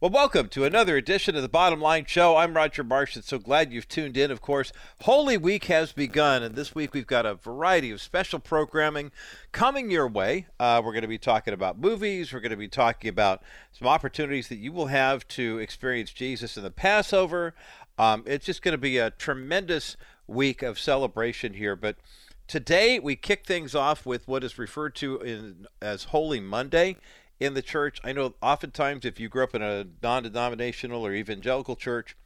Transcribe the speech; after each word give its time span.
Well, 0.00 0.10
welcome 0.10 0.48
to 0.48 0.64
another 0.64 0.96
edition 0.96 1.36
of 1.36 1.42
the 1.42 1.48
Bottom 1.50 1.78
Line 1.78 2.06
Show. 2.06 2.34
I'm 2.34 2.56
Roger 2.56 2.82
Marsh, 2.82 3.16
and 3.16 3.22
so 3.22 3.38
glad 3.38 3.70
you've 3.70 3.86
tuned 3.86 4.16
in. 4.16 4.30
Of 4.30 4.40
course, 4.40 4.72
Holy 5.02 5.36
Week 5.36 5.66
has 5.66 5.92
begun, 5.92 6.42
and 6.42 6.54
this 6.54 6.74
week 6.74 6.94
we've 6.94 7.06
got 7.06 7.26
a 7.26 7.34
variety 7.34 7.90
of 7.90 8.00
special 8.00 8.38
programming 8.38 9.12
coming 9.52 9.90
your 9.90 10.08
way. 10.08 10.46
Uh, 10.58 10.80
we're 10.82 10.94
going 10.94 11.02
to 11.02 11.06
be 11.06 11.18
talking 11.18 11.52
about 11.52 11.78
movies. 11.78 12.32
We're 12.32 12.40
going 12.40 12.48
to 12.48 12.56
be 12.56 12.66
talking 12.66 13.10
about 13.10 13.42
some 13.72 13.88
opportunities 13.88 14.48
that 14.48 14.56
you 14.56 14.72
will 14.72 14.86
have 14.86 15.28
to 15.28 15.58
experience 15.58 16.12
Jesus 16.12 16.56
in 16.56 16.62
the 16.62 16.70
Passover. 16.70 17.54
Um, 17.98 18.24
it's 18.24 18.46
just 18.46 18.62
going 18.62 18.72
to 18.72 18.78
be 18.78 18.96
a 18.96 19.10
tremendous 19.10 19.98
week 20.26 20.62
of 20.62 20.78
celebration 20.78 21.52
here. 21.52 21.76
But 21.76 21.96
today 22.48 22.98
we 22.98 23.16
kick 23.16 23.44
things 23.44 23.74
off 23.74 24.06
with 24.06 24.26
what 24.26 24.44
is 24.44 24.58
referred 24.58 24.94
to 24.94 25.18
in, 25.18 25.66
as 25.82 26.04
Holy 26.04 26.40
Monday 26.40 26.96
in 27.40 27.54
the 27.54 27.62
church. 27.62 27.98
I 28.04 28.12
know 28.12 28.34
oftentimes 28.40 29.04
if 29.04 29.18
you 29.18 29.28
grew 29.28 29.42
up 29.42 29.54
in 29.54 29.62
a 29.62 29.86
non 30.02 30.22
denominational 30.22 31.04
or 31.04 31.14
evangelical 31.14 31.74
church, 31.74 32.16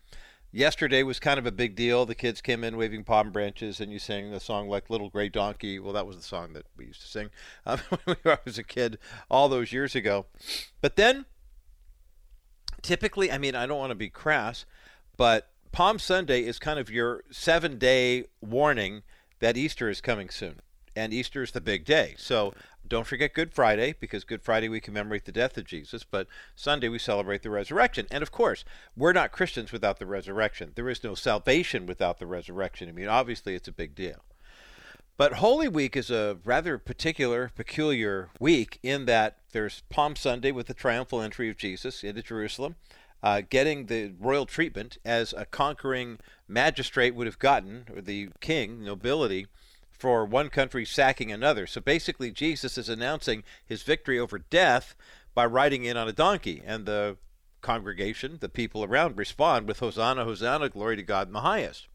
yesterday 0.50 1.02
was 1.04 1.20
kind 1.20 1.38
of 1.38 1.46
a 1.46 1.52
big 1.52 1.76
deal. 1.76 2.04
The 2.04 2.16
kids 2.16 2.40
came 2.40 2.64
in 2.64 2.76
waving 2.76 3.04
palm 3.04 3.30
branches 3.30 3.80
and 3.80 3.92
you 3.92 4.00
sang 4.00 4.30
the 4.32 4.40
song 4.40 4.68
like 4.68 4.90
Little 4.90 5.08
Gray 5.08 5.28
Donkey. 5.28 5.78
Well, 5.78 5.92
that 5.92 6.06
was 6.06 6.16
the 6.16 6.22
song 6.22 6.52
that 6.52 6.66
we 6.76 6.86
used 6.86 7.00
to 7.00 7.06
sing 7.06 7.30
um, 7.66 7.78
when 8.04 8.16
I 8.26 8.38
was 8.44 8.58
a 8.58 8.64
kid 8.64 8.98
all 9.30 9.48
those 9.48 9.72
years 9.72 9.94
ago. 9.94 10.26
But 10.80 10.96
then, 10.96 11.24
typically, 12.82 13.30
I 13.30 13.38
mean, 13.38 13.54
I 13.54 13.66
don't 13.66 13.78
want 13.78 13.92
to 13.92 13.96
be 13.96 14.10
crass, 14.10 14.66
but 15.16 15.48
Palm 15.70 15.98
Sunday 15.98 16.44
is 16.44 16.58
kind 16.58 16.78
of 16.78 16.90
your 16.90 17.22
seven 17.30 17.78
day 17.78 18.26
warning 18.40 19.02
that 19.38 19.56
Easter 19.56 19.88
is 19.88 20.00
coming 20.00 20.28
soon 20.28 20.60
and 20.96 21.12
Easter 21.12 21.42
is 21.42 21.52
the 21.52 21.60
big 21.60 21.84
day. 21.84 22.14
So 22.18 22.54
don't 22.86 23.06
forget 23.06 23.34
Good 23.34 23.54
Friday, 23.54 23.94
because 23.98 24.24
Good 24.24 24.42
Friday 24.42 24.68
we 24.68 24.80
commemorate 24.80 25.24
the 25.24 25.32
death 25.32 25.56
of 25.56 25.64
Jesus, 25.64 26.04
but 26.04 26.26
Sunday 26.54 26.88
we 26.88 26.98
celebrate 26.98 27.42
the 27.42 27.50
resurrection. 27.50 28.06
And 28.10 28.22
of 28.22 28.30
course, 28.30 28.64
we're 28.96 29.12
not 29.12 29.32
Christians 29.32 29.72
without 29.72 29.98
the 29.98 30.06
resurrection. 30.06 30.72
There 30.74 30.88
is 30.88 31.02
no 31.02 31.14
salvation 31.14 31.86
without 31.86 32.18
the 32.18 32.26
resurrection. 32.26 32.88
I 32.88 32.92
mean, 32.92 33.08
obviously, 33.08 33.54
it's 33.54 33.68
a 33.68 33.72
big 33.72 33.94
deal. 33.94 34.24
But 35.16 35.34
Holy 35.34 35.68
Week 35.68 35.96
is 35.96 36.10
a 36.10 36.38
rather 36.44 36.76
particular, 36.76 37.52
peculiar 37.54 38.30
week 38.40 38.80
in 38.82 39.06
that 39.06 39.38
there's 39.52 39.82
Palm 39.88 40.16
Sunday 40.16 40.50
with 40.50 40.66
the 40.66 40.74
triumphal 40.74 41.22
entry 41.22 41.48
of 41.48 41.56
Jesus 41.56 42.02
into 42.02 42.20
Jerusalem, 42.20 42.74
uh, 43.22 43.42
getting 43.48 43.86
the 43.86 44.12
royal 44.18 44.44
treatment 44.44 44.98
as 45.04 45.32
a 45.32 45.46
conquering 45.46 46.18
magistrate 46.48 47.14
would 47.14 47.26
have 47.26 47.38
gotten, 47.38 47.86
or 47.94 48.00
the 48.00 48.28
king, 48.40 48.84
nobility 48.84 49.46
for 49.98 50.24
one 50.24 50.50
country 50.50 50.84
sacking 50.84 51.32
another. 51.32 51.66
So 51.66 51.80
basically, 51.80 52.30
Jesus 52.30 52.76
is 52.76 52.88
announcing 52.88 53.44
his 53.64 53.82
victory 53.82 54.18
over 54.18 54.38
death 54.38 54.94
by 55.34 55.46
riding 55.46 55.84
in 55.84 55.96
on 55.96 56.08
a 56.08 56.12
donkey, 56.12 56.62
and 56.64 56.86
the 56.86 57.16
congregation, 57.60 58.38
the 58.40 58.48
people 58.48 58.84
around, 58.84 59.16
respond 59.16 59.66
with 59.66 59.80
Hosanna, 59.80 60.24
Hosanna, 60.24 60.68
glory 60.68 60.96
to 60.96 61.02
God 61.02 61.26
in 61.28 61.32
the 61.32 61.40
highest. 61.40 61.88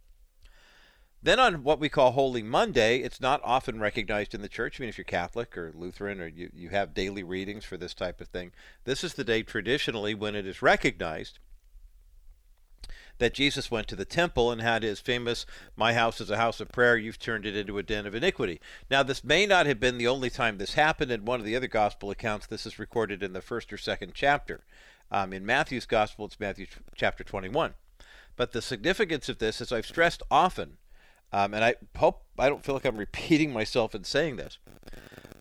Then 1.22 1.39
on 1.39 1.64
what 1.64 1.80
we 1.80 1.89
call 1.89 2.11
Holy 2.11 2.41
Monday, 2.41 3.00
it's 3.00 3.19
not 3.19 3.41
often 3.44 3.80
recognized 3.80 4.34
in 4.34 4.41
the 4.41 4.47
church. 4.47 4.80
I 4.80 4.81
mean, 4.81 4.89
if 4.89 4.97
you're 4.97 5.06
Catholic 5.06 5.58
or 5.58 5.73
Lutheran 5.75 6.22
or 6.22 6.28
you, 6.28 6.50
you 6.53 6.69
have 6.69 6.94
daily 6.94 7.23
readings 7.23 7.66
for 7.66 7.75
this 7.75 7.94
type 7.94 8.22
of 8.22 8.30
thing, 8.30 8.53
this 8.86 9.03
is 9.03 9.13
the 9.13 9.25
day 9.25 9.44
traditionally 9.44 10.16
when 10.16 10.34
it 10.34 10.47
is 10.47 10.61
recognized 10.61 11.39
that 13.20 13.34
Jesus 13.34 13.70
went 13.70 13.88
to 13.88 13.95
the 13.95 14.06
temple 14.06 14.52
and 14.52 14.62
had 14.62 14.84
his 14.84 15.00
famous, 15.00 15.45
My 15.75 15.94
house 15.94 16.20
is 16.20 16.30
a 16.30 16.38
house 16.38 16.59
of 16.59 16.70
prayer, 16.70 16.98
you've 16.98 17.20
turned 17.20 17.45
it 17.45 17.56
into 17.56 17.78
a 17.78 17.84
den 17.84 18.06
of 18.06 18.16
iniquity. 18.16 18.59
Now, 18.89 19.03
this 19.03 19.23
may 19.23 19.45
not 19.45 19.66
have 19.66 19.80
been 19.80 19.98
the 19.98 20.08
only 20.08 20.30
time 20.30 20.58
this 20.58 20.73
happened. 20.73 21.12
In 21.12 21.25
one 21.25 21.40
of 21.40 21.45
the 21.45 21.56
other 21.56 21.67
gospel 21.67 22.12
accounts, 22.12 22.47
this 22.47 22.66
is 22.66 22.80
recorded 22.80 23.22
in 23.22 23.34
the 23.34 23.42
first 23.42 23.72
or 23.72 23.78
second 23.78 24.14
chapter. 24.16 24.64
Um, 25.12 25.34
in 25.34 25.45
Matthew's 25.45 25.86
gospel, 25.86 26.25
it's 26.25 26.40
Matthew 26.40 26.67
chapter 26.95 27.23
21. 27.23 27.73
But 28.36 28.52
the 28.52 28.62
significance 28.62 29.28
of 29.30 29.40
this, 29.40 29.62
as 29.62 29.72
I've 29.72 29.86
stressed 29.86 30.23
often, 30.31 30.78
um, 31.31 31.53
and 31.53 31.64
I 31.64 31.75
hope 31.97 32.23
I 32.38 32.50
don't 32.50 32.64
feel 32.64 32.75
like 32.75 32.86
I'm 32.86 32.97
repeating 32.97 33.53
myself 33.53 33.94
in 33.94 34.03
saying 34.03 34.38
this, 34.38 34.57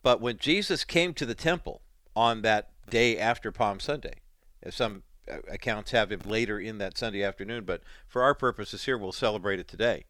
but 0.02 0.20
when 0.20 0.38
Jesus 0.38 0.84
came 0.84 1.14
to 1.14 1.26
the 1.26 1.34
temple 1.34 1.82
on 2.16 2.42
that 2.42 2.70
day 2.90 3.18
after 3.18 3.52
Palm 3.52 3.80
Sunday, 3.80 4.14
as 4.62 4.74
some 4.74 5.02
accounts 5.48 5.90
have 5.92 6.10
him 6.10 6.22
later 6.24 6.58
in 6.58 6.78
that 6.78 6.98
Sunday 6.98 7.22
afternoon, 7.22 7.64
but 7.64 7.82
for 8.06 8.22
our 8.22 8.34
purposes 8.34 8.84
here, 8.84 8.98
we'll 8.98 9.12
celebrate 9.12 9.58
it 9.58 9.68
today. 9.68 10.04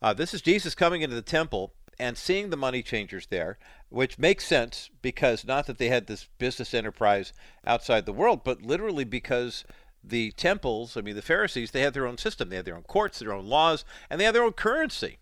Uh, 0.00 0.12
this 0.12 0.32
is 0.32 0.42
Jesus 0.42 0.74
coming 0.74 1.02
into 1.02 1.16
the 1.16 1.22
temple 1.22 1.72
and 1.98 2.16
seeing 2.16 2.50
the 2.50 2.56
money 2.56 2.82
changers 2.82 3.26
there, 3.26 3.58
which 3.88 4.18
makes 4.18 4.46
sense 4.46 4.90
because 5.02 5.44
not 5.44 5.66
that 5.66 5.78
they 5.78 5.88
had 5.88 6.06
this 6.06 6.28
business 6.38 6.72
enterprise 6.72 7.32
outside 7.66 8.06
the 8.06 8.12
world, 8.12 8.42
but 8.44 8.62
literally 8.62 9.04
because 9.04 9.64
the 10.02 10.30
temples, 10.32 10.96
I 10.96 11.00
mean, 11.00 11.16
the 11.16 11.22
Pharisees, 11.22 11.72
they 11.72 11.80
had 11.80 11.94
their 11.94 12.06
own 12.06 12.18
system. 12.18 12.48
They 12.48 12.56
had 12.56 12.64
their 12.64 12.76
own 12.76 12.84
courts, 12.84 13.18
their 13.18 13.32
own 13.32 13.46
laws, 13.46 13.84
and 14.08 14.20
they 14.20 14.24
had 14.24 14.34
their 14.34 14.44
own 14.44 14.52
currency. 14.52 15.18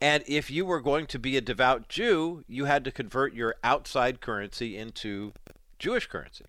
And 0.00 0.22
if 0.26 0.50
you 0.50 0.66
were 0.66 0.80
going 0.80 1.06
to 1.06 1.18
be 1.18 1.36
a 1.36 1.40
devout 1.40 1.88
Jew, 1.88 2.44
you 2.46 2.66
had 2.66 2.84
to 2.84 2.92
convert 2.92 3.34
your 3.34 3.56
outside 3.64 4.20
currency 4.20 4.76
into 4.76 5.32
Jewish 5.78 6.06
currency. 6.06 6.44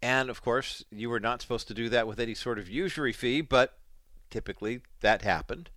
And 0.00 0.30
of 0.30 0.42
course, 0.42 0.84
you 0.90 1.10
were 1.10 1.20
not 1.20 1.42
supposed 1.42 1.68
to 1.68 1.74
do 1.74 1.88
that 1.88 2.06
with 2.06 2.20
any 2.20 2.34
sort 2.34 2.58
of 2.58 2.68
usury 2.68 3.12
fee, 3.12 3.40
but 3.40 3.78
typically 4.30 4.80
that 5.00 5.22
happened. 5.22 5.70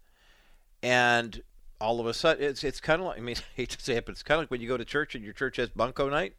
And 0.84 1.42
all 1.80 2.00
of 2.00 2.06
a 2.06 2.14
sudden, 2.14 2.44
it's 2.44 2.64
it's 2.64 2.80
kind 2.80 3.02
of 3.02 3.08
like 3.08 3.18
I 3.18 3.22
mean, 3.22 3.36
I 3.40 3.56
hate 3.56 3.70
to 3.72 3.82
say 3.82 3.96
it, 3.96 4.06
but 4.06 4.14
it's 4.14 4.24
kind 4.24 4.38
of 4.38 4.44
like 4.44 4.52
when 4.52 4.62
you 4.62 4.68
go 4.68 4.78
to 4.78 4.86
church 4.86 5.16
and 5.16 5.24
your 5.24 5.34
church 5.34 5.58
has 5.58 5.70
bunco 5.70 6.10
night, 6.10 6.36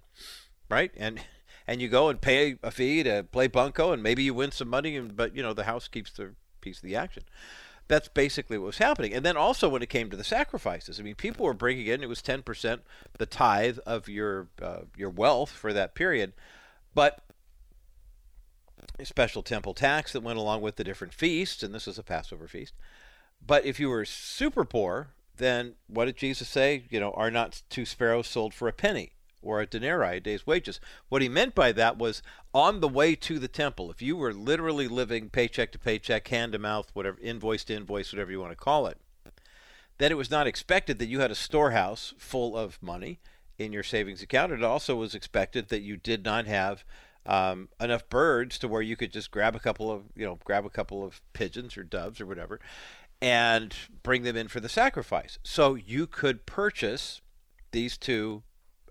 right? 0.69 0.93
And 0.97 1.21
and 1.67 1.81
you 1.81 1.89
go 1.89 2.09
and 2.09 2.21
pay 2.21 2.57
a 2.63 2.71
fee 2.71 3.03
to 3.03 3.25
play 3.31 3.47
bunco, 3.49 3.93
and 3.93 4.03
maybe 4.03 4.23
you 4.23 4.35
win 4.35 4.53
some 4.53 4.69
money, 4.69 4.97
and 4.97 5.17
but 5.17 5.37
you 5.37 5.43
know 5.43 5.53
the 5.53 5.65
house 5.65 5.89
keeps 5.89 6.13
the 6.13 6.35
piece 6.61 6.79
of 6.79 6.85
the 6.85 6.97
action. 6.97 7.25
That's 7.89 8.09
basically 8.09 8.59
what 8.59 8.67
was 8.67 8.79
happening. 8.79 9.13
And 9.13 9.27
then 9.27 9.37
also 9.37 9.69
when 9.69 9.83
it 9.83 9.91
came 9.91 10.09
to 10.09 10.17
the 10.17 10.25
sacrifices, 10.25 10.99
I 10.99 11.03
mean, 11.03 11.17
people 11.17 11.45
were 11.45 11.53
bringing 11.53 11.89
in 11.89 12.03
it 12.03 12.09
was 12.09 12.23
ten 12.23 12.43
percent 12.43 12.83
the 13.19 13.27
tithe 13.27 13.79
of 13.85 14.09
your 14.09 14.49
uh, 14.61 14.83
your 14.97 15.11
wealth 15.11 15.51
for 15.51 15.73
that 15.73 15.95
period, 15.95 16.33
but 16.95 17.21
a 18.99 19.05
special 19.05 19.43
temple 19.43 19.75
tax 19.75 20.13
that 20.13 20.23
went 20.23 20.39
along 20.39 20.61
with 20.61 20.77
the 20.77 20.85
different 20.85 21.15
feasts, 21.15 21.63
and 21.63 21.75
this 21.75 21.87
was 21.87 21.99
a 21.99 22.03
Passover 22.03 22.49
feast. 22.49 22.75
But 23.45 23.65
if 23.65 23.81
you 23.81 23.89
were 23.89 24.05
super 24.05 24.65
poor, 24.65 25.09
then 25.37 25.75
what 25.87 26.05
did 26.05 26.17
Jesus 26.17 26.49
say? 26.49 26.85
You 26.91 27.01
know, 27.01 27.11
are 27.13 27.31
not 27.31 27.63
two 27.69 27.85
sparrows 27.85 28.29
sold 28.29 28.55
for 28.55 28.69
a 28.69 28.73
penny 28.73 29.13
or 29.41 29.61
a 29.61 29.67
denarii, 29.67 30.19
a 30.19 30.21
day's 30.21 30.47
wages? 30.47 30.79
What 31.09 31.23
he 31.23 31.29
meant 31.29 31.55
by 31.55 31.73
that 31.73 31.99
was 31.99 32.23
on 32.55 32.81
the 32.81 32.89
way 32.89 33.15
to 33.17 33.39
the 33.39 33.49
temple, 33.49 33.91
if 33.91 34.01
you 34.01 34.17
were 34.17 34.33
literally 34.33 34.87
living 34.87 35.31
paycheck 35.31 35.73
to 35.73 35.79
paycheck, 35.79 36.29
hand 36.29 36.53
to 36.53 36.59
mouth, 36.59 36.91
whatever, 36.93 37.19
invoice 37.21 37.65
to 37.65 37.75
invoice, 37.75 38.13
whatever 38.13 38.31
you 38.31 38.41
want 38.41 38.53
to 38.53 38.57
call 38.57 38.87
it, 38.87 38.99
then 39.99 40.13
it 40.13 40.17
was 40.17 40.31
not 40.31 40.47
expected 40.47 40.99
that 40.99 41.07
you 41.07 41.21
had 41.21 41.31
a 41.31 41.37
storehouse 41.37 42.15
full 42.19 42.57
of 42.57 42.81
money 42.83 43.21
in 43.59 43.73
your 43.73 43.83
savings 43.83 44.23
account. 44.23 44.53
It 44.53 44.63
also 44.63 44.97
was 44.97 45.15
expected 45.15 45.69
that 45.69 45.83
you 45.83 45.97
did 45.97 46.25
not 46.25 46.47
have 46.47 46.85
um, 47.27 47.69
enough 47.81 48.09
birds 48.09 48.59
to 48.59 48.69
where 48.69 48.83
you 48.83 48.97
could 48.97 49.13
just 49.13 49.31
grab 49.31 49.55
a 49.55 49.61
couple 49.61 49.91
of 49.91 50.03
you 50.17 50.25
know 50.25 50.39
grab 50.45 50.65
a 50.65 50.71
couple 50.71 51.05
of 51.05 51.21
pigeons 51.33 51.77
or 51.77 51.85
doves 51.85 52.21
or 52.21 52.27
whatever 52.27 52.61
and 53.21 53.75
bring 54.03 54.23
them 54.23 54.37
in 54.37 54.49
for 54.49 54.59
the 54.59 54.69
sacrifice. 54.69 55.39
So 55.45 55.75
you 55.75 56.07
could 56.09 56.45
purchase 56.45 57.21
these 57.71 57.97
two 57.97 58.43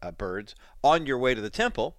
uh, 0.02 0.12
birds 0.12 0.56
on 0.84 1.06
your 1.06 1.18
way 1.18 1.36
to 1.36 1.42
the 1.42 1.50
temple 1.50 1.96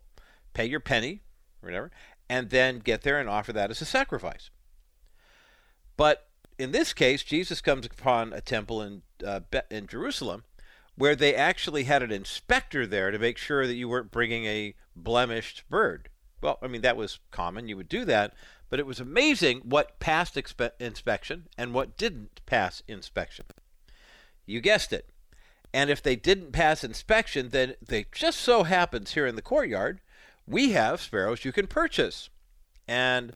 pay 0.54 0.66
your 0.66 0.80
penny 0.80 1.20
or 1.62 1.68
whatever 1.68 1.90
and 2.28 2.50
then 2.50 2.78
get 2.78 3.02
there 3.02 3.18
and 3.20 3.28
offer 3.28 3.52
that 3.52 3.70
as 3.70 3.80
a 3.80 3.86
sacrifice. 3.86 4.50
But 5.96 6.26
in 6.58 6.70
this 6.70 6.92
case 6.92 7.22
jesus 7.22 7.60
comes 7.60 7.86
upon 7.86 8.32
a 8.32 8.40
temple 8.40 8.80
in 8.82 9.02
uh, 9.26 9.40
in 9.70 9.86
jerusalem 9.86 10.44
where 10.94 11.16
they 11.16 11.34
actually 11.34 11.84
had 11.84 12.02
an 12.02 12.12
inspector 12.12 12.86
there 12.86 13.10
to 13.10 13.18
make 13.18 13.38
sure 13.38 13.66
that 13.66 13.74
you 13.74 13.88
weren't 13.88 14.10
bringing 14.10 14.44
a 14.44 14.74
blemished 14.94 15.64
bird 15.70 16.08
well, 16.42 16.58
I 16.62 16.66
mean, 16.66 16.82
that 16.82 16.96
was 16.96 17.20
common. 17.30 17.68
You 17.68 17.76
would 17.76 17.88
do 17.88 18.04
that. 18.06 18.34
But 18.68 18.80
it 18.80 18.86
was 18.86 19.00
amazing 19.00 19.60
what 19.64 19.98
passed 20.00 20.34
expe- 20.34 20.72
inspection 20.80 21.48
and 21.58 21.74
what 21.74 21.96
didn't 21.96 22.40
pass 22.46 22.82
inspection. 22.88 23.44
You 24.46 24.60
guessed 24.60 24.92
it. 24.92 25.10
And 25.74 25.90
if 25.90 26.02
they 26.02 26.16
didn't 26.16 26.52
pass 26.52 26.82
inspection, 26.84 27.50
then 27.50 27.74
they 27.86 28.06
just 28.12 28.40
so 28.40 28.62
happens 28.62 29.12
here 29.12 29.26
in 29.26 29.36
the 29.36 29.42
courtyard, 29.42 30.00
we 30.46 30.72
have 30.72 31.00
sparrows 31.00 31.44
you 31.44 31.52
can 31.52 31.66
purchase. 31.66 32.28
And 32.88 33.34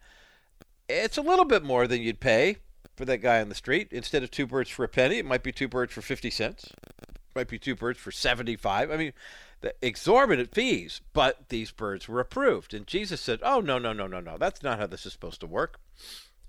it's 0.88 1.16
a 1.16 1.22
little 1.22 1.44
bit 1.44 1.62
more 1.62 1.86
than 1.86 2.02
you'd 2.02 2.20
pay 2.20 2.56
for 2.96 3.04
that 3.04 3.19
guy 3.19 3.40
on 3.40 3.48
the 3.48 3.54
street. 3.54 3.88
Instead 3.90 4.22
of 4.22 4.31
two 4.31 4.46
birds 4.46 4.70
for 4.70 4.84
a 4.84 4.88
penny, 4.88 5.19
it 5.19 5.26
might 5.26 5.42
be 5.42 5.52
two 5.52 5.69
birds 5.69 5.92
for 5.92 6.02
50 6.02 6.31
cents. 6.31 6.72
It 7.08 7.16
might 7.34 7.48
be 7.48 7.58
two 7.58 7.75
birds 7.75 7.98
for 7.98 8.10
75. 8.10 8.90
I 8.90 8.96
mean, 8.96 9.12
the 9.61 9.75
exorbitant 9.82 10.55
fees, 10.55 11.00
but 11.12 11.49
these 11.49 11.70
birds 11.70 12.08
were 12.08 12.20
approved. 12.20 12.75
And 12.75 12.87
Jesus 12.87 13.20
said, 13.20 13.41
Oh, 13.43 13.61
no, 13.61 13.79
no, 13.79 13.93
no, 13.93 14.06
no, 14.06 14.20
no. 14.20 14.37
That's 14.38 14.62
not 14.62 14.79
how 14.79 14.87
this 14.87 15.06
is 15.06 15.12
supposed 15.12 15.41
to 15.41 15.47
work. 15.47 15.81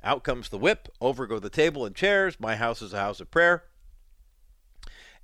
Out 0.03 0.23
comes 0.23 0.49
the 0.49 0.57
whip, 0.57 0.89
over 1.01 1.25
go 1.25 1.39
the 1.39 1.49
table 1.49 1.85
and 1.85 1.95
chairs. 1.95 2.39
My 2.39 2.55
house 2.55 2.81
is 2.81 2.93
a 2.93 2.99
house 2.99 3.19
of 3.19 3.31
prayer. 3.31 3.63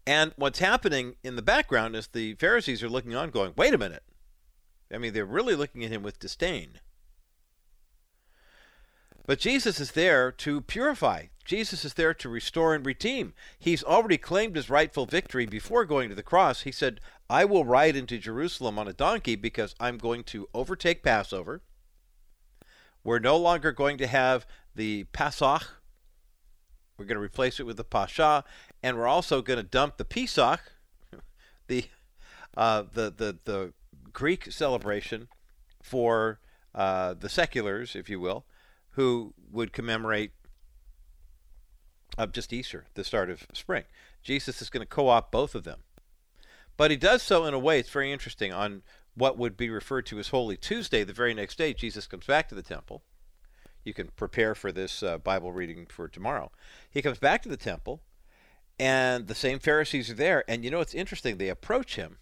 And 0.06 0.34
what's 0.36 0.60
happening 0.60 1.16
in 1.24 1.36
the 1.36 1.42
background 1.42 1.96
is 1.96 2.08
the 2.08 2.34
Pharisees 2.36 2.84
are 2.84 2.90
looking 2.90 3.16
on, 3.16 3.30
going, 3.30 3.54
Wait 3.56 3.74
a 3.74 3.78
minute. 3.78 4.04
I 4.94 4.98
mean, 4.98 5.14
they're 5.14 5.26
really 5.26 5.56
looking 5.56 5.84
at 5.84 5.92
him 5.92 6.04
with 6.04 6.20
disdain. 6.20 6.80
But 9.26 9.40
Jesus 9.40 9.80
is 9.80 9.92
there 9.92 10.32
to 10.32 10.62
purify. 10.62 11.28
Jesus 11.46 11.84
is 11.84 11.96
there 11.96 12.14
to 12.14 12.30
restore 12.30 12.74
and 12.74 12.86
redeem. 12.86 13.34
He's 13.60 13.84
already 13.84 14.18
claimed 14.18 14.56
his 14.56 14.70
rightful 14.70 15.06
victory 15.06 15.46
before 15.46 15.86
going 15.86 16.10
to 16.10 16.16
the 16.16 16.24
cross. 16.24 16.62
He 16.62 16.72
said, 16.72 17.02
I 17.30 17.46
will 17.46 17.66
ride 17.66 17.96
into 17.96 18.18
Jerusalem 18.18 18.80
on 18.80 18.88
a 18.88 18.94
donkey 18.94 19.36
because 19.36 19.76
I'm 19.80 19.98
going 19.98 20.24
to 20.26 20.48
overtake 20.54 21.04
Passover. 21.04 21.62
We're 23.04 23.20
no 23.20 23.38
longer 23.38 23.72
going 23.72 23.98
to 23.98 24.08
have 24.08 24.46
the 24.76 25.06
Pasach. 25.14 25.66
We're 26.98 27.06
going 27.06 27.18
to 27.18 27.24
replace 27.24 27.60
it 27.60 27.66
with 27.66 27.78
the 27.78 27.84
Pascha, 27.84 28.44
and 28.82 28.98
we're 28.98 29.08
also 29.08 29.42
going 29.42 29.58
to 29.58 29.64
dump 29.64 29.98
the 29.98 30.06
Pesach, 30.06 30.62
the 31.68 31.86
uh, 32.56 32.84
the 32.94 33.10
the 33.10 33.40
the 33.44 33.74
Greek 34.14 34.52
celebration 34.52 35.28
for 35.82 36.40
uh, 36.76 37.16
the 37.16 37.30
seculars, 37.30 37.96
if 37.96 38.10
you 38.10 38.20
will, 38.20 38.46
who 38.92 39.34
would 39.52 39.74
commemorate 39.74 40.32
of 42.18 42.32
just 42.32 42.54
Easter, 42.54 42.86
the 42.94 43.04
start 43.04 43.30
of 43.30 43.46
spring. 43.54 43.84
Jesus 44.22 44.62
is 44.62 44.70
going 44.70 44.82
to 44.82 44.88
co-opt 44.88 45.32
both 45.32 45.56
of 45.56 45.64
them. 45.64 45.80
But 46.78 46.92
he 46.92 46.98
does 46.98 47.22
so 47.22 47.46
in 47.46 47.54
a 47.54 47.60
way, 47.60 47.80
it's 47.80 47.90
very 47.90 48.12
interesting, 48.12 48.52
on 48.52 48.82
what 49.16 49.38
would 49.38 49.56
be 49.56 49.70
referred 49.70 50.06
to 50.08 50.20
as 50.20 50.30
Holy 50.30 50.58
Tuesday. 50.58 51.04
The 51.04 51.14
very 51.14 51.34
next 51.34 51.58
day, 51.58 51.74
Jesus 51.74 52.08
comes 52.08 52.26
back 52.26 52.50
to 52.50 52.56
the 52.56 52.64
temple. 52.64 53.04
You 53.84 53.94
can 53.94 54.08
prepare 54.16 54.56
for 54.56 54.72
this 54.72 55.04
uh, 55.04 55.18
Bible 55.18 55.52
reading 55.52 55.86
for 55.88 56.08
tomorrow. 56.08 56.52
He 56.90 57.02
comes 57.02 57.20
back 57.20 57.44
to 57.44 57.50
the 57.50 57.58
temple, 57.58 58.02
and 58.80 59.28
the 59.28 59.36
same 59.36 59.60
Pharisees 59.60 60.10
are 60.10 60.16
there. 60.16 60.44
And 60.48 60.64
you 60.64 60.72
know, 60.72 60.82
it's 60.82 60.96
interesting. 60.96 61.38
They 61.38 61.50
approach 61.50 61.96
him 61.96 62.18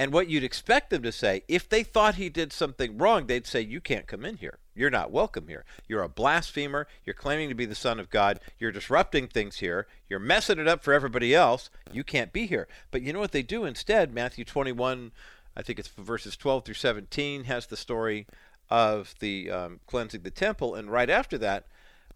and 0.00 0.14
what 0.14 0.30
you'd 0.30 0.44
expect 0.44 0.88
them 0.88 1.02
to 1.02 1.12
say, 1.12 1.42
if 1.46 1.68
they 1.68 1.82
thought 1.82 2.14
he 2.14 2.30
did 2.30 2.54
something 2.54 2.96
wrong, 2.96 3.26
they'd 3.26 3.46
say, 3.46 3.60
You 3.60 3.82
can't 3.82 4.06
come 4.06 4.24
in 4.24 4.38
here. 4.38 4.58
You're 4.80 4.88
not 4.88 5.12
welcome 5.12 5.48
here. 5.48 5.66
You're 5.86 6.02
a 6.02 6.08
blasphemer. 6.08 6.88
You're 7.04 7.12
claiming 7.12 7.50
to 7.50 7.54
be 7.54 7.66
the 7.66 7.74
Son 7.74 8.00
of 8.00 8.08
God. 8.08 8.40
You're 8.58 8.72
disrupting 8.72 9.28
things 9.28 9.58
here. 9.58 9.86
You're 10.08 10.18
messing 10.18 10.58
it 10.58 10.66
up 10.66 10.82
for 10.82 10.94
everybody 10.94 11.34
else. 11.34 11.68
You 11.92 12.02
can't 12.02 12.32
be 12.32 12.46
here. 12.46 12.66
But 12.90 13.02
you 13.02 13.12
know 13.12 13.20
what 13.20 13.32
they 13.32 13.42
do 13.42 13.66
instead? 13.66 14.14
Matthew 14.14 14.44
21, 14.44 15.12
I 15.54 15.62
think 15.62 15.78
it's 15.78 15.88
verses 15.88 16.34
12 16.34 16.64
through 16.64 16.74
17, 16.74 17.44
has 17.44 17.66
the 17.66 17.76
story 17.76 18.26
of 18.70 19.14
the 19.20 19.50
um, 19.50 19.80
cleansing 19.86 20.22
the 20.22 20.30
temple. 20.30 20.74
And 20.74 20.90
right 20.90 21.10
after 21.10 21.36
that, 21.36 21.66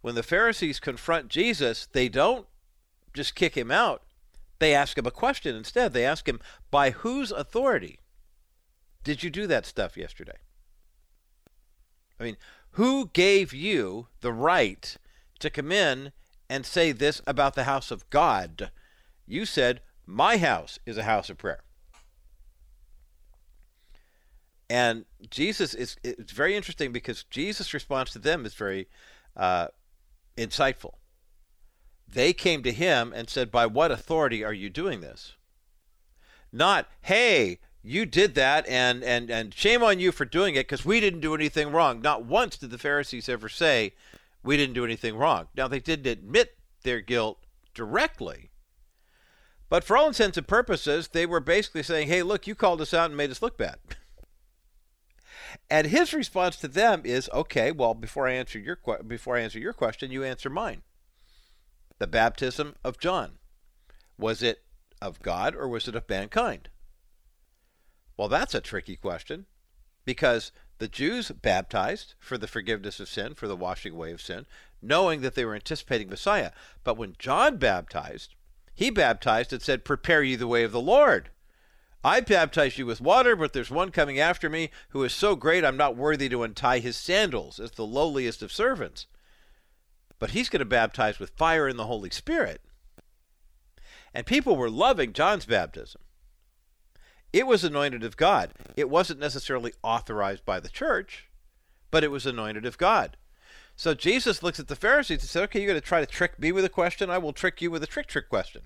when 0.00 0.14
the 0.14 0.22
Pharisees 0.22 0.80
confront 0.80 1.28
Jesus, 1.28 1.86
they 1.92 2.08
don't 2.08 2.46
just 3.12 3.34
kick 3.34 3.56
him 3.56 3.70
out 3.70 4.04
they 4.58 4.74
ask 4.74 4.96
him 4.96 5.04
a 5.06 5.10
question 5.10 5.54
instead. 5.54 5.92
They 5.92 6.06
ask 6.06 6.28
him, 6.28 6.40
By 6.70 6.90
whose 6.90 7.30
authority 7.30 7.98
did 9.02 9.22
you 9.22 9.28
do 9.28 9.46
that 9.46 9.66
stuff 9.66 9.96
yesterday? 9.96 10.38
I 12.18 12.24
mean, 12.24 12.36
who 12.72 13.10
gave 13.12 13.52
you 13.52 14.08
the 14.20 14.32
right 14.32 14.96
to 15.38 15.50
come 15.50 15.72
in 15.72 16.12
and 16.48 16.66
say 16.66 16.92
this 16.92 17.20
about 17.26 17.54
the 17.54 17.64
house 17.64 17.90
of 17.90 18.08
God? 18.10 18.70
You 19.26 19.46
said, 19.46 19.80
My 20.06 20.36
house 20.36 20.78
is 20.86 20.96
a 20.96 21.04
house 21.04 21.30
of 21.30 21.38
prayer. 21.38 21.60
And 24.70 25.04
Jesus 25.30 25.74
is 25.74 25.96
it's 26.02 26.32
very 26.32 26.56
interesting 26.56 26.92
because 26.92 27.24
Jesus' 27.24 27.74
response 27.74 28.10
to 28.12 28.18
them 28.18 28.46
is 28.46 28.54
very 28.54 28.88
uh, 29.36 29.68
insightful. 30.36 30.94
They 32.08 32.32
came 32.32 32.62
to 32.62 32.72
him 32.72 33.12
and 33.14 33.28
said, 33.28 33.50
By 33.50 33.66
what 33.66 33.90
authority 33.90 34.42
are 34.44 34.52
you 34.52 34.70
doing 34.70 35.00
this? 35.00 35.34
Not, 36.52 36.88
hey, 37.02 37.58
you 37.84 38.06
did 38.06 38.34
that 38.34 38.66
and, 38.66 39.04
and, 39.04 39.30
and 39.30 39.52
shame 39.52 39.82
on 39.82 40.00
you 40.00 40.10
for 40.10 40.24
doing 40.24 40.54
it 40.54 40.66
because 40.66 40.86
we 40.86 41.00
didn't 41.00 41.20
do 41.20 41.34
anything 41.34 41.70
wrong. 41.70 42.00
Not 42.00 42.24
once 42.24 42.56
did 42.56 42.70
the 42.70 42.78
Pharisees 42.78 43.28
ever 43.28 43.48
say, 43.48 43.92
We 44.42 44.56
didn't 44.56 44.74
do 44.74 44.86
anything 44.86 45.16
wrong. 45.16 45.48
Now, 45.54 45.68
they 45.68 45.80
didn't 45.80 46.06
admit 46.06 46.56
their 46.82 47.02
guilt 47.02 47.44
directly. 47.74 48.50
But 49.68 49.84
for 49.84 49.96
all 49.96 50.08
intents 50.08 50.38
and 50.38 50.48
purposes, 50.48 51.08
they 51.08 51.26
were 51.26 51.40
basically 51.40 51.82
saying, 51.82 52.08
Hey, 52.08 52.22
look, 52.22 52.46
you 52.46 52.54
called 52.54 52.80
us 52.80 52.94
out 52.94 53.10
and 53.10 53.16
made 53.18 53.30
us 53.30 53.42
look 53.42 53.58
bad. 53.58 53.76
and 55.70 55.88
his 55.88 56.14
response 56.14 56.56
to 56.56 56.68
them 56.68 57.02
is, 57.04 57.28
Okay, 57.34 57.70
well, 57.70 57.92
before 57.92 58.26
I 58.26 58.32
answer 58.32 58.58
your 58.58 58.78
before 59.06 59.36
I 59.36 59.40
answer 59.40 59.58
your 59.58 59.74
question, 59.74 60.10
you 60.10 60.24
answer 60.24 60.48
mine 60.48 60.82
the 61.98 62.06
baptism 62.06 62.76
of 62.82 62.98
John? 62.98 63.32
Was 64.18 64.42
it 64.42 64.62
of 65.02 65.20
God 65.20 65.54
or 65.54 65.68
was 65.68 65.86
it 65.86 65.94
of 65.94 66.08
mankind? 66.08 66.70
Well, 68.16 68.28
that's 68.28 68.54
a 68.54 68.60
tricky 68.60 68.96
question 68.96 69.46
because 70.04 70.52
the 70.78 70.88
Jews 70.88 71.30
baptized 71.30 72.14
for 72.18 72.36
the 72.36 72.46
forgiveness 72.46 73.00
of 73.00 73.08
sin, 73.08 73.34
for 73.34 73.48
the 73.48 73.56
washing 73.56 73.94
away 73.94 74.12
of 74.12 74.20
sin, 74.20 74.46
knowing 74.82 75.20
that 75.22 75.34
they 75.34 75.44
were 75.44 75.54
anticipating 75.54 76.08
Messiah. 76.08 76.52
But 76.82 76.96
when 76.96 77.16
John 77.18 77.56
baptized, 77.56 78.34
he 78.74 78.90
baptized 78.90 79.52
and 79.52 79.62
said, 79.62 79.84
Prepare 79.84 80.22
ye 80.22 80.36
the 80.36 80.48
way 80.48 80.64
of 80.64 80.72
the 80.72 80.80
Lord. 80.80 81.30
I 82.02 82.20
baptize 82.20 82.76
you 82.76 82.84
with 82.84 83.00
water, 83.00 83.34
but 83.34 83.52
there's 83.52 83.70
one 83.70 83.90
coming 83.90 84.18
after 84.18 84.50
me 84.50 84.70
who 84.90 85.02
is 85.04 85.12
so 85.14 85.36
great 85.36 85.64
I'm 85.64 85.76
not 85.76 85.96
worthy 85.96 86.28
to 86.28 86.42
untie 86.42 86.80
his 86.80 86.96
sandals 86.96 87.58
as 87.58 87.72
the 87.72 87.86
lowliest 87.86 88.42
of 88.42 88.52
servants 88.52 89.06
but 90.18 90.30
he's 90.30 90.48
going 90.48 90.60
to 90.60 90.64
baptize 90.64 91.18
with 91.18 91.36
fire 91.36 91.68
and 91.68 91.78
the 91.78 91.86
Holy 91.86 92.10
Spirit. 92.10 92.62
And 94.12 94.26
people 94.26 94.56
were 94.56 94.70
loving 94.70 95.12
John's 95.12 95.44
baptism. 95.44 96.00
It 97.34 97.48
was 97.48 97.64
anointed 97.64 98.04
of 98.04 98.16
God. 98.16 98.52
It 98.76 98.88
wasn't 98.88 99.18
necessarily 99.18 99.72
authorized 99.82 100.44
by 100.44 100.60
the 100.60 100.68
church, 100.68 101.28
but 101.90 102.04
it 102.04 102.12
was 102.12 102.26
anointed 102.26 102.64
of 102.64 102.78
God. 102.78 103.16
So 103.74 103.92
Jesus 103.92 104.40
looks 104.40 104.60
at 104.60 104.68
the 104.68 104.76
Pharisees 104.76 105.22
and 105.22 105.28
said, 105.28 105.42
Okay, 105.42 105.58
you're 105.58 105.66
going 105.66 105.80
to 105.80 105.84
try 105.84 105.98
to 105.98 106.06
trick 106.06 106.38
me 106.38 106.52
with 106.52 106.64
a 106.64 106.68
question? 106.68 107.10
I 107.10 107.18
will 107.18 107.32
trick 107.32 107.60
you 107.60 107.72
with 107.72 107.82
a 107.82 107.88
trick 107.88 108.06
trick 108.06 108.28
question. 108.28 108.62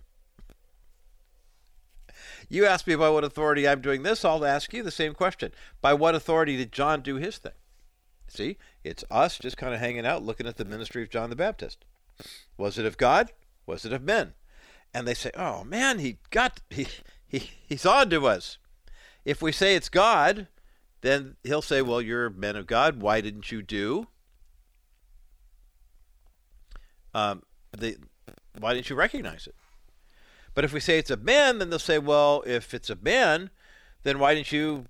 You 2.50 2.66
ask 2.66 2.86
me 2.86 2.94
by 2.94 3.08
what 3.08 3.24
authority 3.24 3.66
I'm 3.66 3.80
doing 3.80 4.02
this, 4.02 4.22
I'll 4.22 4.44
ask 4.44 4.70
you 4.74 4.82
the 4.82 4.90
same 4.90 5.14
question. 5.14 5.52
By 5.80 5.94
what 5.94 6.14
authority 6.14 6.58
did 6.58 6.70
John 6.70 7.00
do 7.00 7.14
his 7.14 7.38
thing? 7.38 7.52
See, 8.26 8.58
it's 8.84 9.02
us 9.10 9.38
just 9.38 9.56
kind 9.56 9.72
of 9.72 9.80
hanging 9.80 10.04
out 10.04 10.22
looking 10.22 10.46
at 10.46 10.58
the 10.58 10.66
ministry 10.66 11.02
of 11.02 11.08
John 11.08 11.30
the 11.30 11.36
Baptist. 11.36 11.86
Was 12.58 12.76
it 12.76 12.84
of 12.84 12.98
God? 12.98 13.32
Was 13.64 13.86
it 13.86 13.94
of 13.94 14.02
men? 14.02 14.34
And 14.92 15.08
they 15.08 15.14
say, 15.14 15.30
"Oh 15.34 15.64
man, 15.64 16.00
he 16.00 16.18
got 16.30 16.60
he, 16.68 16.86
he 17.28 17.50
he's 17.66 17.86
on 17.86 18.10
to 18.10 18.26
us." 18.26 18.58
If 19.24 19.42
we 19.42 19.52
say 19.52 19.74
it's 19.74 19.88
God, 19.88 20.48
then 21.02 21.36
he'll 21.44 21.62
say, 21.62 21.82
"Well, 21.82 22.00
you're 22.00 22.30
men 22.30 22.56
of 22.56 22.66
God. 22.66 23.00
Why 23.00 23.20
didn't 23.20 23.52
you 23.52 23.62
do?" 23.62 24.08
Um, 27.14 27.42
the 27.76 27.96
why 28.58 28.74
didn't 28.74 28.90
you 28.90 28.96
recognize 28.96 29.46
it? 29.46 29.54
But 30.54 30.64
if 30.64 30.72
we 30.72 30.80
say 30.80 30.98
it's 30.98 31.10
a 31.10 31.16
man, 31.16 31.58
then 31.58 31.70
they'll 31.70 31.78
say, 31.78 31.98
"Well, 31.98 32.42
if 32.46 32.74
it's 32.74 32.90
a 32.90 32.96
man, 32.96 33.50
then 34.02 34.18
why 34.18 34.34
didn't 34.34 34.52
you 34.52 34.86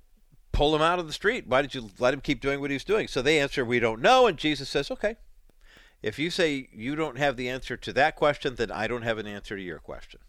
pull 0.52 0.74
him 0.74 0.82
out 0.82 0.98
of 0.98 1.06
the 1.06 1.12
street? 1.12 1.46
Why 1.46 1.62
did 1.62 1.74
you 1.74 1.90
let 1.98 2.12
him 2.12 2.20
keep 2.20 2.40
doing 2.40 2.60
what 2.60 2.70
he 2.70 2.74
was 2.74 2.84
doing? 2.84 3.06
So 3.06 3.22
they 3.22 3.38
answer, 3.38 3.64
We 3.64 3.80
don't 3.80 4.02
know. 4.02 4.26
And 4.26 4.36
Jesus 4.36 4.68
says, 4.68 4.90
Okay. 4.90 5.16
If 6.02 6.18
you 6.18 6.30
say 6.30 6.68
you 6.72 6.94
don't 6.94 7.18
have 7.18 7.36
the 7.36 7.48
answer 7.48 7.76
to 7.76 7.92
that 7.94 8.16
question, 8.16 8.54
then 8.54 8.70
I 8.70 8.86
don't 8.86 9.02
have 9.02 9.18
an 9.18 9.26
answer 9.26 9.56
to 9.56 9.62
your 9.62 9.78
question. 9.78 10.20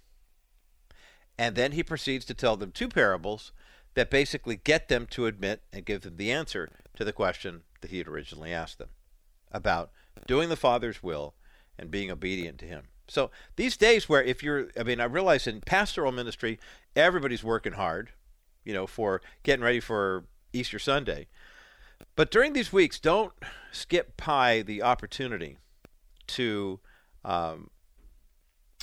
And 1.40 1.56
then 1.56 1.72
he 1.72 1.84
proceeds 1.84 2.26
to 2.26 2.34
tell 2.34 2.58
them 2.58 2.72
two 2.72 2.90
parables 2.90 3.52
that 3.94 4.10
basically 4.10 4.58
get 4.58 4.90
them 4.90 5.08
to 5.12 5.26
admit 5.26 5.64
and 5.74 5.86
give 5.86 6.02
them 6.02 6.18
the 6.18 6.32
answer 6.32 6.70
to 6.96 7.06
the 7.06 7.14
question 7.14 7.62
that 7.82 7.92
he 7.92 7.98
had 7.98 8.08
originally 8.08 8.54
asked 8.54 8.78
them 8.78 8.90
about 9.52 9.90
doing 10.28 10.50
the 10.50 10.56
Father's 10.56 11.02
will 11.02 11.34
and 11.78 11.90
being 11.90 12.12
obedient 12.12 12.60
to 12.60 12.66
him. 12.66 12.84
So 13.08 13.32
these 13.56 13.78
days 13.78 14.08
where 14.08 14.22
if 14.22 14.44
you're 14.44 14.68
I 14.78 14.84
mean 14.84 15.00
I 15.00 15.06
realize 15.06 15.48
in 15.48 15.62
pastoral 15.62 16.12
ministry 16.12 16.60
everybody's 16.96 17.44
working 17.44 17.74
hard 17.74 18.12
you 18.70 18.74
know, 18.76 18.86
for 18.86 19.22
getting 19.44 19.64
ready 19.64 19.80
for 19.80 20.26
Easter 20.54 20.78
Sunday. 20.78 21.28
But 22.16 22.32
during 22.32 22.54
these 22.54 22.72
weeks, 22.72 23.00
don't 23.00 23.34
skip 23.72 24.22
by 24.24 24.62
the 24.62 24.84
opportunity 24.84 25.58
to 26.28 26.80
um, 27.26 27.72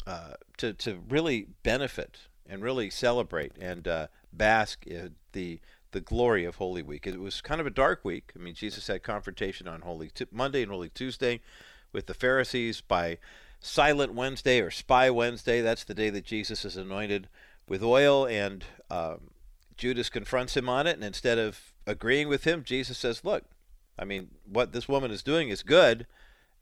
uh, 0.06 0.34
to 0.58 0.72
to 0.74 1.02
really 1.08 1.46
benefit 1.62 2.18
and 2.48 2.62
really 2.62 2.90
celebrate 2.90 3.52
and 3.60 3.86
uh, 3.86 4.06
bask 4.32 4.86
in 4.86 5.14
the 5.32 5.60
the 5.92 6.00
glory 6.00 6.44
of 6.44 6.56
Holy 6.56 6.82
Week. 6.82 7.06
It 7.06 7.18
was 7.18 7.40
kind 7.40 7.60
of 7.60 7.66
a 7.66 7.70
dark 7.70 8.04
week. 8.04 8.32
I 8.36 8.38
mean, 8.38 8.54
Jesus 8.54 8.86
had 8.86 9.02
confrontation 9.02 9.66
on 9.66 9.80
Holy 9.80 10.10
T- 10.10 10.26
Monday 10.30 10.62
and 10.62 10.70
Holy 10.70 10.90
Tuesday 10.90 11.40
with 11.92 12.06
the 12.06 12.12
Pharisees 12.12 12.82
by 12.82 13.18
Silent 13.60 14.12
Wednesday 14.12 14.60
or 14.60 14.70
Spy 14.70 15.08
Wednesday. 15.08 15.62
That's 15.62 15.84
the 15.84 15.94
day 15.94 16.10
that 16.10 16.24
Jesus 16.24 16.64
is 16.64 16.76
anointed 16.76 17.28
with 17.66 17.82
oil 17.82 18.26
and 18.26 18.64
um, 18.90 19.30
Judas 19.76 20.08
confronts 20.08 20.56
him 20.56 20.68
on 20.68 20.86
it, 20.86 20.96
and 20.96 21.04
instead 21.04 21.38
of 21.38 21.72
agreeing 21.86 22.28
with 22.28 22.44
him, 22.44 22.62
Jesus 22.64 22.98
says, 22.98 23.24
"Look, 23.24 23.44
I 23.98 24.04
mean, 24.04 24.30
what 24.44 24.72
this 24.72 24.88
woman 24.88 25.10
is 25.10 25.22
doing 25.22 25.48
is 25.48 25.62
good, 25.62 26.06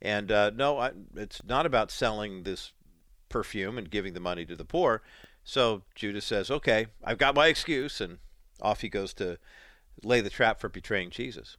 and 0.02 0.32
uh, 0.32 0.50
no, 0.54 0.78
I, 0.78 0.92
it's 1.14 1.42
not 1.44 1.66
about 1.66 1.90
selling 1.90 2.42
this 2.42 2.72
perfume 3.28 3.78
and 3.78 3.90
giving 3.90 4.14
the 4.14 4.20
money 4.20 4.44
to 4.46 4.56
the 4.56 4.64
poor." 4.64 5.02
So 5.44 5.82
Judas 5.94 6.24
says, 6.24 6.50
"Okay, 6.50 6.86
I've 7.02 7.18
got 7.18 7.34
my 7.34 7.48
excuse," 7.48 8.00
and 8.00 8.18
off 8.60 8.80
he 8.80 8.88
goes 8.88 9.12
to 9.14 9.38
lay 10.02 10.20
the 10.20 10.30
trap 10.30 10.60
for 10.60 10.68
betraying 10.68 11.10
Jesus. 11.10 11.56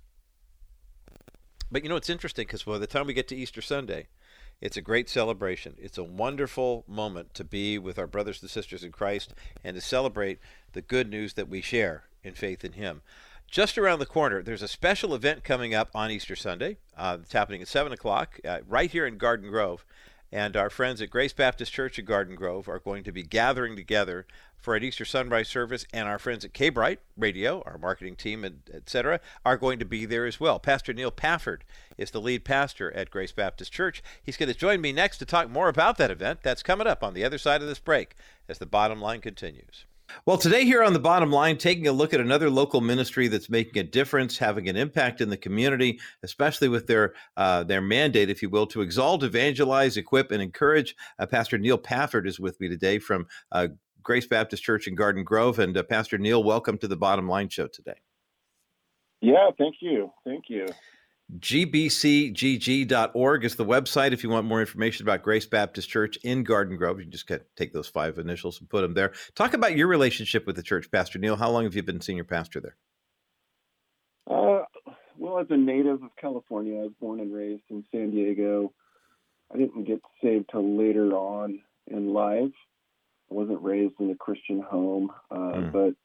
But 1.72 1.84
you 1.84 1.89
know, 1.89 1.96
it's 1.96 2.10
interesting 2.10 2.46
because 2.46 2.63
by 2.63 2.77
the 2.77 2.88
time 2.88 3.08
we 3.08 3.13
get 3.13 3.27
to 3.30 3.36
Easter 3.36 3.62
Sunday, 3.62 4.08
it's 4.62 4.77
a 4.77 4.82
great 4.82 5.10
celebration. 5.10 5.75
It's 5.77 5.98
a 5.98 6.04
wonderful 6.04 6.86
moment 6.88 7.34
to 7.34 7.44
be 7.44 7.77
with 7.77 8.00
our 8.00 8.08
brothers 8.08 8.42
and 8.42 8.50
sisters 8.50 8.84
in 8.84 8.92
Christ 8.92 9.34
and 9.63 9.75
to 9.75 9.82
celebrate 9.82 10.39
the 10.74 10.82
good 10.82 11.10
news 11.10 11.34
that 11.34 11.50
we 11.50 11.62
share 11.62 12.06
in 12.24 12.34
faith 12.34 12.63
in 12.63 12.74
Him. 12.74 13.01
Just 13.50 13.77
around 13.77 14.00
the 14.00 14.06
corner, 14.06 14.42
there's 14.42 14.62
a 14.62 14.68
special 14.68 15.13
event 15.13 15.44
coming 15.44 15.74
up 15.74 15.89
on 15.94 16.10
Easter 16.10 16.36
Sunday. 16.36 16.77
Uh, 16.98 17.18
it's 17.22 17.34
happening 17.34 17.62
at 17.62 17.68
7 17.68 17.92
o'clock 17.92 18.39
uh, 18.44 18.60
right 18.68 18.89
here 18.89 19.06
in 19.06 19.18
Garden 19.18 19.50
Grove. 19.50 19.86
And 20.36 20.58
our 20.58 20.70
friends 20.70 21.01
at 21.01 21.10
Grace 21.10 21.32
Baptist 21.32 21.72
Church 21.72 21.98
in 21.98 22.04
Garden 22.04 22.36
Grove 22.36 22.68
are 22.68 22.80
going 22.80 23.06
to 23.06 23.13
be 23.13 23.24
gathering 23.24 23.77
together 23.77 24.27
for 24.58 24.75
an 24.75 24.84
Easter 24.84 25.06
sunrise 25.06 25.48
service, 25.48 25.86
and 25.94 26.10
our 26.10 26.20
friends 26.20 26.44
at 26.44 26.54
K-Bright 26.54 27.00
Radio, 27.15 27.63
our 27.65 27.77
marketing 27.77 28.18
team, 28.18 28.44
and 28.44 28.60
etc., 28.74 29.22
are 29.46 29.56
going 29.56 29.80
to 29.80 29.86
be 29.86 30.06
there 30.06 30.25
as 30.25 30.38
well. 30.38 30.60
Pastor 30.60 30.92
Neal 30.92 31.10
Pafford 31.10 31.63
is 31.98 32.12
the 32.12 32.20
lead 32.20 32.44
pastor 32.44 32.92
at 32.92 33.12
Grace 33.12 33.32
Baptist 33.32 33.72
Church. 33.72 34.04
He's 34.22 34.36
going 34.36 34.51
to 34.51 34.60
join 34.60 34.82
me 34.82 34.92
next 34.92 35.20
to 35.20 35.25
talk 35.25 35.50
more 35.50 35.70
about 35.70 35.98
that 36.00 36.12
event. 36.12 36.42
That's 36.44 36.63
coming 36.63 36.86
up 36.86 37.01
on 37.01 37.13
the 37.13 37.24
other 37.24 37.38
side 37.38 37.62
of 37.62 37.70
this 37.70 37.80
break 37.80 38.18
as 38.50 38.58
the 38.58 38.65
bottom 38.65 39.00
line 39.00 39.22
continues. 39.22 39.86
Well, 40.26 40.38
today 40.38 40.66
here 40.66 40.84
on 40.84 40.94
the 40.94 41.00
bottom 41.00 41.32
line, 41.32 41.58
taking 41.58 41.88
a 41.88 41.92
look 41.92 42.14
at 42.14 42.20
another 42.20 42.50
local 42.50 42.82
ministry 42.82 43.28
that's 43.28 43.50
making 43.50 43.80
a 43.80 43.84
difference, 43.84 44.38
having 44.38 44.70
an 44.70 44.76
impact 44.76 45.22
in 45.22 45.30
the 45.30 45.38
community, 45.38 46.00
especially 46.24 46.70
with 46.70 46.88
their 46.88 47.14
uh, 47.38 47.64
their 47.64 47.82
mandate, 47.82 48.30
if 48.30 48.42
you 48.42 48.50
will, 48.50 48.68
to 48.68 48.82
exalt, 48.82 49.24
evangelize, 49.24 49.98
equip, 49.98 50.32
and 50.32 50.42
encourage. 50.42 50.96
Uh, 51.20 51.26
Pastor 51.26 51.58
Neal 51.58 51.78
Pafford 51.78 52.28
is 52.28 52.40
with 52.40 52.60
me 52.60 52.70
today 52.70 53.00
from 53.00 53.28
uh, 53.52 53.68
Grace 54.02 54.28
Baptist 54.28 54.64
Church 54.64 54.88
in 54.88 54.96
Garden 54.96 55.24
Grove, 55.24 55.60
and 55.60 55.78
uh, 55.78 55.84
Pastor 55.84 56.18
Neal, 56.18 56.44
welcome 56.44 56.78
to 56.78 56.88
the 56.88 56.98
Bottom 56.98 57.28
Line 57.28 57.50
Show 57.50 57.68
today. 57.68 58.00
Yeah, 59.22 59.50
thank 59.58 59.76
you, 59.82 60.12
thank 60.26 60.46
you 60.50 60.68
gbcgg.org 61.39 63.15
is 63.44 63.55
the 63.55 63.65
website 63.65 64.12
if 64.12 64.24
you 64.24 64.29
want 64.29 64.46
more 64.46 64.60
information 64.60 65.05
about 65.05 65.24
Grace 65.24 65.48
Baptist 65.48 65.89
Church 65.89 66.17
in 66.24 66.44
Garden 66.44 66.77
Grove. 66.77 67.00
You 67.00 67.05
just 67.05 67.32
take 67.55 67.74
those 67.74 67.88
five 67.88 68.20
initials 68.20 68.60
and 68.60 68.70
put 68.70 68.82
them 68.82 68.94
there. 68.94 69.12
Talk 69.34 69.55
about 69.55 69.75
your 69.75 69.88
relationship 69.88 70.46
with 70.46 70.55
the 70.55 70.62
church, 70.63 70.91
Pastor 70.91 71.17
Neal. 71.17 71.36
How 71.36 71.50
long 71.50 71.63
have 71.63 71.75
you 71.75 71.82
been 71.82 72.00
senior 72.00 72.24
pastor 72.25 72.62
there? 72.62 72.75
Uh, 74.29 74.63
well, 75.17 75.39
as 75.39 75.48
a 75.50 75.58
native 75.58 76.03
of 76.03 76.15
California, 76.20 76.79
I 76.79 76.84
was 76.84 76.94
born 77.00 77.20
and 77.20 77.34
raised 77.34 77.63
in 77.70 77.84
San 77.91 78.12
Diego. 78.12 78.72
I 79.53 79.58
didn't 79.58 79.86
get 79.86 80.01
saved 80.24 80.50
till 80.51 80.77
later 80.77 81.12
on 81.13 81.60
in 81.88 82.13
life. 82.13 82.53
I 83.32 83.34
wasn't 83.34 83.63
raised 83.63 83.96
in 84.00 84.12
a 84.12 84.15
Christian 84.15 84.62
home, 84.62 85.12
uh, 85.32 85.36
mm. 85.36 85.72
but 85.72 85.96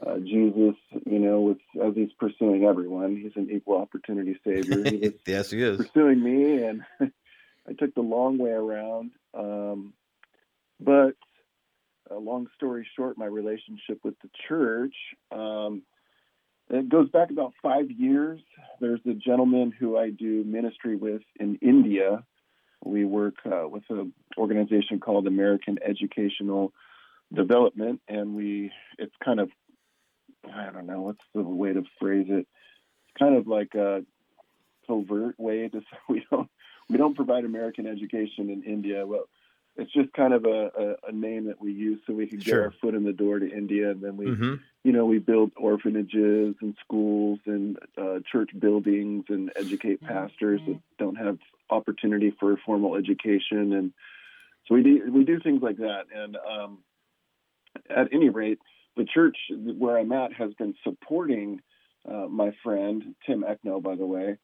uh, 0.00 0.18
Jesus, 0.18 0.74
you 1.06 1.18
know, 1.18 1.40
with, 1.40 1.58
as 1.84 1.94
he's 1.94 2.12
pursuing 2.18 2.64
everyone, 2.64 3.16
he's 3.16 3.32
an 3.36 3.50
equal 3.50 3.78
opportunity 3.78 4.38
savior. 4.44 4.84
He 4.84 5.12
yes, 5.26 5.50
he 5.50 5.62
is 5.62 5.76
pursuing 5.76 6.22
me, 6.22 6.62
and 6.64 6.82
I 7.68 7.72
took 7.78 7.94
the 7.94 8.00
long 8.00 8.38
way 8.38 8.50
around. 8.50 9.12
Um, 9.34 9.92
but 10.80 11.14
a 12.10 12.18
long 12.18 12.48
story 12.56 12.86
short, 12.96 13.16
my 13.18 13.26
relationship 13.26 14.00
with 14.02 14.14
the 14.22 14.30
church. 14.48 14.94
Um, 15.30 15.82
it 16.70 16.88
goes 16.88 17.10
back 17.10 17.30
about 17.30 17.52
five 17.62 17.90
years. 17.90 18.40
There's 18.80 19.00
a 19.06 19.14
gentleman 19.14 19.72
who 19.78 19.96
I 19.98 20.10
do 20.10 20.42
ministry 20.44 20.96
with 20.96 21.22
in 21.38 21.56
India. 21.56 22.24
We 22.84 23.04
work 23.04 23.34
uh, 23.44 23.68
with 23.68 23.84
an 23.90 24.12
organization 24.36 24.98
called 24.98 25.26
American 25.26 25.78
Educational 25.86 26.72
Development, 27.32 28.00
and 28.08 28.34
we 28.34 28.72
it's 28.98 29.14
kind 29.24 29.40
of 29.40 29.50
I 30.44 30.70
don't 30.70 30.86
know 30.86 31.02
what's 31.02 31.24
the 31.34 31.42
way 31.42 31.72
to 31.72 31.82
phrase 32.00 32.26
it. 32.28 32.46
It's 32.46 33.18
kind 33.18 33.36
of 33.36 33.46
like 33.46 33.74
a 33.74 34.04
covert 34.86 35.38
way 35.38 35.68
to 35.68 35.80
say 35.80 35.96
we 36.08 36.24
don't 36.30 36.48
we 36.88 36.96
don't 36.96 37.16
provide 37.16 37.44
American 37.44 37.86
education 37.86 38.50
in 38.50 38.62
India. 38.64 39.06
Well, 39.06 39.28
it's 39.76 39.92
just 39.92 40.12
kind 40.12 40.34
of 40.34 40.44
a, 40.44 40.70
a, 40.78 41.08
a 41.08 41.12
name 41.12 41.46
that 41.46 41.60
we 41.60 41.72
use 41.72 42.00
so 42.06 42.12
we 42.12 42.26
can 42.26 42.38
get 42.38 42.48
sure. 42.48 42.64
our 42.64 42.74
foot 42.80 42.94
in 42.94 43.04
the 43.04 43.12
door 43.12 43.38
to 43.38 43.50
India, 43.50 43.90
and 43.90 44.02
then 44.02 44.16
we, 44.16 44.26
mm-hmm. 44.26 44.54
you 44.84 44.92
know, 44.92 45.06
we 45.06 45.18
build 45.18 45.52
orphanages 45.56 46.54
and 46.60 46.76
schools 46.84 47.38
and 47.46 47.78
uh, 47.96 48.18
church 48.30 48.50
buildings 48.58 49.24
and 49.28 49.50
educate 49.56 50.02
pastors 50.02 50.60
mm-hmm. 50.60 50.72
that 50.72 50.80
don't 50.98 51.16
have 51.16 51.38
opportunity 51.70 52.34
for 52.38 52.58
formal 52.66 52.96
education, 52.96 53.72
and 53.72 53.92
so 54.66 54.74
we 54.74 54.82
do 54.82 55.10
we 55.10 55.24
do 55.24 55.40
things 55.40 55.62
like 55.62 55.78
that. 55.78 56.04
And 56.14 56.36
um, 56.36 56.78
at 57.88 58.12
any 58.12 58.28
rate, 58.28 58.60
the 58.96 59.04
church 59.04 59.36
where 59.50 59.98
I'm 59.98 60.12
at 60.12 60.32
has 60.34 60.52
been 60.54 60.74
supporting 60.84 61.60
uh, 62.08 62.26
my 62.28 62.52
friend 62.62 63.14
Tim 63.26 63.44
Eckno, 63.44 63.82
by 63.82 63.94
the 63.94 64.06
way, 64.06 64.36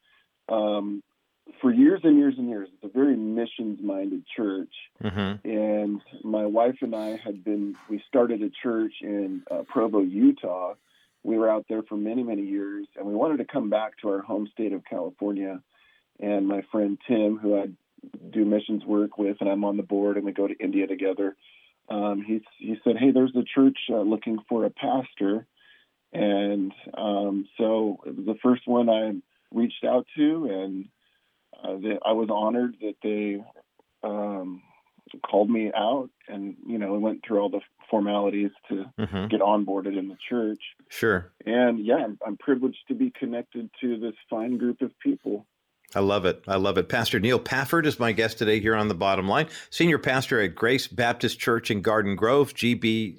um, 0.49 1.03
for 1.61 1.73
years 1.73 2.01
and 2.05 2.19
years 2.19 2.35
and 2.39 2.49
years. 2.49 2.69
It's 2.73 2.95
a 2.95 2.97
very 2.97 3.17
missions-minded 3.17 4.25
church, 4.37 4.73
mm-hmm. 5.03 5.49
and 5.49 6.01
my 6.23 6.47
wife 6.47 6.77
and 6.83 6.95
I 6.95 7.17
had 7.17 7.45
been. 7.45 7.75
We 7.89 8.03
started 8.09 8.43
a 8.43 8.51
church 8.63 8.93
in 9.01 9.43
uh, 9.51 9.63
Provo, 9.69 10.01
Utah. 10.01 10.75
We 11.25 11.37
were 11.37 11.51
out 11.51 11.67
there 11.69 11.83
for 11.83 11.97
many, 11.97 12.23
many 12.23 12.43
years, 12.43 12.87
and 12.97 13.07
we 13.07 13.15
wanted 13.15 13.39
to 13.39 13.45
come 13.45 13.71
back 13.71 13.99
to 14.03 14.09
our 14.11 14.21
home 14.21 14.49
state 14.53 14.73
of 14.73 14.85
California. 14.85 15.61
And 16.21 16.47
my 16.47 16.63
friend 16.73 16.99
Tim, 17.07 17.39
who 17.39 17.59
I 17.59 17.67
do 18.31 18.45
missions 18.45 18.85
work 18.85 19.19
with, 19.19 19.39
and 19.41 19.49
I'm 19.49 19.65
on 19.65 19.77
the 19.77 19.83
board, 19.83 20.17
and 20.17 20.25
we 20.25 20.33
go 20.33 20.47
to 20.47 20.55
India 20.59 20.87
together 20.87 21.37
um, 21.91 22.23
he 22.27 22.41
he 22.59 22.77
said, 22.85 22.97
"Hey, 22.99 23.11
there's 23.11 23.35
a 23.37 23.45
church 23.45 23.79
uh, 23.91 24.01
looking 24.01 24.39
for 24.49 24.65
a 24.65 24.71
pastor," 24.71 25.47
and 26.13 26.73
um, 26.97 27.49
so 27.57 28.01
it 28.07 28.17
was 28.17 28.27
the 28.27 28.39
first 28.43 28.63
one 28.67 28.89
I 28.89 29.13
reached 29.53 29.85
out 29.85 30.07
to, 30.17 30.49
and 30.51 30.89
uh, 31.63 31.77
they, 31.81 31.99
I 32.05 32.13
was 32.13 32.29
honored 32.31 32.77
that 32.81 32.97
they 33.03 33.43
um, 34.03 34.63
called 35.29 35.51
me 35.51 35.73
out, 35.75 36.11
and 36.29 36.57
you 36.67 36.79
know, 36.79 36.99
went 36.99 37.25
through 37.27 37.41
all 37.41 37.51
the 37.51 37.61
formalities 37.91 38.51
to 38.69 38.85
mm-hmm. 38.99 39.27
get 39.29 39.41
onboarded 39.41 39.99
in 39.99 40.09
the 40.09 40.19
church. 40.29 40.63
Sure. 40.89 41.33
And 41.47 41.85
yeah, 41.85 41.97
I'm, 41.97 42.19
I'm 42.27 42.37
privileged 42.37 42.87
to 42.89 42.95
be 42.95 43.11
connected 43.11 43.71
to 43.81 43.99
this 43.99 44.15
fine 44.29 44.59
group 44.59 44.83
of 44.83 44.93
people. 45.01 45.47
I 45.95 46.01
love 46.01 46.27
it. 46.27 46.43
I 46.47 46.57
love 46.57 46.77
it. 46.77 46.91
Pastor 46.91 47.19
Neal 47.19 47.39
Pafford 47.39 47.87
is 47.87 47.99
my 47.99 48.13
guest 48.13 48.37
today 48.37 48.61
here 48.61 48.75
on 48.75 48.89
the 48.89 48.95
bottom 48.95 49.27
line. 49.27 49.49
Senior 49.71 49.97
pastor 49.97 50.39
at 50.39 50.55
Grace 50.55 50.87
Baptist 50.87 51.39
Church 51.39 51.71
in 51.71 51.81
Garden 51.81 52.15
Grove, 52.15 52.53
gbcgg.org 52.53 53.19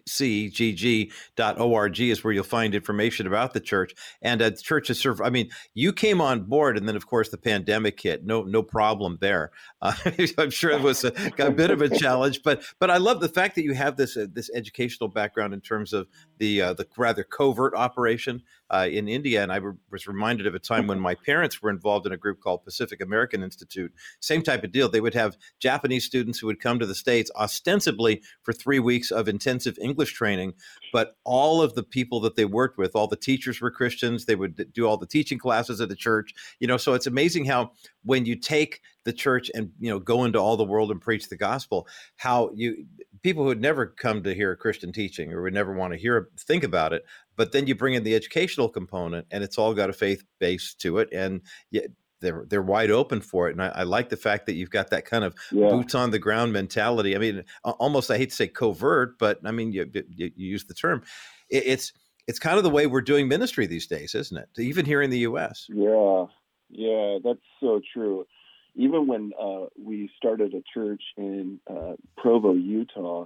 is 2.00 2.24
where 2.24 2.32
you'll 2.32 2.44
find 2.44 2.76
information 2.76 3.26
about 3.26 3.54
the 3.54 3.60
church. 3.60 3.96
And 4.22 4.40
uh, 4.40 4.52
the 4.52 4.58
church 4.58 4.92
is 4.92 5.00
served. 5.00 5.20
I 5.20 5.32
mean, 5.32 5.50
you 5.74 5.92
came 5.92 6.22
on 6.22 6.44
board, 6.44 6.78
and 6.78 6.88
then 6.88 6.96
of 6.96 7.08
course 7.08 7.30
the 7.30 7.40
pandemic 7.40 8.00
hit. 8.00 8.24
No, 8.24 8.44
no 8.44 8.62
problem 8.62 9.18
there. 9.20 9.52
Uh, 9.82 9.94
I'm 10.38 10.50
sure 10.50 10.72
it 10.72 10.82
was 10.82 11.06
a, 11.06 11.14
a, 11.38 11.50
bit 11.50 11.72
of 11.72 11.82
a 11.82 11.88
challenge, 11.88 12.44
but 12.44 12.64
but 12.80 12.92
I 12.92 12.98
love 12.98 13.22
the 13.22 13.30
fact 13.30 13.56
that 13.56 13.64
you 13.64 13.74
have 13.74 13.96
this 13.96 14.18
uh, 14.18 14.26
this 14.30 14.50
educational 14.54 15.08
background 15.08 15.54
in 15.54 15.62
terms 15.62 15.94
of 15.94 16.10
the 16.40 16.62
uh, 16.62 16.74
the 16.74 16.88
rather 16.98 17.24
covert 17.24 17.74
operation 17.76 18.42
uh, 18.72 18.88
in 18.90 19.08
India. 19.08 19.44
And 19.44 19.52
I 19.52 19.60
was 19.92 20.08
reminded 20.08 20.48
of 20.48 20.56
a 20.56 20.60
time 20.60 20.88
when 20.88 21.00
my 21.00 21.16
parents 21.16 21.62
were 21.62 21.70
involved 21.70 22.06
in 22.06 22.12
a 22.12 22.18
group 22.18 22.42
called 22.42 22.64
Pacific 22.64 23.02
American 23.02 23.44
Institute. 23.44 23.94
Same 24.20 24.42
type 24.42 24.64
of 24.64 24.72
deal. 24.72 24.90
They 24.90 25.02
would 25.02 25.14
have 25.14 25.38
Japanese 25.60 26.06
students 26.06 26.40
who 26.40 26.48
would 26.48 26.60
come 26.60 26.80
to 26.80 26.86
the 26.86 26.96
States 26.96 27.32
ostensibly 27.36 28.22
for 28.44 28.54
three 28.54 28.80
weeks 28.80 29.12
of 29.12 29.28
intensive 29.28 29.78
English 29.82 30.14
training, 30.14 30.54
but 30.94 31.16
all 31.24 31.62
of 31.62 31.76
the 31.76 31.84
people 31.84 32.20
that 32.22 32.36
they 32.36 32.46
worked 32.46 32.78
with, 32.78 32.96
all 32.96 33.08
the 33.08 33.16
teachers 33.16 33.62
were 33.62 33.72
Christians. 33.72 34.26
They 34.26 34.36
would 34.36 34.72
do 34.74 34.88
all 34.88 34.98
the 34.98 35.08
teaching 35.08 35.38
classes 35.38 35.82
at 35.82 35.90
the 35.90 35.96
church. 35.96 36.34
You 36.60 36.68
know, 36.68 36.78
so 36.78 36.94
it's 36.94 37.08
amazing 37.08 37.46
how 37.46 37.72
when 38.04 38.26
you 38.26 38.36
take 38.36 38.82
the 39.06 39.14
church 39.14 39.50
and 39.56 39.72
you 39.80 39.90
know 39.90 40.00
go 40.00 40.24
into 40.24 40.40
all 40.40 40.58
the 40.58 40.64
world 40.64 40.92
and 40.92 41.02
preach 41.02 41.30
the 41.30 41.38
gospel, 41.38 41.88
how 42.18 42.52
you 42.54 42.86
people 43.22 43.44
who 43.44 43.50
would 43.50 43.62
never 43.62 43.88
come 43.88 44.24
to 44.24 44.34
hear 44.34 44.52
a 44.52 44.58
Christian 44.58 44.92
teaching 44.92 45.32
or 45.32 45.42
would 45.42 45.54
never 45.54 45.74
want 45.74 45.94
to 45.94 46.00
hear 46.00 46.30
think 46.38 46.64
about 46.64 46.94
it, 46.94 47.06
but 47.36 47.52
then 47.52 47.68
you 47.68 47.76
bring 47.76 47.94
in 47.94 48.04
the 48.04 48.16
educational 48.16 48.70
component 48.70 49.28
and 49.32 49.44
it's 49.44 49.58
all 49.58 49.74
got 49.74 49.90
a 49.90 49.94
faith 49.94 50.24
base 50.40 50.74
to 50.76 50.98
it, 51.00 51.10
and 51.12 51.42
they're 52.22 52.46
they're 52.48 52.62
wide 52.62 52.92
open 52.92 53.22
for 53.22 53.48
it. 53.50 53.54
And 53.54 53.62
I, 53.62 53.68
I, 53.70 53.84
like 53.84 54.10
the 54.10 54.18
fact 54.18 54.46
that 54.46 54.54
you've 54.54 54.70
got 54.70 54.90
that 54.90 55.06
kind 55.06 55.24
of 55.24 55.36
yeah. 55.52 55.70
boots 55.70 55.96
on 55.96 56.12
the 56.12 56.20
ground 56.20 56.54
mentality. 56.54 57.16
I 57.16 57.20
mean, 57.20 57.44
almost 57.64 58.12
I 58.12 58.18
hate 58.18 58.30
to 58.30 58.36
say 58.36 58.48
covert, 58.48 59.18
but 59.18 59.40
I 59.46 59.52
mean 59.52 59.72
you, 59.72 59.90
you, 59.94 60.32
you 60.36 60.50
use 60.50 60.66
the 60.66 60.74
term. 60.74 61.04
It, 61.50 61.64
it's 61.66 61.94
it's 62.28 62.40
kind 62.40 62.58
of 62.58 62.64
the 62.64 62.70
way 62.70 62.86
we're 62.86 63.02
doing 63.02 63.28
ministry 63.28 63.66
these 63.66 63.88
days, 63.88 64.14
isn't 64.14 64.38
it? 64.38 64.50
Even 64.60 64.86
here 64.86 65.02
in 65.02 65.10
the 65.10 65.20
U.S. 65.20 65.66
Yeah, 65.70 66.26
yeah, 66.70 67.18
that's 67.24 67.40
so 67.60 67.82
true. 67.94 68.26
Even 68.76 69.08
when 69.08 69.32
uh, 69.40 69.66
we 69.82 70.10
started 70.18 70.54
a 70.54 70.64
church 70.74 71.02
in 71.18 71.60
uh, 71.70 71.94
Provo, 72.18 72.54
Utah, 72.54 73.26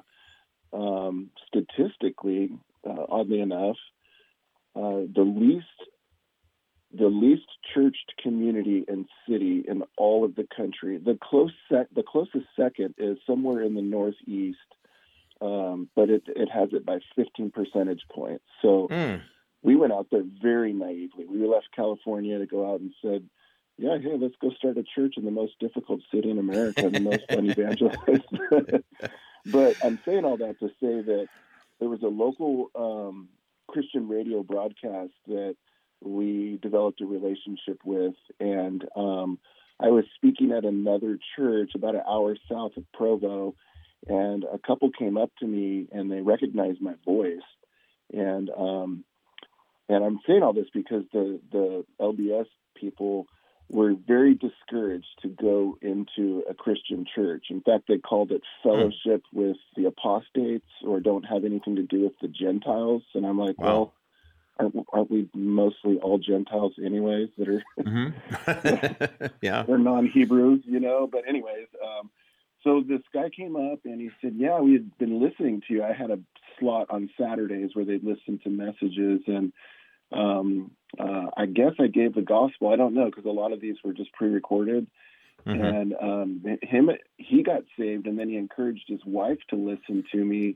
um, 0.71 1.29
statistically, 1.47 2.49
uh, 2.87 3.05
oddly 3.09 3.39
enough, 3.39 3.77
uh, 4.75 5.05
the 5.13 5.23
least 5.23 5.67
the 6.95 7.07
least 7.07 7.47
churched 7.73 8.13
community 8.21 8.85
and 8.87 9.07
city 9.27 9.63
in 9.67 9.83
all 9.97 10.23
of 10.23 10.35
the 10.35 10.47
country. 10.55 10.97
The 10.97 11.17
close 11.21 11.51
sec- 11.71 11.93
the 11.95 12.03
closest 12.03 12.45
second 12.55 12.95
is 12.97 13.17
somewhere 13.25 13.63
in 13.63 13.73
the 13.73 13.81
northeast, 13.81 14.57
um, 15.41 15.89
but 15.95 16.09
it 16.09 16.23
it 16.27 16.49
has 16.49 16.69
it 16.71 16.85
by 16.85 16.99
15 17.15 17.51
percentage 17.51 18.01
points. 18.11 18.43
So 18.61 18.87
mm. 18.91 19.21
we 19.63 19.75
went 19.75 19.93
out 19.93 20.07
there 20.11 20.23
very 20.41 20.73
naively. 20.73 21.25
We 21.25 21.47
left 21.47 21.67
California 21.75 22.37
to 22.37 22.45
go 22.45 22.71
out 22.71 22.79
and 22.79 22.93
said, 23.01 23.27
yeah, 23.77 23.97
hey, 23.97 24.17
let's 24.17 24.35
go 24.41 24.51
start 24.51 24.77
a 24.77 24.83
church 24.83 25.15
in 25.17 25.25
the 25.25 25.31
most 25.31 25.53
difficult 25.59 26.01
city 26.13 26.29
in 26.29 26.37
America, 26.37 26.89
the 26.89 26.99
most 26.99 27.23
unevangelized. 27.29 28.23
but 29.45 29.75
I'm 29.83 29.99
saying 30.05 30.25
all 30.25 30.37
that 30.37 30.59
to 30.59 30.67
say 30.79 31.01
that 31.01 31.27
there 31.79 31.89
was 31.89 32.03
a 32.03 32.07
local 32.07 32.69
um, 32.75 33.29
Christian 33.67 34.07
radio 34.07 34.43
broadcast 34.43 35.13
that 35.27 35.55
we 36.01 36.59
developed 36.61 37.01
a 37.01 37.05
relationship 37.05 37.79
with, 37.83 38.13
and 38.39 38.85
um, 38.95 39.39
I 39.79 39.87
was 39.87 40.05
speaking 40.15 40.51
at 40.51 40.65
another 40.65 41.17
church 41.35 41.71
about 41.75 41.95
an 41.95 42.03
hour 42.07 42.37
south 42.51 42.77
of 42.77 42.83
Provo, 42.93 43.55
and 44.07 44.43
a 44.43 44.59
couple 44.59 44.91
came 44.91 45.17
up 45.17 45.31
to 45.39 45.47
me 45.47 45.87
and 45.91 46.11
they 46.11 46.21
recognized 46.21 46.81
my 46.81 46.93
voice, 47.03 47.41
and 48.13 48.49
um, 48.51 49.03
and 49.89 50.03
I'm 50.03 50.19
saying 50.27 50.43
all 50.43 50.53
this 50.53 50.69
because 50.73 51.03
the 51.11 51.39
the 51.51 51.85
LDS 51.99 52.47
people 52.75 53.27
were 53.73 53.95
very 54.07 54.35
discouraged 54.35 55.07
to 55.23 55.27
go 55.27 55.77
into 55.81 56.43
a 56.47 56.53
Christian 56.53 57.05
church. 57.15 57.45
In 57.49 57.61
fact, 57.61 57.85
they 57.87 57.97
called 57.97 58.31
it 58.31 58.43
fellowship 58.61 59.23
mm. 59.33 59.33
with 59.33 59.57
the 59.75 59.85
apostates 59.85 60.69
or 60.85 60.99
don't 60.99 61.23
have 61.23 61.43
anything 61.43 61.75
to 61.77 61.81
do 61.81 62.03
with 62.03 62.13
the 62.21 62.27
Gentiles. 62.27 63.01
And 63.15 63.25
I'm 63.25 63.39
like, 63.39 63.59
wow. 63.59 63.65
well, 63.65 63.93
aren't, 64.59 64.75
aren't, 64.93 65.11
we 65.11 65.27
mostly 65.33 65.97
all 65.97 66.19
Gentiles 66.19 66.73
anyways 66.83 67.29
that 67.39 67.49
are, 67.49 67.63
mm-hmm. 67.79 69.25
yeah, 69.41 69.63
they're 69.63 69.79
non-Hebrews, 69.79 70.61
you 70.65 70.79
know? 70.79 71.09
But 71.11 71.27
anyways, 71.27 71.67
um, 71.83 72.11
so 72.63 72.83
this 72.87 73.01
guy 73.11 73.29
came 73.29 73.55
up 73.55 73.79
and 73.85 73.99
he 73.99 74.11
said, 74.21 74.35
yeah, 74.37 74.59
we 74.59 74.73
had 74.73 74.95
been 74.99 75.19
listening 75.19 75.63
to 75.67 75.73
you. 75.73 75.83
I 75.83 75.93
had 75.93 76.11
a 76.11 76.19
slot 76.59 76.87
on 76.91 77.09
Saturdays 77.19 77.71
where 77.73 77.85
they'd 77.85 78.03
listen 78.03 78.39
to 78.43 78.49
messages 78.49 79.21
and, 79.25 79.51
um, 80.13 80.71
uh, 80.99 81.27
I 81.35 81.45
guess 81.45 81.73
I 81.79 81.87
gave 81.87 82.13
the 82.13 82.21
gospel. 82.21 82.71
I 82.71 82.75
don't 82.75 82.93
know 82.93 83.05
because 83.05 83.25
a 83.25 83.29
lot 83.29 83.51
of 83.51 83.61
these 83.61 83.77
were 83.83 83.93
just 83.93 84.13
pre-recorded. 84.13 84.87
Mm-hmm. 85.45 85.63
And 85.63 85.93
um, 86.01 86.57
him, 86.61 86.89
he 87.17 87.43
got 87.43 87.63
saved, 87.77 88.07
and 88.07 88.17
then 88.17 88.29
he 88.29 88.37
encouraged 88.37 88.85
his 88.87 89.01
wife 89.05 89.39
to 89.49 89.57
listen 89.57 90.05
to 90.13 90.23
me, 90.23 90.55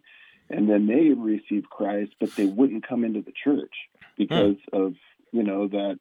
and 0.50 0.70
then 0.70 0.88
they 0.88 1.10
received 1.10 1.70
Christ, 1.70 2.14
but 2.20 2.34
they 2.36 2.46
wouldn't 2.46 2.88
come 2.88 3.04
into 3.04 3.22
the 3.22 3.34
church 3.44 3.74
because 4.18 4.56
mm. 4.74 4.86
of 4.86 4.96
you 5.34 5.44
know 5.44 5.68
that 5.68 6.00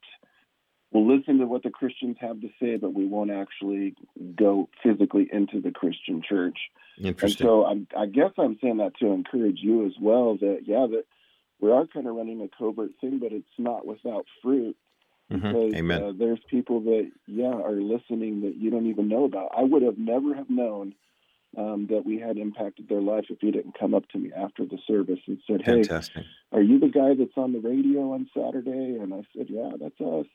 we'll 0.93 1.17
listen 1.17 1.39
to 1.39 1.47
what 1.47 1.65
the 1.65 1.71
Christians 1.71 2.17
have 2.21 2.41
to 2.41 2.49
say, 2.61 2.77
but 2.77 2.95
we 2.95 3.07
won't 3.07 3.33
actually 3.33 3.95
go 4.37 4.69
physically 4.83 5.29
into 5.33 5.61
the 5.61 5.73
Christian 5.73 6.23
church. 6.23 6.59
And 7.43 7.49
so 7.49 7.67
I'm, 7.67 7.89
I 7.97 8.07
guess 8.07 8.31
I'm 8.39 8.57
saying 8.63 8.79
that 8.79 8.97
to 9.01 9.09
encourage 9.09 9.59
you 9.61 9.87
as 9.87 9.93
well. 10.01 10.37
That 10.37 10.61
yeah, 10.65 10.87
that 10.89 11.05
we 11.61 11.71
are 11.71 11.87
kind 11.87 12.07
of 12.07 12.15
running 12.15 12.41
a 12.43 12.49
covert 12.57 12.91
thing, 13.01 13.19
but 13.19 13.33
it's 13.33 13.47
not 13.59 13.87
without 13.87 14.27
fruit. 14.43 14.77
Mm-hmm. 15.33 15.47
Because 15.47 15.75
Amen. 15.75 16.03
Uh, 16.03 16.13
there's 16.17 16.39
people 16.49 16.81
that 16.83 17.11
yeah 17.27 17.47
are 17.47 17.81
listening 17.81 18.43
that 18.43 18.57
you 18.57 18.71
don't 18.71 18.87
even 18.87 19.09
know 19.09 19.25
about. 19.25 19.51
I 19.57 19.63
would 19.63 19.83
have 19.83 19.99
never 19.99 20.35
have 20.35 20.49
known 20.49 20.95
um, 21.57 21.89
that 21.91 22.05
we 22.05 22.19
had 22.21 22.37
impacted 22.37 22.89
their 22.89 23.01
life 23.01 23.25
if 23.31 23.43
you 23.43 23.51
didn't 23.51 23.79
come 23.79 23.95
up 23.95 24.09
to 24.11 24.19
me 24.19 24.31
after 24.33 24.65
the 24.65 24.79
service 24.87 25.19
and 25.27 25.39
said, 25.47 25.63
"Hey, 25.63 25.83
Fantastic. 25.83 26.25
are 26.53 26.63
you 26.63 26.79
the 26.79 26.89
guy 26.89 27.15
that's 27.15 27.37
on 27.37 27.53
the 27.53 27.59
radio 27.59 28.13
on 28.13 28.29
Saturday?" 28.35 28.99
And 29.01 29.13
I 29.13 29.23
said, 29.37 29.47
"Yeah, 29.49 29.73
that's 29.81 30.01
us." 30.01 30.27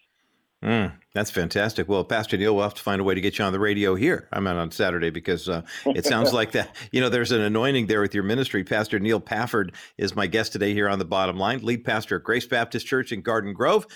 Mm, 0.63 0.93
that's 1.15 1.31
fantastic. 1.31 1.89
Well, 1.89 2.03
Pastor 2.03 2.37
Neal, 2.37 2.53
we'll 2.53 2.61
have 2.61 2.75
to 2.75 2.83
find 2.83 3.01
a 3.01 3.03
way 3.03 3.15
to 3.15 3.21
get 3.21 3.39
you 3.39 3.45
on 3.45 3.51
the 3.51 3.59
radio 3.59 3.95
here. 3.95 4.27
I'm 4.31 4.45
out 4.45 4.57
on 4.57 4.69
Saturday 4.69 5.09
because 5.09 5.49
uh, 5.49 5.63
it 5.87 6.05
sounds 6.05 6.33
like 6.33 6.51
that. 6.51 6.75
You 6.91 7.01
know, 7.01 7.09
there's 7.09 7.31
an 7.31 7.41
anointing 7.41 7.87
there 7.87 7.99
with 7.99 8.13
your 8.13 8.23
ministry. 8.23 8.63
Pastor 8.63 8.99
Neal 8.99 9.19
Pafford 9.19 9.73
is 9.97 10.15
my 10.15 10.27
guest 10.27 10.51
today 10.51 10.73
here 10.73 10.87
on 10.87 10.99
the 10.99 11.05
bottom 11.05 11.37
line, 11.37 11.61
lead 11.63 11.83
pastor 11.83 12.17
at 12.17 12.23
Grace 12.23 12.45
Baptist 12.45 12.85
Church 12.85 13.11
in 13.11 13.21
Garden 13.21 13.53
Grove. 13.53 13.87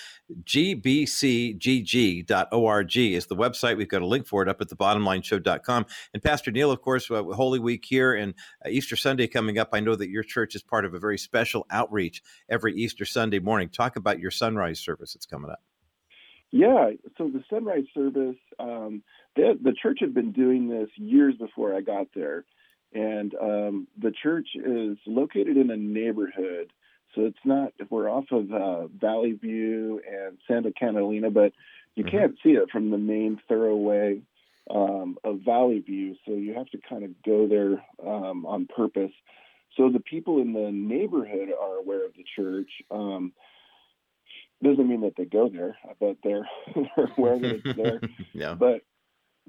GBCGG.org 0.43 2.97
is 2.97 3.27
the 3.27 3.35
website. 3.35 3.77
We've 3.77 3.87
got 3.87 4.01
a 4.01 4.07
link 4.07 4.25
for 4.25 4.41
it 4.41 4.49
up 4.49 4.59
at 4.59 4.69
the 4.69 4.75
bottomlineshow.com. 4.75 5.85
And 6.15 6.23
Pastor 6.23 6.49
Neal, 6.49 6.71
of 6.71 6.81
course, 6.81 7.11
uh, 7.11 7.21
Holy 7.25 7.59
Week 7.59 7.85
here 7.85 8.15
and 8.15 8.33
uh, 8.65 8.69
Easter 8.69 8.95
Sunday 8.95 9.27
coming 9.27 9.59
up. 9.59 9.69
I 9.71 9.81
know 9.81 9.95
that 9.95 10.09
your 10.09 10.23
church 10.23 10.55
is 10.55 10.63
part 10.63 10.83
of 10.83 10.95
a 10.95 10.99
very 10.99 11.19
special 11.19 11.67
outreach 11.69 12.23
every 12.49 12.73
Easter 12.73 13.05
Sunday 13.05 13.37
morning. 13.37 13.69
Talk 13.69 13.97
about 13.97 14.17
your 14.17 14.31
sunrise 14.31 14.79
service 14.79 15.13
that's 15.13 15.27
coming 15.27 15.51
up. 15.51 15.59
Yeah, 16.55 16.91
so 17.17 17.27
the 17.27 17.43
sunrise 17.49 17.83
service, 17.93 18.37
um, 18.59 19.03
the, 19.35 19.59
the 19.61 19.73
church 19.73 19.97
had 19.99 20.13
been 20.13 20.31
doing 20.31 20.69
this 20.69 20.87
years 20.95 21.35
before 21.35 21.75
I 21.75 21.81
got 21.81 22.07
there. 22.15 22.45
And 22.93 23.35
um, 23.35 23.87
the 24.01 24.13
church 24.23 24.47
is 24.55 24.97
located 25.05 25.57
in 25.57 25.69
a 25.69 25.75
neighborhood. 25.75 26.71
So 27.13 27.25
it's 27.25 27.43
not, 27.43 27.73
we're 27.89 28.09
off 28.09 28.31
of 28.31 28.53
uh, 28.53 28.87
Valley 28.87 29.33
View 29.33 29.99
and 30.09 30.37
Santa 30.47 30.71
Catalina, 30.71 31.29
but 31.29 31.51
you 31.95 32.05
mm-hmm. 32.05 32.17
can't 32.17 32.35
see 32.41 32.51
it 32.51 32.69
from 32.71 32.89
the 32.89 32.97
main 32.97 33.37
thoroughway 33.51 34.21
um, 34.73 35.17
of 35.25 35.41
Valley 35.41 35.79
View. 35.79 36.15
So 36.25 36.31
you 36.35 36.53
have 36.53 36.69
to 36.69 36.79
kind 36.89 37.03
of 37.03 37.21
go 37.21 37.49
there 37.49 37.83
um, 38.09 38.45
on 38.45 38.65
purpose. 38.73 39.11
So 39.75 39.89
the 39.89 39.99
people 39.99 40.41
in 40.41 40.53
the 40.53 40.71
neighborhood 40.71 41.49
are 41.49 41.75
aware 41.75 42.05
of 42.05 42.13
the 42.13 42.23
church. 42.33 42.69
Um, 42.89 43.33
doesn't 44.65 44.87
mean 44.87 45.01
that 45.01 45.15
they 45.17 45.25
go 45.25 45.49
there, 45.49 45.77
but 45.99 46.17
they're 46.23 46.47
they're 46.75 47.11
aware 47.17 47.39
that 47.39 47.61
it's 47.63 47.77
there. 47.77 48.01
yeah. 48.33 48.53
But 48.53 48.81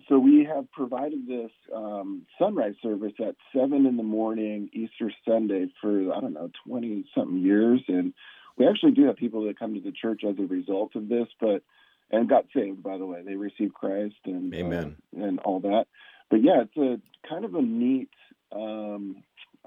so 0.09 0.19
we 0.19 0.45
have 0.45 0.71
provided 0.73 1.27
this 1.27 1.51
um, 1.75 2.27
sunrise 2.39 2.75
service 2.83 3.15
at 3.21 3.35
seven 3.55 3.87
in 3.87 3.97
the 3.97 4.03
morning 4.03 4.69
Easter 4.73 5.11
Sunday 5.27 5.67
for 5.81 6.13
I 6.13 6.21
don't 6.21 6.35
know 6.35 6.51
twenty 6.67 7.05
something 7.15 7.39
years, 7.39 7.83
and 7.89 8.13
we 8.57 8.67
actually 8.67 8.93
do 8.93 9.07
have 9.07 9.17
people 9.17 9.47
that 9.47 9.59
come 9.59 9.75
to 9.75 9.81
the 9.81 9.93
church 9.93 10.23
as 10.29 10.37
a 10.39 10.47
result 10.47 10.95
of 10.97 11.09
this, 11.09 11.27
but 11.41 11.63
and 12.11 12.29
got 12.29 12.45
saved 12.55 12.83
by 12.83 12.99
the 12.99 13.07
way. 13.07 13.23
They 13.25 13.37
received 13.37 13.75
Christ 13.75 14.17
and 14.25 14.55
uh, 14.55 14.59
Amen 14.59 14.97
uh, 15.19 15.25
and 15.25 15.39
all 15.41 15.61
that. 15.61 15.87
But 16.31 16.43
yeah, 16.43 16.63
it's 16.63 16.77
a 16.77 17.29
kind 17.29 17.45
of 17.45 17.55
a 17.55 17.63
neat. 17.63 18.11
Um, 18.53 19.23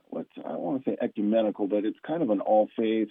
what's 0.10 0.30
I 0.38 0.50
don't 0.50 0.60
want 0.60 0.86
to 0.86 0.92
say 0.92 0.98
ecumenical, 1.02 1.68
but 1.68 1.86
it's 1.86 2.00
kind 2.06 2.22
of 2.22 2.30
an 2.30 2.40
all 2.40 2.70
faith 2.78 3.10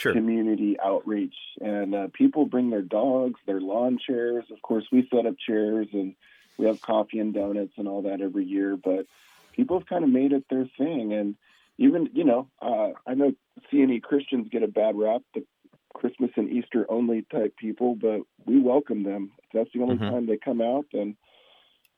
sure. 0.00 0.12
community 0.12 0.76
outreach. 0.82 1.34
And 1.60 1.94
uh, 1.94 2.08
people 2.12 2.46
bring 2.46 2.70
their 2.70 2.82
dogs, 2.82 3.38
their 3.46 3.60
lawn 3.60 3.98
chairs. 3.98 4.44
Of 4.50 4.62
course, 4.62 4.86
we 4.90 5.08
set 5.12 5.26
up 5.26 5.34
chairs 5.38 5.88
and 5.92 6.14
we 6.58 6.66
have 6.66 6.80
coffee 6.80 7.18
and 7.18 7.34
donuts 7.34 7.74
and 7.76 7.86
all 7.86 8.02
that 8.02 8.20
every 8.20 8.44
year. 8.44 8.76
But 8.76 9.06
people 9.52 9.78
have 9.78 9.86
kind 9.86 10.04
of 10.04 10.10
made 10.10 10.32
it 10.32 10.44
their 10.48 10.66
thing. 10.78 11.12
And 11.12 11.36
even, 11.78 12.10
you 12.12 12.24
know, 12.24 12.48
uh, 12.60 12.90
I 13.06 13.14
know 13.14 13.34
CNE 13.72 14.02
Christians 14.02 14.48
get 14.50 14.62
a 14.62 14.68
bad 14.68 14.96
rap, 14.96 15.22
the 15.34 15.44
Christmas 15.94 16.30
and 16.36 16.50
Easter 16.50 16.86
only 16.88 17.22
type 17.30 17.56
people, 17.56 17.94
but 17.94 18.20
we 18.46 18.60
welcome 18.60 19.02
them. 19.02 19.32
If 19.38 19.50
that's 19.52 19.70
the 19.74 19.82
only 19.82 19.96
mm-hmm. 19.96 20.10
time 20.10 20.26
they 20.26 20.38
come 20.38 20.60
out, 20.60 20.86
then 20.92 21.16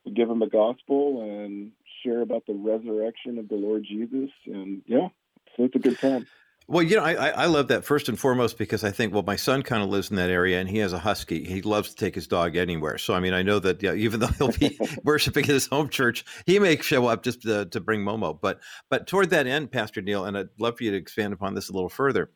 we 0.05 0.11
give 0.11 0.27
them 0.27 0.39
the 0.39 0.47
gospel 0.47 1.21
and 1.21 1.71
share 2.03 2.21
about 2.21 2.45
the 2.45 2.53
resurrection 2.53 3.37
of 3.37 3.47
the 3.47 3.55
Lord 3.55 3.85
Jesus. 3.87 4.29
And 4.45 4.81
yeah, 4.87 5.09
so 5.55 5.63
it's 5.63 5.75
a 5.75 5.79
good 5.79 5.99
time. 5.99 6.27
Well, 6.67 6.83
you 6.83 6.95
know, 6.95 7.03
I, 7.03 7.29
I 7.29 7.45
love 7.47 7.67
that 7.67 7.83
first 7.83 8.07
and 8.07 8.17
foremost 8.17 8.57
because 8.57 8.83
I 8.83 8.91
think, 8.91 9.13
well, 9.13 9.23
my 9.23 9.35
son 9.35 9.63
kind 9.63 9.83
of 9.83 9.89
lives 9.89 10.09
in 10.09 10.15
that 10.15 10.29
area 10.29 10.59
and 10.59 10.69
he 10.69 10.77
has 10.77 10.93
a 10.93 10.99
husky. 10.99 11.43
He 11.43 11.61
loves 11.61 11.89
to 11.89 11.95
take 11.95 12.15
his 12.15 12.25
dog 12.25 12.55
anywhere. 12.55 12.97
So, 12.97 13.13
I 13.13 13.19
mean, 13.19 13.33
I 13.33 13.41
know 13.41 13.59
that 13.59 13.83
yeah, 13.83 13.93
even 13.93 14.21
though 14.21 14.27
he'll 14.27 14.51
be 14.51 14.79
worshiping 15.03 15.43
at 15.43 15.49
his 15.49 15.67
home 15.67 15.89
church, 15.89 16.23
he 16.45 16.59
may 16.59 16.77
show 16.77 17.07
up 17.07 17.23
just 17.23 17.41
to, 17.41 17.65
to 17.65 17.79
bring 17.81 18.01
Momo. 18.01 18.39
But, 18.39 18.61
but 18.89 19.07
toward 19.07 19.29
that 19.31 19.45
end, 19.45 19.71
Pastor 19.71 20.01
Neal, 20.01 20.25
and 20.25 20.37
I'd 20.37 20.49
love 20.57 20.77
for 20.77 20.85
you 20.85 20.91
to 20.91 20.97
expand 20.97 21.33
upon 21.33 21.53
this 21.53 21.69
a 21.69 21.73
little 21.73 21.89
further 21.89 22.29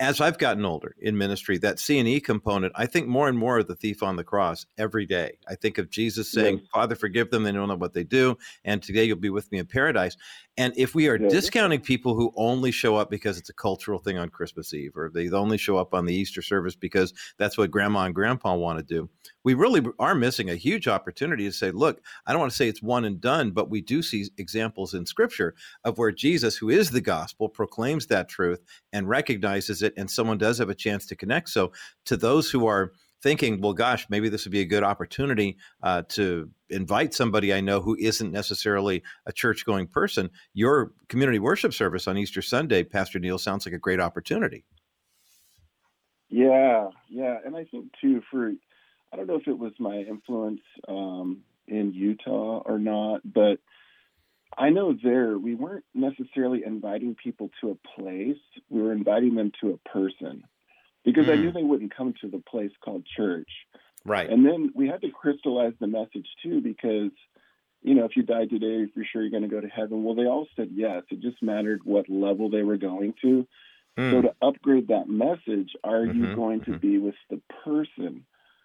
as 0.00 0.20
I've 0.20 0.38
gotten 0.38 0.64
older 0.64 0.94
in 1.00 1.16
ministry, 1.16 1.58
that 1.58 1.76
CNE 1.76 2.22
component, 2.22 2.72
I 2.76 2.86
think 2.86 3.06
more 3.06 3.28
and 3.28 3.38
more 3.38 3.58
of 3.58 3.68
the 3.68 3.74
thief 3.74 4.02
on 4.02 4.16
the 4.16 4.24
cross 4.24 4.66
every 4.76 5.06
day. 5.06 5.38
I 5.48 5.54
think 5.54 5.78
of 5.78 5.88
Jesus 5.88 6.30
saying, 6.30 6.58
yes. 6.58 6.68
Father, 6.72 6.94
forgive 6.94 7.30
them, 7.30 7.42
they 7.42 7.52
don't 7.52 7.68
know 7.68 7.76
what 7.76 7.94
they 7.94 8.04
do, 8.04 8.36
and 8.64 8.82
today 8.82 9.04
you'll 9.04 9.16
be 9.16 9.30
with 9.30 9.50
me 9.50 9.58
in 9.58 9.66
paradise. 9.66 10.16
And 10.58 10.74
if 10.76 10.94
we 10.94 11.08
are 11.08 11.16
yes. 11.16 11.30
discounting 11.30 11.80
people 11.80 12.16
who 12.16 12.32
only 12.36 12.72
show 12.72 12.96
up 12.96 13.10
because 13.10 13.38
it's 13.38 13.48
a 13.48 13.54
cultural 13.54 14.00
thing 14.00 14.18
on 14.18 14.28
Christmas 14.28 14.74
Eve, 14.74 14.96
or 14.96 15.08
they 15.08 15.30
only 15.30 15.56
show 15.56 15.76
up 15.76 15.94
on 15.94 16.04
the 16.04 16.14
Easter 16.14 16.42
service 16.42 16.74
because 16.74 17.14
that's 17.38 17.56
what 17.56 17.70
grandma 17.70 18.04
and 18.04 18.14
grandpa 18.14 18.54
want 18.54 18.78
to 18.78 18.84
do, 18.84 19.08
we 19.44 19.54
really 19.54 19.82
are 19.98 20.14
missing 20.14 20.50
a 20.50 20.56
huge 20.56 20.88
opportunity 20.88 21.44
to 21.44 21.52
say, 21.52 21.70
look, 21.70 22.00
I 22.26 22.32
don't 22.32 22.40
want 22.40 22.50
to 22.50 22.56
say 22.56 22.68
it's 22.68 22.82
one 22.82 23.04
and 23.04 23.20
done, 23.20 23.52
but 23.52 23.70
we 23.70 23.80
do 23.80 24.02
see 24.02 24.26
examples 24.36 24.94
in 24.94 25.06
Scripture 25.06 25.54
of 25.84 25.96
where 25.96 26.12
Jesus, 26.12 26.56
who 26.56 26.68
is 26.68 26.90
the 26.90 27.00
gospel, 27.00 27.48
proclaims 27.48 28.06
that 28.08 28.28
truth 28.28 28.60
and 28.92 29.08
recognizes 29.08 29.77
it, 29.82 29.94
and 29.96 30.10
someone 30.10 30.38
does 30.38 30.58
have 30.58 30.70
a 30.70 30.74
chance 30.74 31.06
to 31.06 31.16
connect. 31.16 31.48
So, 31.50 31.72
to 32.06 32.16
those 32.16 32.50
who 32.50 32.66
are 32.66 32.92
thinking, 33.22 33.60
well, 33.60 33.72
gosh, 33.72 34.06
maybe 34.08 34.28
this 34.28 34.44
would 34.44 34.52
be 34.52 34.60
a 34.60 34.66
good 34.66 34.84
opportunity 34.84 35.56
uh, 35.82 36.02
to 36.08 36.50
invite 36.70 37.14
somebody 37.14 37.52
I 37.52 37.60
know 37.60 37.80
who 37.80 37.96
isn't 37.98 38.30
necessarily 38.30 39.02
a 39.26 39.32
church 39.32 39.64
going 39.64 39.88
person. 39.88 40.30
Your 40.54 40.92
community 41.08 41.38
worship 41.38 41.74
service 41.74 42.06
on 42.06 42.16
Easter 42.16 42.42
Sunday, 42.42 42.84
Pastor 42.84 43.18
Neal, 43.18 43.38
sounds 43.38 43.66
like 43.66 43.74
a 43.74 43.78
great 43.78 44.00
opportunity. 44.00 44.64
Yeah, 46.28 46.88
yeah. 47.08 47.38
And 47.44 47.56
I 47.56 47.64
think, 47.64 47.86
too, 48.00 48.22
for 48.30 48.52
I 49.12 49.16
don't 49.16 49.26
know 49.26 49.36
if 49.36 49.48
it 49.48 49.58
was 49.58 49.72
my 49.78 49.96
influence 49.96 50.60
um, 50.86 51.42
in 51.66 51.92
Utah 51.92 52.62
or 52.64 52.78
not, 52.78 53.20
but 53.24 53.58
I 54.56 54.70
know 54.70 54.94
there 55.02 55.38
we 55.38 55.54
weren't 55.54 55.84
necessarily 55.94 56.62
inviting 56.64 57.14
people 57.14 57.50
to 57.60 57.70
a 57.70 58.00
place. 58.00 58.38
We 58.70 58.82
were 58.82 58.92
inviting 58.92 59.34
them 59.34 59.52
to 59.60 59.72
a 59.72 59.88
person 59.88 60.44
because 61.04 61.26
mm. 61.26 61.32
I 61.32 61.36
knew 61.36 61.50
mm. 61.50 61.54
they 61.54 61.62
wouldn't 61.62 61.94
come 61.94 62.14
to 62.20 62.28
the 62.28 62.42
place 62.48 62.72
called 62.84 63.04
church. 63.16 63.50
Right. 64.04 64.28
And 64.28 64.44
then 64.44 64.72
we 64.74 64.88
had 64.88 65.02
to 65.02 65.10
crystallize 65.10 65.74
the 65.80 65.86
message 65.86 66.26
too, 66.42 66.60
because 66.60 67.10
you 67.82 67.94
know, 67.94 68.04
if 68.04 68.16
you 68.16 68.22
died 68.22 68.50
today, 68.50 68.82
if 68.82 68.90
you're 68.96 69.04
sure 69.10 69.22
you're 69.22 69.30
going 69.30 69.44
to 69.44 69.48
go 69.48 69.60
to 69.60 69.68
heaven. 69.68 70.02
Well, 70.02 70.14
they 70.14 70.26
all 70.26 70.46
said 70.56 70.70
yes. 70.72 71.04
It 71.10 71.20
just 71.20 71.42
mattered 71.42 71.82
what 71.84 72.08
level 72.08 72.50
they 72.50 72.62
were 72.62 72.76
going 72.76 73.14
to. 73.22 73.46
Mm. 73.96 74.10
So 74.10 74.22
to 74.22 74.34
upgrade 74.42 74.88
that 74.88 75.08
message, 75.08 75.70
are 75.84 76.04
mm-hmm, 76.04 76.24
you 76.24 76.34
going 76.34 76.60
mm-hmm. 76.60 76.72
to 76.72 76.78
be 76.78 76.98
with 76.98 77.14
the 77.30 77.40
person 77.64 78.24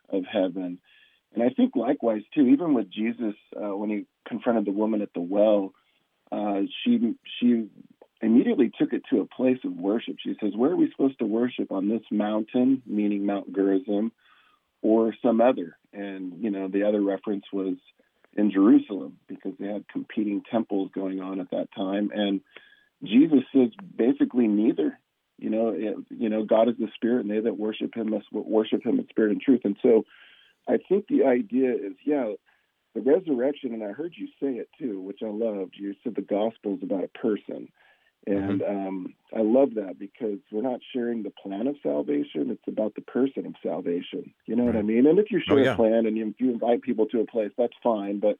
of 0.09 0.23
heaven? 0.31 0.79
And 1.33 1.43
I 1.43 1.49
think 1.49 1.75
likewise 1.75 2.21
too, 2.33 2.47
even 2.47 2.73
with 2.73 2.91
Jesus, 2.91 3.35
uh, 3.55 3.75
when 3.75 3.89
he 3.89 4.05
confronted 4.27 4.65
the 4.65 4.71
woman 4.71 5.01
at 5.01 5.13
the 5.13 5.21
well, 5.21 5.73
uh, 6.31 6.61
she 6.83 7.15
she 7.39 7.67
immediately 8.21 8.71
took 8.79 8.93
it 8.93 9.03
to 9.09 9.21
a 9.21 9.25
place 9.25 9.59
of 9.63 9.73
worship. 9.73 10.15
She 10.23 10.35
says, 10.41 10.55
"Where 10.55 10.71
are 10.71 10.75
we 10.75 10.89
supposed 10.91 11.19
to 11.19 11.25
worship 11.25 11.71
on 11.71 11.89
this 11.89 12.03
mountain, 12.11 12.81
meaning 12.85 13.25
Mount 13.25 13.53
Gerizim, 13.53 14.11
or 14.81 15.13
some 15.21 15.41
other?" 15.41 15.77
And 15.91 16.43
you 16.43 16.49
know, 16.51 16.67
the 16.67 16.83
other 16.83 17.01
reference 17.01 17.45
was 17.51 17.75
in 18.35 18.51
Jerusalem 18.51 19.17
because 19.27 19.53
they 19.59 19.67
had 19.67 19.87
competing 19.87 20.41
temples 20.49 20.91
going 20.93 21.21
on 21.21 21.39
at 21.39 21.51
that 21.51 21.69
time. 21.75 22.11
And 22.13 22.41
Jesus 23.03 23.43
says 23.53 23.69
basically 23.95 24.47
neither. 24.47 24.97
You 25.37 25.49
know, 25.49 25.69
it, 25.69 25.95
you 26.09 26.29
know, 26.29 26.45
God 26.45 26.69
is 26.69 26.75
the 26.77 26.87
Spirit, 26.95 27.25
and 27.25 27.31
they 27.31 27.39
that 27.39 27.57
worship 27.57 27.95
Him 27.95 28.11
must 28.11 28.31
worship 28.31 28.85
Him 28.85 28.99
in 28.99 29.07
spirit 29.09 29.31
and 29.31 29.41
truth. 29.41 29.61
And 29.63 29.75
so, 29.81 30.05
I 30.67 30.77
think 30.89 31.07
the 31.07 31.25
idea 31.25 31.73
is, 31.73 31.93
yeah, 32.05 32.33
the 32.95 33.01
resurrection, 33.01 33.73
and 33.73 33.83
I 33.83 33.91
heard 33.91 34.13
you 34.15 34.27
say 34.39 34.59
it 34.59 34.69
too, 34.79 35.01
which 35.01 35.19
I 35.23 35.29
loved. 35.29 35.75
You 35.77 35.95
said 36.03 36.15
the 36.15 36.21
gospel 36.21 36.75
is 36.75 36.83
about 36.83 37.03
a 37.03 37.07
person. 37.07 37.69
And 38.25 38.61
mm-hmm. 38.61 38.87
um, 38.87 39.13
I 39.35 39.41
love 39.41 39.73
that 39.75 39.99
because 39.99 40.39
we're 40.49 40.61
not 40.61 40.79
sharing 40.93 41.23
the 41.23 41.31
plan 41.31 41.67
of 41.67 41.75
salvation; 41.83 42.51
it's 42.51 42.67
about 42.67 42.95
the 42.95 43.01
person 43.01 43.45
of 43.45 43.55
salvation. 43.61 44.33
You 44.45 44.55
know 44.55 44.63
right. 44.65 44.75
what 44.75 44.79
I 44.79 44.83
mean? 44.83 45.07
And 45.07 45.19
if 45.19 45.29
you 45.29 45.41
share 45.45 45.59
oh, 45.59 45.63
yeah. 45.63 45.73
a 45.73 45.75
plan 45.75 46.05
and 46.05 46.15
you, 46.15 46.33
you 46.37 46.51
invite 46.51 46.83
people 46.83 47.05
to 47.07 47.19
a 47.19 47.25
place, 47.25 47.51
that's 47.57 47.73
fine. 47.83 48.19
But 48.19 48.37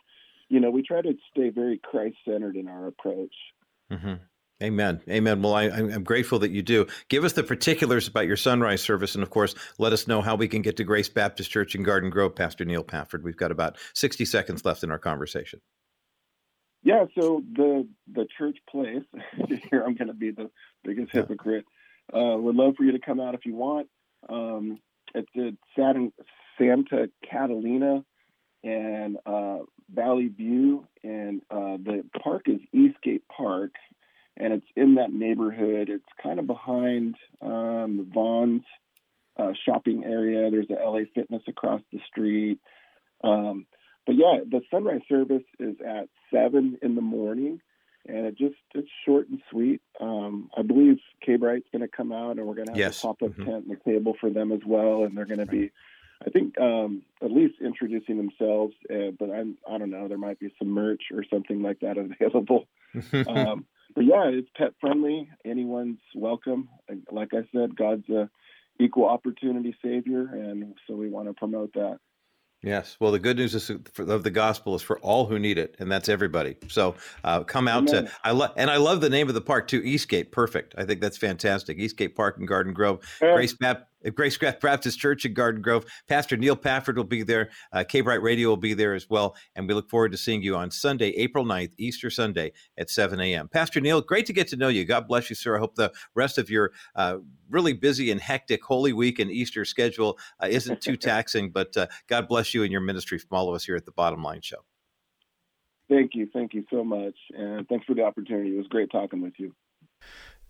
you 0.47 0.61
know, 0.61 0.71
we 0.71 0.83
try 0.83 1.01
to 1.01 1.17
stay 1.31 1.49
very 1.49 1.79
Christ-centered 1.83 2.55
in 2.55 2.69
our 2.69 2.87
approach. 2.87 3.35
Mm-hmm. 3.91 4.13
Amen. 4.63 5.01
Amen. 5.09 5.41
Well, 5.41 5.55
I, 5.55 5.65
am 5.65 6.03
grateful 6.03 6.39
that 6.39 6.51
you 6.51 6.61
do. 6.61 6.87
Give 7.09 7.25
us 7.25 7.33
the 7.33 7.43
particulars 7.43 8.07
about 8.07 8.27
your 8.27 8.37
sunrise 8.37 8.81
service, 8.81 9.13
and 9.13 9.21
of 9.21 9.29
course, 9.29 9.55
let 9.77 9.91
us 9.91 10.07
know 10.07 10.21
how 10.21 10.35
we 10.35 10.47
can 10.47 10.61
get 10.61 10.77
to 10.77 10.85
Grace 10.85 11.09
Baptist 11.09 11.51
Church 11.51 11.75
in 11.75 11.83
Garden 11.83 12.09
Grove, 12.09 12.33
Pastor 12.33 12.63
Neal 12.63 12.83
Pafford. 12.83 13.25
We've 13.25 13.35
got 13.35 13.51
about 13.51 13.77
60 13.93 14.23
seconds 14.23 14.63
left 14.63 14.83
in 14.83 14.89
our 14.89 14.97
conversation. 14.97 15.59
Yeah, 16.81 17.05
so 17.17 17.41
the 17.53 17.87
the 18.13 18.25
church 18.37 18.57
place 18.69 19.03
here, 19.69 19.83
I'm 19.85 19.95
going 19.95 20.07
to 20.07 20.13
be 20.13 20.31
the 20.31 20.49
biggest 20.83 21.13
yeah. 21.13 21.21
hypocrite. 21.21 21.65
Uh, 22.13 22.37
would 22.37 22.55
love 22.55 22.75
for 22.77 22.83
you 22.83 22.93
to 22.93 22.99
come 22.99 23.19
out 23.19 23.35
if 23.35 23.45
you 23.45 23.55
want. 23.55 23.87
Um, 24.29 24.79
it's 25.13 25.29
at 25.35 25.53
Santa 26.57 27.09
Catalina 27.29 28.03
and 28.63 29.17
uh, 29.25 29.59
Valley 29.93 30.27
View, 30.27 30.85
and 31.03 31.41
uh, 31.49 31.77
the 31.77 32.03
park 32.21 32.43
is 32.47 32.59
Eastgate 32.73 33.23
Park, 33.27 33.71
and 34.37 34.53
it's 34.53 34.65
in 34.75 34.95
that 34.95 35.13
neighborhood. 35.13 35.89
It's 35.89 36.03
kind 36.21 36.39
of 36.39 36.47
behind 36.47 37.15
um, 37.41 37.97
the 37.97 38.07
Vons 38.13 38.63
uh, 39.37 39.53
shopping 39.65 40.03
area. 40.03 40.49
There's 40.49 40.69
a 40.69 40.83
LA 40.83 41.01
Fitness 41.13 41.43
across 41.47 41.81
the 41.91 41.99
street. 42.07 42.59
Um, 43.23 43.65
but 44.05 44.15
yeah, 44.15 44.39
the 44.49 44.61
sunrise 44.69 45.01
service 45.07 45.43
is 45.59 45.75
at 45.85 46.09
seven 46.31 46.77
in 46.81 46.95
the 46.95 47.01
morning, 47.01 47.61
and 48.05 48.25
it 48.25 48.37
just 48.37 48.55
it's 48.73 48.89
short 49.05 49.29
and 49.29 49.41
sweet. 49.49 49.81
Um, 49.99 50.49
I 50.57 50.61
believe 50.61 50.97
K 51.25 51.37
Bright's 51.37 51.67
going 51.71 51.83
to 51.83 51.87
come 51.87 52.11
out, 52.11 52.37
and 52.37 52.45
we're 52.45 52.55
going 52.55 52.67
to 52.67 52.73
have 52.73 52.79
yes. 52.79 52.99
a 52.99 53.07
pop 53.07 53.21
up 53.23 53.29
mm-hmm. 53.29 53.45
tent 53.45 53.65
and 53.65 53.77
a 53.77 53.89
table 53.89 54.15
for 54.19 54.29
them 54.29 54.51
as 54.51 54.59
well, 54.65 55.03
and 55.03 55.17
they're 55.17 55.25
going 55.25 55.39
to 55.39 55.45
be. 55.45 55.71
I 56.25 56.29
think 56.29 56.59
um, 56.59 57.01
at 57.21 57.31
least 57.31 57.55
introducing 57.59 58.15
themselves, 58.15 58.73
uh, 58.89 59.11
but 59.17 59.29
I'm 59.29 59.57
I 59.69 59.77
don't 59.77 59.89
know. 59.89 60.07
There 60.07 60.17
might 60.17 60.39
be 60.39 60.53
some 60.59 60.69
merch 60.69 61.03
or 61.13 61.23
something 61.29 61.61
like 61.61 61.79
that 61.81 61.97
available. 62.21 62.67
um, 63.27 63.65
but 63.95 64.05
yeah, 64.05 64.25
it's 64.25 64.49
pet 64.55 64.73
friendly. 64.79 65.29
Anyone's 65.45 65.99
welcome. 66.15 66.69
Like 67.11 67.33
I 67.33 67.47
said, 67.53 67.75
God's 67.75 68.07
a 68.09 68.29
equal 68.79 69.07
opportunity 69.07 69.75
savior, 69.83 70.29
and 70.33 70.75
so 70.87 70.95
we 70.95 71.09
want 71.09 71.27
to 71.27 71.33
promote 71.33 71.73
that. 71.73 71.99
Yes. 72.63 72.95
Well, 72.99 73.11
the 73.11 73.19
good 73.19 73.35
news 73.35 73.53
is 73.55 73.69
of 73.69 74.23
the 74.23 74.31
gospel 74.31 74.73
is 74.73 74.81
for 74.81 74.97
all 74.99 75.25
who 75.25 75.37
need 75.37 75.57
it, 75.57 75.75
and 75.79 75.91
that's 75.91 76.07
everybody. 76.07 76.55
So 76.69 76.95
uh, 77.25 77.43
come 77.43 77.67
out 77.67 77.89
Amen. 77.89 78.05
to 78.05 78.11
I 78.23 78.31
love 78.31 78.53
and 78.55 78.71
I 78.71 78.77
love 78.77 79.01
the 79.01 79.09
name 79.09 79.27
of 79.27 79.35
the 79.35 79.41
park 79.41 79.67
too, 79.67 79.81
Eastgate. 79.83 80.31
Perfect. 80.31 80.73
I 80.77 80.85
think 80.85 81.01
that's 81.01 81.17
fantastic. 81.17 81.77
Eastgate 81.77 82.15
Park 82.15 82.37
and 82.37 82.47
Garden 82.47 82.73
Grove. 82.73 83.01
Grace 83.19 83.53
Baptist 84.11 84.39
Grace 84.39 84.55
Baptist 84.61 84.99
Church 84.99 85.25
in 85.25 85.33
Garden 85.33 85.61
Grove. 85.61 85.85
Pastor 86.07 86.37
Neal 86.37 86.55
Pafford 86.55 86.97
will 86.97 87.03
be 87.03 87.23
there. 87.23 87.49
Uh, 87.71 87.83
K 87.87 88.01
Bright 88.01 88.21
Radio 88.21 88.49
will 88.49 88.57
be 88.57 88.73
there 88.73 88.93
as 88.93 89.09
well. 89.09 89.35
And 89.55 89.67
we 89.67 89.73
look 89.73 89.89
forward 89.89 90.11
to 90.11 90.17
seeing 90.17 90.41
you 90.41 90.55
on 90.55 90.71
Sunday, 90.71 91.09
April 91.11 91.45
9th, 91.45 91.71
Easter 91.77 92.09
Sunday 92.09 92.51
at 92.77 92.89
7 92.89 93.19
a.m. 93.19 93.47
Pastor 93.47 93.79
Neal, 93.79 94.01
great 94.01 94.25
to 94.25 94.33
get 94.33 94.47
to 94.49 94.57
know 94.57 94.67
you. 94.67 94.85
God 94.85 95.07
bless 95.07 95.29
you, 95.29 95.35
sir. 95.35 95.55
I 95.55 95.59
hope 95.59 95.75
the 95.75 95.91
rest 96.15 96.37
of 96.37 96.49
your 96.49 96.71
uh, 96.95 97.17
really 97.49 97.73
busy 97.73 98.11
and 98.11 98.19
hectic 98.19 98.63
Holy 98.63 98.93
Week 98.93 99.19
and 99.19 99.31
Easter 99.31 99.65
schedule 99.65 100.17
uh, 100.41 100.47
isn't 100.49 100.81
too 100.81 100.97
taxing, 100.97 101.51
but 101.51 101.75
uh, 101.77 101.87
God 102.07 102.27
bless 102.27 102.53
you 102.53 102.63
and 102.63 102.71
your 102.71 102.81
ministry 102.81 103.17
from 103.17 103.37
all 103.37 103.49
of 103.49 103.55
us 103.55 103.63
here 103.63 103.75
at 103.75 103.85
the 103.85 103.91
Bottom 103.91 104.23
Line 104.23 104.41
Show. 104.41 104.63
Thank 105.89 106.15
you. 106.15 106.27
Thank 106.33 106.53
you 106.53 106.63
so 106.71 106.83
much. 106.83 107.15
And 107.37 107.67
thanks 107.67 107.85
for 107.85 107.93
the 107.93 108.03
opportunity. 108.03 108.55
It 108.55 108.57
was 108.57 108.67
great 108.67 108.89
talking 108.91 109.21
with 109.21 109.33
you. 109.37 109.53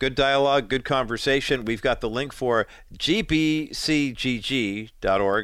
Good 0.03 0.15
dialogue, 0.15 0.67
good 0.67 0.83
conversation. 0.83 1.63
We've 1.63 1.81
got 1.81 2.01
the 2.01 2.09
link 2.09 2.33
for 2.33 2.67
gbcgg.org 2.93 3.79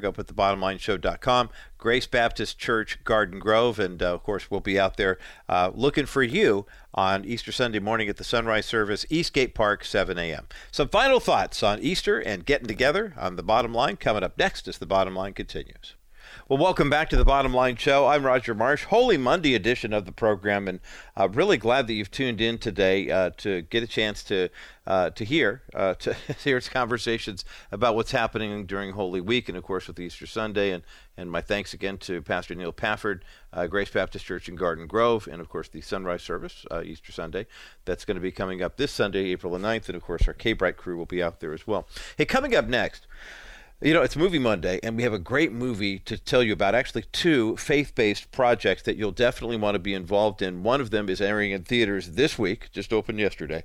up 0.03 0.19
at 0.19 0.27
the 0.27 0.33
bottomlineshow.com, 0.33 1.49
Grace 1.77 2.07
Baptist 2.07 2.59
Church, 2.59 3.01
Garden 3.05 3.39
Grove. 3.39 3.79
And 3.79 4.03
uh, 4.03 4.13
of 4.13 4.23
course, 4.23 4.51
we'll 4.51 4.59
be 4.59 4.77
out 4.77 4.97
there 4.97 5.17
uh, 5.47 5.71
looking 5.73 6.05
for 6.05 6.23
you 6.23 6.65
on 6.93 7.23
Easter 7.23 7.53
Sunday 7.53 7.79
morning 7.79 8.09
at 8.09 8.17
the 8.17 8.25
sunrise 8.25 8.65
service, 8.65 9.05
Eastgate 9.09 9.55
Park, 9.55 9.85
7 9.85 10.17
a.m. 10.17 10.47
Some 10.73 10.89
final 10.89 11.21
thoughts 11.21 11.63
on 11.63 11.79
Easter 11.79 12.19
and 12.19 12.45
getting 12.45 12.67
together 12.67 13.13
on 13.17 13.37
the 13.37 13.43
bottom 13.43 13.73
line 13.73 13.95
coming 13.95 14.23
up 14.23 14.37
next 14.37 14.67
as 14.67 14.77
the 14.77 14.85
bottom 14.85 15.15
line 15.15 15.31
continues. 15.31 15.95
Well, 16.47 16.59
welcome 16.59 16.89
back 16.89 17.09
to 17.09 17.17
the 17.17 17.25
Bottom 17.25 17.53
Line 17.53 17.75
Show. 17.75 18.07
I'm 18.07 18.25
Roger 18.25 18.55
Marsh. 18.55 18.85
Holy 18.85 19.17
Monday 19.17 19.55
edition 19.55 19.93
of 19.93 20.05
the 20.05 20.11
program, 20.11 20.67
and 20.67 20.79
uh, 21.15 21.29
really 21.29 21.57
glad 21.57 21.87
that 21.87 21.93
you've 21.93 22.11
tuned 22.11 22.41
in 22.41 22.57
today 22.57 23.09
uh, 23.09 23.31
to 23.37 23.61
get 23.63 23.83
a 23.83 23.87
chance 23.87 24.23
to 24.23 24.49
uh, 24.87 25.11
to 25.11 25.23
hear 25.23 25.61
uh, 25.75 25.93
to 25.95 26.13
hear 26.43 26.59
conversations 26.61 27.45
about 27.71 27.95
what's 27.95 28.11
happening 28.11 28.65
during 28.65 28.93
Holy 28.93 29.21
Week, 29.21 29.47
and 29.47 29.57
of 29.57 29.63
course 29.63 29.87
with 29.87 29.99
Easter 29.99 30.25
Sunday. 30.25 30.71
And 30.71 30.83
and 31.17 31.31
my 31.31 31.41
thanks 31.41 31.73
again 31.73 31.97
to 31.99 32.21
Pastor 32.21 32.55
Neal 32.55 32.71
Pafford, 32.71 33.23
uh, 33.53 33.67
Grace 33.67 33.91
Baptist 33.91 34.25
Church 34.25 34.49
in 34.49 34.55
Garden 34.55 34.87
Grove, 34.87 35.27
and 35.31 35.41
of 35.41 35.49
course 35.49 35.67
the 35.67 35.81
sunrise 35.81 36.23
service 36.23 36.65
uh, 36.71 36.81
Easter 36.83 37.11
Sunday. 37.11 37.45
That's 37.85 38.05
going 38.05 38.15
to 38.15 38.21
be 38.21 38.31
coming 38.31 38.61
up 38.61 38.77
this 38.77 38.91
Sunday, 38.91 39.31
April 39.31 39.53
the 39.53 39.59
9th, 39.59 39.87
and 39.87 39.95
of 39.95 40.03
course 40.03 40.27
our 40.27 40.33
K 40.33 40.53
Bright 40.53 40.77
crew 40.77 40.97
will 40.97 41.05
be 41.05 41.21
out 41.21 41.39
there 41.39 41.53
as 41.53 41.67
well. 41.67 41.87
Hey, 42.17 42.25
coming 42.25 42.55
up 42.55 42.67
next. 42.67 43.07
You 43.81 43.93
know, 43.93 44.01
it's 44.01 44.17
Movie 44.17 44.39
Monday, 44.39 44.77
and 44.83 44.97
we 44.97 45.03
have 45.03 45.13
a 45.13 45.19
great 45.19 45.53
movie 45.53 45.99
to 45.99 46.17
tell 46.17 46.43
you 46.43 46.51
about. 46.51 46.75
Actually, 46.75 47.05
two 47.13 47.55
faith 47.55 47.95
based 47.95 48.29
projects 48.29 48.83
that 48.83 48.97
you'll 48.97 49.13
definitely 49.13 49.55
want 49.55 49.75
to 49.75 49.79
be 49.79 49.93
involved 49.93 50.41
in. 50.41 50.63
One 50.63 50.81
of 50.81 50.89
them 50.89 51.07
is 51.07 51.21
airing 51.21 51.51
in 51.51 51.63
theaters 51.63 52.11
this 52.11 52.37
week, 52.37 52.69
just 52.73 52.91
opened 52.91 53.21
yesterday. 53.21 53.63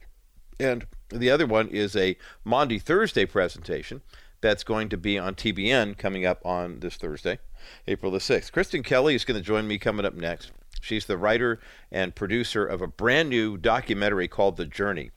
And 0.61 0.87
the 1.09 1.33
other 1.33 1.47
one 1.47 1.67
is 1.67 1.97
a 1.97 2.17
Maundy 2.45 2.79
Thursday 2.79 3.27
presentation 3.27 4.03
that's 4.41 4.63
going 4.63 4.89
to 4.91 4.97
be 4.97 5.19
on 5.19 5.35
TBN 5.35 5.99
coming 5.99 6.25
up 6.25 6.47
on 6.47 6.79
this 6.79 6.95
Thursday, 6.95 7.41
April 7.89 8.13
the 8.13 8.19
6th. 8.19 8.53
Kristian 8.53 8.85
Kelly 8.85 9.17
is 9.17 9.25
going 9.25 9.41
to 9.41 9.45
join 9.45 9.67
me 9.67 9.79
coming 9.79 10.07
up 10.07 10.15
next. 10.15 10.53
She's 10.81 11.07
the 11.07 11.19
writer 11.19 11.59
and 11.91 12.15
producer 12.15 12.65
of 12.65 12.81
a 12.81 12.87
brand 12.87 13.31
new 13.31 13.57
documentary 13.57 14.29
called 14.29 14.59
The 14.59 14.67
Journey. 14.67 15.11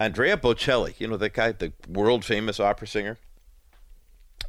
Andrea 0.00 0.38
Bocelli, 0.38 0.98
you 0.98 1.06
know, 1.06 1.18
the 1.18 1.28
guy, 1.28 1.52
the 1.52 1.74
world 1.86 2.24
famous 2.24 2.58
opera 2.58 2.86
singer, 2.86 3.18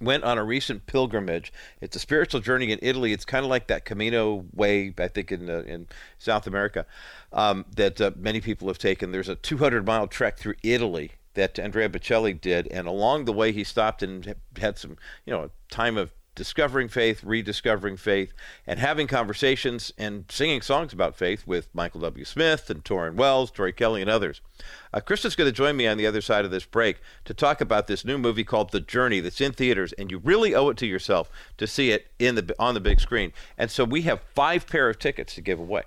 went 0.01 0.23
on 0.23 0.37
a 0.37 0.43
recent 0.43 0.85
pilgrimage. 0.85 1.51
It's 1.81 1.95
a 1.95 1.99
spiritual 1.99 2.41
journey 2.41 2.71
in 2.71 2.79
Italy. 2.81 3.13
It's 3.13 3.25
kind 3.25 3.43
of 3.43 3.49
like 3.49 3.67
that 3.67 3.85
Camino 3.85 4.45
way, 4.53 4.93
I 4.97 5.07
think, 5.07 5.31
in 5.31 5.49
uh, 5.49 5.63
in 5.65 5.87
South 6.17 6.47
America, 6.47 6.85
um, 7.33 7.65
that 7.75 7.99
uh, 7.99 8.11
many 8.15 8.41
people 8.41 8.67
have 8.67 8.77
taken. 8.77 9.11
There's 9.11 9.29
a 9.29 9.35
200 9.35 9.85
mile 9.85 10.07
trek 10.07 10.37
through 10.37 10.55
Italy 10.63 11.11
that 11.33 11.59
Andrea 11.59 11.89
Bocelli 11.89 12.39
did, 12.39 12.67
and 12.67 12.87
along 12.87 13.25
the 13.25 13.33
way 13.33 13.51
he 13.51 13.63
stopped 13.63 14.03
and 14.03 14.35
had 14.59 14.77
some, 14.77 14.97
you 15.25 15.33
know, 15.33 15.49
time 15.69 15.97
of 15.97 16.13
discovering 16.39 16.87
faith, 16.87 17.21
rediscovering 17.21 17.97
faith, 17.97 18.31
and 18.65 18.79
having 18.79 19.07
conversations 19.07 19.91
and 19.97 20.23
singing 20.29 20.61
songs 20.61 20.93
about 20.93 21.17
faith 21.17 21.45
with 21.45 21.67
Michael 21.73 21.99
W. 21.99 22.23
Smith 22.23 22.69
and 22.69 22.81
Tauren 22.81 23.15
Wells, 23.15 23.51
Tori 23.51 23.73
Kelly, 23.73 23.99
and 23.99 24.09
others. 24.09 24.39
Uh, 24.93 25.01
Kristian's 25.01 25.35
going 25.35 25.49
to 25.49 25.51
join 25.51 25.75
me 25.75 25.85
on 25.85 25.97
the 25.97 26.07
other 26.07 26.21
side 26.21 26.45
of 26.45 26.51
this 26.51 26.63
break 26.63 27.01
to 27.25 27.33
talk 27.33 27.59
about 27.59 27.87
this 27.87 28.05
new 28.05 28.17
movie 28.17 28.45
called 28.45 28.71
The 28.71 28.79
Journey 28.79 29.19
that's 29.19 29.41
in 29.41 29.51
theaters, 29.51 29.91
and 29.91 30.09
you 30.09 30.17
really 30.19 30.55
owe 30.55 30.69
it 30.69 30.77
to 30.77 30.87
yourself 30.87 31.29
to 31.57 31.67
see 31.67 31.91
it 31.91 32.07
in 32.19 32.35
the 32.35 32.55
on 32.57 32.73
the 32.73 32.79
big 32.79 33.01
screen. 33.01 33.33
And 33.57 33.69
so 33.69 33.83
we 33.83 34.03
have 34.03 34.21
five 34.33 34.65
pair 34.65 34.87
of 34.87 34.97
tickets 34.97 35.35
to 35.35 35.41
give 35.41 35.59
away. 35.59 35.83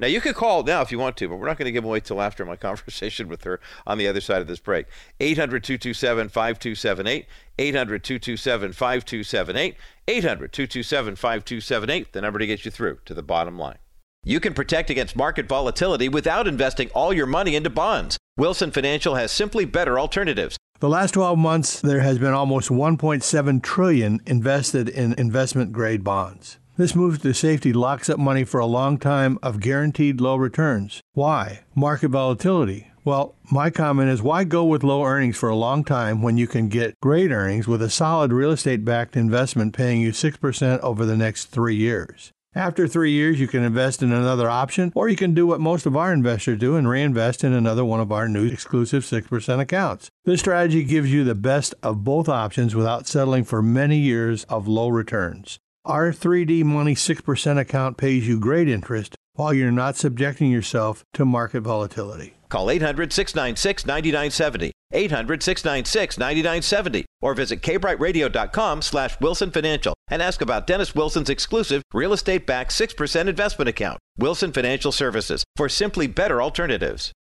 Now, 0.00 0.06
you 0.06 0.22
can 0.22 0.32
call 0.32 0.62
now 0.62 0.80
if 0.80 0.90
you 0.90 0.98
want 0.98 1.18
to, 1.18 1.28
but 1.28 1.36
we're 1.36 1.46
not 1.46 1.58
going 1.58 1.66
to 1.66 1.72
give 1.72 1.84
away 1.84 2.00
till 2.00 2.22
after 2.22 2.46
my 2.46 2.56
conversation 2.70 3.28
with 3.28 3.44
her 3.44 3.60
on 3.86 3.98
the 3.98 4.08
other 4.08 4.22
side 4.22 4.40
of 4.40 4.46
this 4.46 4.58
break. 4.58 4.86
800 5.20 5.62
227 5.62 6.30
5278. 6.30 7.26
800 7.58 8.02
227 8.02 8.72
5278. 8.72 9.76
800 10.08 10.52
227 10.52 11.16
5278, 11.16 12.12
the 12.12 12.20
number 12.22 12.38
to 12.38 12.46
get 12.46 12.64
you 12.64 12.70
through 12.70 12.98
to 13.04 13.12
the 13.12 13.22
bottom 13.22 13.58
line. 13.58 13.78
You 14.24 14.40
can 14.40 14.54
protect 14.54 14.90
against 14.90 15.16
market 15.16 15.46
volatility 15.46 16.08
without 16.08 16.48
investing 16.48 16.88
all 16.94 17.12
your 17.12 17.26
money 17.26 17.54
into 17.54 17.70
bonds. 17.70 18.18
Wilson 18.36 18.70
Financial 18.70 19.14
has 19.16 19.30
simply 19.30 19.66
better 19.66 20.00
alternatives. 20.00 20.56
The 20.80 20.88
last 20.88 21.12
12 21.12 21.38
months 21.38 21.80
there 21.80 22.00
has 22.00 22.18
been 22.18 22.32
almost 22.32 22.70
1.7 22.70 23.62
trillion 23.62 24.20
invested 24.26 24.88
in 24.88 25.12
investment 25.14 25.72
grade 25.72 26.02
bonds. 26.02 26.58
This 26.76 26.94
move 26.94 27.20
to 27.22 27.34
safety 27.34 27.72
locks 27.72 28.08
up 28.08 28.18
money 28.18 28.44
for 28.44 28.58
a 28.58 28.66
long 28.66 28.96
time 28.96 29.38
of 29.42 29.60
guaranteed 29.60 30.20
low 30.20 30.36
returns. 30.36 31.02
Why? 31.12 31.60
Market 31.74 32.08
volatility. 32.08 32.86
Well, 33.04 33.34
my 33.50 33.70
comment 33.70 34.10
is 34.10 34.22
why 34.22 34.44
go 34.44 34.64
with 34.64 34.84
low 34.84 35.04
earnings 35.04 35.36
for 35.36 35.48
a 35.48 35.56
long 35.56 35.84
time 35.84 36.22
when 36.22 36.36
you 36.36 36.46
can 36.46 36.68
get 36.68 36.98
great 37.00 37.30
earnings 37.30 37.66
with 37.66 37.82
a 37.82 37.90
solid 37.90 38.32
real 38.32 38.50
estate 38.50 38.84
backed 38.84 39.16
investment 39.16 39.74
paying 39.74 40.00
you 40.00 40.12
6% 40.12 40.80
over 40.80 41.04
the 41.04 41.16
next 41.16 41.46
three 41.46 41.76
years? 41.76 42.32
After 42.54 42.88
three 42.88 43.12
years, 43.12 43.38
you 43.38 43.46
can 43.46 43.62
invest 43.62 44.02
in 44.02 44.10
another 44.10 44.50
option, 44.50 44.92
or 44.96 45.08
you 45.08 45.16
can 45.16 45.34
do 45.34 45.46
what 45.46 45.60
most 45.60 45.86
of 45.86 45.96
our 45.96 46.12
investors 46.12 46.58
do 46.58 46.76
and 46.76 46.88
reinvest 46.88 47.44
in 47.44 47.52
another 47.52 47.84
one 47.84 48.00
of 48.00 48.10
our 48.10 48.28
new 48.28 48.46
exclusive 48.46 49.04
6% 49.04 49.60
accounts. 49.60 50.10
This 50.24 50.40
strategy 50.40 50.82
gives 50.82 51.12
you 51.12 51.22
the 51.22 51.36
best 51.36 51.74
of 51.82 52.04
both 52.04 52.28
options 52.28 52.74
without 52.74 53.06
settling 53.06 53.44
for 53.44 53.62
many 53.62 53.98
years 53.98 54.44
of 54.44 54.66
low 54.66 54.88
returns. 54.88 55.60
Our 55.86 56.12
3D 56.12 56.62
Money 56.62 56.94
6% 56.94 57.58
account 57.58 57.96
pays 57.96 58.28
you 58.28 58.38
great 58.38 58.68
interest 58.68 59.16
while 59.32 59.54
you're 59.54 59.72
not 59.72 59.96
subjecting 59.96 60.50
yourself 60.50 61.04
to 61.14 61.24
market 61.24 61.62
volatility. 61.62 62.34
Call 62.50 62.70
800 62.70 63.14
696 63.14 63.86
9970. 63.86 64.72
800 64.92 65.42
696 65.42 66.18
9970 66.18 67.06
or 67.22 67.32
visit 67.32 67.62
kbrightradio.com 67.62 68.82
slash 68.82 69.18
wilson 69.20 69.50
financial 69.50 69.94
and 70.08 70.20
ask 70.20 70.40
about 70.40 70.66
dennis 70.66 70.96
wilson's 70.96 71.30
exclusive 71.30 71.80
real 71.94 72.12
estate 72.12 72.44
backed 72.44 72.72
6% 72.72 73.28
investment 73.28 73.68
account 73.68 74.00
wilson 74.18 74.52
financial 74.52 74.90
services 74.90 75.44
for 75.54 75.68
simply 75.68 76.08
better 76.08 76.42
alternatives 76.42 77.12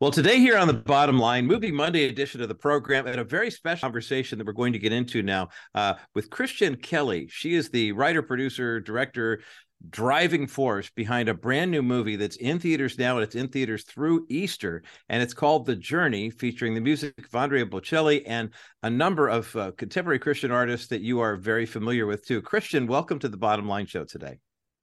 well, 0.00 0.10
today 0.10 0.38
here 0.38 0.56
on 0.56 0.66
the 0.66 0.72
bottom 0.72 1.18
line, 1.18 1.46
Movie 1.46 1.70
Monday 1.70 2.08
edition 2.08 2.40
of 2.40 2.48
the 2.48 2.54
program, 2.54 3.06
and 3.06 3.20
a 3.20 3.24
very 3.24 3.50
special 3.50 3.86
conversation 3.86 4.38
that 4.38 4.46
we're 4.46 4.54
going 4.54 4.72
to 4.72 4.78
get 4.78 4.92
into 4.92 5.22
now 5.22 5.50
uh, 5.74 5.92
with 6.14 6.30
Kristian 6.30 6.82
Kelly. 6.82 7.28
She 7.30 7.54
is 7.54 7.68
the 7.68 7.92
writer, 7.92 8.22
producer, 8.22 8.80
director, 8.80 9.42
driving 9.90 10.46
force 10.46 10.88
behind 10.88 11.28
a 11.28 11.34
brand 11.34 11.70
new 11.70 11.82
movie 11.82 12.16
that's 12.16 12.36
in 12.36 12.58
theaters 12.58 12.98
now 12.98 13.16
and 13.16 13.24
it's 13.24 13.34
in 13.34 13.48
theaters 13.48 13.84
through 13.84 14.24
Easter. 14.30 14.82
And 15.10 15.22
it's 15.22 15.34
called 15.34 15.66
The 15.66 15.76
Journey, 15.76 16.30
featuring 16.30 16.74
the 16.74 16.80
music 16.80 17.14
of 17.18 17.34
Andrea 17.34 17.66
Bocelli 17.66 18.22
and 18.26 18.54
a 18.82 18.88
number 18.88 19.28
of 19.28 19.54
uh, 19.54 19.72
contemporary 19.72 20.18
Christian 20.18 20.50
artists 20.50 20.86
that 20.88 21.02
you 21.02 21.20
are 21.20 21.36
very 21.36 21.66
familiar 21.66 22.06
with 22.06 22.24
too. 22.24 22.40
Kristian, 22.40 22.86
welcome 22.86 23.18
to 23.18 23.28
the 23.28 23.36
Bottom 23.36 23.68
Line 23.68 23.84
Show 23.84 24.04
today. 24.04 24.38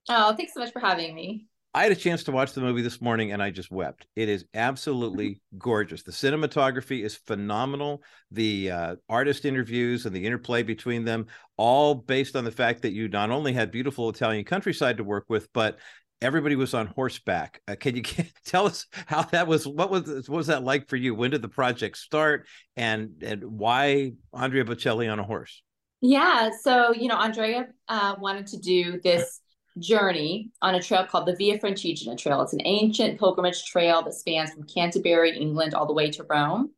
Oh, 0.09 0.35
thanks 0.35 0.53
so 0.53 0.59
much 0.59 0.71
for 0.71 0.79
having 0.79 1.15
me. 1.15 1.47
I 1.77 1.83
had 1.83 1.91
a 1.91 1.95
chance 1.95 2.23
to 2.23 2.31
watch 2.31 2.53
the 2.53 2.61
movie 2.61 2.81
this 2.81 3.01
morning 3.01 3.33
and 3.33 3.43
I 3.43 3.51
just 3.51 3.69
wept. 3.69 4.07
It 4.15 4.29
is 4.29 4.45
absolutely 4.55 5.41
gorgeous. 5.59 6.01
The 6.01 6.11
cinematography 6.11 7.03
is 7.03 7.15
phenomenal. 7.15 8.01
The 8.31 8.71
uh, 8.71 8.95
artist 9.07 9.45
interviews 9.45 10.07
and 10.07 10.15
the 10.15 10.25
interplay 10.25 10.63
between 10.63 11.05
them, 11.05 11.27
all 11.55 11.93
based 11.93 12.35
on 12.35 12.45
the 12.45 12.51
fact 12.51 12.81
that 12.81 12.93
you 12.93 13.09
not 13.09 13.29
only 13.29 13.53
had 13.53 13.69
beautiful 13.69 14.09
Italian 14.09 14.43
countryside 14.43 14.97
to 14.97 15.03
work 15.03 15.25
with, 15.29 15.53
but 15.53 15.77
everybody 16.19 16.55
was 16.55 16.73
on 16.73 16.87
horseback. 16.87 17.61
Uh, 17.67 17.75
can 17.79 17.95
you 17.95 18.01
tell 18.43 18.65
us 18.65 18.87
how 19.05 19.21
that 19.21 19.45
was? 19.45 19.67
What 19.67 19.91
was 19.91 20.27
what 20.27 20.37
was 20.37 20.47
that 20.47 20.63
like 20.63 20.89
for 20.89 20.95
you? 20.95 21.13
When 21.13 21.29
did 21.29 21.43
the 21.43 21.47
project 21.47 21.99
start, 21.99 22.47
and 22.75 23.21
and 23.21 23.43
why 23.43 24.13
Andrea 24.33 24.65
Bocelli 24.65 25.11
on 25.11 25.19
a 25.19 25.23
horse? 25.23 25.61
Yeah, 26.01 26.49
so 26.59 26.91
you 26.95 27.07
know, 27.07 27.17
Andrea 27.17 27.67
uh, 27.87 28.15
wanted 28.17 28.47
to 28.47 28.57
do 28.57 28.99
this 28.99 29.41
journey 29.79 30.51
on 30.61 30.75
a 30.75 30.81
trail 30.81 31.05
called 31.05 31.27
the 31.27 31.35
Via 31.35 31.59
Francigena 31.59 32.17
Trail. 32.17 32.41
It's 32.41 32.53
an 32.53 32.61
ancient 32.65 33.19
pilgrimage 33.19 33.65
trail 33.65 34.01
that 34.03 34.13
spans 34.13 34.51
from 34.51 34.63
Canterbury, 34.63 35.37
England, 35.37 35.73
all 35.73 35.85
the 35.85 35.93
way 35.93 36.09
to 36.11 36.23
Rome. 36.23 36.71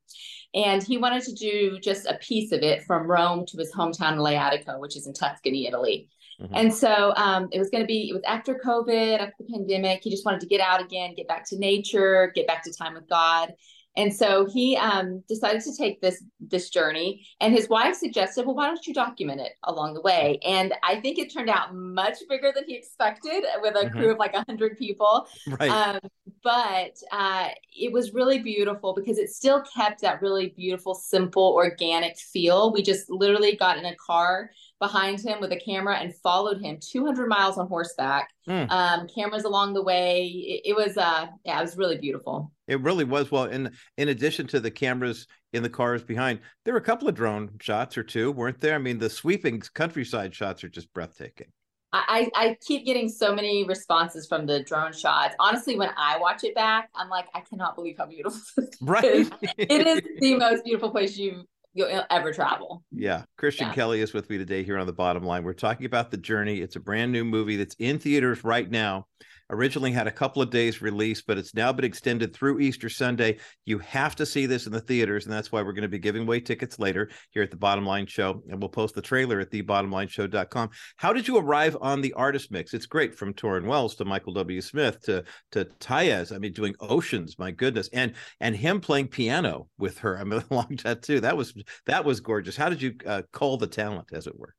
And 0.53 0.81
he 0.81 0.97
wanted 0.97 1.23
to 1.23 1.33
do 1.33 1.79
just 1.79 2.07
a 2.07 2.15
piece 2.15 2.51
of 2.51 2.61
it 2.61 2.83
from 2.83 3.09
Rome 3.09 3.45
to 3.47 3.57
his 3.57 3.71
hometown 3.71 4.17
Lajatico, 4.17 4.79
which 4.79 4.97
is 4.97 5.05
in 5.05 5.13
Tuscany, 5.13 5.67
Italy. 5.67 6.09
Mm-hmm. 6.41 6.55
And 6.55 6.73
so 6.73 7.13
um, 7.15 7.49
it 7.51 7.59
was 7.59 7.69
going 7.69 7.83
to 7.83 7.87
be, 7.87 8.09
it 8.09 8.13
was 8.13 8.23
after 8.25 8.55
COVID, 8.55 9.19
after 9.19 9.35
the 9.39 9.53
pandemic. 9.53 10.01
He 10.03 10.09
just 10.09 10.25
wanted 10.25 10.41
to 10.41 10.47
get 10.47 10.61
out 10.61 10.81
again, 10.81 11.13
get 11.15 11.27
back 11.27 11.47
to 11.49 11.59
nature, 11.59 12.31
get 12.33 12.47
back 12.47 12.63
to 12.63 12.73
time 12.73 12.95
with 12.95 13.07
God. 13.09 13.53
And 13.97 14.13
so 14.13 14.45
he 14.45 14.77
um, 14.77 15.23
decided 15.27 15.61
to 15.63 15.75
take 15.75 15.99
this 15.99 16.23
this 16.39 16.69
journey, 16.69 17.25
and 17.41 17.53
his 17.53 17.67
wife 17.67 17.95
suggested, 17.95 18.45
"Well, 18.45 18.55
why 18.55 18.67
don't 18.67 18.85
you 18.85 18.93
document 18.93 19.41
it 19.41 19.53
along 19.63 19.93
the 19.93 20.01
way?" 20.01 20.39
And 20.45 20.73
I 20.83 21.01
think 21.01 21.17
it 21.17 21.33
turned 21.33 21.49
out 21.49 21.75
much 21.75 22.17
bigger 22.29 22.51
than 22.53 22.65
he 22.65 22.75
expected, 22.75 23.43
with 23.61 23.75
a 23.75 23.85
mm-hmm. 23.85 23.97
crew 23.97 24.11
of 24.11 24.17
like 24.17 24.35
hundred 24.35 24.77
people. 24.77 25.27
Right. 25.59 25.69
Um, 25.69 25.99
but 26.43 26.97
uh, 27.11 27.49
it 27.75 27.91
was 27.91 28.13
really 28.13 28.39
beautiful 28.39 28.93
because 28.93 29.17
it 29.17 29.29
still 29.29 29.63
kept 29.63 30.01
that 30.01 30.21
really 30.21 30.53
beautiful, 30.55 30.93
simple, 30.93 31.53
organic 31.55 32.17
feel. 32.17 32.71
We 32.71 32.81
just 32.81 33.09
literally 33.09 33.55
got 33.55 33.77
in 33.77 33.85
a 33.85 33.95
car 33.95 34.51
behind 34.79 35.19
him 35.19 35.39
with 35.41 35.51
a 35.51 35.59
camera 35.59 35.97
and 35.97 36.15
followed 36.15 36.61
him 36.61 36.77
200 36.81 37.27
miles 37.27 37.57
on 37.57 37.67
horseback. 37.67 38.29
Mm. 38.47 38.69
Um, 38.71 39.07
cameras 39.07 39.43
along 39.43 39.73
the 39.73 39.83
way. 39.83 40.25
It, 40.27 40.71
it, 40.71 40.75
was, 40.75 40.97
uh, 40.97 41.27
yeah, 41.45 41.59
it 41.59 41.61
was 41.61 41.77
really 41.77 41.97
beautiful. 41.97 42.51
It 42.67 42.81
really 42.81 43.03
was. 43.03 43.31
Well, 43.31 43.45
in 43.45 43.71
in 43.97 44.09
addition 44.09 44.47
to 44.47 44.59
the 44.59 44.71
cameras 44.71 45.27
in 45.53 45.63
the 45.63 45.69
cars 45.69 46.03
behind, 46.03 46.39
there 46.63 46.73
were 46.73 46.79
a 46.79 46.83
couple 46.83 47.07
of 47.07 47.15
drone 47.15 47.49
shots 47.59 47.97
or 47.97 48.03
two, 48.03 48.31
weren't 48.31 48.61
there? 48.61 48.75
I 48.75 48.77
mean, 48.77 48.99
the 48.99 49.09
sweeping 49.09 49.61
countryside 49.73 50.35
shots 50.35 50.63
are 50.63 50.69
just 50.69 50.93
breathtaking. 50.93 51.47
I, 51.91 52.29
I 52.35 52.57
keep 52.61 52.85
getting 52.85 53.09
so 53.09 53.33
many 53.33 53.63
responses 53.63 54.27
from 54.27 54.45
the 54.45 54.61
drone 54.61 54.93
shots. 54.93 55.35
Honestly, 55.39 55.75
when 55.75 55.89
I 55.97 56.19
watch 56.19 56.43
it 56.43 56.53
back, 56.53 56.89
I'm 56.93 57.09
like, 57.09 57.25
I 57.33 57.39
cannot 57.39 57.75
believe 57.75 57.97
how 57.97 58.05
beautiful 58.05 58.39
this 58.57 58.77
right. 58.79 59.03
is. 59.03 59.31
it 59.57 59.87
is 59.87 60.01
the 60.19 60.35
most 60.35 60.63
beautiful 60.63 60.91
place 60.91 61.17
you 61.17 61.45
you'll 61.73 62.03
ever 62.09 62.33
travel. 62.33 62.83
Yeah. 62.91 63.23
Kristian 63.39 63.67
yeah. 63.67 63.73
Kelly 63.73 64.01
is 64.01 64.13
with 64.13 64.29
me 64.29 64.37
today 64.37 64.63
here 64.63 64.77
on 64.77 64.87
the 64.87 64.93
bottom 64.93 65.23
line. 65.23 65.43
We're 65.43 65.53
talking 65.53 65.85
about 65.85 66.11
The 66.11 66.17
Journey. 66.17 66.61
It's 66.61 66.75
a 66.75 66.79
brand 66.79 67.11
new 67.11 67.23
movie 67.23 67.55
that's 67.55 67.75
in 67.79 67.99
theaters 67.99 68.43
right 68.43 68.69
now 68.69 69.07
originally 69.49 69.91
had 69.91 70.07
a 70.07 70.11
couple 70.11 70.41
of 70.41 70.49
days 70.49 70.81
release, 70.81 71.21
but 71.21 71.37
it's 71.37 71.53
now 71.53 71.71
been 71.71 71.85
extended 71.85 72.33
through 72.33 72.59
Easter 72.59 72.89
Sunday. 72.89 73.37
You 73.65 73.79
have 73.79 74.15
to 74.17 74.25
see 74.25 74.45
this 74.45 74.65
in 74.65 74.71
the 74.71 74.81
theaters, 74.81 75.25
and 75.25 75.33
that's 75.33 75.51
why 75.51 75.61
we're 75.61 75.73
going 75.73 75.81
to 75.83 75.87
be 75.87 75.99
giving 75.99 76.23
away 76.23 76.39
tickets 76.39 76.79
later 76.79 77.09
here 77.31 77.43
at 77.43 77.51
the 77.51 77.57
Bottom 77.57 77.85
Line 77.85 78.05
Show, 78.05 78.43
and 78.49 78.59
we'll 78.59 78.69
post 78.69 78.95
the 78.95 79.01
trailer 79.01 79.39
at 79.39 79.51
thebottomlineshow.com. 79.51 80.69
How 80.97 81.13
did 81.13 81.27
you 81.27 81.37
arrive 81.37 81.77
on 81.81 82.01
the 82.01 82.13
artist 82.13 82.51
mix? 82.51 82.73
It's 82.73 82.85
great 82.85 83.15
from 83.15 83.33
Tauren 83.33 83.65
Wells 83.65 83.95
to 83.95 84.05
Michael 84.05 84.33
W. 84.33 84.61
Smith 84.61 85.01
to 85.03 85.23
to 85.51 85.65
Tyez. 85.79 86.33
I 86.33 86.37
mean, 86.37 86.53
doing 86.53 86.75
Oceans, 86.79 87.39
my 87.39 87.51
goodness, 87.51 87.89
and 87.93 88.13
and 88.39 88.55
him 88.55 88.79
playing 88.79 89.07
piano 89.07 89.67
with 89.77 89.99
her. 89.99 90.17
I 90.17 90.23
mean, 90.23 90.43
along 90.51 90.79
that 90.83 91.01
too. 91.01 91.19
That 91.19 91.37
was 91.37 91.53
that 91.85 92.05
was 92.05 92.19
gorgeous. 92.19 92.55
How 92.55 92.69
did 92.69 92.81
you 92.81 92.95
uh, 93.05 93.23
call 93.31 93.57
the 93.57 93.67
talent, 93.67 94.09
as 94.13 94.27
it 94.27 94.37
were? 94.37 94.55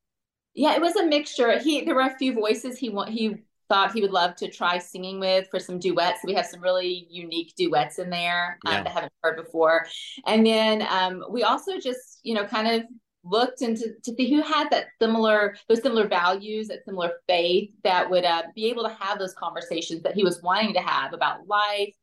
Yeah, 0.55 0.75
it 0.75 0.81
was 0.81 0.97
a 0.97 1.07
mixture. 1.07 1.59
He 1.59 1.85
there 1.85 1.95
were 1.95 2.03
a 2.03 2.17
few 2.19 2.35
voices 2.35 2.77
he 2.77 2.91
want 2.91 3.11
he 3.11 3.37
thought 3.71 3.93
he 3.93 4.03
would 4.03 4.11
love 4.11 4.35
to 4.37 4.51
try 4.51 4.77
singing 4.77 5.21
with 5.21 5.49
for 5.51 5.61
some 5.61 5.79
duets. 5.79 6.21
We 6.25 6.35
have 6.35 6.45
some 6.45 6.61
really 6.61 7.07
unique 7.09 7.55
duets 7.57 7.99
in 7.99 8.11
there 8.11 8.59
um, 8.67 8.73
yeah. 8.73 8.83
that 8.83 8.91
I 8.91 8.93
haven't 8.93 9.13
heard 9.23 9.43
before. 9.43 9.87
And 10.27 10.45
then 10.45 10.87
um, 10.91 11.25
we 11.31 11.45
also 11.45 11.79
just, 11.79 12.21
you 12.23 12.35
know, 12.35 12.45
kind 12.45 12.69
of 12.69 12.83
looked 13.23 13.63
into 13.63 13.93
to 14.03 14.15
see 14.15 14.35
who 14.35 14.43
had 14.43 14.71
that 14.71 14.87
similar 15.01 15.55
those 15.69 15.83
similar 15.83 16.09
values 16.09 16.69
that 16.69 16.85
similar 16.85 17.13
faith 17.29 17.71
that 17.85 18.09
would 18.11 18.25
uh, 18.25 18.43
be 18.55 18.67
able 18.67 18.83
to 18.83 18.97
have 18.99 19.19
those 19.19 19.35
conversations 19.35 20.03
that 20.03 20.15
he 20.15 20.25
was 20.25 20.43
wanting 20.43 20.73
to 20.73 20.81
have 20.81 21.13
about 21.13 21.47
life 21.47 21.95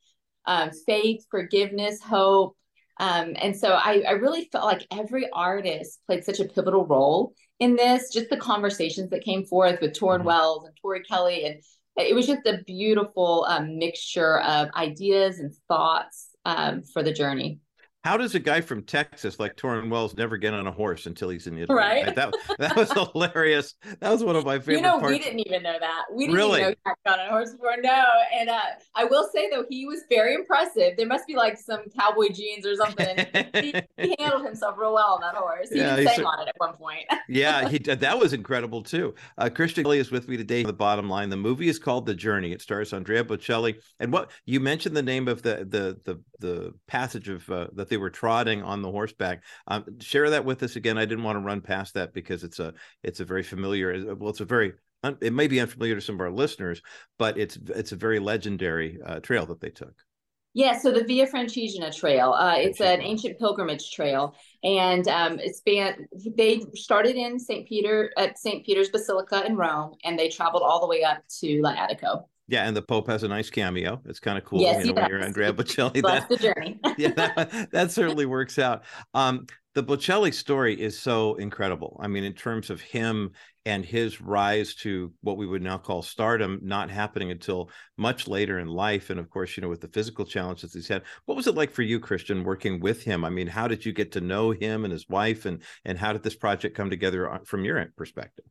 um, 0.46 0.70
faith 0.86 1.26
forgiveness 1.32 2.00
hope 2.02 2.56
um, 3.00 3.36
and 3.42 3.56
so 3.56 3.70
I, 3.70 4.04
I 4.08 4.12
really 4.12 4.48
felt 4.52 4.66
like 4.66 4.86
every 4.92 5.28
artist 5.32 6.00
played 6.06 6.24
such 6.24 6.40
a 6.40 6.46
pivotal 6.46 6.86
role 6.86 7.34
in 7.60 7.76
this, 7.76 8.12
just 8.12 8.30
the 8.30 8.38
conversations 8.38 9.10
that 9.10 9.24
came 9.24 9.46
forth 9.46 9.80
with 9.82 9.94
Tauren 9.94 10.18
mm-hmm. 10.18 10.28
Wells 10.28 10.66
and 10.66 10.76
Tori 10.82 11.02
Kelly. 11.04 11.46
And 11.46 11.62
it 11.98 12.14
was 12.14 12.28
just 12.28 12.46
a 12.46 12.64
beautiful 12.66 13.46
um, 13.50 13.78
mixture 13.78 14.40
of 14.42 14.70
ideas 14.76 15.40
and 15.40 15.54
thoughts 15.68 16.36
um, 16.46 16.84
for 16.84 17.02
the 17.02 17.14
journey. 17.14 17.60
How 18.04 18.16
does 18.16 18.36
a 18.36 18.40
guy 18.40 18.62
from 18.62 18.84
Texas 18.84 19.38
like 19.38 19.58
Tauren 19.58 19.90
Wells 19.90 20.16
never 20.16 20.38
get 20.38 20.54
on 20.54 20.66
a 20.66 20.72
horse 20.72 21.08
until 21.08 21.28
he's 21.28 21.46
in 21.46 21.58
Italy? 21.58 21.78
Right. 21.78 22.16
That 22.16 22.34
that 22.58 22.76
was 22.78 22.90
hilarious. 23.14 23.74
That 24.00 24.12
was 24.12 24.24
one 24.24 24.38
of 24.38 24.46
my 24.46 24.60
favorite. 24.60 24.76
You 24.78 24.82
know, 24.82 25.00
parts. 25.00 25.12
we 25.12 25.20
didn't 25.20 25.42
even 25.46 25.62
know 25.64 25.76
that. 25.78 26.04
We 26.14 26.26
didn't 26.26 26.38
Really? 26.38 26.62
even 26.62 26.76
know 26.86 26.94
he 26.96 27.10
gone 27.10 27.20
on 27.20 27.28
a 27.28 27.30
horse 27.32 27.52
before. 27.52 27.76
No, 27.82 28.06
and 28.34 28.50
uh, 28.50 28.60
I 28.96 29.04
will 29.04 29.28
say 29.34 29.50
though, 29.50 29.66
he 29.70 29.86
was 29.86 30.04
very 30.10 30.36
impressive. 30.36 30.96
There 30.96 31.08
must 31.08 31.28
be 31.28 31.36
like 31.36 31.58
some 31.58 31.82
cowboy 32.00 32.30
jeans 32.32 32.66
or 32.66 32.76
something. 32.76 33.26
he, 33.56 33.74
he 33.98 34.16
handled 34.20 34.46
himself 34.46 34.76
real 34.78 34.94
well 34.94 35.16
on 35.16 35.22
that 35.22 35.36
horse. 35.36 35.70
He 35.70 35.80
Yeah, 35.80 35.98
sang 35.98 36.24
on 36.24 36.40
it 36.40 36.48
at 36.48 36.56
one 36.60 36.76
point. 36.76 37.04
yeah, 37.28 37.68
he 37.68 37.78
did. 37.78 38.00
That 38.00 38.18
was 38.18 38.32
incredible 38.32 38.84
too. 38.84 39.16
Uh, 39.38 39.50
Kristian 39.50 39.84
Kelly 39.84 40.00
is 40.00 40.12
with 40.12 40.30
me 40.30 40.38
today. 40.38 40.64
The 40.64 40.72
bottom 40.72 41.10
line: 41.10 41.30
the 41.30 41.36
movie 41.36 41.68
is 41.68 41.78
called 41.78 42.06
The 42.06 42.16
Journey. 42.16 42.54
It 42.54 42.62
stars 42.62 42.94
Andrea 42.94 43.26
Bocelli. 43.26 43.82
And 44.00 44.14
what 44.14 44.32
you 44.46 44.62
mentioned 44.62 44.96
the 44.96 45.04
name 45.04 45.28
of 45.28 45.42
the 45.42 45.68
the 45.70 46.00
the 46.06 46.22
the 46.40 46.74
passage 46.88 47.28
of 47.28 47.50
uh, 47.50 47.68
that 47.88 47.94
they 47.94 47.98
were 47.98 48.10
trotting 48.10 48.64
on 48.64 48.82
the 48.82 48.92
horseback. 48.92 49.44
Um, 49.68 50.00
share 50.00 50.30
that 50.30 50.46
with 50.46 50.62
us 50.64 50.76
again. 50.76 50.98
I 50.98 51.06
didn't 51.06 51.24
want 51.24 51.38
to 51.38 51.46
run 51.46 51.62
past 51.62 51.94
that 51.94 52.14
because 52.14 52.44
it's 52.44 52.60
a 52.60 52.74
it's 53.04 53.20
a 53.20 53.26
very 53.26 53.44
familiar. 53.44 54.14
Well, 54.16 54.30
it's 54.30 54.42
a 54.42 54.46
very 54.46 54.74
it 55.22 55.34
may 55.34 55.48
be 55.48 55.60
unfamiliar 55.60 55.96
to 55.96 56.02
some 56.02 56.16
of 56.16 56.22
our 56.22 56.32
listeners, 56.32 56.82
but 57.18 57.38
it's 57.38 57.58
it's 57.68 57.92
a 57.92 57.96
very 57.96 58.20
legendary 58.20 59.00
uh, 59.06 59.20
trail 59.20 59.46
that 59.46 59.62
they 59.62 59.70
took. 59.70 59.94
Yeah, 60.54 60.76
so 60.76 60.92
the 60.92 61.04
Via 61.04 61.28
Francigena 61.28 61.96
Trail, 61.96 62.32
uh, 62.32 62.56
it's 62.58 62.82
an 62.82 63.00
ancient 63.00 63.38
pilgrimage 63.38 63.92
trail, 63.92 64.36
and 64.64 65.08
um, 65.08 65.40
it 65.40 65.56
span. 65.56 66.08
They 66.36 66.62
started 66.74 67.16
in 67.16 67.38
St. 67.38 67.68
Peter 67.68 68.12
at 68.18 68.40
St. 68.40 68.66
Peter's 68.66 68.90
Basilica 68.90 69.46
in 69.46 69.56
Rome, 69.56 69.94
and 70.04 70.18
they 70.18 70.30
traveled 70.30 70.64
all 70.64 70.82
the 70.82 70.88
way 70.88 71.04
up 71.04 71.20
to 71.42 71.62
Latico. 71.62 72.24
Yeah, 72.48 72.66
and 72.66 72.76
the 72.76 72.82
Pope 72.82 73.08
has 73.08 73.24
a 73.24 73.28
nice 73.28 73.50
cameo. 73.50 74.02
It's 74.06 74.20
kind 74.20 74.38
of 74.38 74.46
cool. 74.46 74.62
Yes, 74.62 74.86
you 74.86 74.94
know, 74.94 75.02
when 75.02 75.10
you're. 75.10 75.22
Andrea 75.22 75.52
Bocelli. 75.52 76.02
That- 76.02 76.30
the 76.30 76.38
journey. 76.38 76.80
yeah, 76.98 77.12
that, 77.12 77.72
that 77.72 77.92
certainly 77.92 78.26
works 78.26 78.58
out. 78.58 78.84
Um, 79.14 79.48
the 79.76 79.84
Bocelli 79.84 80.34
story 80.34 80.80
is 80.80 80.98
so 80.98 81.36
incredible. 81.36 82.00
I 82.02 82.08
mean, 82.08 82.24
in 82.24 82.34
terms 82.34 82.70
of 82.70 82.82
him 82.82 83.32
and 83.66 83.84
his 83.84 84.22
rise 84.22 84.74
to 84.76 85.14
what 85.22 85.36
we 85.38 85.46
would 85.46 85.62
now 85.62 85.78
call 85.78 86.02
stardom, 86.02 86.60
not 86.64 86.90
happening 86.90 87.32
until 87.32 87.70
much 87.98 88.28
later 88.28 88.60
in 88.60 88.70
life. 88.70 89.10
And 89.10 89.20
of 89.20 89.30
course, 89.30 89.58
you 89.58 89.62
know, 89.62 89.68
with 89.68 89.82
the 89.82 89.90
physical 89.90 90.26
challenges 90.26 90.74
he's 90.74 90.88
had. 90.88 91.04
What 91.26 91.36
was 91.36 91.48
it 91.48 91.56
like 91.56 91.72
for 91.72 91.82
you, 91.82 92.00
Kristian, 92.00 92.46
working 92.46 92.80
with 92.80 93.04
him? 93.04 93.26
I 93.26 93.30
mean, 93.30 93.48
how 93.48 93.68
did 93.68 93.86
you 93.86 93.92
get 93.92 94.14
to 94.14 94.22
know 94.22 94.52
him 94.52 94.86
and 94.86 94.92
his 94.94 95.10
wife, 95.10 95.46
and 95.46 95.62
and 95.84 95.98
how 95.98 96.14
did 96.14 96.24
this 96.24 96.36
project 96.36 96.78
come 96.78 96.90
together 96.90 97.30
uh, 97.30 97.40
from 97.46 97.66
your 97.66 97.86
perspective? 97.98 98.46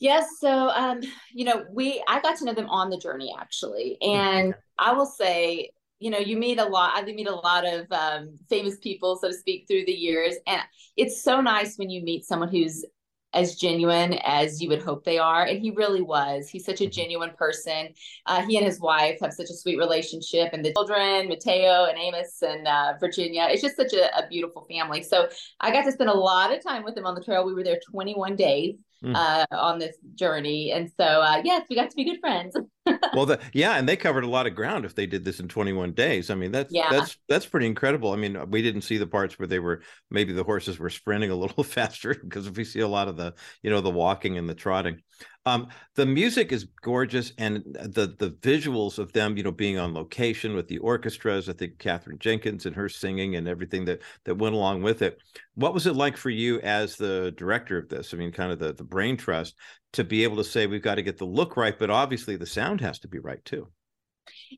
Yes, 0.00 0.26
so 0.40 0.70
um, 0.70 1.00
you 1.32 1.44
know, 1.44 1.66
we 1.70 2.02
I 2.08 2.20
got 2.20 2.38
to 2.38 2.44
know 2.46 2.54
them 2.54 2.70
on 2.70 2.88
the 2.88 2.96
journey 2.96 3.34
actually, 3.38 3.98
and 4.00 4.54
I 4.78 4.94
will 4.94 5.06
say, 5.06 5.70
you 5.98 6.10
know, 6.10 6.18
you 6.18 6.38
meet 6.38 6.58
a 6.58 6.64
lot. 6.64 6.92
I 6.94 7.02
meet 7.02 7.28
a 7.28 7.34
lot 7.34 7.66
of 7.66 7.86
um, 7.92 8.38
famous 8.48 8.78
people, 8.78 9.16
so 9.16 9.28
to 9.28 9.34
speak, 9.34 9.66
through 9.68 9.84
the 9.84 9.92
years, 9.92 10.36
and 10.46 10.62
it's 10.96 11.22
so 11.22 11.42
nice 11.42 11.76
when 11.76 11.90
you 11.90 12.02
meet 12.02 12.24
someone 12.24 12.48
who's 12.48 12.82
as 13.34 13.56
genuine 13.56 14.14
as 14.24 14.60
you 14.60 14.70
would 14.70 14.80
hope 14.80 15.04
they 15.04 15.18
are, 15.18 15.44
and 15.44 15.60
he 15.60 15.70
really 15.70 16.00
was. 16.00 16.48
He's 16.48 16.64
such 16.64 16.80
a 16.80 16.88
genuine 16.88 17.32
person. 17.36 17.90
Uh, 18.24 18.40
he 18.46 18.56
and 18.56 18.64
his 18.64 18.80
wife 18.80 19.18
have 19.20 19.34
such 19.34 19.50
a 19.50 19.54
sweet 19.54 19.76
relationship, 19.76 20.54
and 20.54 20.64
the 20.64 20.72
children, 20.72 21.28
Matteo 21.28 21.84
and 21.84 21.98
Amos 21.98 22.40
and 22.40 22.66
uh, 22.66 22.94
Virginia, 22.98 23.48
it's 23.50 23.60
just 23.60 23.76
such 23.76 23.92
a, 23.92 24.06
a 24.18 24.26
beautiful 24.28 24.66
family. 24.70 25.02
So 25.02 25.28
I 25.60 25.70
got 25.70 25.84
to 25.84 25.92
spend 25.92 26.08
a 26.08 26.14
lot 26.14 26.56
of 26.56 26.62
time 26.62 26.84
with 26.84 26.94
them 26.94 27.04
on 27.04 27.14
the 27.14 27.22
trail. 27.22 27.44
We 27.44 27.52
were 27.52 27.62
there 27.62 27.80
21 27.90 28.36
days 28.36 28.76
Mm. 29.04 29.16
uh, 29.16 29.46
on 29.52 29.78
this 29.78 29.96
journey. 30.14 30.72
And 30.72 30.90
so, 31.00 31.04
uh, 31.04 31.40
yes, 31.42 31.64
we 31.70 31.76
got 31.76 31.88
to 31.88 31.96
be 31.96 32.04
good 32.04 32.20
friends. 32.20 32.54
well 33.14 33.26
the, 33.26 33.38
yeah 33.52 33.76
and 33.76 33.88
they 33.88 33.96
covered 33.96 34.24
a 34.24 34.28
lot 34.28 34.46
of 34.46 34.54
ground 34.54 34.84
if 34.84 34.94
they 34.94 35.06
did 35.06 35.24
this 35.24 35.38
in 35.38 35.48
21 35.48 35.92
days 35.92 36.30
i 36.30 36.34
mean 36.34 36.50
that's 36.50 36.72
Yeah. 36.72 36.88
that's 36.90 37.16
that's 37.28 37.46
pretty 37.46 37.66
incredible 37.66 38.12
i 38.12 38.16
mean 38.16 38.38
we 38.50 38.62
didn't 38.62 38.82
see 38.82 38.96
the 38.96 39.06
parts 39.06 39.38
where 39.38 39.46
they 39.46 39.58
were 39.58 39.82
maybe 40.10 40.32
the 40.32 40.42
horses 40.42 40.78
were 40.78 40.88
sprinting 40.90 41.30
a 41.30 41.34
little 41.34 41.62
faster 41.78 42.14
because 42.14 42.50
we 42.50 42.64
see 42.64 42.80
a 42.80 42.88
lot 42.88 43.06
of 43.08 43.16
the 43.16 43.34
you 43.62 43.70
know 43.70 43.80
the 43.80 43.90
walking 43.90 44.38
and 44.38 44.48
the 44.48 44.54
trotting 44.54 45.02
um 45.46 45.68
the 45.94 46.04
music 46.04 46.52
is 46.52 46.66
gorgeous 46.82 47.32
and 47.38 47.62
the 47.64 48.14
the 48.18 48.30
visuals 48.40 48.98
of 48.98 49.12
them 49.12 49.36
you 49.36 49.42
know 49.42 49.50
being 49.50 49.78
on 49.78 49.94
location 49.94 50.54
with 50.54 50.68
the 50.68 50.78
orchestras 50.78 51.48
i 51.48 51.52
think 51.52 51.78
katherine 51.78 52.18
jenkins 52.18 52.66
and 52.66 52.76
her 52.76 52.88
singing 52.88 53.36
and 53.36 53.48
everything 53.48 53.84
that 53.84 54.00
that 54.24 54.36
went 54.36 54.54
along 54.54 54.82
with 54.82 55.02
it 55.02 55.18
what 55.54 55.72
was 55.72 55.86
it 55.86 55.96
like 55.96 56.16
for 56.16 56.30
you 56.30 56.60
as 56.60 56.96
the 56.96 57.32
director 57.36 57.78
of 57.78 57.88
this 57.88 58.12
i 58.12 58.16
mean 58.16 58.32
kind 58.32 58.52
of 58.52 58.58
the 58.58 58.72
the 58.74 58.84
brain 58.84 59.16
trust 59.16 59.54
to 59.92 60.04
be 60.04 60.22
able 60.24 60.36
to 60.36 60.44
say 60.44 60.66
we've 60.66 60.82
got 60.82 60.96
to 60.96 61.02
get 61.02 61.18
the 61.18 61.24
look 61.24 61.56
right, 61.56 61.78
but 61.78 61.90
obviously 61.90 62.36
the 62.36 62.46
sound 62.46 62.80
has 62.80 62.98
to 63.00 63.08
be 63.08 63.18
right 63.18 63.44
too. 63.44 63.68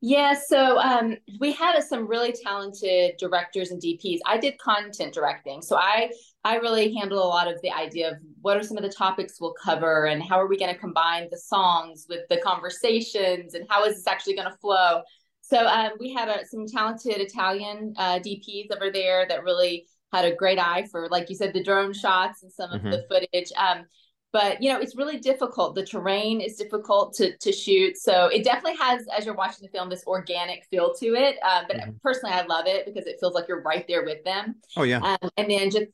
Yeah, 0.00 0.34
so 0.34 0.78
um, 0.78 1.16
we 1.38 1.52
had 1.52 1.76
uh, 1.76 1.80
some 1.82 2.06
really 2.06 2.32
talented 2.32 3.16
directors 3.18 3.70
and 3.70 3.80
DPs. 3.80 4.20
I 4.26 4.38
did 4.38 4.58
content 4.58 5.12
directing, 5.12 5.60
so 5.60 5.76
I 5.76 6.10
I 6.44 6.56
really 6.56 6.94
handle 6.94 7.22
a 7.22 7.28
lot 7.28 7.46
of 7.46 7.60
the 7.62 7.70
idea 7.70 8.12
of 8.12 8.16
what 8.40 8.56
are 8.56 8.62
some 8.62 8.76
of 8.76 8.82
the 8.82 8.88
topics 8.88 9.40
we'll 9.40 9.54
cover 9.62 10.06
and 10.06 10.22
how 10.22 10.36
are 10.40 10.48
we 10.48 10.56
going 10.58 10.72
to 10.72 10.80
combine 10.80 11.28
the 11.30 11.38
songs 11.38 12.06
with 12.08 12.20
the 12.30 12.38
conversations 12.38 13.54
and 13.54 13.66
how 13.68 13.84
is 13.84 13.96
this 13.96 14.06
actually 14.06 14.34
going 14.34 14.50
to 14.50 14.56
flow. 14.58 15.02
So 15.42 15.66
um, 15.66 15.92
we 16.00 16.12
had 16.12 16.28
uh, 16.28 16.44
some 16.50 16.66
talented 16.66 17.20
Italian 17.20 17.94
uh, 17.98 18.18
DPs 18.18 18.74
over 18.74 18.90
there 18.90 19.26
that 19.28 19.44
really 19.44 19.86
had 20.12 20.24
a 20.24 20.34
great 20.34 20.58
eye 20.58 20.86
for, 20.90 21.08
like 21.10 21.28
you 21.30 21.36
said, 21.36 21.52
the 21.52 21.62
drone 21.62 21.92
shots 21.92 22.42
and 22.42 22.52
some 22.52 22.72
of 22.72 22.80
Mhm. 22.82 22.90
the 22.90 23.04
footage. 23.08 23.52
Um, 23.56 23.84
but 24.32 24.62
you 24.62 24.72
know 24.72 24.80
it's 24.80 24.96
really 24.96 25.18
difficult 25.18 25.74
the 25.74 25.84
terrain 25.84 26.40
is 26.40 26.56
difficult 26.56 27.14
to 27.14 27.36
to 27.38 27.52
shoot 27.52 27.96
so 27.96 28.26
it 28.28 28.44
definitely 28.44 28.76
has 28.76 29.06
as 29.16 29.24
you're 29.26 29.34
watching 29.34 29.62
the 29.62 29.68
film 29.68 29.88
this 29.88 30.04
organic 30.06 30.64
feel 30.66 30.94
to 30.94 31.14
it 31.14 31.36
um, 31.42 31.64
but 31.68 31.76
Mhm. 31.78 32.00
personally 32.02 32.34
i 32.34 32.42
love 32.42 32.66
it 32.66 32.86
because 32.86 33.06
it 33.06 33.16
feels 33.20 33.34
like 33.34 33.46
you're 33.48 33.62
right 33.62 33.86
there 33.88 34.04
with 34.04 34.22
them 34.24 34.56
Oh 34.76 34.82
yeah. 34.84 34.98
um, 34.98 35.30
and 35.36 35.50
then 35.50 35.70
just 35.70 35.86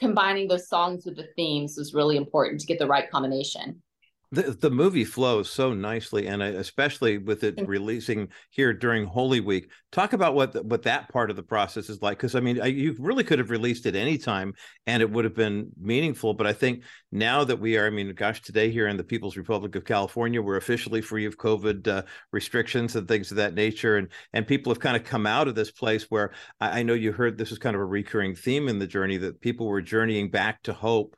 combining 0.00 0.48
those 0.48 0.68
songs 0.68 1.04
with 1.04 1.16
the 1.16 1.28
themes 1.36 1.76
was 1.78 1.94
really 1.94 2.16
important 2.16 2.60
to 2.60 2.66
get 2.66 2.78
the 2.78 2.86
right 2.86 3.10
combination 3.10 3.80
The, 4.34 4.56
the 4.60 4.70
movie 4.70 5.04
flows 5.04 5.48
so 5.48 5.72
nicely, 5.72 6.26
and 6.26 6.42
especially 6.42 7.18
with 7.18 7.44
it 7.44 7.54
releasing 7.66 8.28
here 8.50 8.72
during 8.72 9.04
Holy 9.04 9.40
Week. 9.40 9.70
Talk 9.92 10.12
about 10.12 10.34
what 10.34 10.52
the, 10.52 10.62
what 10.62 10.82
that 10.82 11.08
part 11.08 11.30
of 11.30 11.36
the 11.36 11.42
process 11.42 11.88
is 11.88 12.02
like, 12.02 12.18
because 12.18 12.34
I 12.34 12.40
mean, 12.40 12.60
I, 12.60 12.66
you 12.66 12.96
really 12.98 13.22
could 13.22 13.38
have 13.38 13.50
released 13.50 13.86
it 13.86 13.94
anytime, 13.94 14.54
and 14.86 15.02
it 15.02 15.10
would 15.10 15.24
have 15.24 15.36
been 15.36 15.70
meaningful. 15.80 16.34
But 16.34 16.48
I 16.48 16.52
think 16.52 16.82
now 17.12 17.44
that 17.44 17.60
we 17.60 17.76
are, 17.76 17.86
I 17.86 17.90
mean, 17.90 18.12
gosh, 18.14 18.42
today 18.42 18.70
here 18.70 18.88
in 18.88 18.96
the 18.96 19.04
People's 19.04 19.36
Republic 19.36 19.76
of 19.76 19.84
California, 19.84 20.42
we're 20.42 20.56
officially 20.56 21.00
free 21.00 21.26
of 21.26 21.38
COVID 21.38 21.86
uh, 21.86 22.02
restrictions 22.32 22.96
and 22.96 23.06
things 23.06 23.30
of 23.30 23.36
that 23.36 23.54
nature, 23.54 23.98
and 23.98 24.08
and 24.32 24.46
people 24.46 24.72
have 24.72 24.80
kind 24.80 24.96
of 24.96 25.04
come 25.04 25.26
out 25.26 25.46
of 25.46 25.54
this 25.54 25.70
place 25.70 26.10
where 26.10 26.32
I, 26.60 26.80
I 26.80 26.82
know 26.82 26.94
you 26.94 27.12
heard 27.12 27.38
this 27.38 27.52
is 27.52 27.58
kind 27.58 27.76
of 27.76 27.82
a 27.82 27.86
recurring 27.86 28.34
theme 28.34 28.68
in 28.68 28.80
the 28.80 28.86
journey 28.86 29.16
that 29.18 29.40
people 29.40 29.66
were 29.66 29.82
journeying 29.82 30.30
back 30.30 30.62
to 30.64 30.72
hope 30.72 31.14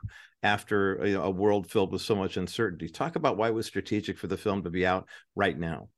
after 0.46 1.00
you 1.04 1.14
know, 1.14 1.22
a 1.24 1.30
world 1.30 1.68
filled 1.68 1.92
with 1.92 2.02
so 2.02 2.14
much 2.14 2.37
uncertainty. 2.37 2.88
Talk 2.88 3.16
about 3.16 3.37
why 3.37 3.48
it 3.48 3.54
was 3.54 3.66
strategic 3.66 4.16
for 4.16 4.28
the 4.28 4.37
film 4.37 4.62
to 4.62 4.70
be 4.70 4.87
out 4.87 5.09
right 5.35 5.59
now. 5.59 5.88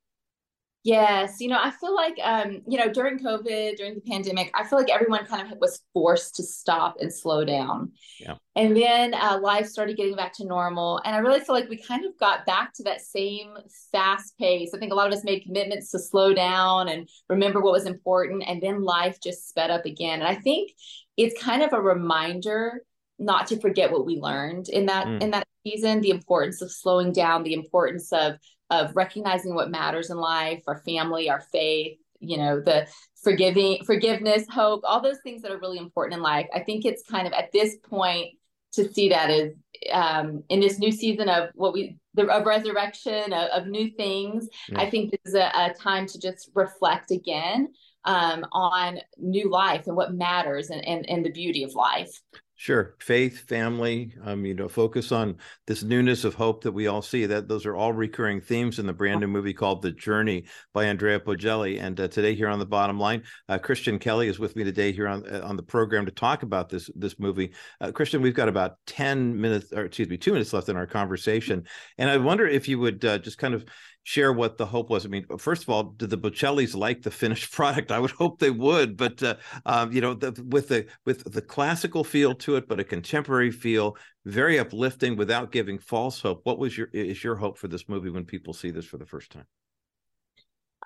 Yes, 0.83 1.41
you 1.41 1.49
know, 1.49 1.59
I 1.61 1.71
feel 1.71 1.93
like 1.93 2.17
um, 2.23 2.61
you 2.65 2.79
know, 2.79 2.91
during 2.91 3.19
COVID, 3.19 3.75
during 3.75 3.95
the 3.95 4.01
pandemic, 4.09 4.49
I 4.55 4.63
feel 4.65 4.79
like 4.79 4.89
everyone 4.89 5.25
kind 5.25 5.51
of 5.51 5.57
was 5.59 5.81
forced 5.93 6.35
to 6.37 6.43
stop 6.43 6.95
and 7.01 7.13
slow 7.13 7.43
down. 7.43 7.91
Yeah. 8.17 8.35
And 8.55 8.75
then 8.75 9.13
uh, 9.13 9.39
life 9.41 9.67
started 9.67 9.97
getting 9.97 10.15
back 10.15 10.33
to 10.37 10.45
normal, 10.45 11.01
and 11.03 11.13
I 11.13 11.19
really 11.19 11.41
feel 11.41 11.53
like 11.53 11.69
we 11.69 11.77
kind 11.77 12.05
of 12.05 12.17
got 12.17 12.45
back 12.45 12.73
to 12.75 12.83
that 12.83 13.01
same 13.01 13.49
fast 13.91 14.37
pace. 14.39 14.71
I 14.73 14.79
think 14.79 14.93
a 14.93 14.95
lot 14.95 15.07
of 15.07 15.13
us 15.13 15.25
made 15.25 15.43
commitments 15.43 15.91
to 15.91 15.99
slow 15.99 16.33
down 16.33 16.87
and 16.87 17.09
remember 17.27 17.59
what 17.59 17.73
was 17.73 17.85
important, 17.85 18.45
and 18.47 18.61
then 18.61 18.81
life 18.81 19.19
just 19.21 19.49
sped 19.49 19.69
up 19.69 19.85
again. 19.85 20.21
And 20.21 20.27
I 20.27 20.35
think 20.35 20.71
it's 21.17 21.39
kind 21.43 21.61
of 21.61 21.73
a 21.73 21.81
reminder 21.81 22.83
not 23.19 23.47
to 23.47 23.59
forget 23.59 23.91
what 23.91 24.05
we 24.05 24.17
learned 24.17 24.69
in 24.69 24.85
that 24.87 25.05
Mm. 25.05 25.21
in 25.23 25.31
that 25.31 25.47
season, 25.65 26.01
the 26.01 26.09
importance 26.09 26.61
of 26.61 26.71
slowing 26.71 27.11
down, 27.11 27.43
the 27.43 27.53
importance 27.53 28.11
of 28.13 28.37
of 28.71 28.95
recognizing 28.95 29.55
what 29.55 29.71
matters 29.71 30.09
in 30.09 30.17
life, 30.17 30.61
our 30.67 30.81
family, 30.85 31.29
our 31.29 31.41
faith, 31.51 31.97
you 32.19 32.37
know, 32.37 32.59
the 32.61 32.87
forgiving, 33.23 33.83
forgiveness, 33.83 34.45
hope, 34.49 34.81
all 34.83 35.01
those 35.01 35.19
things 35.23 35.41
that 35.41 35.51
are 35.51 35.59
really 35.59 35.79
important 35.79 36.15
in 36.17 36.21
life. 36.21 36.47
I 36.53 36.59
think 36.61 36.85
it's 36.85 37.03
kind 37.03 37.25
of 37.27 37.33
at 37.33 37.51
this 37.51 37.77
point 37.89 38.27
to 38.73 38.87
see 38.93 39.09
that 39.09 39.29
is 39.31 39.55
um, 39.91 40.43
in 40.49 40.59
this 40.59 40.77
new 40.77 40.91
season 40.91 41.27
of 41.29 41.49
what 41.55 41.73
we 41.73 41.97
the 42.13 42.27
of 42.27 42.45
resurrection 42.45 43.33
of, 43.33 43.49
of 43.49 43.67
new 43.67 43.89
things. 43.91 44.47
Yeah. 44.69 44.81
I 44.81 44.89
think 44.89 45.11
this 45.11 45.21
is 45.25 45.33
a, 45.33 45.51
a 45.55 45.73
time 45.73 46.05
to 46.07 46.19
just 46.19 46.51
reflect 46.53 47.11
again 47.11 47.69
um, 48.05 48.45
on 48.51 48.99
new 49.17 49.49
life 49.49 49.87
and 49.87 49.95
what 49.95 50.13
matters 50.13 50.69
and, 50.69 50.85
and 50.85 51.09
and 51.09 51.25
the 51.25 51.31
beauty 51.31 51.63
of 51.63 51.73
life. 51.73 52.11
Sure, 52.61 52.93
faith, 52.99 53.47
family, 53.47 54.13
um, 54.25 54.43
you 54.43 54.53
know, 54.53 54.67
focus 54.67 55.13
on 55.13 55.37
this 55.65 55.81
newness 55.81 56.25
of 56.25 56.33
hope 56.33 56.61
that 56.65 56.73
we 56.73 56.87
all 56.87 57.01
see. 57.01 57.25
That 57.25 57.47
those 57.47 57.65
are 57.65 57.73
all 57.73 57.93
recurring 57.93 58.41
themes 58.41 58.79
in 58.79 58.85
the 58.85 58.91
brand 58.91 59.21
new 59.21 59.27
movie 59.27 59.53
called 59.53 59.81
The 59.81 59.93
Journey 59.93 60.43
by 60.73 60.83
Andrea 60.83 61.21
Bocelli. 61.21 61.81
And 61.81 61.97
uh, 61.97 62.09
today 62.09 62.35
here 62.35 62.49
on 62.49 62.59
the 62.59 62.65
bottom 62.65 62.99
line, 62.99 63.23
uh, 63.47 63.59
Kristian 63.59 63.97
Kelly 63.97 64.27
is 64.27 64.39
with 64.39 64.57
me 64.57 64.65
today 64.65 64.91
here 64.91 65.07
on 65.07 65.25
uh, 65.25 65.39
on 65.41 65.55
the 65.55 65.63
program 65.63 66.05
to 66.05 66.11
talk 66.11 66.43
about 66.43 66.67
this 66.67 66.89
this 66.95 67.17
movie. 67.17 67.53
Uh, 67.79 67.93
Kristian, 67.93 68.19
we've 68.19 68.33
got 68.33 68.49
about 68.49 68.75
ten 68.85 69.39
minutes, 69.39 69.71
or 69.71 69.85
excuse 69.85 70.09
me, 70.09 70.17
two 70.17 70.33
minutes 70.33 70.51
left 70.51 70.67
in 70.67 70.75
our 70.75 70.85
conversation, 70.85 71.63
and 71.97 72.09
I 72.09 72.17
wonder 72.17 72.45
if 72.45 72.67
you 72.67 72.77
would 72.77 73.05
uh, 73.05 73.19
just 73.19 73.37
kind 73.37 73.53
of 73.53 73.63
share 74.09 74.33
what 74.33 74.57
the 74.57 74.65
hope 74.65 74.89
was. 74.89 75.05
I 75.05 75.09
mean, 75.09 75.23
first 75.37 75.61
of 75.61 75.69
all, 75.69 75.83
did 75.83 76.09
the 76.09 76.17
Bocellis 76.17 76.75
like 76.75 77.03
the 77.03 77.11
finished 77.11 77.51
product? 77.57 77.91
I 77.91 77.99
would 77.99 78.09
hope 78.09 78.39
they 78.39 78.49
would, 78.49 78.97
but 78.97 79.21
uh, 79.21 79.35
um, 79.67 79.91
you 79.91 80.01
know, 80.01 80.15
the, 80.15 80.31
with 80.49 80.69
the 80.69 80.87
with 81.05 81.31
the 81.31 81.43
classical 81.43 82.03
feel 82.03 82.33
to 82.35 82.55
it, 82.55 82.67
but 82.67 82.79
a 82.79 82.83
contemporary 82.83 83.51
feel, 83.51 83.95
very 84.25 84.57
uplifting 84.57 85.15
without 85.15 85.51
giving 85.51 85.77
false 85.77 86.19
hope. 86.19 86.41
What 86.43 86.57
was 86.57 86.75
your 86.75 86.89
is 86.91 87.23
your 87.23 87.35
hope 87.35 87.59
for 87.59 87.67
this 87.67 87.87
movie 87.87 88.09
when 88.09 88.25
people 88.25 88.51
see 88.51 88.71
this 88.71 88.85
for 88.85 88.97
the 88.97 89.05
first 89.05 89.31
time? 89.31 89.45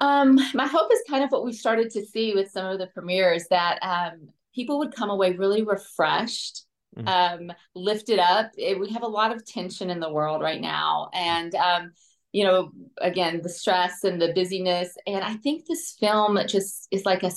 Um, 0.01 0.37
my 0.53 0.67
hope 0.67 0.91
is 0.91 0.99
kind 1.09 1.23
of 1.23 1.31
what 1.31 1.45
we 1.45 1.53
started 1.53 1.91
to 1.91 2.05
see 2.05 2.33
with 2.33 2.51
some 2.51 2.65
of 2.65 2.77
the 2.77 2.87
premieres 2.87 3.47
that 3.51 3.79
um, 3.81 4.27
people 4.53 4.79
would 4.79 4.93
come 4.93 5.09
away 5.09 5.31
really 5.31 5.63
refreshed, 5.63 6.65
mm-hmm. 6.97 7.07
um, 7.07 7.55
lifted 7.73 8.19
up. 8.19 8.51
It, 8.57 8.77
we 8.77 8.89
have 8.89 9.03
a 9.03 9.07
lot 9.07 9.33
of 9.33 9.45
tension 9.45 9.89
in 9.89 10.01
the 10.01 10.11
world 10.11 10.41
right 10.41 10.59
now, 10.59 11.09
and 11.13 11.55
um, 11.55 11.91
you 12.33 12.43
know, 12.43 12.71
again, 12.99 13.41
the 13.41 13.49
stress 13.49 14.03
and 14.03 14.21
the 14.21 14.33
busyness. 14.33 14.97
And 15.07 15.23
I 15.23 15.35
think 15.35 15.65
this 15.65 15.95
film 15.99 16.37
just 16.47 16.87
is 16.91 17.05
like 17.05 17.23
a. 17.23 17.31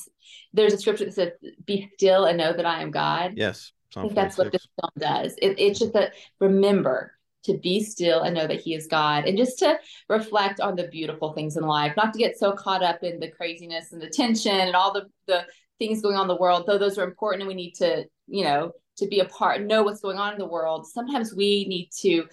There's 0.53 0.73
a 0.73 0.79
scripture 0.79 1.05
that 1.05 1.15
says, 1.15 1.33
"Be 1.65 1.89
still 1.95 2.25
and 2.25 2.39
know 2.39 2.53
that 2.53 2.67
I 2.67 2.83
am 2.83 2.91
God." 2.91 3.35
Yes, 3.37 3.73
I 3.95 4.03
think 4.03 4.15
that's 4.15 4.37
what 4.37 4.51
this 4.51 4.67
film 4.81 4.91
does. 4.99 5.35
It, 5.41 5.59
it's 5.59 5.79
just 5.79 5.93
that 5.93 6.15
remember 6.41 7.13
to 7.45 7.59
be 7.59 7.83
still 7.83 8.23
and 8.23 8.35
know 8.35 8.47
that 8.47 8.61
he 8.61 8.75
is 8.75 8.89
God 8.89 9.25
and 9.27 9.39
just 9.39 9.59
to 9.61 9.79
reflect 10.09 10.61
on 10.61 10.75
the 10.75 10.89
beautiful 10.89 11.33
things 11.33 11.57
in 11.57 11.63
life, 11.63 11.95
not 11.97 12.13
to 12.13 12.19
get 12.19 12.37
so 12.37 12.53
caught 12.53 12.83
up 12.83 13.05
in 13.05 13.21
the 13.21 13.31
craziness 13.31 13.93
and 13.93 14.03
the 14.03 14.09
tension 14.09 14.53
and 14.53 14.75
all 14.75 14.93
the, 14.93 15.07
the 15.29 15.47
things 15.79 16.03
going 16.03 16.17
on 16.17 16.23
in 16.23 16.29
the 16.29 16.37
world, 16.41 16.65
though 16.67 16.79
those 16.79 16.99
are 16.99 17.05
important 17.05 17.43
and 17.43 17.49
we 17.49 17.55
need 17.55 17.73
to, 17.75 18.05
you 18.27 18.43
know, 18.43 18.73
to 18.97 19.07
be 19.07 19.21
a 19.21 19.27
part, 19.27 19.63
know 19.63 19.83
what's 19.83 20.01
going 20.01 20.19
on 20.19 20.33
in 20.33 20.39
the 20.39 20.47
world. 20.47 20.87
Sometimes 20.87 21.35
we 21.35 21.67
need 21.69 21.91
to 22.01 22.27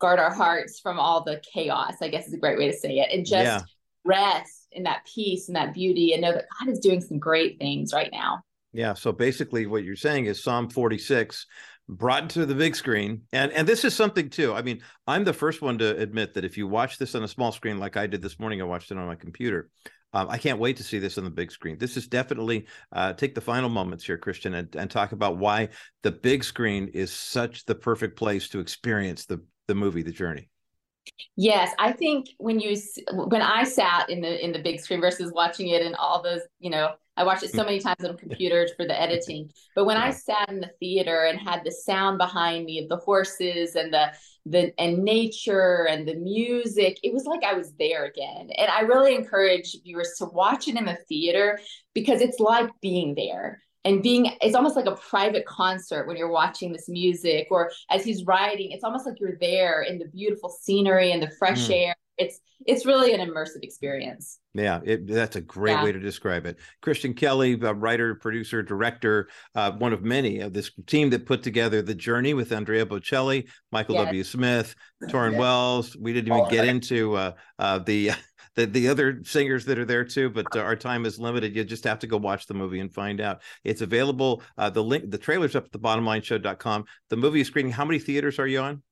guard 0.00 0.18
our 0.18 0.32
hearts 0.32 0.80
from 0.80 0.98
all 0.98 1.22
the 1.22 1.40
chaos, 1.52 1.94
I 2.02 2.08
guess 2.08 2.26
is 2.26 2.34
a 2.34 2.38
great 2.38 2.58
way 2.58 2.70
to 2.70 2.76
say 2.76 2.98
it, 2.98 3.10
and 3.12 3.24
just 3.24 3.44
yeah. 3.44 3.60
rest 4.04 4.68
in 4.72 4.82
that 4.84 5.06
peace 5.14 5.48
and 5.48 5.56
that 5.56 5.74
beauty 5.74 6.12
and 6.12 6.22
know 6.22 6.32
that 6.32 6.46
God 6.58 6.70
is 6.70 6.80
doing 6.80 7.00
some 7.00 7.18
great 7.18 7.58
things 7.58 7.92
right 7.92 8.10
now. 8.12 8.42
Yeah. 8.72 8.94
So 8.94 9.12
basically, 9.12 9.66
what 9.66 9.84
you're 9.84 9.96
saying 9.96 10.26
is 10.26 10.42
Psalm 10.42 10.70
46 10.70 11.46
brought 11.90 12.30
to 12.30 12.46
the 12.46 12.54
big 12.54 12.76
screen 12.76 13.22
and 13.32 13.50
and 13.50 13.66
this 13.66 13.84
is 13.84 13.92
something 13.96 14.30
too 14.30 14.54
i 14.54 14.62
mean 14.62 14.80
i'm 15.08 15.24
the 15.24 15.32
first 15.32 15.60
one 15.60 15.76
to 15.76 15.96
admit 15.98 16.34
that 16.34 16.44
if 16.44 16.56
you 16.56 16.68
watch 16.68 16.98
this 16.98 17.16
on 17.16 17.24
a 17.24 17.28
small 17.28 17.50
screen 17.50 17.78
like 17.78 17.96
i 17.96 18.06
did 18.06 18.22
this 18.22 18.38
morning 18.38 18.62
i 18.62 18.64
watched 18.64 18.92
it 18.92 18.96
on 18.96 19.08
my 19.08 19.16
computer 19.16 19.68
um, 20.12 20.28
i 20.30 20.38
can't 20.38 20.60
wait 20.60 20.76
to 20.76 20.84
see 20.84 21.00
this 21.00 21.18
on 21.18 21.24
the 21.24 21.30
big 21.30 21.50
screen 21.50 21.76
this 21.78 21.96
is 21.96 22.06
definitely 22.06 22.64
uh, 22.92 23.12
take 23.14 23.34
the 23.34 23.40
final 23.40 23.68
moments 23.68 24.04
here 24.04 24.16
kristian 24.16 24.54
and, 24.54 24.76
and 24.76 24.88
talk 24.88 25.10
about 25.10 25.36
why 25.36 25.68
the 26.04 26.12
big 26.12 26.44
screen 26.44 26.86
is 26.94 27.10
such 27.10 27.64
the 27.64 27.74
perfect 27.74 28.16
place 28.16 28.48
to 28.48 28.60
experience 28.60 29.26
the 29.26 29.42
the 29.70 29.74
movie 29.74 30.02
the 30.02 30.12
journey? 30.12 30.48
Yes, 31.36 31.72
I 31.78 31.92
think 31.92 32.28
when 32.38 32.60
you 32.60 32.76
when 33.08 33.40
I 33.40 33.64
sat 33.64 34.10
in 34.10 34.20
the 34.20 34.44
in 34.44 34.52
the 34.52 34.58
big 34.58 34.80
screen 34.80 35.00
versus 35.00 35.32
watching 35.32 35.68
it 35.68 35.80
and 35.80 35.94
all 35.94 36.22
those, 36.22 36.40
you 36.58 36.70
know, 36.70 36.94
I 37.16 37.24
watched 37.24 37.44
it 37.44 37.50
so 37.50 37.62
hmm. 37.62 37.66
many 37.66 37.80
times 37.80 38.04
on 38.04 38.16
computers 38.16 38.72
for 38.76 38.86
the 38.86 39.00
editing. 39.00 39.50
But 39.74 39.86
when 39.86 39.96
I 39.96 40.10
sat 40.10 40.48
in 40.48 40.60
the 40.60 40.70
theater 40.80 41.24
and 41.24 41.38
had 41.38 41.62
the 41.64 41.70
sound 41.70 42.18
behind 42.18 42.64
me 42.66 42.82
of 42.82 42.88
the 42.88 42.96
horses 42.96 43.76
and 43.76 43.92
the 43.92 44.12
the 44.44 44.72
and 44.78 44.98
nature 45.04 45.86
and 45.88 46.06
the 46.06 46.16
music, 46.16 46.98
it 47.02 47.14
was 47.14 47.24
like 47.24 47.44
I 47.44 47.54
was 47.54 47.72
there 47.78 48.04
again. 48.04 48.50
And 48.56 48.70
I 48.70 48.80
really 48.80 49.14
encourage 49.14 49.76
viewers 49.84 50.14
to 50.18 50.26
watch 50.26 50.66
it 50.68 50.76
in 50.76 50.84
the 50.84 50.98
theater 51.08 51.60
because 51.94 52.20
it's 52.20 52.40
like 52.40 52.68
being 52.82 53.14
there 53.14 53.62
and 53.84 54.02
being 54.02 54.32
it's 54.40 54.54
almost 54.54 54.76
like 54.76 54.86
a 54.86 54.96
private 54.96 55.46
concert 55.46 56.06
when 56.06 56.16
you're 56.16 56.30
watching 56.30 56.72
this 56.72 56.88
music 56.88 57.48
or 57.50 57.70
as 57.90 58.04
he's 58.04 58.24
writing 58.24 58.70
it's 58.72 58.84
almost 58.84 59.06
like 59.06 59.18
you're 59.20 59.38
there 59.40 59.82
in 59.82 59.98
the 59.98 60.06
beautiful 60.06 60.48
scenery 60.48 61.12
and 61.12 61.22
the 61.22 61.30
fresh 61.38 61.68
mm. 61.68 61.86
air 61.86 61.94
it's 62.18 62.40
it's 62.66 62.84
really 62.84 63.14
an 63.14 63.26
immersive 63.26 63.62
experience 63.62 64.40
yeah 64.52 64.80
it, 64.84 65.06
that's 65.06 65.36
a 65.36 65.40
great 65.40 65.72
yeah. 65.72 65.84
way 65.84 65.92
to 65.92 65.98
describe 65.98 66.44
it 66.44 66.58
kristian 66.82 67.16
kelly 67.16 67.54
writer 67.54 68.14
producer 68.14 68.62
director 68.62 69.28
uh, 69.54 69.72
one 69.72 69.92
of 69.92 70.02
many 70.02 70.40
of 70.40 70.52
this 70.52 70.70
team 70.86 71.08
that 71.08 71.24
put 71.24 71.42
together 71.42 71.80
the 71.80 71.94
journey 71.94 72.34
with 72.34 72.52
andrea 72.52 72.84
bocelli 72.84 73.48
michael 73.72 73.94
yes. 73.94 74.04
w 74.04 74.24
smith 74.24 74.74
tauren 75.04 75.32
yes. 75.32 75.40
wells 75.40 75.96
we 75.96 76.12
didn't 76.12 76.36
even 76.36 76.50
get 76.50 76.66
into 76.66 77.16
uh, 77.16 77.32
uh, 77.58 77.78
the 77.78 78.10
the, 78.60 78.66
the 78.66 78.88
other 78.88 79.22
singers 79.24 79.64
that 79.66 79.78
are 79.78 79.84
there 79.84 80.04
too, 80.04 80.30
but 80.30 80.46
uh, 80.54 80.60
our 80.60 80.76
time 80.76 81.06
is 81.06 81.18
limited. 81.18 81.56
You 81.56 81.64
just 81.64 81.84
have 81.84 81.98
to 82.00 82.06
go 82.06 82.16
watch 82.16 82.46
the 82.46 82.54
movie 82.54 82.80
and 82.80 82.92
find 82.92 83.20
out. 83.20 83.42
It's 83.64 83.80
available. 83.80 84.42
Uh, 84.58 84.70
the 84.70 84.82
link, 84.82 85.10
the 85.10 85.18
trailer's 85.18 85.56
up 85.56 85.66
at 85.66 85.72
the 85.72 85.78
bottomlineshow.com. 85.78 86.84
The 87.08 87.16
movie 87.16 87.40
is 87.40 87.46
screening. 87.46 87.72
How 87.72 87.84
many 87.84 87.98
theaters 87.98 88.38
are 88.38 88.46
you 88.46 88.60
on? 88.60 88.82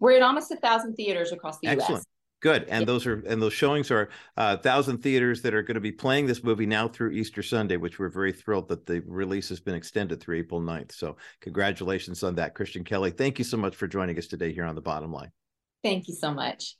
We're 0.00 0.16
in 0.16 0.22
almost 0.22 0.50
a 0.50 0.56
thousand 0.56 0.94
theaters 0.94 1.32
across 1.32 1.58
the 1.60 1.68
Excellent. 1.68 1.90
U.S. 1.90 2.04
Good, 2.40 2.64
and 2.68 2.88
those 2.88 3.06
are 3.06 3.22
and 3.24 3.40
those 3.40 3.52
showings 3.52 3.92
are 3.92 4.08
a 4.36 4.40
uh, 4.40 4.56
thousand 4.56 4.98
theaters 4.98 5.42
that 5.42 5.54
are 5.54 5.62
going 5.62 5.76
to 5.76 5.80
be 5.80 5.92
playing 5.92 6.26
this 6.26 6.42
movie 6.42 6.66
now 6.66 6.88
through 6.88 7.12
Easter 7.12 7.40
Sunday, 7.40 7.76
which 7.76 8.00
we're 8.00 8.08
very 8.08 8.32
thrilled 8.32 8.68
that 8.68 8.84
the 8.84 9.00
release 9.06 9.48
has 9.48 9.60
been 9.60 9.76
extended 9.76 10.20
through 10.20 10.38
April 10.38 10.60
9th. 10.60 10.90
So 10.90 11.16
congratulations 11.40 12.24
on 12.24 12.34
that, 12.34 12.56
Kristian 12.56 12.84
Kelly. 12.84 13.12
Thank 13.12 13.38
you 13.38 13.44
so 13.44 13.56
much 13.56 13.76
for 13.76 13.86
joining 13.86 14.18
us 14.18 14.26
today 14.26 14.52
here 14.52 14.64
on 14.64 14.74
the 14.74 14.80
Bottom 14.80 15.12
Line. 15.12 15.30
Thank 15.84 16.08
you 16.08 16.14
so 16.14 16.34
much. 16.34 16.76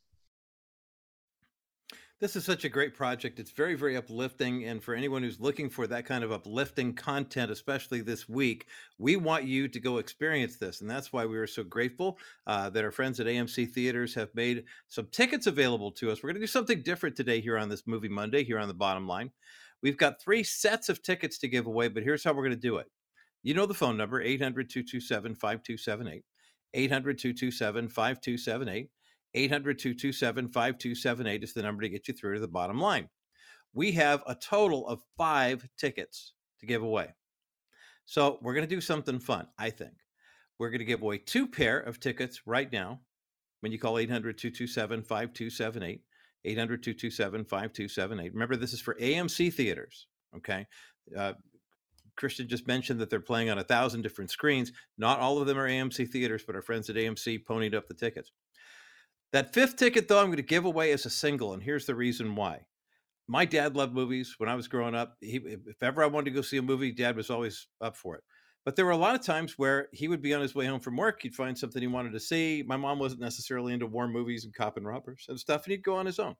This 2.22 2.36
is 2.36 2.44
such 2.44 2.64
a 2.64 2.68
great 2.68 2.94
project. 2.94 3.40
It's 3.40 3.50
very, 3.50 3.74
very 3.74 3.96
uplifting. 3.96 4.62
And 4.66 4.80
for 4.80 4.94
anyone 4.94 5.24
who's 5.24 5.40
looking 5.40 5.68
for 5.68 5.88
that 5.88 6.06
kind 6.06 6.22
of 6.22 6.30
uplifting 6.30 6.94
content, 6.94 7.50
especially 7.50 8.00
this 8.00 8.28
week, 8.28 8.68
we 8.96 9.16
want 9.16 9.42
you 9.42 9.66
to 9.66 9.80
go 9.80 9.98
experience 9.98 10.54
this. 10.54 10.82
And 10.82 10.88
that's 10.88 11.12
why 11.12 11.26
we 11.26 11.36
are 11.36 11.48
so 11.48 11.64
grateful 11.64 12.20
uh, 12.46 12.70
that 12.70 12.84
our 12.84 12.92
friends 12.92 13.18
at 13.18 13.26
AMC 13.26 13.72
Theaters 13.72 14.14
have 14.14 14.32
made 14.36 14.62
some 14.86 15.08
tickets 15.10 15.48
available 15.48 15.90
to 15.90 16.12
us. 16.12 16.22
We're 16.22 16.28
going 16.28 16.36
to 16.36 16.42
do 16.42 16.46
something 16.46 16.82
different 16.82 17.16
today 17.16 17.40
here 17.40 17.58
on 17.58 17.68
this 17.68 17.88
Movie 17.88 18.08
Monday, 18.08 18.44
here 18.44 18.60
on 18.60 18.68
the 18.68 18.74
bottom 18.74 19.08
line. 19.08 19.32
We've 19.82 19.98
got 19.98 20.22
three 20.22 20.44
sets 20.44 20.88
of 20.88 21.02
tickets 21.02 21.38
to 21.38 21.48
give 21.48 21.66
away, 21.66 21.88
but 21.88 22.04
here's 22.04 22.22
how 22.22 22.34
we're 22.34 22.44
going 22.44 22.52
to 22.52 22.56
do 22.56 22.76
it. 22.76 22.86
You 23.42 23.54
know 23.54 23.66
the 23.66 23.74
phone 23.74 23.96
number 23.96 24.22
800 24.22 24.70
227 24.70 25.34
5278. 25.34 26.22
800 26.72 27.18
227 27.18 27.88
5278. 27.88 28.90
800 29.34 29.78
227 29.78 30.48
5278 30.48 31.42
is 31.42 31.52
the 31.52 31.62
number 31.62 31.82
to 31.82 31.88
get 31.88 32.08
you 32.08 32.14
through 32.14 32.34
to 32.34 32.40
the 32.40 32.48
bottom 32.48 32.80
line. 32.80 33.08
We 33.74 33.92
have 33.92 34.22
a 34.26 34.34
total 34.34 34.86
of 34.86 35.00
five 35.16 35.66
tickets 35.78 36.34
to 36.60 36.66
give 36.66 36.82
away. 36.82 37.14
So 38.04 38.38
we're 38.42 38.54
going 38.54 38.68
to 38.68 38.74
do 38.74 38.80
something 38.80 39.18
fun, 39.18 39.46
I 39.58 39.70
think. 39.70 39.94
We're 40.58 40.70
going 40.70 40.80
to 40.80 40.84
give 40.84 41.02
away 41.02 41.18
two 41.18 41.48
pair 41.48 41.78
of 41.78 41.98
tickets 42.00 42.42
right 42.46 42.70
now 42.70 43.00
when 43.60 43.72
you 43.72 43.78
call 43.78 43.98
800 43.98 44.36
227 44.38 45.02
5278. 45.02 46.02
800 46.44 46.82
227 46.82 47.44
5278. 47.44 48.32
Remember, 48.32 48.56
this 48.56 48.72
is 48.72 48.80
for 48.80 48.94
AMC 48.94 49.54
theaters. 49.54 50.06
Okay. 50.36 50.66
Uh, 51.16 51.34
Kristian 52.20 52.46
just 52.46 52.66
mentioned 52.66 53.00
that 53.00 53.10
they're 53.10 53.20
playing 53.20 53.48
on 53.48 53.58
a 53.58 53.64
thousand 53.64 54.02
different 54.02 54.30
screens. 54.30 54.72
Not 54.98 55.20
all 55.20 55.38
of 55.38 55.46
them 55.46 55.58
are 55.58 55.68
AMC 55.68 56.10
theaters, 56.10 56.42
but 56.46 56.54
our 56.54 56.62
friends 56.62 56.90
at 56.90 56.96
AMC 56.96 57.44
ponied 57.44 57.74
up 57.74 57.88
the 57.88 57.94
tickets. 57.94 58.30
That 59.32 59.54
fifth 59.54 59.76
ticket, 59.76 60.08
though, 60.08 60.18
I'm 60.18 60.26
going 60.26 60.36
to 60.36 60.42
give 60.42 60.66
away 60.66 60.92
as 60.92 61.06
a 61.06 61.10
single, 61.10 61.54
and 61.54 61.62
here's 61.62 61.86
the 61.86 61.94
reason 61.94 62.34
why. 62.34 62.66
My 63.28 63.46
dad 63.46 63.74
loved 63.74 63.94
movies 63.94 64.34
when 64.36 64.50
I 64.50 64.54
was 64.54 64.68
growing 64.68 64.94
up. 64.94 65.16
He, 65.20 65.36
if 65.36 65.82
ever 65.82 66.02
I 66.02 66.06
wanted 66.06 66.26
to 66.26 66.30
go 66.32 66.42
see 66.42 66.58
a 66.58 66.62
movie, 66.62 66.92
dad 66.92 67.16
was 67.16 67.30
always 67.30 67.66
up 67.80 67.96
for 67.96 68.16
it. 68.16 68.24
But 68.64 68.76
there 68.76 68.84
were 68.84 68.90
a 68.92 68.96
lot 68.96 69.14
of 69.14 69.22
times 69.22 69.58
where 69.58 69.88
he 69.92 70.06
would 70.06 70.20
be 70.20 70.34
on 70.34 70.42
his 70.42 70.54
way 70.54 70.66
home 70.66 70.80
from 70.80 70.96
work. 70.96 71.22
He'd 71.22 71.34
find 71.34 71.56
something 71.56 71.80
he 71.80 71.88
wanted 71.88 72.12
to 72.12 72.20
see. 72.20 72.62
My 72.66 72.76
mom 72.76 72.98
wasn't 72.98 73.22
necessarily 73.22 73.72
into 73.72 73.86
war 73.86 74.06
movies 74.06 74.44
and 74.44 74.54
cop 74.54 74.76
and 74.76 74.86
robbers 74.86 75.24
and 75.28 75.40
stuff, 75.40 75.64
and 75.64 75.72
he'd 75.72 75.82
go 75.82 75.96
on 75.96 76.06
his 76.06 76.18
own. 76.18 76.36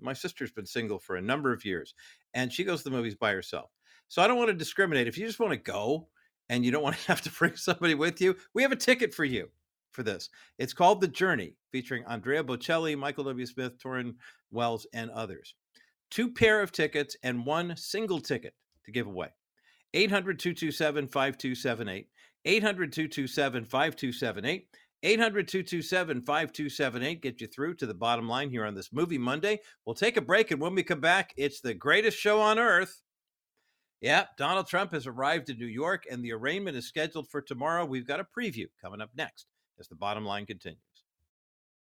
My 0.00 0.12
sister's 0.12 0.50
been 0.50 0.66
single 0.66 0.98
for 0.98 1.16
a 1.16 1.22
number 1.22 1.52
of 1.52 1.64
years, 1.64 1.94
and 2.34 2.52
she 2.52 2.64
goes 2.64 2.82
to 2.82 2.90
the 2.90 2.96
movies 2.96 3.14
by 3.14 3.32
herself. 3.32 3.70
So 4.08 4.20
I 4.20 4.26
don't 4.26 4.36
want 4.36 4.48
to 4.48 4.54
discriminate. 4.54 5.06
If 5.06 5.16
you 5.16 5.26
just 5.26 5.40
want 5.40 5.52
to 5.52 5.58
go 5.58 6.08
and 6.48 6.64
you 6.64 6.72
don't 6.72 6.82
want 6.82 6.96
to 6.96 7.02
have 7.06 7.22
to 7.22 7.30
bring 7.30 7.54
somebody 7.54 7.94
with 7.94 8.20
you, 8.20 8.36
we 8.52 8.62
have 8.62 8.72
a 8.72 8.76
ticket 8.76 9.14
for 9.14 9.24
you 9.24 9.48
for 9.96 10.04
this. 10.04 10.28
It's 10.58 10.74
called 10.74 11.00
The 11.00 11.08
Journey, 11.08 11.56
featuring 11.72 12.04
Andrea 12.06 12.44
Bocelli, 12.44 12.96
Michael 12.96 13.24
W. 13.24 13.46
Smith, 13.46 13.78
Tauren 13.82 14.14
Wells, 14.52 14.86
and 14.92 15.10
others. 15.10 15.54
Two 16.10 16.32
pair 16.32 16.60
of 16.62 16.70
tickets 16.70 17.16
and 17.24 17.44
one 17.44 17.74
single 17.76 18.20
ticket 18.20 18.54
to 18.84 18.92
give 18.92 19.08
away. 19.08 19.28
800 19.94 20.38
227 20.38 21.08
5278. 21.08 22.08
800 22.44 22.92
227 22.92 23.64
5278. 23.64 24.68
800 25.02 25.48
227 25.48 26.22
5278. 26.22 27.22
Get 27.22 27.40
you 27.40 27.46
through 27.48 27.74
to 27.76 27.86
the 27.86 27.94
bottom 27.94 28.28
line 28.28 28.50
here 28.50 28.64
on 28.64 28.74
this 28.74 28.92
Movie 28.92 29.18
Monday. 29.18 29.60
We'll 29.84 29.94
take 29.94 30.16
a 30.16 30.20
break, 30.20 30.50
and 30.50 30.60
when 30.60 30.74
we 30.74 30.82
come 30.82 31.00
back, 31.00 31.32
it's 31.36 31.60
the 31.60 31.74
greatest 31.74 32.18
show 32.18 32.40
on 32.40 32.58
earth. 32.58 33.02
Yeah, 34.02 34.26
Donald 34.36 34.68
Trump 34.68 34.92
has 34.92 35.06
arrived 35.06 35.48
in 35.48 35.58
New 35.58 35.66
York, 35.66 36.04
and 36.10 36.22
the 36.22 36.32
arraignment 36.32 36.76
is 36.76 36.86
scheduled 36.86 37.28
for 37.30 37.40
tomorrow. 37.40 37.84
We've 37.86 38.06
got 38.06 38.20
a 38.20 38.26
preview 38.38 38.66
coming 38.82 39.00
up 39.00 39.10
next 39.16 39.46
as 39.78 39.88
the 39.88 39.94
bottom 39.94 40.24
line 40.24 40.46
continues. 40.46 40.80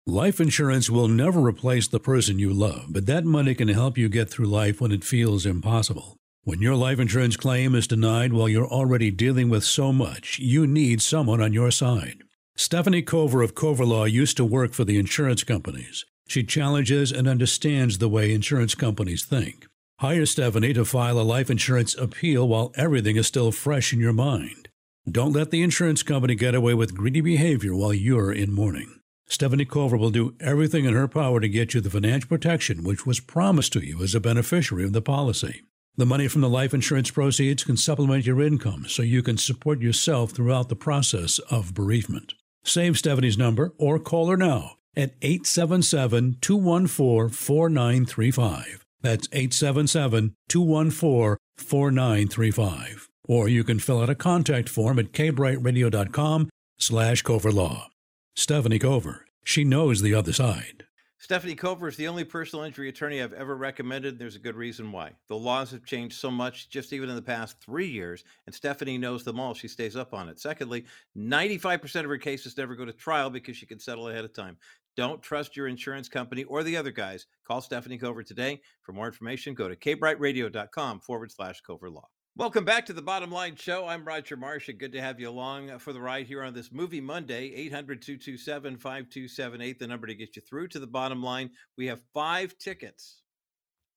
Life 0.06 0.40
insurance 0.40 0.88
will 0.88 1.08
never 1.08 1.40
replace 1.40 1.86
the 1.86 2.00
person 2.00 2.38
you 2.38 2.52
love, 2.52 2.86
but 2.88 3.06
that 3.06 3.24
money 3.24 3.54
can 3.54 3.68
help 3.68 3.98
you 3.98 4.08
get 4.08 4.30
through 4.30 4.46
life 4.46 4.80
when 4.80 4.92
it 4.92 5.04
feels 5.04 5.46
impossible. 5.46 6.16
When 6.42 6.62
your 6.62 6.74
life 6.74 6.98
insurance 6.98 7.36
claim 7.36 7.74
is 7.74 7.86
denied 7.86 8.32
while 8.32 8.48
you're 8.48 8.66
already 8.66 9.10
dealing 9.10 9.50
with 9.50 9.62
so 9.62 9.92
much, 9.92 10.38
you 10.38 10.66
need 10.66 11.02
someone 11.02 11.42
on 11.42 11.52
your 11.52 11.70
side. 11.70 12.22
Stephanie 12.56 13.02
Cover 13.02 13.42
of 13.42 13.54
Cover 13.54 13.84
Law 13.84 14.04
used 14.04 14.38
to 14.38 14.44
work 14.44 14.72
for 14.72 14.84
the 14.84 14.98
insurance 14.98 15.44
companies. 15.44 16.06
She 16.28 16.42
challenges 16.42 17.12
and 17.12 17.28
understands 17.28 17.98
the 17.98 18.08
way 18.08 18.32
insurance 18.32 18.74
companies 18.74 19.24
think. 19.24 19.66
Hire 20.00 20.24
Stephanie 20.24 20.72
to 20.72 20.86
file 20.86 21.20
a 21.20 21.22
life 21.22 21.50
insurance 21.50 21.94
appeal 21.94 22.48
while 22.48 22.72
everything 22.74 23.16
is 23.16 23.26
still 23.26 23.52
fresh 23.52 23.92
in 23.92 24.00
your 24.00 24.14
mind. 24.14 24.69
Don't 25.08 25.32
let 25.32 25.50
the 25.50 25.62
insurance 25.62 26.02
company 26.02 26.34
get 26.34 26.54
away 26.54 26.74
with 26.74 26.94
greedy 26.94 27.22
behavior 27.22 27.74
while 27.74 27.94
you're 27.94 28.30
in 28.30 28.52
mourning. 28.52 29.00
Stephanie 29.26 29.64
Cover 29.64 29.96
will 29.96 30.10
do 30.10 30.34
everything 30.40 30.84
in 30.84 30.94
her 30.94 31.08
power 31.08 31.40
to 31.40 31.48
get 31.48 31.72
you 31.72 31.80
the 31.80 31.88
financial 31.88 32.28
protection 32.28 32.84
which 32.84 33.06
was 33.06 33.18
promised 33.18 33.72
to 33.72 33.80
you 33.80 34.02
as 34.02 34.14
a 34.14 34.20
beneficiary 34.20 34.84
of 34.84 34.92
the 34.92 35.00
policy. 35.00 35.62
The 35.96 36.04
money 36.04 36.28
from 36.28 36.42
the 36.42 36.50
life 36.50 36.74
insurance 36.74 37.10
proceeds 37.10 37.64
can 37.64 37.76
supplement 37.76 38.26
your 38.26 38.42
income 38.42 38.86
so 38.88 39.02
you 39.02 39.22
can 39.22 39.38
support 39.38 39.80
yourself 39.80 40.32
throughout 40.32 40.68
the 40.68 40.76
process 40.76 41.38
of 41.50 41.74
bereavement. 41.74 42.34
Save 42.62 42.98
Stephanie's 42.98 43.38
number 43.38 43.72
or 43.78 43.98
call 43.98 44.28
her 44.28 44.36
now 44.36 44.76
at 44.96 45.14
877 45.22 46.36
214 46.40 47.30
4935. 47.30 48.84
That's 49.00 49.28
877 49.32 50.36
214 50.48 51.36
4935. 51.56 53.09
Or 53.30 53.48
you 53.48 53.62
can 53.62 53.78
fill 53.78 54.02
out 54.02 54.10
a 54.10 54.16
contact 54.16 54.68
form 54.68 54.98
at 54.98 55.12
kbrightradio.com 55.12 56.50
slash 56.78 57.22
coverlaw. 57.22 57.86
Stephanie 58.34 58.80
Cover. 58.80 59.24
She 59.44 59.62
knows 59.62 60.02
the 60.02 60.16
other 60.16 60.32
side. 60.32 60.82
Stephanie 61.18 61.54
Cover 61.54 61.86
is 61.86 61.94
the 61.94 62.08
only 62.08 62.24
personal 62.24 62.64
injury 62.64 62.88
attorney 62.88 63.22
I've 63.22 63.32
ever 63.32 63.56
recommended. 63.56 64.18
There's 64.18 64.34
a 64.34 64.40
good 64.40 64.56
reason 64.56 64.90
why. 64.90 65.12
The 65.28 65.36
laws 65.36 65.70
have 65.70 65.84
changed 65.84 66.18
so 66.18 66.28
much 66.28 66.70
just 66.70 66.92
even 66.92 67.08
in 67.08 67.14
the 67.14 67.22
past 67.22 67.60
three 67.60 67.86
years, 67.86 68.24
and 68.46 68.54
Stephanie 68.54 68.98
knows 68.98 69.22
them 69.22 69.38
all. 69.38 69.54
She 69.54 69.68
stays 69.68 69.94
up 69.94 70.12
on 70.12 70.28
it. 70.28 70.40
Secondly, 70.40 70.84
95% 71.16 72.00
of 72.00 72.06
her 72.06 72.18
cases 72.18 72.58
never 72.58 72.74
go 72.74 72.84
to 72.84 72.92
trial 72.92 73.30
because 73.30 73.56
she 73.56 73.64
can 73.64 73.78
settle 73.78 74.08
ahead 74.08 74.24
of 74.24 74.32
time. 74.32 74.56
Don't 74.96 75.22
trust 75.22 75.56
your 75.56 75.68
insurance 75.68 76.08
company 76.08 76.42
or 76.42 76.64
the 76.64 76.76
other 76.76 76.90
guys. 76.90 77.26
Call 77.46 77.60
Stephanie 77.60 77.98
Cover 77.98 78.24
today. 78.24 78.60
For 78.82 78.92
more 78.92 79.06
information, 79.06 79.54
go 79.54 79.68
to 79.68 79.76
kbrightradio.com 79.76 80.98
forward 80.98 81.30
slash 81.30 81.60
Cover 81.60 81.90
Law. 81.90 82.08
Welcome 82.40 82.64
back 82.64 82.86
to 82.86 82.94
the 82.94 83.02
Bottom 83.02 83.30
Line 83.30 83.54
Show. 83.54 83.86
I'm 83.86 84.02
Roger 84.02 84.34
Marsh, 84.34 84.70
and 84.70 84.78
good 84.78 84.92
to 84.92 85.02
have 85.02 85.20
you 85.20 85.28
along 85.28 85.78
for 85.78 85.92
the 85.92 86.00
ride 86.00 86.26
here 86.26 86.42
on 86.42 86.54
this 86.54 86.72
Movie 86.72 87.02
Monday. 87.02 87.52
800 87.54 88.00
227 88.00 88.78
5278, 88.78 89.78
the 89.78 89.86
number 89.86 90.06
to 90.06 90.14
get 90.14 90.36
you 90.36 90.40
through 90.40 90.68
to 90.68 90.78
the 90.78 90.86
bottom 90.86 91.22
line. 91.22 91.50
We 91.76 91.88
have 91.88 92.00
five 92.14 92.56
tickets, 92.56 93.20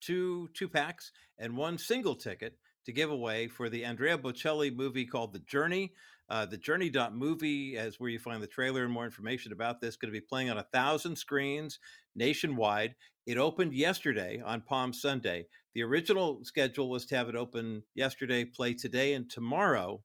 two 0.02 0.50
two 0.54 0.68
packs, 0.68 1.14
and 1.40 1.56
one 1.56 1.78
single 1.78 2.16
ticket 2.16 2.58
to 2.86 2.92
give 2.92 3.12
away 3.12 3.48
for 3.48 3.70
the 3.70 3.86
Andrea 3.86 4.18
Bocelli 4.18 4.76
movie 4.76 5.06
called 5.06 5.32
The 5.32 5.40
Journey. 5.40 5.94
Uh, 6.28 6.46
the 6.46 6.58
journey.movie 6.58 7.78
is 7.78 7.98
where 7.98 8.10
you 8.10 8.20
find 8.20 8.44
the 8.44 8.48
trailer 8.48 8.84
and 8.84 8.92
more 8.92 9.06
information 9.06 9.54
about 9.54 9.80
this. 9.80 9.96
Going 9.96 10.14
to 10.14 10.20
be 10.20 10.26
playing 10.26 10.50
on 10.50 10.58
a 10.58 10.68
thousand 10.74 11.16
screens 11.16 11.80
nationwide. 12.14 12.96
It 13.26 13.38
opened 13.38 13.74
yesterday 13.74 14.42
on 14.46 14.62
Palm 14.62 14.94
Sunday. 14.94 15.48
The 15.74 15.84
original 15.84 16.44
schedule 16.44 16.90
was 16.90 17.06
to 17.06 17.16
have 17.16 17.30
it 17.30 17.36
open 17.36 17.84
yesterday, 17.96 18.44
play 18.44 18.74
today 18.74 19.14
and 19.14 19.30
tomorrow, 19.30 20.04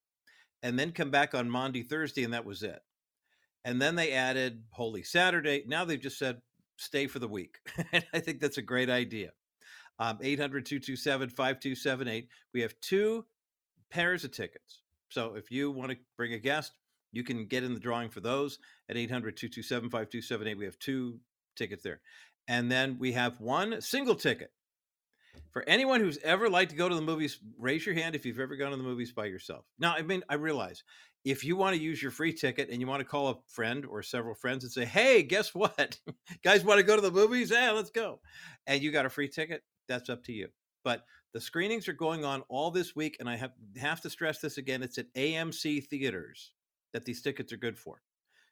and 0.62 0.78
then 0.78 0.92
come 0.92 1.10
back 1.10 1.34
on 1.34 1.50
Monday, 1.50 1.82
Thursday, 1.82 2.24
and 2.24 2.32
that 2.32 2.44
was 2.44 2.62
it. 2.62 2.80
And 3.64 3.82
then 3.82 3.96
they 3.96 4.12
added 4.12 4.62
Holy 4.70 5.02
Saturday. 5.02 5.64
Now 5.66 5.84
they've 5.84 6.00
just 6.00 6.18
said 6.18 6.40
stay 6.76 7.06
for 7.08 7.18
the 7.18 7.28
week. 7.28 7.58
and 7.92 8.04
I 8.14 8.20
think 8.20 8.40
that's 8.40 8.58
a 8.58 8.62
great 8.62 8.88
idea. 8.88 9.32
Um, 9.98 10.18
800 10.22 10.64
227 10.64 11.30
5278. 11.30 12.28
We 12.54 12.60
have 12.60 12.74
two 12.80 13.26
pairs 13.90 14.24
of 14.24 14.30
tickets. 14.30 14.82
So 15.08 15.34
if 15.34 15.50
you 15.50 15.72
want 15.72 15.90
to 15.90 15.98
bring 16.16 16.34
a 16.34 16.38
guest, 16.38 16.72
you 17.10 17.24
can 17.24 17.46
get 17.46 17.64
in 17.64 17.74
the 17.74 17.80
drawing 17.80 18.10
for 18.10 18.20
those 18.20 18.58
at 18.88 18.96
800 18.96 19.36
227 19.36 19.90
5278. 19.90 20.56
We 20.56 20.64
have 20.66 20.78
two 20.78 21.18
tickets 21.56 21.82
there. 21.82 22.00
And 22.48 22.70
then 22.70 22.96
we 22.98 23.12
have 23.12 23.40
one 23.40 23.80
single 23.80 24.14
ticket 24.14 24.50
for 25.50 25.68
anyone 25.68 26.00
who's 26.00 26.18
ever 26.18 26.48
liked 26.48 26.70
to 26.70 26.76
go 26.76 26.88
to 26.88 26.94
the 26.94 27.02
movies, 27.02 27.40
raise 27.58 27.84
your 27.84 27.94
hand 27.94 28.14
if 28.14 28.24
you've 28.24 28.40
ever 28.40 28.56
gone 28.56 28.70
to 28.70 28.76
the 28.76 28.82
movies 28.82 29.12
by 29.12 29.26
yourself. 29.26 29.64
Now, 29.78 29.94
I 29.94 30.02
mean, 30.02 30.22
I 30.28 30.34
realize 30.34 30.82
if 31.24 31.44
you 31.44 31.56
want 31.56 31.76
to 31.76 31.82
use 31.82 32.02
your 32.02 32.10
free 32.10 32.32
ticket 32.32 32.68
and 32.70 32.80
you 32.80 32.86
want 32.86 33.00
to 33.00 33.04
call 33.04 33.28
a 33.28 33.36
friend 33.48 33.84
or 33.84 34.02
several 34.02 34.34
friends 34.34 34.64
and 34.64 34.72
say, 34.72 34.84
"Hey, 34.84 35.22
guess 35.22 35.54
what? 35.54 35.98
Guys 36.44 36.64
want 36.64 36.78
to 36.78 36.84
go 36.84 36.96
to 36.96 37.02
the 37.02 37.10
movies? 37.10 37.50
Yeah, 37.50 37.72
let's 37.72 37.90
go." 37.90 38.20
And 38.66 38.82
you 38.82 38.92
got 38.92 39.06
a 39.06 39.10
free 39.10 39.28
ticket, 39.28 39.62
that's 39.88 40.08
up 40.08 40.24
to 40.24 40.32
you. 40.32 40.48
But 40.84 41.04
the 41.32 41.40
screenings 41.40 41.88
are 41.88 41.92
going 41.92 42.24
on 42.24 42.42
all 42.48 42.70
this 42.70 42.94
week 42.94 43.16
and 43.20 43.28
I 43.28 43.36
have 43.36 43.52
have 43.76 44.00
to 44.02 44.10
stress 44.10 44.40
this 44.40 44.58
again, 44.58 44.82
it's 44.82 44.98
at 44.98 45.12
AMC 45.14 45.86
theaters 45.86 46.52
that 46.92 47.04
these 47.04 47.22
tickets 47.22 47.52
are 47.52 47.58
good 47.58 47.78
for. 47.78 48.00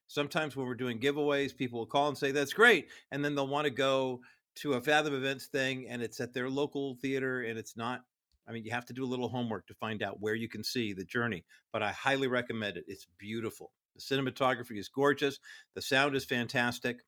Sometimes 0.08 0.56
when 0.56 0.66
we're 0.66 0.74
doing 0.74 1.00
giveaways, 1.00 1.56
people 1.56 1.78
will 1.78 1.86
call 1.86 2.08
and 2.08 2.18
say, 2.18 2.30
"That's 2.30 2.52
great." 2.52 2.88
And 3.10 3.24
then 3.24 3.34
they'll 3.34 3.48
want 3.48 3.64
to 3.64 3.70
go 3.70 4.20
to 4.56 4.74
a 4.74 4.80
Fathom 4.80 5.14
Events 5.14 5.46
thing 5.46 5.86
and 5.88 6.02
it's 6.02 6.20
at 6.20 6.32
their 6.32 6.48
local 6.48 6.94
theater 6.96 7.42
and 7.42 7.58
it's 7.58 7.76
not 7.76 8.02
I 8.48 8.52
mean, 8.52 8.64
you 8.64 8.70
have 8.70 8.86
to 8.86 8.92
do 8.92 9.04
a 9.04 9.06
little 9.06 9.28
homework 9.28 9.66
to 9.66 9.74
find 9.74 10.02
out 10.02 10.20
where 10.20 10.34
you 10.34 10.48
can 10.48 10.62
see 10.62 10.92
the 10.92 11.04
journey, 11.04 11.44
but 11.72 11.82
I 11.82 11.90
highly 11.90 12.28
recommend 12.28 12.76
it. 12.76 12.84
It's 12.86 13.06
beautiful. 13.18 13.72
The 13.96 14.00
cinematography 14.00 14.78
is 14.78 14.88
gorgeous. 14.88 15.40
The 15.74 15.82
sound 15.82 16.14
is 16.14 16.24
fantastic. 16.24 17.00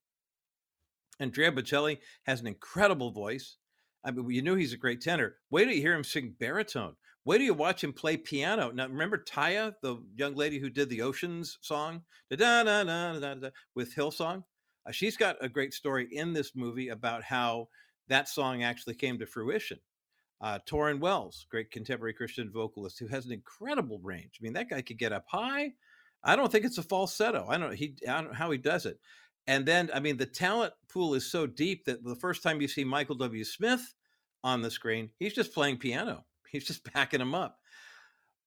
Andrea 1.21 1.53
Bocelli 1.53 1.99
has 2.25 2.41
an 2.41 2.47
incredible 2.47 3.11
voice. 3.11 3.57
I 4.05 4.11
mean, 4.11 4.29
you 4.31 4.43
knew 4.43 4.55
he's 4.55 4.73
a 4.73 4.79
great 4.79 5.01
tenor. 5.01 5.37
Wait 5.51 5.67
till 5.67 5.75
you 5.75 5.81
hear 5.81 5.95
him 5.95 6.05
sing 6.05 6.35
baritone. 6.39 6.97
Wait 7.29 7.37
till 7.37 7.45
you 7.45 7.53
watch 7.53 7.85
him 7.85 7.93
play 7.93 8.16
piano. 8.16 8.70
Now, 8.70 8.87
remember 8.87 9.18
Taya, 9.18 9.74
the 9.83 9.99
young 10.16 10.35
lady 10.35 10.59
who 10.59 10.70
did 10.70 10.89
the 10.89 11.03
Oceans 11.03 11.59
song, 11.61 12.01
with 12.31 12.41
Hillsong? 12.41 14.45
Uh, 14.87 14.93
she's 14.93 15.18
got 15.18 15.37
a 15.43 15.49
great 15.51 15.74
story 15.74 16.09
in 16.11 16.33
this 16.33 16.57
movie 16.57 16.89
about 16.89 17.22
how 17.22 17.68
that 18.09 18.31
song 18.31 18.62
actually 18.62 18.95
came 18.95 19.18
to 19.18 19.26
fruition. 19.26 19.79
Uh, 20.41 20.59
Wells, 20.72 21.45
great 21.51 21.70
contemporary 21.70 22.14
Christian 22.14 22.51
vocalist, 22.51 22.99
who 22.99 23.09
has 23.09 23.26
an 23.26 23.33
incredible 23.33 23.99
range. 23.99 24.39
I 24.41 24.43
mean, 24.43 24.55
that 24.55 24.70
guy 24.70 24.81
could 24.81 24.97
get 24.97 25.12
up 25.12 25.26
high. 25.29 25.72
I 26.24 26.35
don't 26.35 26.51
think 26.51 26.64
it's 26.64 26.79
a 26.79 26.83
falsetto. 26.83 27.47
I 27.47 27.59
don't 27.59 27.74
he. 27.74 27.95
I 28.09 28.22
don't 28.22 28.29
know 28.29 28.39
how 28.39 28.51
he 28.51 28.57
does 28.57 28.87
it. 28.87 28.99
And 29.47 29.66
then, 29.66 29.91
I 29.93 30.01
mean, 30.01 30.16
the 30.16 30.24
talent 30.24 30.72
pool 30.89 31.12
is 31.12 31.31
so 31.31 31.47
deep 31.47 31.85
that 31.85 32.03
the 32.03 32.16
first 32.16 32.43
time 32.43 32.62
you 32.62 32.68
see 32.68 32.85
Michael 32.85 33.16
W. 33.16 33.45
Smith 33.45 33.95
on 34.43 34.62
the 34.62 34.70
screen, 34.70 35.11
he's 35.18 35.35
just 35.35 35.53
playing 35.53 35.76
piano. 35.76 36.24
He's 36.53 36.67
just 36.67 36.93
backing 36.93 37.21
him 37.21 37.35
up. 37.35 37.59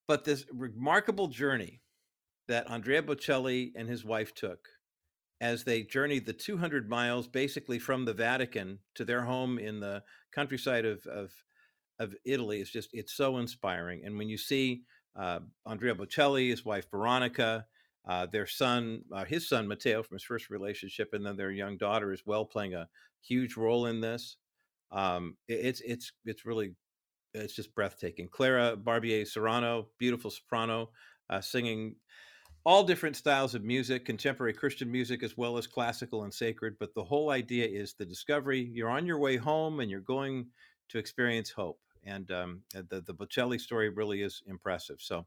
But 0.08 0.24
this 0.24 0.46
remarkable 0.52 1.28
journey 1.28 1.82
that 2.48 2.70
Andrea 2.70 3.02
Bocelli 3.02 3.72
and 3.76 3.88
his 3.88 4.04
wife 4.04 4.34
took 4.34 4.68
as 5.40 5.64
they 5.64 5.84
journeyed 5.84 6.26
the 6.26 6.34
200 6.34 6.90
miles 6.90 7.28
basically 7.28 7.80
from 7.80 8.06
the 8.06 8.14
Vatican 8.14 8.80
to 8.96 9.06
their 9.06 9.24
home 9.24 9.58
in 9.58 9.80
the 9.80 10.04
countryside 10.34 10.86
of, 10.86 11.06
of, 11.08 11.32
of 12.00 12.14
Italy. 12.26 12.62
is 12.62 12.70
just, 12.70 12.90
it's 12.94 13.14
so 13.14 13.38
inspiring. 13.38 14.04
And 14.06 14.18
when 14.18 14.30
you 14.30 14.38
see 14.38 14.84
uh, 15.16 15.40
Andrea 15.66 15.96
Bocelli, 15.96 16.50
his 16.50 16.64
wife 16.66 16.90
Veronica, 16.92 17.66
uh, 18.08 18.26
their 18.26 18.48
son, 18.48 19.04
uh, 19.14 19.26
his 19.26 19.48
son 19.48 19.68
Matteo 19.68 20.04
from 20.04 20.16
his 20.16 20.24
first 20.24 20.50
relationship, 20.50 21.10
and 21.14 21.26
then 21.26 21.38
their 21.38 21.52
young 21.52 21.78
daughter 21.78 22.12
as 22.12 22.22
well, 22.26 22.46
playing 22.46 22.74
a 22.74 22.88
huge 23.22 23.56
role 23.56 23.86
in 23.86 24.02
this. 24.02 24.38
Um, 24.92 25.38
it's 25.48 25.82
it's 25.82 26.12
it's 26.26 26.46
really 26.46 26.76
it's 27.34 27.54
just 27.54 27.74
breathtaking. 27.76 28.28
Clara 28.30 28.76
Barbier 28.76 29.26
Serrano, 29.26 29.88
beautiful 29.98 30.32
soprano, 30.32 30.90
uh, 31.30 31.42
singing 31.42 31.96
all 32.64 32.84
different 32.84 33.16
styles 33.16 33.56
of 33.56 33.64
music, 33.64 34.06
contemporary 34.06 34.54
Christian 34.54 34.92
music 34.92 35.24
as 35.24 35.36
well 35.36 35.58
as 35.58 35.66
classical 35.66 36.24
and 36.24 36.34
sacred. 36.34 36.76
But 36.80 36.94
the 36.94 37.04
whole 37.04 37.32
idea 37.32 37.66
is 37.66 37.94
the 37.94 38.06
discovery. 38.06 38.70
You're 38.72 38.90
on 38.90 39.06
your 39.06 39.20
way 39.20 39.38
home 39.38 39.80
and 39.80 39.90
you're 39.90 40.00
going 40.00 40.48
to 40.90 41.00
experience 41.00 41.50
hope. 41.50 41.80
And 42.04 42.32
um, 42.32 42.62
the, 42.74 43.02
the 43.02 43.14
Bocelli 43.14 43.60
story 43.60 43.90
really 43.90 44.22
is 44.22 44.42
impressive. 44.48 44.98
So 45.00 45.26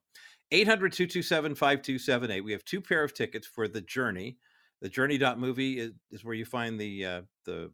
800 0.50 0.92
227 0.92 1.54
5278. 1.54 2.40
We 2.40 2.52
have 2.52 2.64
two 2.64 2.80
pair 2.80 3.02
of 3.02 3.14
tickets 3.14 3.46
for 3.46 3.68
The 3.68 3.80
Journey. 3.80 4.38
The 4.80 4.88
Journey.movie 4.88 5.78
is, 5.78 5.92
is 6.10 6.24
where 6.24 6.34
you 6.34 6.44
find 6.44 6.78
the, 6.78 7.04
uh, 7.04 7.22
the, 7.44 7.70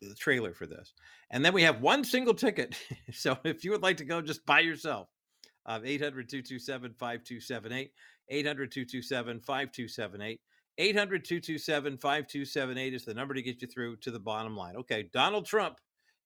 the 0.00 0.14
trailer 0.14 0.54
for 0.54 0.66
this. 0.66 0.92
And 1.30 1.44
then 1.44 1.52
we 1.52 1.62
have 1.62 1.80
one 1.80 2.04
single 2.04 2.34
ticket. 2.34 2.76
so 3.12 3.36
if 3.44 3.64
you 3.64 3.70
would 3.72 3.82
like 3.82 3.98
to 3.98 4.04
go 4.04 4.20
just 4.20 4.44
by 4.46 4.60
yourself, 4.60 5.08
uh, 5.66 5.80
800 5.84 6.28
227 6.28 6.94
5278. 6.98 7.92
800 8.28 8.72
227 8.72 9.40
5278. 9.40 10.40
800 10.78 11.24
227 11.24 11.98
5278 11.98 12.94
is 12.94 13.04
the 13.04 13.14
number 13.14 13.34
to 13.34 13.42
get 13.42 13.60
you 13.60 13.68
through 13.68 13.96
to 13.96 14.10
the 14.10 14.18
bottom 14.18 14.56
line. 14.56 14.76
Okay, 14.76 15.08
Donald 15.12 15.44
Trump 15.44 15.78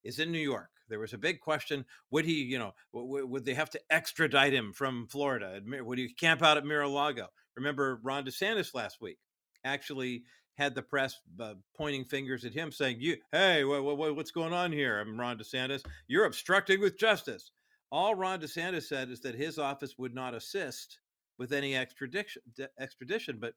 is 0.04 0.18
in 0.18 0.30
New 0.30 0.38
York. 0.38 0.68
There 0.88 1.00
was 1.00 1.14
a 1.14 1.18
big 1.18 1.40
question 1.40 1.84
would 2.10 2.24
he, 2.24 2.42
you 2.42 2.58
know, 2.58 2.72
w- 2.92 3.26
would 3.26 3.44
they 3.44 3.54
have 3.54 3.70
to 3.70 3.80
extradite 3.90 4.52
him 4.52 4.72
from 4.72 5.08
Florida? 5.08 5.60
Would 5.66 5.98
he 5.98 6.12
camp 6.12 6.42
out 6.42 6.58
at 6.58 6.64
Mar 6.64 6.82
a 6.82 6.88
Lago? 6.88 7.28
Remember 7.56 8.00
Ron 8.02 8.24
DeSantis 8.24 8.74
last 8.74 9.00
week 9.00 9.18
actually 9.64 10.24
had 10.56 10.74
the 10.74 10.82
press 10.82 11.20
uh, 11.40 11.54
pointing 11.76 12.04
fingers 12.04 12.44
at 12.44 12.52
him 12.52 12.70
saying, 12.70 12.98
"You, 13.00 13.16
hey, 13.32 13.64
what's 13.64 14.30
going 14.30 14.52
on 14.52 14.72
here? 14.72 15.00
I'm 15.00 15.18
Ron 15.18 15.38
DeSantis. 15.38 15.82
You're 16.06 16.26
obstructing 16.26 16.80
with 16.80 16.98
justice." 16.98 17.50
All 17.90 18.14
Ron 18.14 18.40
DeSantis 18.40 18.84
said 18.84 19.10
is 19.10 19.20
that 19.20 19.34
his 19.34 19.58
office 19.58 19.94
would 19.98 20.14
not 20.14 20.34
assist 20.34 21.00
with 21.38 21.52
any 21.52 21.76
extradition. 21.76 22.42
Extradition, 22.78 23.38
but 23.40 23.54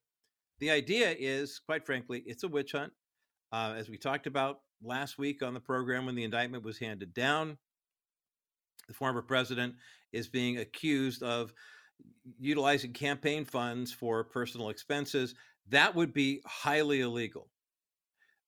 the 0.60 0.72
idea 0.72 1.16
is, 1.18 1.60
quite 1.60 1.86
frankly, 1.86 2.24
it's 2.26 2.43
a 2.43 2.48
witch 2.48 2.72
hunt. 2.72 2.93
Uh, 3.52 3.74
as 3.78 3.89
we 3.89 3.98
talked 3.98 4.28
about 4.28 4.60
last 4.84 5.18
week 5.18 5.41
on 5.41 5.54
the 5.54 5.60
program 5.60 6.06
when 6.06 6.16
the 6.16 6.24
indictment 6.24 6.64
was 6.64 6.78
handed 6.78 7.14
down, 7.14 7.58
the 8.88 8.93
former 8.93 9.22
president 9.22 9.76
is 10.12 10.28
being 10.28 10.58
accused 10.58 11.24
of 11.24 11.54
utilizing 12.39 12.93
campaign 12.93 13.45
funds 13.45 13.91
for 13.91 14.24
personal 14.24 14.70
expenses. 14.70 15.36
That 15.70 15.95
would 15.95 16.13
be 16.13 16.41
highly 16.45 17.01
illegal. 17.01 17.49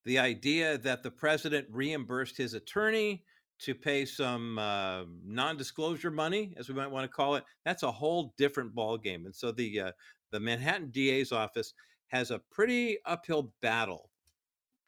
The 0.06 0.20
idea 0.20 0.78
that 0.80 1.04
the 1.04 1.12
president 1.12 1.68
reimbursed 1.70 2.38
his 2.38 2.54
attorney 2.54 3.24
to 3.60 3.76
pay 3.76 4.06
some 4.06 4.58
uh, 4.58 5.04
non-disclosure 5.26 6.12
money, 6.12 6.54
as 6.58 6.70
we 6.70 6.76
might 6.76 6.90
want 6.90 7.04
to 7.04 7.14
call 7.14 7.36
it, 7.36 7.44
that's 7.66 7.84
a 7.84 7.92
whole 7.92 8.34
different 8.38 8.74
ballgame. 8.74 9.26
And 9.26 9.36
so 9.36 9.52
the 9.52 9.80
uh, 9.80 9.92
the 10.32 10.40
Manhattan 10.40 10.92
DA's 10.92 11.32
office 11.32 11.74
has 12.08 12.32
a 12.32 12.42
pretty 12.52 12.98
uphill 13.06 13.54
battle 13.62 14.10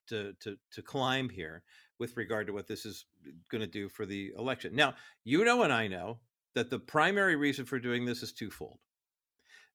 to 0.07 0.33
to 0.39 0.57
to 0.71 0.81
climb 0.81 1.29
here 1.29 1.63
with 1.99 2.17
regard 2.17 2.47
to 2.47 2.53
what 2.53 2.67
this 2.67 2.85
is 2.85 3.05
going 3.49 3.61
to 3.61 3.67
do 3.67 3.89
for 3.89 4.05
the 4.05 4.31
election. 4.37 4.73
Now, 4.75 4.95
you 5.23 5.43
know 5.43 5.63
and 5.63 5.73
I 5.73 5.87
know 5.87 6.19
that 6.55 6.69
the 6.69 6.79
primary 6.79 7.35
reason 7.35 7.65
for 7.65 7.79
doing 7.79 8.05
this 8.05 8.23
is 8.23 8.31
twofold. 8.31 8.79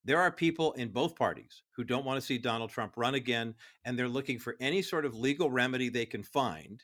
There 0.06 0.20
are 0.20 0.30
people 0.30 0.72
in 0.74 0.90
both 0.90 1.16
parties 1.16 1.64
who 1.72 1.82
don't 1.82 2.04
want 2.04 2.20
to 2.20 2.24
see 2.24 2.38
Donald 2.38 2.70
Trump 2.70 2.92
run 2.96 3.16
again, 3.16 3.56
and 3.84 3.98
they're 3.98 4.08
looking 4.08 4.38
for 4.38 4.54
any 4.60 4.80
sort 4.80 5.04
of 5.04 5.16
legal 5.16 5.50
remedy 5.50 5.88
they 5.88 6.06
can 6.06 6.22
find 6.22 6.80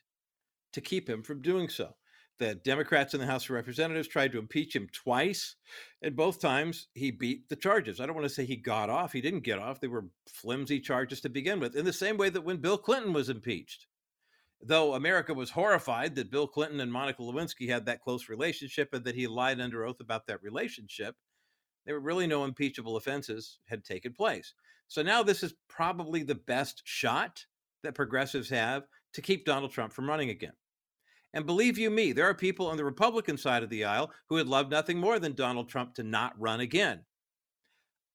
to 0.72 0.80
keep 0.80 1.08
him 1.08 1.22
from 1.22 1.40
doing 1.40 1.68
so. 1.68 1.94
The 2.40 2.56
Democrats 2.56 3.14
in 3.14 3.20
the 3.20 3.26
House 3.26 3.44
of 3.44 3.50
Representatives 3.50 4.08
tried 4.08 4.32
to 4.32 4.40
impeach 4.40 4.74
him 4.74 4.88
twice, 4.92 5.54
and 6.02 6.16
both 6.16 6.40
times 6.40 6.88
he 6.94 7.12
beat 7.12 7.48
the 7.48 7.54
charges. 7.54 8.00
I 8.00 8.06
don't 8.06 8.16
want 8.16 8.26
to 8.26 8.34
say 8.34 8.44
he 8.44 8.56
got 8.56 8.90
off. 8.90 9.12
He 9.12 9.20
didn't 9.20 9.44
get 9.44 9.60
off. 9.60 9.78
They 9.78 9.86
were 9.86 10.06
flimsy 10.26 10.80
charges 10.80 11.20
to 11.20 11.28
begin 11.28 11.60
with, 11.60 11.76
in 11.76 11.84
the 11.84 11.92
same 11.92 12.16
way 12.16 12.28
that 12.28 12.42
when 12.42 12.56
Bill 12.56 12.76
Clinton 12.76 13.12
was 13.12 13.28
impeached. 13.28 13.86
Though 14.60 14.94
America 14.94 15.32
was 15.32 15.50
horrified 15.50 16.16
that 16.16 16.32
Bill 16.32 16.48
Clinton 16.48 16.80
and 16.80 16.92
Monica 16.92 17.22
Lewinsky 17.22 17.68
had 17.68 17.86
that 17.86 18.02
close 18.02 18.28
relationship 18.28 18.92
and 18.92 19.04
that 19.04 19.14
he 19.14 19.28
lied 19.28 19.60
under 19.60 19.84
oath 19.84 20.00
about 20.00 20.26
that 20.26 20.42
relationship, 20.42 21.14
there 21.84 21.94
were 21.94 22.00
really 22.00 22.26
no 22.26 22.44
impeachable 22.44 22.96
offenses 22.96 23.58
had 23.66 23.84
taken 23.84 24.12
place. 24.12 24.54
So 24.88 25.02
now 25.02 25.22
this 25.22 25.42
is 25.42 25.54
probably 25.68 26.22
the 26.22 26.34
best 26.34 26.82
shot 26.84 27.44
that 27.82 27.94
progressives 27.94 28.48
have 28.50 28.84
to 29.14 29.22
keep 29.22 29.44
Donald 29.44 29.72
Trump 29.72 29.92
from 29.92 30.08
running 30.08 30.30
again. 30.30 30.52
And 31.34 31.46
believe 31.46 31.78
you 31.78 31.90
me, 31.90 32.12
there 32.12 32.28
are 32.28 32.34
people 32.34 32.66
on 32.66 32.76
the 32.76 32.84
Republican 32.84 33.38
side 33.38 33.62
of 33.62 33.70
the 33.70 33.84
aisle 33.84 34.10
who 34.28 34.34
would 34.34 34.48
love 34.48 34.70
nothing 34.70 34.98
more 34.98 35.18
than 35.18 35.34
Donald 35.34 35.68
Trump 35.68 35.94
to 35.94 36.02
not 36.02 36.38
run 36.38 36.60
again. 36.60 37.00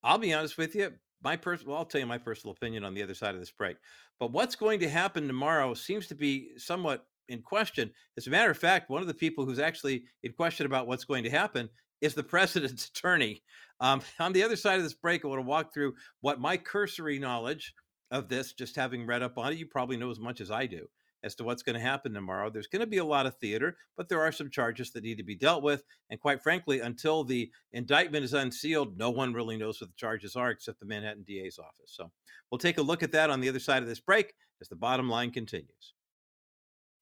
I'll 0.04 0.18
be 0.18 0.32
honest 0.32 0.56
with 0.56 0.76
you, 0.76 0.92
my 1.22 1.36
personal 1.36 1.72
well, 1.72 1.78
I'll 1.80 1.84
tell 1.84 2.00
you 2.00 2.06
my 2.06 2.18
personal 2.18 2.54
opinion 2.54 2.84
on 2.84 2.94
the 2.94 3.02
other 3.02 3.14
side 3.14 3.34
of 3.34 3.40
this 3.40 3.50
break. 3.50 3.76
But 4.20 4.30
what's 4.30 4.54
going 4.54 4.78
to 4.80 4.88
happen 4.88 5.26
tomorrow 5.26 5.74
seems 5.74 6.06
to 6.08 6.14
be 6.14 6.50
somewhat 6.56 7.06
in 7.28 7.42
question. 7.42 7.90
As 8.16 8.26
a 8.26 8.30
matter 8.30 8.50
of 8.50 8.58
fact, 8.58 8.90
one 8.90 9.02
of 9.02 9.08
the 9.08 9.14
people 9.14 9.44
who's 9.44 9.58
actually 9.58 10.04
in 10.22 10.32
question 10.32 10.66
about 10.66 10.86
what's 10.86 11.04
going 11.04 11.24
to 11.24 11.30
happen 11.30 11.68
is 12.00 12.14
the 12.14 12.22
president's 12.22 12.86
attorney. 12.96 13.42
Um, 13.80 14.02
on 14.18 14.32
the 14.32 14.42
other 14.42 14.56
side 14.56 14.78
of 14.78 14.82
this 14.82 14.94
break, 14.94 15.24
I 15.24 15.28
want 15.28 15.40
to 15.40 15.46
walk 15.46 15.72
through 15.72 15.94
what 16.20 16.40
my 16.40 16.56
cursory 16.56 17.18
knowledge 17.18 17.74
of 18.10 18.28
this, 18.28 18.52
just 18.52 18.76
having 18.76 19.06
read 19.06 19.22
up 19.22 19.38
on 19.38 19.52
it, 19.52 19.58
you 19.58 19.66
probably 19.66 19.96
know 19.96 20.10
as 20.10 20.18
much 20.18 20.40
as 20.40 20.50
I 20.50 20.66
do 20.66 20.88
as 21.24 21.34
to 21.34 21.44
what's 21.44 21.62
going 21.62 21.74
to 21.74 21.80
happen 21.80 22.14
tomorrow. 22.14 22.50
There's 22.50 22.66
going 22.66 22.80
to 22.80 22.86
be 22.86 22.98
a 22.98 23.04
lot 23.04 23.26
of 23.26 23.36
theater, 23.36 23.76
but 23.96 24.08
there 24.08 24.20
are 24.20 24.32
some 24.32 24.50
charges 24.50 24.92
that 24.92 25.02
need 25.02 25.18
to 25.18 25.24
be 25.24 25.34
dealt 25.34 25.62
with. 25.62 25.82
And 26.10 26.20
quite 26.20 26.42
frankly, 26.42 26.80
until 26.80 27.24
the 27.24 27.50
indictment 27.72 28.24
is 28.24 28.34
unsealed, 28.34 28.96
no 28.96 29.10
one 29.10 29.32
really 29.32 29.56
knows 29.56 29.80
what 29.80 29.90
the 29.90 29.96
charges 29.96 30.36
are 30.36 30.50
except 30.50 30.80
the 30.80 30.86
Manhattan 30.86 31.24
DA's 31.26 31.58
office. 31.58 31.92
So 31.92 32.10
we'll 32.50 32.58
take 32.58 32.78
a 32.78 32.82
look 32.82 33.02
at 33.02 33.12
that 33.12 33.30
on 33.30 33.40
the 33.40 33.48
other 33.48 33.58
side 33.58 33.82
of 33.82 33.88
this 33.88 34.00
break 34.00 34.34
as 34.60 34.68
the 34.68 34.76
bottom 34.76 35.08
line 35.08 35.30
continues. 35.30 35.94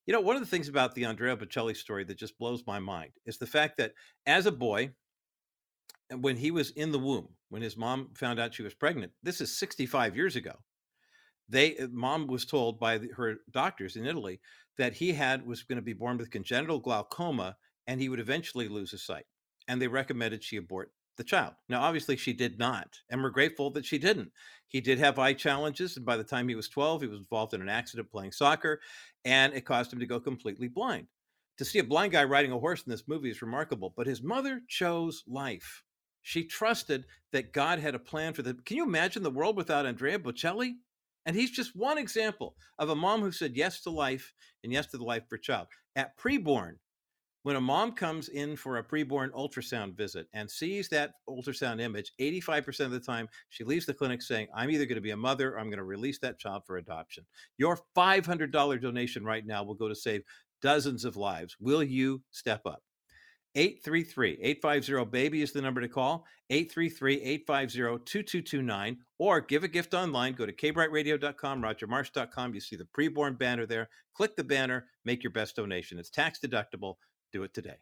You 0.06 0.12
know, 0.12 0.20
one 0.20 0.36
of 0.36 0.42
the 0.42 0.48
things 0.48 0.68
about 0.68 0.94
the 0.94 1.04
Andrea 1.04 1.36
Bocelli 1.36 1.76
story 1.76 2.04
that 2.04 2.18
just 2.18 2.38
blows 2.38 2.62
my 2.66 2.78
mind 2.78 3.10
is 3.24 3.38
the 3.38 3.46
fact 3.46 3.76
that 3.78 3.92
as 4.24 4.46
a 4.46 4.52
boy, 4.52 4.92
when 6.20 6.36
he 6.36 6.52
was 6.52 6.70
in 6.70 6.92
the 6.92 6.98
womb, 6.98 7.28
when 7.48 7.62
his 7.62 7.76
mom 7.76 8.10
found 8.14 8.38
out 8.38 8.54
she 8.54 8.62
was 8.62 8.74
pregnant, 8.74 9.12
this 9.22 9.40
is 9.40 9.58
65 9.58 10.16
years 10.16 10.36
ago 10.36 10.52
they 11.48 11.76
uh, 11.78 11.88
mom 11.90 12.26
was 12.26 12.44
told 12.44 12.78
by 12.78 12.98
the, 12.98 13.08
her 13.16 13.36
doctors 13.50 13.96
in 13.96 14.06
Italy 14.06 14.40
that 14.78 14.94
he 14.94 15.12
had 15.12 15.46
was 15.46 15.62
going 15.62 15.76
to 15.76 15.82
be 15.82 15.92
born 15.92 16.18
with 16.18 16.30
congenital 16.30 16.78
glaucoma 16.78 17.56
and 17.86 18.00
he 18.00 18.08
would 18.08 18.20
eventually 18.20 18.68
lose 18.68 18.90
his 18.90 19.04
sight. 19.04 19.26
And 19.68 19.80
they 19.80 19.88
recommended 19.88 20.42
she 20.42 20.56
abort 20.56 20.92
the 21.16 21.24
child. 21.24 21.54
Now, 21.68 21.82
obviously, 21.82 22.16
she 22.16 22.32
did 22.32 22.58
not, 22.58 23.00
and 23.10 23.22
we're 23.22 23.30
grateful 23.30 23.70
that 23.70 23.84
she 23.84 23.98
didn't. 23.98 24.32
He 24.68 24.80
did 24.80 24.98
have 24.98 25.18
eye 25.18 25.32
challenges, 25.32 25.96
and 25.96 26.04
by 26.04 26.16
the 26.16 26.24
time 26.24 26.48
he 26.48 26.54
was 26.54 26.68
12, 26.68 27.02
he 27.02 27.06
was 27.06 27.18
involved 27.18 27.54
in 27.54 27.62
an 27.62 27.68
accident 27.68 28.10
playing 28.10 28.32
soccer, 28.32 28.80
and 29.24 29.54
it 29.54 29.64
caused 29.64 29.92
him 29.92 30.00
to 30.00 30.06
go 30.06 30.20
completely 30.20 30.68
blind. 30.68 31.06
To 31.58 31.64
see 31.64 31.78
a 31.78 31.84
blind 31.84 32.12
guy 32.12 32.24
riding 32.24 32.52
a 32.52 32.58
horse 32.58 32.82
in 32.84 32.90
this 32.90 33.08
movie 33.08 33.30
is 33.30 33.42
remarkable, 33.42 33.94
but 33.96 34.06
his 34.06 34.22
mother 34.22 34.60
chose 34.68 35.22
life. 35.26 35.82
She 36.22 36.44
trusted 36.44 37.06
that 37.32 37.52
God 37.52 37.78
had 37.78 37.94
a 37.94 38.00
plan 38.00 38.32
for 38.32 38.42
them. 38.42 38.60
Can 38.64 38.76
you 38.76 38.84
imagine 38.84 39.22
the 39.22 39.30
world 39.30 39.56
without 39.56 39.86
Andrea 39.86 40.18
Bocelli? 40.18 40.74
And 41.24 41.34
he's 41.34 41.50
just 41.50 41.74
one 41.74 41.98
example 41.98 42.56
of 42.78 42.88
a 42.88 42.94
mom 42.94 43.20
who 43.20 43.32
said 43.32 43.56
yes 43.56 43.80
to 43.82 43.90
life 43.90 44.32
and 44.62 44.72
yes 44.72 44.86
to 44.88 44.98
the 44.98 45.04
life 45.04 45.24
for 45.28 45.38
child. 45.38 45.68
At 45.94 46.18
preborn, 46.18 46.74
when 47.46 47.54
a 47.54 47.60
mom 47.60 47.92
comes 47.92 48.28
in 48.30 48.56
for 48.56 48.78
a 48.78 48.82
preborn 48.82 49.30
ultrasound 49.30 49.96
visit 49.96 50.26
and 50.32 50.50
sees 50.50 50.88
that 50.88 51.12
ultrasound 51.28 51.80
image, 51.80 52.10
85% 52.20 52.86
of 52.86 52.90
the 52.90 52.98
time 52.98 53.28
she 53.50 53.62
leaves 53.62 53.86
the 53.86 53.94
clinic 53.94 54.20
saying, 54.20 54.48
I'm 54.52 54.68
either 54.68 54.84
going 54.84 54.96
to 54.96 55.00
be 55.00 55.12
a 55.12 55.16
mother 55.16 55.52
or 55.52 55.60
I'm 55.60 55.68
going 55.68 55.78
to 55.78 55.84
release 55.84 56.18
that 56.18 56.40
child 56.40 56.64
for 56.66 56.78
adoption. 56.78 57.24
Your 57.56 57.78
$500 57.96 58.82
donation 58.82 59.24
right 59.24 59.46
now 59.46 59.62
will 59.62 59.76
go 59.76 59.86
to 59.86 59.94
save 59.94 60.22
dozens 60.60 61.04
of 61.04 61.16
lives. 61.16 61.54
Will 61.60 61.84
you 61.84 62.20
step 62.32 62.62
up? 62.66 62.82
833 63.54 64.38
850 64.42 65.04
BABY 65.12 65.40
is 65.40 65.52
the 65.52 65.62
number 65.62 65.80
to 65.80 65.88
call. 65.88 66.24
833 66.50 67.22
850 67.22 68.04
2229. 68.04 68.98
Or 69.20 69.40
give 69.40 69.62
a 69.62 69.68
gift 69.68 69.94
online. 69.94 70.32
Go 70.32 70.46
to 70.46 70.52
kbrightradio.com, 70.52 71.62
rogermarsh.com. 71.62 72.54
You 72.54 72.60
see 72.60 72.74
the 72.74 72.88
preborn 72.98 73.38
banner 73.38 73.66
there. 73.66 73.88
Click 74.16 74.34
the 74.34 74.42
banner, 74.42 74.86
make 75.04 75.22
your 75.22 75.30
best 75.30 75.54
donation. 75.54 76.00
It's 76.00 76.10
tax 76.10 76.40
deductible. 76.44 76.96
Do 77.36 77.42
it 77.42 77.52
today. 77.52 77.76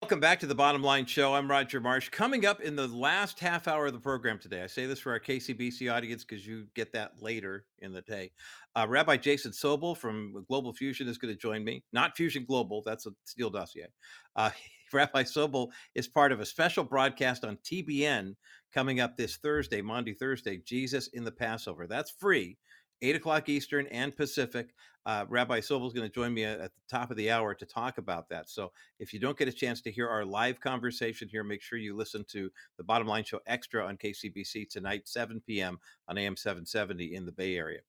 Welcome 0.00 0.20
back 0.20 0.40
to 0.40 0.46
the 0.46 0.54
Bottom 0.54 0.82
Line 0.82 1.04
Show. 1.04 1.34
I'm 1.34 1.50
Roger 1.50 1.80
Marsh. 1.80 2.08
Coming 2.08 2.46
up 2.46 2.62
in 2.62 2.76
the 2.76 2.86
last 2.86 3.38
half 3.40 3.68
hour 3.68 3.88
of 3.88 3.92
the 3.92 4.00
program 4.00 4.38
today, 4.38 4.62
I 4.62 4.68
say 4.68 4.86
this 4.86 5.00
for 5.00 5.12
our 5.12 5.20
KCBC 5.20 5.92
audience 5.92 6.24
because 6.24 6.46
you 6.46 6.66
get 6.74 6.94
that 6.94 7.20
later 7.20 7.66
in 7.80 7.92
the 7.92 8.00
day. 8.00 8.30
Uh, 8.74 8.86
Rabbi 8.88 9.18
Jason 9.18 9.52
Sobel 9.52 9.94
from 9.94 10.46
Global 10.48 10.72
Fusion 10.72 11.08
is 11.08 11.18
going 11.18 11.34
to 11.34 11.38
join 11.38 11.62
me. 11.62 11.84
Not 11.92 12.16
Fusion 12.16 12.46
Global, 12.46 12.82
that's 12.86 13.04
a 13.04 13.10
Steele 13.26 13.50
dossier. 13.50 13.88
Uh, 14.34 14.48
Rabbi 14.94 15.24
Sobel 15.24 15.68
is 15.94 16.08
part 16.08 16.32
of 16.32 16.40
a 16.40 16.46
special 16.46 16.84
broadcast 16.84 17.44
on 17.44 17.58
TBN 17.58 18.32
coming 18.72 19.00
up 19.00 19.18
this 19.18 19.36
Thursday, 19.36 19.82
Monday, 19.82 20.14
Thursday, 20.14 20.56
Jesus 20.64 21.08
in 21.08 21.22
the 21.22 21.32
Passover. 21.32 21.86
That's 21.86 22.12
free. 22.12 22.56
8 23.02 23.16
o'clock 23.16 23.48
Eastern 23.48 23.86
and 23.88 24.16
Pacific. 24.16 24.74
Uh, 25.04 25.24
Rabbi 25.28 25.60
Sobel 25.60 25.86
is 25.86 25.92
going 25.92 26.08
to 26.08 26.12
join 26.12 26.34
me 26.34 26.42
at 26.42 26.58
the 26.58 26.70
top 26.88 27.12
of 27.12 27.16
the 27.16 27.30
hour 27.30 27.54
to 27.54 27.64
talk 27.64 27.98
about 27.98 28.28
that. 28.30 28.50
So 28.50 28.72
if 28.98 29.12
you 29.12 29.20
don't 29.20 29.38
get 29.38 29.46
a 29.46 29.52
chance 29.52 29.80
to 29.82 29.90
hear 29.92 30.08
our 30.08 30.24
live 30.24 30.60
conversation 30.60 31.28
here, 31.28 31.44
make 31.44 31.62
sure 31.62 31.78
you 31.78 31.96
listen 31.96 32.24
to 32.32 32.50
the 32.76 32.82
Bottom 32.82 33.06
Line 33.06 33.22
Show 33.22 33.38
Extra 33.46 33.86
on 33.86 33.98
KCBC 33.98 34.68
tonight, 34.68 35.06
7 35.06 35.40
p.m. 35.46 35.78
on 36.08 36.18
AM 36.18 36.36
770 36.36 37.14
in 37.14 37.24
the 37.24 37.30
Bay 37.30 37.56
Area. 37.56 37.80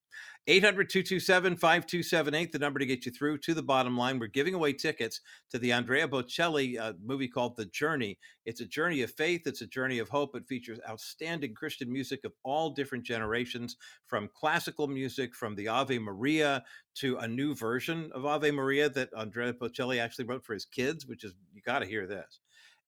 800 0.50 0.90
227 0.90 1.58
5278, 1.58 2.52
the 2.54 2.60
number 2.60 2.80
to 2.80 2.86
get 2.86 3.06
you 3.06 3.12
through 3.12 3.38
to 3.40 3.54
the 3.54 3.62
bottom 3.62 3.98
line. 3.98 4.18
We're 4.18 4.28
giving 4.28 4.54
away 4.54 4.72
tickets 4.72 5.20
to 5.50 5.60
the 5.60 5.74
Andrea 5.74 6.08
Bocelli 6.08 6.80
uh, 6.80 6.94
movie 7.04 7.28
called 7.28 7.58
The 7.58 7.66
Journey. 7.66 8.18
It's 8.46 8.62
a 8.62 8.66
journey 8.66 9.02
of 9.02 9.12
faith, 9.12 9.42
it's 9.46 9.62
a 9.62 9.68
journey 9.68 10.00
of 10.00 10.08
hope. 10.08 10.38
It 10.38 10.48
features 10.48 10.80
outstanding 10.90 11.54
Christian 11.54 11.92
music 11.92 12.24
of 12.24 12.32
all 12.44 12.70
different 12.70 13.04
generations, 13.04 13.76
from 14.06 14.30
classical 14.34 14.88
music, 14.88 15.36
from 15.36 15.54
the 15.56 15.68
Ave 15.68 16.00
Maria 16.00 16.64
to 16.96 17.18
a 17.18 17.28
new 17.28 17.54
version 17.54 18.10
of 18.14 18.26
Ave 18.26 18.52
Maria 18.52 18.90
that 18.90 19.10
Andrea 19.18 19.52
Bocelli 19.52 20.00
actually 20.00 20.26
wrote 20.26 20.46
for 20.46 20.54
his 20.54 20.66
kids, 20.66 21.06
which 21.06 21.26
is, 21.26 21.34
you 21.54 21.62
got 21.62 21.80
to 21.80 21.86
hear 21.86 22.08
this. 22.08 22.40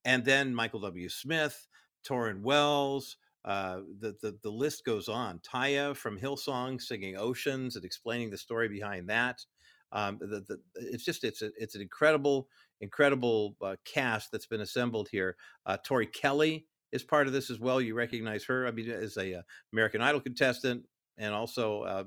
And 0.05 0.23
then 0.23 0.55
Michael 0.55 0.79
W. 0.79 1.09
Smith, 1.09 1.67
Tauren 2.07 2.41
Wells, 2.41 3.17
uh, 3.45 3.79
the, 3.99 4.15
the 4.21 4.37
the 4.43 4.49
list 4.49 4.85
goes 4.85 5.07
on. 5.07 5.39
Taya 5.39 5.95
from 5.95 6.19
Hillsong 6.19 6.81
singing 6.81 7.17
"Oceans" 7.17 7.75
and 7.75 7.85
explaining 7.85 8.29
the 8.29 8.37
story 8.37 8.67
behind 8.67 9.09
that. 9.09 9.43
Um, 9.91 10.19
the, 10.19 10.41
the, 10.47 10.59
it's 10.75 11.05
just 11.05 11.23
it's 11.23 11.41
a, 11.41 11.49
it's 11.57 11.75
an 11.75 11.81
incredible 11.81 12.47
incredible 12.81 13.55
uh, 13.61 13.75
cast 13.85 14.31
that's 14.31 14.45
been 14.45 14.61
assembled 14.61 15.09
here. 15.11 15.35
Uh, 15.65 15.77
Tori 15.83 16.05
Kelly 16.05 16.65
is 16.91 17.03
part 17.03 17.27
of 17.27 17.33
this 17.33 17.49
as 17.49 17.59
well. 17.59 17.81
You 17.81 17.95
recognize 17.95 18.43
her, 18.45 18.67
I 18.67 18.71
mean, 18.71 18.89
as 18.89 19.17
a 19.17 19.35
uh, 19.35 19.41
American 19.73 20.01
Idol 20.01 20.21
contestant 20.21 20.83
and 21.17 21.33
also 21.33 21.81
uh, 21.83 22.03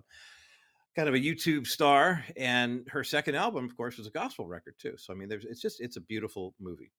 kind 0.96 1.08
of 1.08 1.14
a 1.14 1.18
YouTube 1.18 1.66
star. 1.66 2.24
And 2.36 2.86
her 2.88 3.04
second 3.04 3.36
album, 3.36 3.64
of 3.64 3.76
course, 3.76 3.98
was 3.98 4.06
a 4.06 4.10
gospel 4.10 4.46
record 4.46 4.74
too. 4.78 4.94
So 4.96 5.12
I 5.12 5.16
mean, 5.16 5.28
there's 5.28 5.44
it's 5.44 5.60
just 5.60 5.80
it's 5.80 5.96
a 5.96 6.00
beautiful 6.00 6.54
movie 6.60 6.90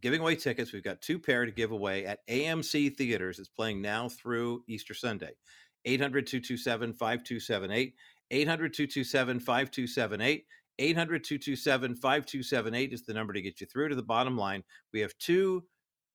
giving 0.00 0.20
away 0.20 0.36
tickets. 0.36 0.72
We've 0.72 0.82
got 0.82 1.00
two 1.00 1.18
pair 1.18 1.44
to 1.44 1.52
give 1.52 1.72
away 1.72 2.06
at 2.06 2.26
AMC 2.28 2.96
Theaters. 2.96 3.38
It's 3.38 3.48
playing 3.48 3.80
now 3.82 4.08
through 4.08 4.64
Easter 4.68 4.94
Sunday. 4.94 5.32
800 5.84 6.26
227 6.26 6.92
5278. 6.92 7.94
800 8.30 8.74
227 8.74 9.40
5278. 9.40 10.44
800 10.78 11.24
227 11.24 11.94
5278 11.96 12.92
is 12.92 13.02
the 13.02 13.12
number 13.12 13.32
to 13.32 13.42
get 13.42 13.60
you 13.60 13.66
through 13.66 13.88
to 13.88 13.94
the 13.94 14.02
bottom 14.02 14.36
line. 14.36 14.62
We 14.92 15.00
have 15.00 15.16
two 15.18 15.64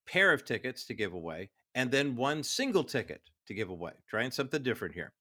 pair 0.07 0.33
of 0.33 0.45
tickets 0.45 0.85
to 0.85 0.93
give 0.93 1.13
away 1.13 1.49
and 1.75 1.91
then 1.91 2.15
one 2.15 2.43
single 2.43 2.83
ticket 2.83 3.21
to 3.47 3.53
give 3.53 3.69
away. 3.69 3.91
Trying 4.09 4.31
something 4.31 4.63
different 4.63 4.95
here. 4.95 5.13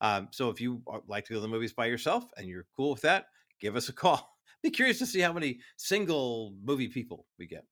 Um, 0.00 0.28
so 0.30 0.48
if 0.48 0.60
you 0.60 0.82
like 1.06 1.24
to 1.26 1.34
go 1.34 1.36
to 1.36 1.42
the 1.42 1.48
movies 1.48 1.72
by 1.72 1.86
yourself 1.86 2.24
and 2.36 2.46
you're 2.46 2.66
cool 2.76 2.90
with 2.90 3.02
that, 3.02 3.26
give 3.60 3.76
us 3.76 3.88
a 3.88 3.92
call. 3.92 4.36
Be 4.62 4.70
curious 4.70 4.98
to 4.98 5.06
see 5.06 5.20
how 5.20 5.32
many 5.32 5.60
single 5.76 6.54
movie 6.64 6.88
people 6.88 7.26
we 7.38 7.46
get. 7.46 7.64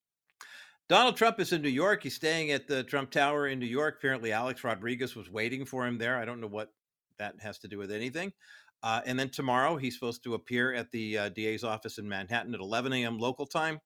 Donald 0.89 1.17
Trump 1.17 1.37
is 1.41 1.51
in 1.51 1.61
New 1.61 1.67
York. 1.67 2.03
He's 2.03 2.15
staying 2.15 2.51
at 2.51 2.65
the 2.65 2.81
Trump 2.81 3.11
Tower 3.11 3.47
in 3.47 3.59
New 3.59 3.65
York. 3.65 3.95
Apparently, 3.97 4.31
Alex 4.31 4.63
Rodriguez 4.63 5.17
was 5.17 5.29
waiting 5.29 5.65
for 5.65 5.85
him 5.85 5.97
there. 5.97 6.17
I 6.17 6.23
don't 6.23 6.39
know 6.39 6.47
what 6.47 6.71
that 7.19 7.35
has 7.41 7.59
to 7.59 7.67
do 7.67 7.77
with 7.77 7.91
anything. 7.91 8.31
Uh, 8.83 9.01
and 9.05 9.19
then 9.19 9.29
tomorrow, 9.29 9.75
he's 9.75 9.95
supposed 9.95 10.23
to 10.23 10.33
appear 10.33 10.73
at 10.73 10.89
the 10.91 11.17
uh, 11.17 11.29
DA's 11.29 11.65
office 11.65 11.97
in 11.97 12.07
Manhattan 12.07 12.53
at 12.53 12.61
11 12.61 12.93
a.m. 12.93 13.19
local 13.19 13.45
time. 13.45 13.79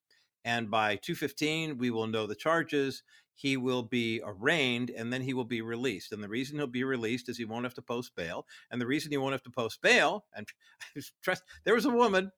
And 0.45 0.70
by 0.70 0.97
2:15, 0.97 1.80
we 1.80 1.89
will 1.89 2.06
know 2.06 2.28
the 2.28 2.36
charges. 2.36 3.02
He 3.34 3.58
will 3.58 3.82
be 3.82 4.22
arraigned, 4.24 4.91
and 4.91 5.12
then 5.12 5.24
he 5.24 5.34
will 5.34 5.45
be 5.45 5.62
released. 5.62 6.12
And 6.12 6.24
the 6.24 6.30
reason 6.30 6.58
he'll 6.58 6.68
be 6.68 6.84
released 6.84 7.30
is 7.30 7.38
he 7.38 7.45
won't 7.45 7.66
have 7.66 7.74
to 7.76 7.82
post 7.82 8.16
bail. 8.16 8.45
And 8.70 8.80
the 8.80 8.86
reason 8.86 9.12
he 9.12 9.18
won't 9.18 9.32
have 9.32 9.43
to 9.43 9.49
post 9.49 9.82
bail, 9.82 10.26
and 10.36 10.47
trust, 11.24 11.41
there 11.64 11.74
was 11.74 11.86
a 11.86 11.89
woman 11.89 12.32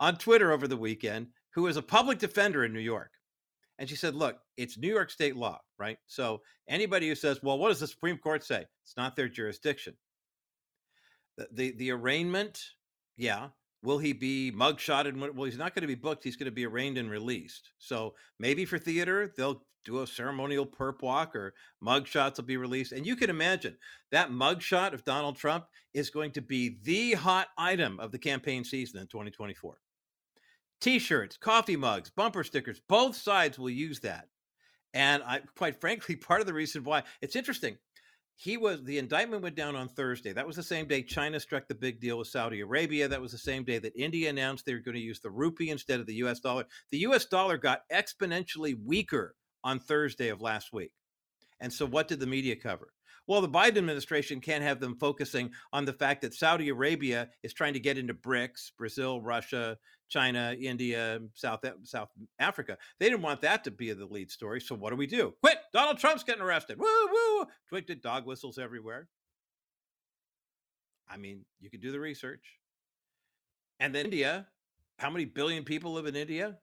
on 0.00 0.16
Twitter 0.16 0.50
over 0.50 0.66
the 0.66 0.76
weekend 0.76 1.28
who 1.50 1.68
is 1.68 1.76
a 1.76 1.82
public 1.82 2.18
defender 2.18 2.64
in 2.64 2.72
New 2.72 2.80
York. 2.80 3.12
And 3.80 3.88
she 3.88 3.96
said, 3.96 4.14
look, 4.14 4.36
it's 4.58 4.76
New 4.76 4.90
York 4.90 5.10
state 5.10 5.36
law, 5.36 5.58
right? 5.78 5.96
So 6.06 6.42
anybody 6.68 7.08
who 7.08 7.14
says, 7.14 7.42
well, 7.42 7.58
what 7.58 7.68
does 7.68 7.80
the 7.80 7.86
Supreme 7.86 8.18
Court 8.18 8.44
say? 8.44 8.66
It's 8.84 8.96
not 8.98 9.16
their 9.16 9.28
jurisdiction. 9.28 9.94
The, 11.38 11.48
the, 11.50 11.70
the 11.72 11.90
arraignment, 11.90 12.62
yeah. 13.16 13.48
Will 13.82 13.96
he 13.96 14.12
be 14.12 14.52
mugshotted? 14.54 15.16
Well, 15.34 15.46
he's 15.46 15.56
not 15.56 15.74
going 15.74 15.80
to 15.80 15.88
be 15.88 15.94
booked. 15.94 16.22
He's 16.22 16.36
going 16.36 16.44
to 16.44 16.50
be 16.50 16.66
arraigned 16.66 16.98
and 16.98 17.10
released. 17.10 17.70
So 17.78 18.14
maybe 18.38 18.66
for 18.66 18.78
theater, 18.78 19.32
they'll 19.34 19.62
do 19.86 20.02
a 20.02 20.06
ceremonial 20.06 20.66
perp 20.66 21.00
walk 21.00 21.34
or 21.34 21.54
mugshots 21.82 22.36
will 22.36 22.44
be 22.44 22.58
released. 22.58 22.92
And 22.92 23.06
you 23.06 23.16
can 23.16 23.30
imagine 23.30 23.78
that 24.12 24.30
mugshot 24.30 24.92
of 24.92 25.06
Donald 25.06 25.36
Trump 25.36 25.64
is 25.94 26.10
going 26.10 26.32
to 26.32 26.42
be 26.42 26.76
the 26.82 27.14
hot 27.14 27.48
item 27.56 27.98
of 27.98 28.12
the 28.12 28.18
campaign 28.18 28.62
season 28.62 29.00
in 29.00 29.06
2024 29.06 29.78
t-shirts, 30.80 31.36
coffee 31.36 31.76
mugs, 31.76 32.10
bumper 32.10 32.44
stickers. 32.44 32.80
Both 32.88 33.16
sides 33.16 33.58
will 33.58 33.70
use 33.70 34.00
that. 34.00 34.28
And 34.94 35.22
I 35.22 35.40
quite 35.56 35.80
frankly, 35.80 36.16
part 36.16 36.40
of 36.40 36.46
the 36.46 36.54
reason 36.54 36.84
why 36.84 37.04
it's 37.20 37.36
interesting, 37.36 37.78
he 38.34 38.56
was 38.56 38.82
the 38.82 38.98
indictment 38.98 39.42
went 39.42 39.54
down 39.54 39.76
on 39.76 39.88
Thursday. 39.88 40.32
That 40.32 40.46
was 40.46 40.56
the 40.56 40.62
same 40.62 40.86
day 40.86 41.02
China 41.02 41.38
struck 41.38 41.68
the 41.68 41.74
big 41.74 42.00
deal 42.00 42.18
with 42.18 42.28
Saudi 42.28 42.60
Arabia. 42.60 43.06
That 43.06 43.20
was 43.20 43.32
the 43.32 43.38
same 43.38 43.64
day 43.64 43.78
that 43.78 43.92
India 43.94 44.30
announced 44.30 44.64
they 44.64 44.72
were 44.72 44.80
going 44.80 44.94
to 44.94 45.00
use 45.00 45.20
the 45.20 45.30
rupee 45.30 45.70
instead 45.70 46.00
of 46.00 46.06
the 46.06 46.14
US 46.14 46.40
dollar. 46.40 46.64
The 46.90 47.00
US 47.00 47.26
dollar 47.26 47.58
got 47.58 47.82
exponentially 47.92 48.76
weaker 48.82 49.34
on 49.62 49.78
Thursday 49.78 50.28
of 50.28 50.40
last 50.40 50.72
week. 50.72 50.92
And 51.60 51.70
so 51.70 51.84
what 51.84 52.08
did 52.08 52.20
the 52.20 52.26
media 52.26 52.56
cover? 52.56 52.92
Well, 53.30 53.42
the 53.42 53.48
Biden 53.48 53.78
administration 53.78 54.40
can't 54.40 54.64
have 54.64 54.80
them 54.80 54.96
focusing 54.96 55.52
on 55.72 55.84
the 55.84 55.92
fact 55.92 56.22
that 56.22 56.34
Saudi 56.34 56.68
Arabia 56.68 57.28
is 57.44 57.52
trying 57.52 57.74
to 57.74 57.78
get 57.78 57.96
into 57.96 58.12
BRICS, 58.12 58.72
Brazil, 58.76 59.20
Russia, 59.20 59.78
China, 60.08 60.56
India, 60.60 61.20
South 61.34 61.60
South 61.84 62.08
Africa. 62.40 62.76
They 62.98 63.08
didn't 63.08 63.22
want 63.22 63.40
that 63.42 63.62
to 63.62 63.70
be 63.70 63.92
the 63.92 64.04
lead 64.04 64.32
story. 64.32 64.60
So 64.60 64.74
what 64.74 64.90
do 64.90 64.96
we 64.96 65.06
do? 65.06 65.32
Quit! 65.44 65.58
Donald 65.72 65.98
Trump's 65.98 66.24
getting 66.24 66.42
arrested. 66.42 66.76
Woo 66.80 66.88
woo! 67.12 67.46
Twigged 67.68 68.02
dog 68.02 68.26
whistles 68.26 68.58
everywhere. 68.58 69.06
I 71.08 71.16
mean, 71.16 71.44
you 71.60 71.70
could 71.70 71.82
do 71.82 71.92
the 71.92 72.00
research. 72.00 72.58
And 73.78 73.94
then 73.94 74.06
India, 74.06 74.48
how 74.98 75.08
many 75.08 75.24
billion 75.24 75.62
people 75.62 75.92
live 75.92 76.06
in 76.06 76.16
India? 76.16 76.58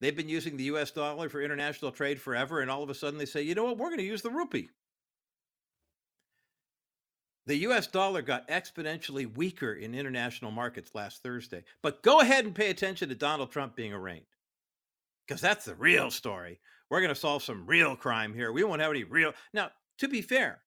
They've 0.00 0.16
been 0.16 0.28
using 0.28 0.56
the 0.56 0.64
US 0.64 0.90
dollar 0.90 1.28
for 1.28 1.40
international 1.40 1.92
trade 1.92 2.20
forever, 2.20 2.58
and 2.58 2.72
all 2.72 2.82
of 2.82 2.90
a 2.90 2.94
sudden 2.96 3.20
they 3.20 3.24
say, 3.24 3.42
you 3.42 3.54
know 3.54 3.66
what, 3.66 3.78
we're 3.78 3.90
going 3.90 3.98
to 3.98 4.04
use 4.04 4.22
the 4.22 4.30
rupee. 4.30 4.68
The 7.46 7.56
US 7.56 7.88
dollar 7.88 8.22
got 8.22 8.48
exponentially 8.48 9.34
weaker 9.36 9.74
in 9.74 9.94
international 9.94 10.52
markets 10.52 10.94
last 10.94 11.22
Thursday. 11.22 11.64
But 11.82 12.02
go 12.02 12.20
ahead 12.20 12.44
and 12.44 12.54
pay 12.54 12.70
attention 12.70 13.08
to 13.08 13.14
Donald 13.14 13.50
Trump 13.50 13.74
being 13.74 13.92
arraigned 13.92 14.26
because 15.26 15.40
that's 15.40 15.64
the 15.64 15.74
real 15.74 16.10
story. 16.10 16.60
We're 16.88 17.00
going 17.00 17.14
to 17.14 17.20
solve 17.20 17.42
some 17.42 17.66
real 17.66 17.96
crime 17.96 18.34
here. 18.34 18.52
We 18.52 18.64
won't 18.64 18.82
have 18.82 18.90
any 18.90 19.04
real. 19.04 19.32
Now, 19.52 19.70
to 19.98 20.08
be 20.08 20.22
fair, 20.22 20.60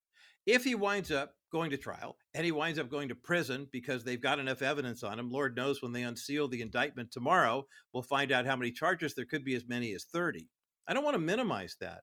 if 0.46 0.64
he 0.64 0.76
winds 0.76 1.12
up 1.12 1.36
going 1.52 1.72
to 1.72 1.78
trial 1.78 2.18
and 2.34 2.44
he 2.44 2.52
winds 2.52 2.80
up 2.80 2.90
going 2.90 3.08
to 3.10 3.16
prison 3.16 3.68
because 3.72 4.04
they've 4.04 4.22
got 4.22 4.40
enough 4.40 4.62
evidence 4.62 5.04
on 5.04 5.18
him, 5.18 5.32
Lord 5.32 5.56
knows 5.56 5.82
when 5.82 5.94
they 5.94 6.04
unseal 6.04 6.48
the 6.48 6.62
indictment 6.62 7.12
tomorrow, 7.12 7.66
we'll 7.94 8.04
find 8.04 8.32
out 8.32 8.46
how 8.46 8.56
many 8.56 8.72
charges. 8.72 9.14
There 9.14 9.26
could 9.26 9.46
be 9.46 9.56
as 9.56 9.68
many 9.68 9.94
as 9.94 10.06
30. 10.06 10.50
I 10.88 10.94
don't 10.94 11.04
want 11.04 11.16
to 11.16 11.20
minimize 11.20 11.78
that. 11.80 12.02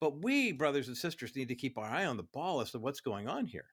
But 0.00 0.22
we, 0.22 0.52
brothers 0.52 0.88
and 0.88 0.96
sisters, 0.96 1.34
need 1.34 1.48
to 1.48 1.54
keep 1.54 1.78
our 1.78 1.88
eye 1.88 2.04
on 2.04 2.18
the 2.18 2.28
ball 2.34 2.60
as 2.60 2.70
to 2.72 2.78
what's 2.78 3.00
going 3.00 3.28
on 3.28 3.46
here. 3.46 3.66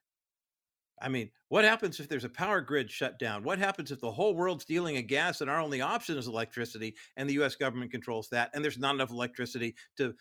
I 1.00 1.08
mean, 1.08 1.30
what 1.48 1.64
happens 1.64 1.98
if 2.00 2.08
there's 2.08 2.24
a 2.24 2.28
power 2.28 2.60
grid 2.60 2.90
shut 2.90 3.18
down? 3.18 3.42
What 3.42 3.58
happens 3.58 3.90
if 3.90 4.00
the 4.00 4.12
whole 4.12 4.34
world's 4.34 4.64
dealing 4.64 4.96
in 4.96 5.06
gas 5.06 5.40
and 5.40 5.50
our 5.50 5.60
only 5.60 5.80
option 5.80 6.16
is 6.16 6.28
electricity 6.28 6.94
and 7.16 7.28
the 7.28 7.42
US 7.42 7.56
government 7.56 7.90
controls 7.90 8.28
that 8.30 8.50
and 8.54 8.64
there's 8.64 8.78
not 8.78 8.94
enough 8.94 9.10
electricity 9.10 9.74
to 9.96 10.14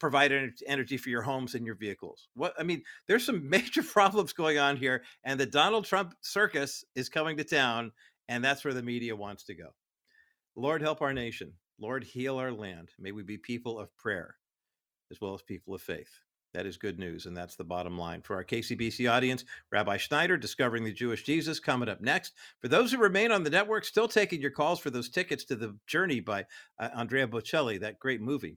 provide 0.00 0.32
energy 0.66 0.96
for 0.96 1.08
your 1.08 1.22
homes 1.22 1.54
and 1.54 1.64
your 1.64 1.76
vehicles? 1.76 2.28
What 2.34 2.54
I 2.58 2.64
mean, 2.64 2.82
there's 3.06 3.24
some 3.24 3.48
major 3.50 3.82
problems 3.82 4.32
going 4.32 4.58
on 4.58 4.76
here 4.76 5.04
and 5.24 5.38
the 5.38 5.46
Donald 5.46 5.84
Trump 5.84 6.14
circus 6.20 6.84
is 6.94 7.08
coming 7.08 7.36
to 7.36 7.44
town 7.44 7.92
and 8.28 8.44
that's 8.44 8.64
where 8.64 8.74
the 8.74 8.82
media 8.82 9.14
wants 9.14 9.44
to 9.44 9.54
go. 9.54 9.68
Lord 10.56 10.82
help 10.82 11.02
our 11.02 11.12
nation. 11.12 11.52
Lord 11.80 12.04
heal 12.04 12.38
our 12.38 12.52
land. 12.52 12.90
May 12.98 13.12
we 13.12 13.22
be 13.22 13.38
people 13.38 13.78
of 13.78 13.96
prayer 13.96 14.36
as 15.10 15.20
well 15.20 15.34
as 15.34 15.42
people 15.42 15.74
of 15.74 15.82
faith. 15.82 16.20
That 16.54 16.66
is 16.66 16.76
good 16.76 17.00
news, 17.00 17.26
and 17.26 17.36
that's 17.36 17.56
the 17.56 17.64
bottom 17.64 17.98
line. 17.98 18.22
For 18.22 18.36
our 18.36 18.44
KCBC 18.44 19.10
audience, 19.10 19.44
Rabbi 19.72 19.96
Schneider, 19.96 20.36
Discovering 20.36 20.84
the 20.84 20.92
Jewish 20.92 21.24
Jesus, 21.24 21.58
coming 21.58 21.88
up 21.88 22.00
next. 22.00 22.32
For 22.60 22.68
those 22.68 22.92
who 22.92 22.98
remain 22.98 23.32
on 23.32 23.42
the 23.42 23.50
network, 23.50 23.84
still 23.84 24.06
taking 24.06 24.40
your 24.40 24.52
calls 24.52 24.78
for 24.78 24.90
those 24.90 25.08
tickets 25.08 25.44
to 25.46 25.56
The 25.56 25.76
Journey 25.88 26.20
by 26.20 26.46
uh, 26.78 26.90
Andrea 26.94 27.26
Bocelli, 27.26 27.80
that 27.80 27.98
great 27.98 28.20
movie. 28.20 28.56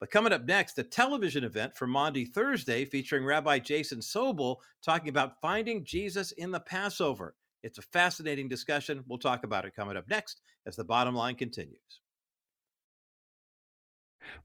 But 0.00 0.10
coming 0.10 0.32
up 0.32 0.46
next, 0.46 0.78
a 0.78 0.82
television 0.82 1.44
event 1.44 1.76
for 1.76 1.86
Maundy 1.86 2.24
Thursday 2.24 2.86
featuring 2.86 3.24
Rabbi 3.24 3.58
Jason 3.58 4.00
Sobel 4.00 4.56
talking 4.82 5.10
about 5.10 5.40
finding 5.42 5.84
Jesus 5.84 6.32
in 6.32 6.50
the 6.50 6.60
Passover. 6.60 7.34
It's 7.62 7.78
a 7.78 7.82
fascinating 7.82 8.48
discussion. 8.48 9.04
We'll 9.06 9.18
talk 9.18 9.44
about 9.44 9.66
it 9.66 9.76
coming 9.76 9.96
up 9.96 10.08
next 10.08 10.40
as 10.66 10.76
the 10.76 10.84
bottom 10.84 11.14
line 11.14 11.34
continues. 11.34 12.00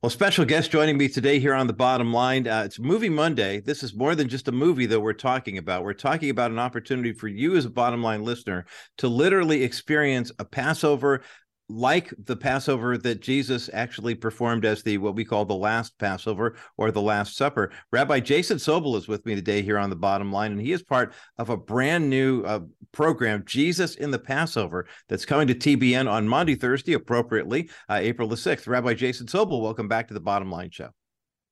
Well, 0.01 0.09
special 0.09 0.45
guest 0.45 0.71
joining 0.71 0.97
me 0.97 1.07
today 1.07 1.39
here 1.39 1.53
on 1.53 1.67
the 1.67 1.73
bottom 1.73 2.11
line. 2.11 2.47
Uh, 2.47 2.63
it's 2.65 2.79
Movie 2.79 3.09
Monday. 3.09 3.59
This 3.59 3.83
is 3.83 3.93
more 3.93 4.15
than 4.15 4.27
just 4.27 4.47
a 4.47 4.51
movie, 4.51 4.85
that 4.87 4.99
we're 4.99 5.13
talking 5.13 5.57
about. 5.57 5.83
We're 5.83 5.93
talking 5.93 6.29
about 6.29 6.51
an 6.51 6.59
opportunity 6.59 7.13
for 7.13 7.27
you 7.27 7.55
as 7.55 7.65
a 7.65 7.69
bottom 7.69 8.01
line 8.01 8.23
listener 8.23 8.65
to 8.97 9.07
literally 9.07 9.63
experience 9.63 10.31
a 10.39 10.45
Passover 10.45 11.21
like 11.69 12.13
the 12.25 12.35
Passover 12.35 12.97
that 12.97 13.21
Jesus 13.21 13.69
actually 13.73 14.15
performed 14.15 14.65
as 14.65 14.83
the 14.83 14.97
what 14.97 15.15
we 15.15 15.25
call 15.25 15.45
the 15.45 15.55
last 15.55 15.97
Passover 15.97 16.55
or 16.77 16.91
the 16.91 17.01
Last 17.01 17.37
Supper. 17.37 17.71
Rabbi 17.91 18.19
Jason 18.19 18.57
Sobel 18.57 18.97
is 18.97 19.07
with 19.07 19.25
me 19.25 19.35
today 19.35 19.61
here 19.61 19.77
on 19.77 19.89
the 19.89 19.95
bottom 19.95 20.31
line, 20.31 20.51
and 20.51 20.61
he 20.61 20.71
is 20.71 20.83
part 20.83 21.13
of 21.37 21.49
a 21.49 21.57
brand 21.57 22.09
new 22.09 22.43
uh, 22.43 22.59
program, 22.91 23.43
Jesus 23.45 23.95
in 23.95 24.11
the 24.11 24.19
Passover, 24.19 24.87
that's 25.07 25.25
coming 25.25 25.47
to 25.47 25.55
TBN 25.55 26.11
on 26.11 26.27
Monday, 26.27 26.55
Thursday, 26.55 26.93
appropriately, 26.93 27.69
uh, 27.89 27.99
April 28.01 28.27
the 28.27 28.35
6th. 28.35 28.67
Rabbi 28.67 28.93
Jason 28.93 29.27
Sobel, 29.27 29.61
welcome 29.61 29.87
back 29.87 30.07
to 30.09 30.13
the 30.13 30.19
bottom 30.19 30.51
line 30.51 30.71
show. 30.71 30.89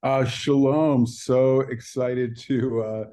Uh, 0.02 0.24
shalom. 0.24 1.06
So 1.06 1.60
excited 1.60 2.38
to 2.40 2.82
uh, 2.82 3.04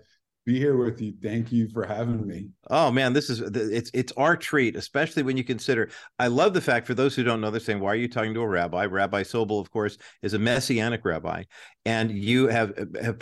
be 0.48 0.58
here 0.58 0.78
with 0.78 1.02
you. 1.02 1.14
Thank 1.22 1.52
you 1.52 1.68
for 1.68 1.86
having 1.86 2.26
me. 2.26 2.48
Oh 2.70 2.90
man, 2.90 3.12
this 3.12 3.30
is 3.30 3.42
it's 3.42 3.92
it's 3.94 4.14
our 4.14 4.38
treat, 4.38 4.78
especially 4.78 5.22
when 5.22 5.36
you 5.36 5.44
consider. 5.44 5.90
I 6.20 6.28
love 6.28 6.54
the 6.54 6.62
fact 6.62 6.88
for 6.88 6.94
those 6.94 7.16
who 7.16 7.24
don't 7.24 7.42
know, 7.42 7.52
they're 7.52 7.60
saying, 7.60 7.82
"Why 7.82 7.92
are 7.92 7.96
you 7.96 8.08
talking 8.08 8.34
to 8.34 8.40
a 8.40 8.48
rabbi?" 8.48 8.86
Rabbi 8.86 9.24
Sobel, 9.24 9.60
of 9.60 9.70
course, 9.72 9.98
is 10.22 10.34
a 10.34 10.40
messianic 10.40 11.04
rabbi, 11.04 11.44
and 11.86 12.12
you 12.12 12.48
have, 12.48 12.74
have 13.02 13.20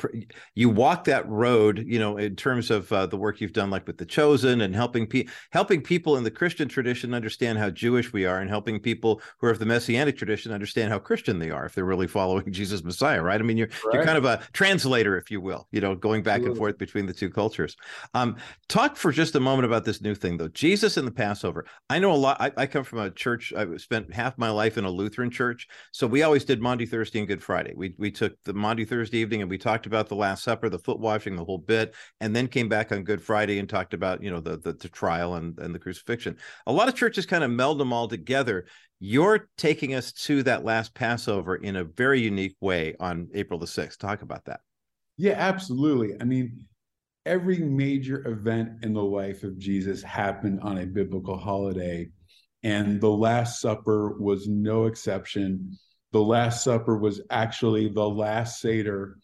you 0.54 0.70
walk 0.70 1.06
that 1.06 1.28
road, 1.28 1.84
you 1.88 1.98
know, 1.98 2.18
in 2.18 2.36
terms 2.36 2.70
of 2.70 2.92
uh, 2.94 3.08
the 3.08 3.18
work 3.18 3.42
you've 3.42 3.54
done, 3.54 3.72
like 3.72 3.88
with 3.88 3.98
the 3.98 4.06
Chosen 4.06 4.62
and 4.62 4.76
helping 4.76 5.08
people 5.08 5.34
helping 5.52 5.82
people 5.82 6.18
in 6.18 6.24
the 6.24 6.32
Christian 6.32 6.68
tradition 6.68 7.16
understand 7.16 7.58
how 7.58 7.72
Jewish 7.72 8.14
we 8.14 8.26
are, 8.26 8.40
and 8.40 8.52
helping 8.52 8.80
people 8.80 9.20
who 9.40 9.48
are 9.48 9.52
of 9.52 9.58
the 9.58 9.66
messianic 9.66 10.16
tradition 10.16 10.52
understand 10.52 10.92
how 10.92 11.00
Christian 11.00 11.40
they 11.40 11.50
are 11.50 11.66
if 11.66 11.74
they're 11.74 11.86
really 11.86 12.08
following 12.08 12.52
Jesus 12.52 12.84
Messiah, 12.84 13.24
right? 13.24 13.42
I 13.42 13.44
mean, 13.44 13.58
you're 13.58 13.70
right. 13.86 13.96
you're 13.96 14.06
kind 14.06 14.18
of 14.18 14.26
a 14.26 14.42
translator, 14.54 15.18
if 15.18 15.32
you 15.32 15.42
will, 15.42 15.68
you 15.72 15.82
know, 15.82 15.96
going 15.96 16.22
back 16.22 16.36
Absolutely. 16.36 16.52
and 16.52 16.58
forth 16.58 16.78
between 16.78 17.08
the 17.08 17.15
two 17.16 17.30
cultures. 17.30 17.76
Um, 18.14 18.38
talk 18.70 18.98
for 18.98 19.12
just 19.12 19.36
a 19.36 19.40
moment 19.40 19.66
about 19.66 19.86
this 19.86 20.02
new 20.02 20.16
thing, 20.16 20.38
though. 20.38 20.50
Jesus 20.50 20.98
and 20.98 21.08
the 21.08 21.12
Passover. 21.12 21.66
I 21.90 22.00
know 22.00 22.12
a 22.12 22.16
lot. 22.16 22.38
I, 22.40 22.52
I, 22.58 22.66
come 22.68 22.84
from 22.84 23.00
a 23.00 23.10
church. 23.10 23.54
I 23.56 23.78
spent 23.78 24.14
half 24.14 24.38
my 24.38 24.50
life 24.50 24.78
in 24.78 24.86
a 24.86 24.90
Lutheran 24.90 25.32
church, 25.32 25.68
so 25.92 26.06
we 26.08 26.24
always 26.24 26.46
did 26.46 26.62
Monday, 26.62 26.86
Thursday 26.86 27.20
and 27.20 27.28
Good 27.28 27.44
Friday. 27.44 27.74
We 27.76 27.96
we 27.98 28.12
took 28.12 28.34
the 28.44 28.54
Monday, 28.54 28.86
Thursday 28.86 29.20
evening 29.20 29.42
and 29.42 29.50
we 29.50 29.58
talked 29.58 29.86
about 29.86 30.10
the 30.10 30.16
Last 30.16 30.44
Supper, 30.44 30.70
the 30.70 30.80
foot 30.80 31.00
washing, 31.00 31.36
the 31.36 31.46
whole 31.46 31.58
bit, 31.58 31.96
and 32.20 32.36
then 32.36 32.48
came 32.48 32.70
back 32.70 32.92
on 32.92 33.04
Good 33.04 33.22
Friday 33.22 33.60
and 33.60 33.68
talked 33.68 33.94
about 33.94 34.22
you 34.22 34.30
know 34.30 34.40
the 34.40 34.58
the, 34.58 34.74
the 34.74 34.90
trial 34.90 35.36
and 35.36 35.58
and 35.60 35.74
the 35.74 35.80
crucifixion. 35.80 36.38
A 36.68 36.72
lot 36.72 36.88
of 36.88 36.96
churches 36.96 37.26
kind 37.26 37.44
of 37.44 37.52
meld 37.52 37.80
them 37.80 37.94
all 37.94 38.08
together. 38.08 38.66
You're 39.00 39.50
taking 39.58 39.94
us 39.94 40.12
to 40.14 40.44
that 40.44 40.64
last 40.64 40.94
Passover 40.94 41.56
in 41.56 41.76
a 41.76 41.84
very 41.84 42.22
unique 42.22 42.56
way 42.62 42.96
on 43.00 43.30
April 43.34 43.60
the 43.60 43.66
6th. 43.66 43.98
Talk 43.98 44.22
about 44.22 44.46
that. 44.46 44.62
Yeah, 45.18 45.34
absolutely. 45.34 46.16
I 46.20 46.24
mean, 46.24 46.66
every 47.26 47.58
major 47.58 48.28
event 48.28 48.84
in 48.84 48.94
the 48.94 49.04
life 49.04 49.44
of 49.44 49.58
Jesus 49.58 50.04
happened 50.04 50.60
on 50.62 50.78
a 50.78 50.86
biblical 50.86 51.38
holiday, 51.38 52.10
and 52.64 53.02
the 53.02 53.10
Last 53.10 53.62
Supper 53.62 54.18
was 54.20 54.48
no 54.48 54.86
exception. 54.86 55.78
The 56.12 56.22
Last 56.22 56.64
Supper 56.64 56.98
was 56.98 57.22
actually 57.30 57.90
the 57.90 58.08
last 58.08 58.62
Seder. 58.62 59.18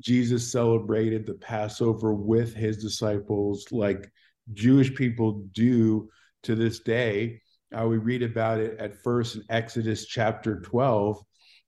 Jesus 0.00 0.50
celebrated 0.50 1.26
the 1.26 1.34
Passover 1.34 2.14
with 2.14 2.54
his 2.54 2.78
disciples, 2.78 3.66
like 3.70 4.10
Jewish 4.52 4.94
people 4.94 5.44
do 5.52 6.08
to 6.42 6.54
this 6.54 6.80
day. 6.80 7.40
Uh, 7.76 7.86
we 7.86 7.98
read 7.98 8.22
about 8.22 8.60
it 8.60 8.78
at 8.78 9.02
first 9.02 9.36
in 9.36 9.42
Exodus 9.48 10.06
chapter 10.06 10.60
12 10.60 11.20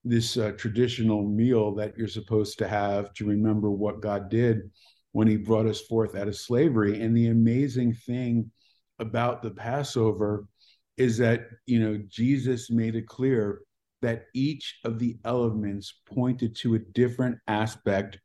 this 0.08 0.36
uh, 0.36 0.52
traditional 0.56 1.28
meal 1.28 1.74
that 1.74 1.98
you're 1.98 2.06
supposed 2.06 2.58
to 2.58 2.68
have 2.68 3.12
to 3.12 3.26
remember 3.26 3.72
what 3.72 4.00
God 4.00 4.30
did 4.30 4.70
when 5.16 5.26
he 5.26 5.38
brought 5.38 5.64
us 5.64 5.80
forth 5.80 6.14
out 6.14 6.28
of 6.28 6.36
slavery. 6.36 7.00
And 7.00 7.16
the 7.16 7.28
amazing 7.28 7.94
thing 7.94 8.50
about 8.98 9.40
the 9.40 9.50
Passover 9.50 10.46
is 10.98 11.16
that, 11.16 11.46
you 11.64 11.80
know, 11.80 11.98
Jesus 12.06 12.70
made 12.70 12.96
it 12.96 13.06
clear 13.06 13.62
that 14.02 14.26
each 14.34 14.78
of 14.84 14.98
the 14.98 15.16
elements 15.24 16.02
pointed 16.04 16.54
to 16.56 16.74
a 16.74 16.80
different 16.80 17.38
aspect 17.48 18.18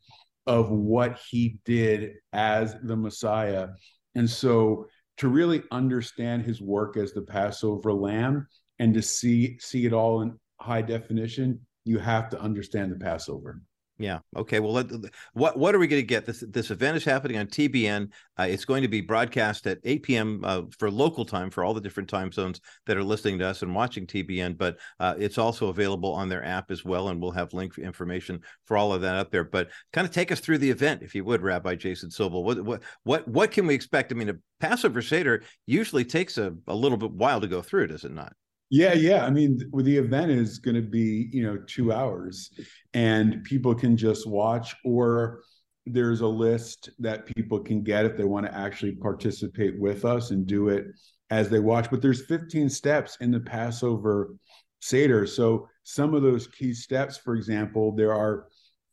of 0.45 0.69
what 0.69 1.17
he 1.29 1.59
did 1.63 2.15
as 2.33 2.75
the 2.83 2.97
Messiah. 2.97 3.69
And 4.15 4.29
so 4.29 4.87
to 5.19 5.29
really 5.29 5.63
understand 5.71 6.43
his 6.43 6.61
work 6.61 6.97
as 6.97 7.13
the 7.13 7.21
Passover 7.21 7.93
lamb 7.93 8.47
and 8.79 8.93
to 8.95 9.01
see 9.01 9.57
see 9.59 9.85
it 9.85 9.93
all 9.93 10.23
in 10.23 10.37
high 10.59 10.81
definition, 10.81 11.61
you 11.85 11.99
have 11.99 12.29
to 12.31 12.41
understand 12.41 12.91
the 12.91 12.97
Passover. 12.97 13.61
Yeah. 14.01 14.19
Okay. 14.35 14.59
Well, 14.59 14.73
let, 14.73 14.87
what 15.33 15.59
what 15.59 15.75
are 15.75 15.79
we 15.79 15.85
going 15.85 16.01
to 16.01 16.07
get? 16.07 16.25
This 16.25 16.43
this 16.47 16.71
event 16.71 16.97
is 16.97 17.05
happening 17.05 17.37
on 17.37 17.45
TBN. 17.45 18.09
Uh, 18.39 18.47
it's 18.49 18.65
going 18.65 18.81
to 18.81 18.87
be 18.87 18.99
broadcast 18.99 19.67
at 19.67 19.77
8 19.83 20.01
p.m. 20.01 20.41
Uh, 20.43 20.63
for 20.79 20.89
local 20.89 21.23
time 21.23 21.51
for 21.51 21.63
all 21.63 21.75
the 21.75 21.81
different 21.81 22.09
time 22.09 22.31
zones 22.31 22.61
that 22.87 22.97
are 22.97 23.03
listening 23.03 23.37
to 23.39 23.47
us 23.47 23.61
and 23.61 23.75
watching 23.75 24.07
TBN. 24.07 24.57
But 24.57 24.79
uh, 24.99 25.13
it's 25.19 25.37
also 25.37 25.67
available 25.67 26.11
on 26.13 26.29
their 26.29 26.43
app 26.43 26.71
as 26.71 26.83
well, 26.83 27.09
and 27.09 27.21
we'll 27.21 27.29
have 27.31 27.53
link 27.53 27.77
information 27.77 28.39
for 28.65 28.75
all 28.75 28.91
of 28.91 29.01
that 29.01 29.17
up 29.17 29.29
there. 29.29 29.43
But 29.43 29.69
kind 29.93 30.07
of 30.07 30.11
take 30.11 30.31
us 30.31 30.39
through 30.39 30.57
the 30.57 30.71
event, 30.71 31.03
if 31.03 31.13
you 31.13 31.23
would, 31.25 31.43
Rabbi 31.43 31.75
Jason 31.75 32.09
Sobel. 32.09 32.43
What 32.43 32.65
what 32.65 32.81
what 33.03 33.27
what 33.27 33.51
can 33.51 33.67
we 33.67 33.75
expect? 33.75 34.11
I 34.11 34.15
mean, 34.15 34.29
a 34.29 34.35
Passover 34.59 35.03
Seder 35.03 35.43
usually 35.67 36.05
takes 36.05 36.39
a, 36.39 36.55
a 36.67 36.75
little 36.75 36.97
bit 36.97 37.11
while 37.11 37.39
to 37.39 37.47
go 37.47 37.61
through, 37.61 37.87
does 37.87 38.03
it 38.03 38.13
not? 38.13 38.33
Yeah, 38.71 38.93
yeah. 38.93 39.25
I 39.25 39.29
mean, 39.29 39.59
the 39.73 39.97
event 39.97 40.31
is 40.31 40.57
going 40.57 40.75
to 40.75 40.81
be, 40.81 41.29
you 41.33 41.43
know, 41.43 41.57
two 41.67 41.91
hours 41.91 42.51
and 42.93 43.43
people 43.43 43.75
can 43.75 43.97
just 43.97 44.25
watch, 44.25 44.73
or 44.85 45.41
there's 45.85 46.21
a 46.21 46.27
list 46.27 46.89
that 46.99 47.25
people 47.25 47.59
can 47.59 47.83
get 47.83 48.05
if 48.05 48.15
they 48.15 48.23
want 48.23 48.45
to 48.45 48.57
actually 48.57 48.93
participate 48.93 49.77
with 49.77 50.05
us 50.05 50.31
and 50.31 50.47
do 50.47 50.69
it 50.69 50.85
as 51.29 51.49
they 51.49 51.59
watch. 51.59 51.91
But 51.91 52.01
there's 52.01 52.25
15 52.25 52.69
steps 52.69 53.17
in 53.19 53.29
the 53.29 53.41
Passover 53.41 54.33
Seder. 54.79 55.27
So 55.27 55.67
some 55.83 56.13
of 56.13 56.21
those 56.23 56.47
key 56.47 56.73
steps, 56.73 57.17
for 57.17 57.35
example, 57.35 57.93
there 57.93 58.13
are 58.13 58.47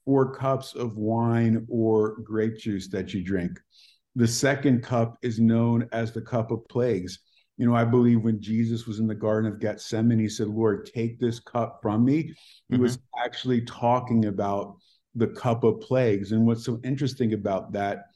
four 0.05 0.35
cups 0.35 0.75
of 0.75 0.97
wine 0.97 1.65
or 1.69 2.17
grape 2.25 2.59
juice 2.59 2.89
that 2.89 3.15
you 3.15 3.23
drink. 3.23 3.53
The 4.17 4.27
second 4.27 4.83
cup 4.83 5.19
is 5.23 5.39
known 5.39 5.89
as 5.93 6.11
the 6.11 6.23
cup 6.23 6.51
of 6.51 6.67
plagues 6.67 7.21
you 7.59 7.67
know, 7.67 7.75
I 7.75 7.85
believe 7.85 8.23
when 8.23 8.41
Jesus 8.41 8.87
was 8.87 9.01
in 9.01 9.09
the 9.09 9.15
Garden 9.17 9.51
of 9.51 9.59
Gethsemane, 9.59 10.21
he 10.21 10.29
said, 10.29 10.47
Lord, 10.47 10.87
take 10.87 11.19
this 11.19 11.41
cup 11.41 11.81
from 11.83 12.05
me. 12.05 12.35
He 12.69 12.75
mm-hmm. 12.75 12.83
was 12.83 12.99
actually 13.23 13.63
talking 13.63 14.27
about 14.27 14.77
the 15.17 15.27
cup 15.27 15.65
of 15.65 15.81
plagues. 15.81 16.31
And 16.31 16.47
what's 16.47 16.65
so 16.65 16.81
interesting 16.85 17.35
about 17.35 17.73
that 17.73 18.07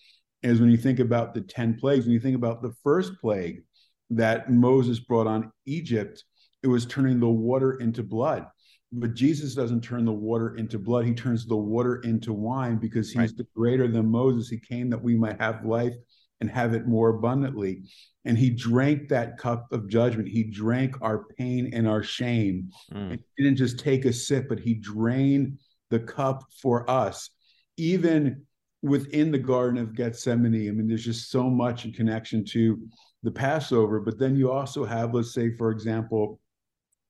is 0.45 0.61
when 0.61 0.71
you 0.71 0.77
think 0.77 1.01
about 1.01 1.35
the 1.35 1.41
10 1.41 1.79
plagues, 1.81 2.05
when 2.05 2.15
you 2.15 2.21
think 2.21 2.37
about 2.37 2.63
the 2.63 2.73
first 2.85 3.13
plague 3.21 3.63
that 4.11 4.49
Moses 4.49 5.01
brought 5.01 5.27
on 5.27 5.51
Egypt, 5.67 6.23
it 6.63 6.69
was 6.69 6.87
turning 6.87 7.19
the 7.19 7.29
water 7.29 7.81
into 7.81 8.05
blood. 8.05 8.47
But 8.93 9.15
Jesus 9.15 9.57
doesn't 9.57 9.81
turn 9.81 10.05
the 10.05 10.13
water 10.13 10.55
into 10.57 10.79
blood. 10.79 11.07
He 11.07 11.15
turns 11.15 11.47
the 11.47 11.57
water 11.57 11.97
into 12.05 12.33
wine 12.33 12.77
because 12.77 13.09
he's 13.09 13.19
right. 13.19 13.37
the 13.37 13.47
greater 13.57 13.89
than 13.89 14.07
Moses. 14.07 14.49
He 14.49 14.59
came 14.59 14.89
that 14.91 15.03
we 15.03 15.17
might 15.17 15.41
have 15.41 15.65
life 15.65 15.95
and 16.43 16.51
have 16.51 16.75
it 16.75 16.89
more 16.89 17.11
abundantly. 17.11 17.83
And 18.25 18.37
he 18.37 18.51
drank 18.51 19.09
that 19.09 19.39
cup 19.39 19.73
of 19.73 19.89
judgment. 19.89 20.29
He 20.29 20.43
drank 20.43 21.01
our 21.01 21.25
pain 21.39 21.71
and 21.73 21.87
our 21.87 22.03
shame. 22.03 22.71
Mm. 22.93 23.21
he 23.37 23.45
didn't 23.45 23.59
just 23.59 23.79
take 23.79 24.05
a 24.05 24.13
sip, 24.13 24.49
but 24.49 24.59
he 24.59 24.75
drained 24.75 25.59
the 25.91 26.01
cup 26.01 26.43
for 26.61 26.89
us. 26.91 27.31
Even 27.77 28.43
within 28.83 29.31
the 29.31 29.39
Garden 29.39 29.81
of 29.81 29.95
Gethsemane, 29.95 30.69
I 30.69 30.73
mean, 30.73 30.89
there's 30.89 31.05
just 31.05 31.31
so 31.31 31.49
much 31.49 31.85
in 31.85 31.93
connection 31.93 32.45
to 32.47 32.77
the 33.23 33.31
Passover. 33.31 34.01
But 34.01 34.19
then 34.19 34.35
you 34.35 34.51
also 34.51 34.85
have, 34.85 35.15
let's 35.15 35.33
say, 35.33 35.55
for 35.57 35.71
example, 35.71 36.41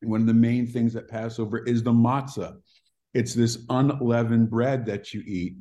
one 0.02 0.20
of 0.20 0.26
the 0.26 0.34
main 0.34 0.66
things 0.66 0.94
at 0.94 1.08
Passover 1.08 1.64
is 1.64 1.82
the 1.82 1.92
matzah. 1.92 2.56
It's 3.14 3.32
this 3.32 3.64
unleavened 3.70 4.50
bread 4.50 4.84
that 4.86 5.14
you 5.14 5.22
eat. 5.26 5.54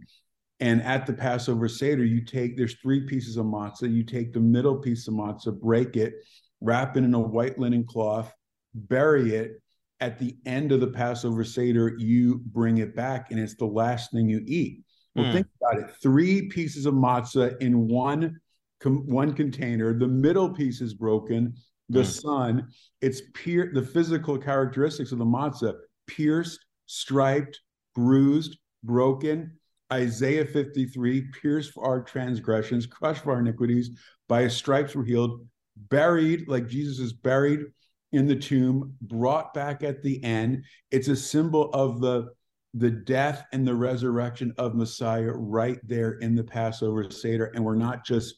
And 0.62 0.82
at 0.84 1.08
the 1.08 1.14
Passover 1.14 1.68
Seder, 1.68 2.06
you 2.06 2.24
take, 2.24 2.56
there's 2.56 2.76
three 2.76 3.02
pieces 3.02 3.36
of 3.36 3.48
matzah. 3.48 3.92
You 3.92 4.04
take 4.04 4.32
the 4.32 4.40
middle 4.40 4.78
piece 4.78 5.08
of 5.08 5.16
matzah, 5.16 5.60
break 5.60 5.98
it, 5.98 6.14
wrap 6.62 6.96
it 6.96 7.04
in 7.04 7.14
a 7.16 7.20
white 7.20 7.58
linen 7.58 7.84
cloth, 7.84 8.32
bury 8.74 9.36
it. 9.36 9.62
At 10.00 10.18
the 10.18 10.36
end 10.48 10.72
of 10.72 10.80
the 10.80 10.88
Passover 10.88 11.44
Seder, 11.44 11.96
you 12.00 12.42
bring 12.46 12.78
it 12.78 12.96
back, 12.96 13.30
and 13.30 13.40
it's 13.40 13.56
the 13.56 13.66
last 13.66 14.12
thing 14.12 14.28
you 14.28 14.42
eat. 14.48 14.82
Well, 15.14 15.26
mm. 15.26 15.34
think 15.34 15.48
about 15.62 15.84
it: 15.84 15.96
three 16.02 16.48
pieces 16.48 16.88
of 16.88 16.96
matzah 16.96 17.56
in 17.62 17.88
one 17.88 18.40
one 18.84 19.34
container. 19.34 19.98
The 19.98 20.08
middle 20.08 20.50
piece 20.50 20.82
is 20.82 20.96
broken. 20.96 21.54
The 21.90 22.02
mm. 22.02 22.22
Son, 22.22 22.68
it's 23.02 23.22
pier- 23.36 23.72
the 23.76 23.84
physical 23.84 24.40
characteristics 24.40 25.12
of 25.12 25.20
the 25.20 25.26
matzah: 25.26 25.76
pierced, 26.08 26.66
striped, 26.88 27.62
bruised, 27.94 28.58
broken. 28.84 29.60
Isaiah 29.92 30.46
53, 30.46 31.30
pierced 31.42 31.74
for 31.74 31.86
our 31.86 32.02
transgressions, 32.02 32.86
crushed 32.86 33.24
for 33.24 33.34
our 33.34 33.40
iniquities, 33.40 33.92
by 34.28 34.44
his 34.44 34.56
stripes 34.56 34.96
were 34.96 35.04
healed, 35.04 35.46
buried 35.76 36.48
like 36.48 36.68
Jesus 36.68 37.00
is 37.00 37.14
buried 37.14 37.66
in 38.14 38.28
the 38.28 38.36
tomb, 38.36 38.94
brought 39.02 39.54
back 39.54 39.84
at 39.84 40.02
the 40.02 40.24
end. 40.24 40.64
It's 40.92 41.10
a 41.10 41.16
symbol 41.16 41.70
of 41.74 42.00
the, 42.00 42.30
the 42.74 42.92
death 42.92 43.46
and 43.52 43.68
the 43.68 43.76
resurrection 43.76 44.54
of 44.58 44.76
Messiah 44.76 45.32
right 45.34 45.80
there 45.84 46.14
in 46.14 46.36
the 46.36 46.44
Passover 46.44 47.10
Seder. 47.10 47.52
And 47.54 47.64
we're 47.64 47.76
not 47.76 48.06
just 48.06 48.36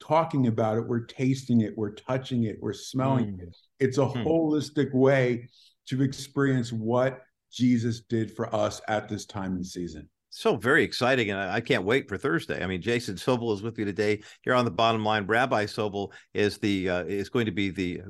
talking 0.00 0.46
about 0.46 0.78
it, 0.78 0.86
we're 0.86 1.04
tasting 1.06 1.60
it, 1.60 1.74
we're 1.76 1.94
touching 1.94 2.44
it, 2.44 2.56
we're 2.60 2.72
smelling 2.72 3.38
mm. 3.38 3.42
it. 3.42 3.56
It's 3.78 3.98
a 3.98 4.02
mm. 4.02 4.24
holistic 4.24 4.92
way 4.92 5.48
to 5.86 6.02
experience 6.02 6.72
what 6.72 7.22
Jesus 7.52 8.00
did 8.00 8.34
for 8.34 8.54
us 8.54 8.80
at 8.88 9.08
this 9.08 9.26
time 9.26 9.54
and 9.54 9.66
season 9.66 10.08
so 10.30 10.56
very 10.56 10.84
exciting, 10.84 11.30
and 11.30 11.40
I, 11.40 11.60
can't 11.60 11.84
wait 11.84 12.08
for 12.08 12.18
Thursday. 12.18 12.62
I 12.62 12.66
mean, 12.66 12.82
Jason 12.82 13.16
Sobel 13.16 13.54
is 13.54 13.62
with 13.62 13.78
me 13.78 13.84
today 13.84 14.20
here 14.42 14.54
on 14.54 14.64
the 14.64 14.70
bottom 14.70 15.04
line. 15.04 15.26
Rabbi 15.26 15.64
Sobel 15.64 16.12
is 16.34 16.58
the 16.58 16.88
uh, 16.88 17.04
is 17.04 17.30
going 17.30 17.46
to 17.46 17.52
be 17.52 17.70
the 17.70 18.02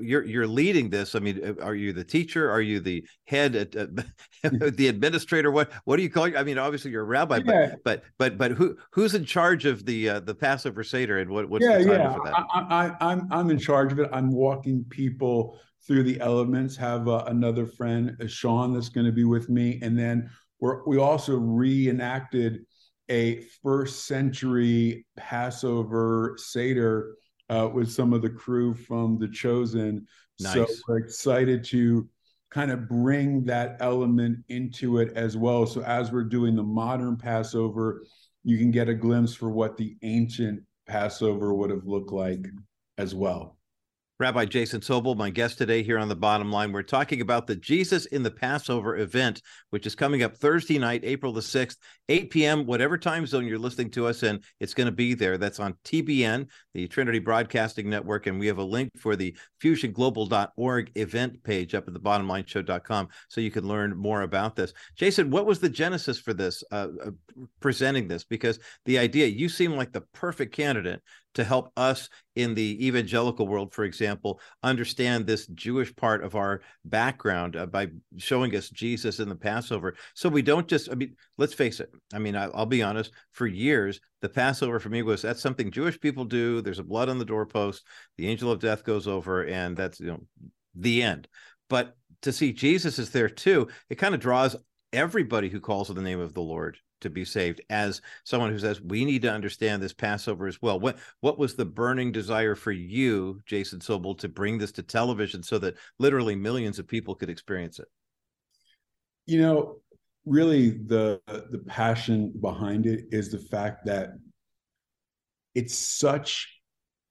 you're 0.00 0.24
you're 0.24 0.46
leading 0.46 0.90
this. 0.90 1.14
I 1.14 1.20
mean, 1.20 1.40
uh, 1.44 1.62
are 1.62 1.74
you 1.74 1.92
the 1.92 2.04
teacher? 2.04 2.50
Are 2.50 2.60
you 2.60 2.80
the 2.80 3.04
head, 3.26 3.54
at, 3.54 3.76
uh, 3.76 3.86
the 4.42 4.88
administrator? 4.88 5.50
What 5.50 5.70
what 5.84 5.96
do 5.96 6.02
you 6.02 6.10
call? 6.10 6.28
You? 6.28 6.36
I 6.36 6.42
mean, 6.42 6.58
obviously 6.58 6.90
you're 6.90 7.02
a 7.02 7.06
rabbi, 7.06 7.40
yeah. 7.44 7.74
but 7.84 7.84
but 7.84 8.04
but 8.18 8.38
but 8.38 8.50
who 8.52 8.76
who's 8.90 9.14
in 9.14 9.24
charge 9.24 9.64
of 9.64 9.84
the 9.86 10.08
uh, 10.08 10.20
the 10.20 10.34
Passover 10.34 10.82
Seder 10.82 11.18
and 11.18 11.30
what 11.30 11.48
what's 11.48 11.64
yeah, 11.64 11.78
the 11.78 11.84
yeah. 11.84 12.12
for 12.12 12.24
that? 12.24 12.34
I, 12.34 12.66
I, 12.68 13.10
I'm 13.12 13.28
I'm 13.30 13.50
in 13.50 13.58
charge 13.58 13.92
of 13.92 14.00
it. 14.00 14.10
I'm 14.12 14.32
walking 14.32 14.84
people 14.90 15.58
through 15.86 16.02
the 16.02 16.20
elements. 16.20 16.76
Have 16.76 17.08
uh, 17.08 17.24
another 17.26 17.66
friend, 17.66 18.16
uh, 18.20 18.26
Sean, 18.26 18.74
that's 18.74 18.88
going 18.88 19.06
to 19.06 19.12
be 19.12 19.24
with 19.24 19.48
me, 19.48 19.78
and 19.82 19.98
then 19.98 20.30
we're, 20.64 20.82
we 20.86 20.96
also 20.96 21.36
reenacted 21.36 22.64
a 23.10 23.42
first 23.62 24.06
century 24.06 25.04
Passover 25.14 26.36
Seder 26.38 27.16
uh, 27.50 27.68
with 27.70 27.92
some 27.92 28.14
of 28.14 28.22
the 28.22 28.30
crew 28.30 28.72
from 28.72 29.18
The 29.18 29.28
Chosen. 29.28 30.06
Nice. 30.40 30.54
So 30.54 30.66
we're 30.88 31.00
excited 31.00 31.64
to 31.64 32.08
kind 32.50 32.70
of 32.70 32.88
bring 32.88 33.44
that 33.44 33.76
element 33.80 34.38
into 34.48 35.00
it 35.00 35.12
as 35.14 35.36
well. 35.36 35.66
So 35.66 35.82
as 35.82 36.10
we're 36.10 36.24
doing 36.24 36.56
the 36.56 36.62
modern 36.62 37.18
Passover, 37.18 38.06
you 38.42 38.56
can 38.56 38.70
get 38.70 38.88
a 38.88 38.94
glimpse 38.94 39.34
for 39.34 39.50
what 39.50 39.76
the 39.76 39.98
ancient 40.00 40.62
Passover 40.86 41.52
would 41.52 41.68
have 41.68 41.84
looked 41.84 42.10
like 42.10 42.46
as 42.96 43.14
well. 43.14 43.58
Rabbi 44.24 44.46
Jason 44.46 44.80
Sobel, 44.80 45.18
my 45.18 45.28
guest 45.28 45.58
today 45.58 45.82
here 45.82 45.98
on 45.98 46.08
the 46.08 46.16
bottom 46.16 46.50
line. 46.50 46.72
We're 46.72 46.82
talking 46.82 47.20
about 47.20 47.46
the 47.46 47.56
Jesus 47.56 48.06
in 48.06 48.22
the 48.22 48.30
Passover 48.30 48.96
event, 48.96 49.42
which 49.68 49.84
is 49.86 49.94
coming 49.94 50.22
up 50.22 50.34
Thursday 50.34 50.78
night, 50.78 51.02
April 51.04 51.30
the 51.30 51.42
6th, 51.42 51.76
8 52.08 52.30
p.m., 52.30 52.64
whatever 52.64 52.96
time 52.96 53.26
zone 53.26 53.46
you're 53.46 53.58
listening 53.58 53.90
to 53.90 54.06
us 54.06 54.22
in, 54.22 54.40
it's 54.60 54.72
going 54.72 54.86
to 54.86 54.92
be 54.92 55.12
there. 55.12 55.36
That's 55.36 55.60
on 55.60 55.74
TBN, 55.84 56.48
the 56.72 56.88
Trinity 56.88 57.18
Broadcasting 57.18 57.90
Network. 57.90 58.26
And 58.26 58.40
we 58.40 58.46
have 58.46 58.56
a 58.56 58.64
link 58.64 58.92
for 58.98 59.14
the 59.14 59.36
fusionglobal.org 59.62 60.92
event 60.94 61.42
page 61.42 61.74
up 61.74 61.86
at 61.86 61.92
the 61.92 62.00
bottomlineshow.com 62.00 63.08
so 63.28 63.42
you 63.42 63.50
can 63.50 63.68
learn 63.68 63.94
more 63.94 64.22
about 64.22 64.56
this. 64.56 64.72
Jason, 64.96 65.28
what 65.28 65.44
was 65.44 65.60
the 65.60 65.68
genesis 65.68 66.18
for 66.18 66.32
this, 66.32 66.64
uh, 66.72 66.88
uh, 67.04 67.10
presenting 67.60 68.08
this? 68.08 68.24
Because 68.24 68.58
the 68.86 68.98
idea, 68.98 69.26
you 69.26 69.50
seem 69.50 69.76
like 69.76 69.92
the 69.92 70.00
perfect 70.14 70.54
candidate 70.54 71.02
to 71.34 71.44
help 71.44 71.72
us 71.76 72.08
in 72.36 72.54
the 72.54 72.86
evangelical 72.86 73.46
world, 73.46 73.72
for 73.72 73.84
example, 73.84 74.40
understand 74.62 75.26
this 75.26 75.46
Jewish 75.48 75.94
part 75.94 76.24
of 76.24 76.34
our 76.34 76.62
background 76.84 77.56
uh, 77.56 77.66
by 77.66 77.88
showing 78.16 78.54
us 78.56 78.70
Jesus 78.70 79.20
in 79.20 79.28
the 79.28 79.34
Passover. 79.34 79.94
So 80.14 80.28
we 80.28 80.42
don't 80.42 80.68
just, 80.68 80.90
I 80.90 80.94
mean, 80.94 81.14
let's 81.38 81.54
face 81.54 81.80
it. 81.80 81.90
I 82.12 82.18
mean, 82.18 82.36
I, 82.36 82.48
will 82.48 82.66
be 82.66 82.82
honest, 82.82 83.12
for 83.32 83.46
years, 83.46 84.00
the 84.22 84.28
Passover 84.28 84.80
for 84.80 84.88
me 84.88 85.02
was 85.02 85.22
that's 85.22 85.42
something 85.42 85.70
Jewish 85.70 86.00
people 86.00 86.24
do. 86.24 86.60
There's 86.60 86.78
a 86.78 86.84
blood 86.84 87.08
on 87.08 87.18
the 87.18 87.24
doorpost, 87.24 87.84
the 88.16 88.28
angel 88.28 88.50
of 88.50 88.60
death 88.60 88.84
goes 88.84 89.06
over, 89.06 89.44
and 89.44 89.76
that's, 89.76 90.00
you 90.00 90.06
know, 90.06 90.20
the 90.74 91.02
end. 91.02 91.28
But 91.68 91.96
to 92.22 92.32
see 92.32 92.52
Jesus 92.52 92.98
is 92.98 93.10
there 93.10 93.28
too, 93.28 93.68
it 93.90 93.96
kind 93.96 94.14
of 94.14 94.20
draws 94.20 94.56
everybody 94.92 95.48
who 95.48 95.60
calls 95.60 95.90
on 95.90 95.96
the 95.96 96.02
name 96.02 96.20
of 96.20 96.34
the 96.34 96.40
Lord 96.40 96.78
to 97.04 97.10
be 97.10 97.24
saved 97.24 97.60
as 97.70 98.02
someone 98.24 98.50
who 98.50 98.58
says 98.58 98.80
we 98.80 99.04
need 99.04 99.22
to 99.22 99.30
understand 99.30 99.80
this 99.80 99.92
passover 99.92 100.46
as 100.46 100.60
well. 100.60 100.80
What 100.80 100.98
what 101.20 101.38
was 101.38 101.54
the 101.54 101.64
burning 101.64 102.10
desire 102.10 102.54
for 102.54 102.72
you 102.72 103.40
jason 103.46 103.78
sobel 103.78 104.18
to 104.18 104.28
bring 104.28 104.58
this 104.58 104.72
to 104.72 104.82
television 104.82 105.42
so 105.42 105.58
that 105.58 105.76
literally 105.98 106.34
millions 106.34 106.78
of 106.78 106.88
people 106.88 107.14
could 107.14 107.30
experience 107.30 107.78
it? 107.78 107.88
You 109.26 109.40
know 109.40 109.76
really 110.26 110.70
the 110.70 111.20
the 111.28 111.62
passion 111.66 112.32
behind 112.40 112.86
it 112.86 113.04
is 113.10 113.30
the 113.30 113.38
fact 113.38 113.86
that 113.86 114.10
it's 115.54 115.78
such 115.78 116.60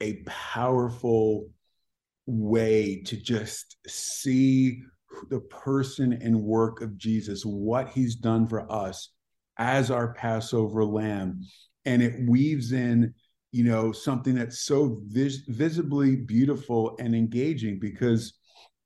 a 0.02 0.22
powerful 0.26 1.50
way 2.26 3.02
to 3.06 3.16
just 3.16 3.78
see 3.88 4.82
the 5.30 5.40
person 5.40 6.14
and 6.14 6.42
work 6.42 6.82
of 6.82 6.98
Jesus, 6.98 7.44
what 7.44 7.90
he's 7.90 8.16
done 8.16 8.48
for 8.48 8.70
us 8.72 9.10
as 9.58 9.92
our 9.92 10.14
Passover 10.14 10.84
lamb. 10.84 11.42
And 11.86 12.02
it 12.02 12.28
weaves 12.28 12.72
in, 12.72 13.14
you 13.52 13.64
know, 13.64 13.92
something 13.92 14.36
that's 14.36 14.60
so 14.60 15.02
vis- 15.08 15.44
visibly 15.48 16.16
beautiful 16.16 16.96
and 17.00 17.16
engaging 17.16 17.80
because 17.80 18.34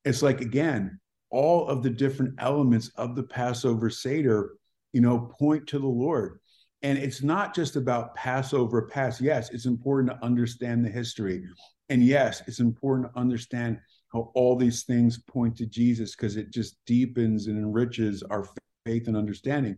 it's 0.03 0.21
like, 0.21 0.41
again, 0.41 0.99
all 1.29 1.67
of 1.67 1.83
the 1.83 1.89
different 1.89 2.35
elements 2.39 2.89
of 2.95 3.15
the 3.15 3.23
Passover 3.23 3.89
Seder, 3.89 4.55
you 4.93 5.01
know, 5.01 5.31
point 5.39 5.67
to 5.67 5.79
the 5.79 5.87
Lord. 5.87 6.39
And 6.83 6.97
it's 6.97 7.23
not 7.23 7.55
just 7.55 7.75
about 7.75 8.15
Passover 8.15 8.83
past. 8.83 9.19
Yes, 9.19 9.49
it's 9.49 9.65
important 9.65 10.11
to 10.11 10.25
understand 10.25 10.85
the 10.85 10.89
history. 10.89 11.43
And 11.89 12.03
yes, 12.03 12.41
it's 12.47 12.59
important 12.59 13.11
to 13.11 13.19
understand 13.19 13.79
how 14.13 14.31
all 14.35 14.55
these 14.55 14.83
things 14.83 15.17
point 15.17 15.57
to 15.57 15.65
Jesus 15.65 16.15
because 16.15 16.37
it 16.37 16.51
just 16.51 16.77
deepens 16.85 17.47
and 17.47 17.57
enriches 17.57 18.23
our 18.23 18.47
faith 18.85 19.07
and 19.07 19.17
understanding. 19.17 19.77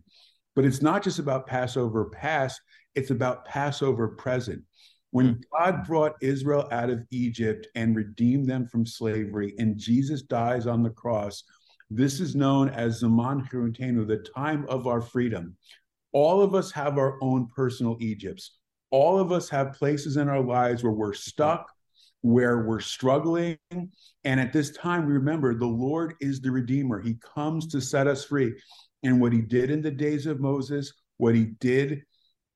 But 0.54 0.64
it's 0.64 0.82
not 0.82 1.02
just 1.02 1.18
about 1.18 1.46
Passover 1.46 2.06
past, 2.06 2.60
it's 2.94 3.10
about 3.10 3.44
Passover 3.44 4.08
present. 4.08 4.62
When 5.12 5.26
hmm. 5.26 5.40
God 5.58 5.86
brought 5.86 6.16
Israel 6.20 6.68
out 6.70 6.90
of 6.90 7.04
Egypt 7.10 7.66
and 7.74 7.96
redeemed 7.96 8.48
them 8.48 8.66
from 8.66 8.86
slavery, 8.86 9.54
and 9.58 9.78
Jesus 9.78 10.22
dies 10.22 10.66
on 10.66 10.82
the 10.82 10.90
cross, 10.90 11.44
this 11.90 12.20
is 12.20 12.36
known 12.36 12.68
as 12.68 13.00
Zaman 13.00 13.44
Chirutenu, 13.46 14.06
the 14.06 14.24
time 14.34 14.64
of 14.68 14.86
our 14.86 15.00
freedom. 15.00 15.56
All 16.12 16.40
of 16.40 16.54
us 16.54 16.70
have 16.72 16.98
our 16.98 17.18
own 17.20 17.48
personal 17.48 17.96
Egypts. 18.00 18.58
All 18.90 19.18
of 19.18 19.32
us 19.32 19.48
have 19.48 19.72
places 19.72 20.16
in 20.16 20.28
our 20.28 20.40
lives 20.40 20.82
where 20.82 20.92
we're 20.92 21.14
stuck, 21.14 21.68
where 22.22 22.64
we're 22.64 22.80
struggling. 22.80 23.58
And 24.24 24.40
at 24.40 24.52
this 24.52 24.70
time, 24.70 25.06
we 25.06 25.14
remember 25.14 25.54
the 25.54 25.66
Lord 25.66 26.14
is 26.20 26.40
the 26.40 26.50
Redeemer. 26.50 27.00
He 27.00 27.14
comes 27.34 27.66
to 27.68 27.80
set 27.80 28.06
us 28.06 28.24
free. 28.24 28.54
And 29.02 29.20
what 29.20 29.32
he 29.32 29.40
did 29.40 29.70
in 29.70 29.82
the 29.82 29.90
days 29.90 30.26
of 30.26 30.40
Moses, 30.40 30.92
what 31.16 31.34
he 31.34 31.46
did, 31.60 32.02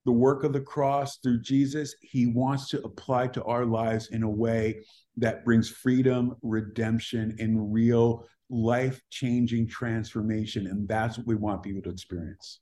the 0.04 0.12
work 0.12 0.44
of 0.44 0.52
the 0.52 0.60
cross 0.60 1.18
through 1.18 1.40
Jesus, 1.40 1.94
he 2.02 2.26
wants 2.26 2.68
to 2.68 2.82
apply 2.84 3.28
to 3.28 3.44
our 3.44 3.64
lives 3.64 4.08
in 4.08 4.22
a 4.22 4.30
way 4.30 4.84
that 5.16 5.44
brings 5.44 5.70
freedom, 5.70 6.36
redemption, 6.42 7.36
and 7.38 7.72
real 7.72 8.26
life 8.50 9.00
changing 9.10 9.66
transformation. 9.66 10.66
And 10.66 10.86
that's 10.86 11.16
what 11.16 11.26
we 11.26 11.34
want 11.34 11.62
people 11.62 11.82
to 11.82 11.90
experience. 11.90 12.60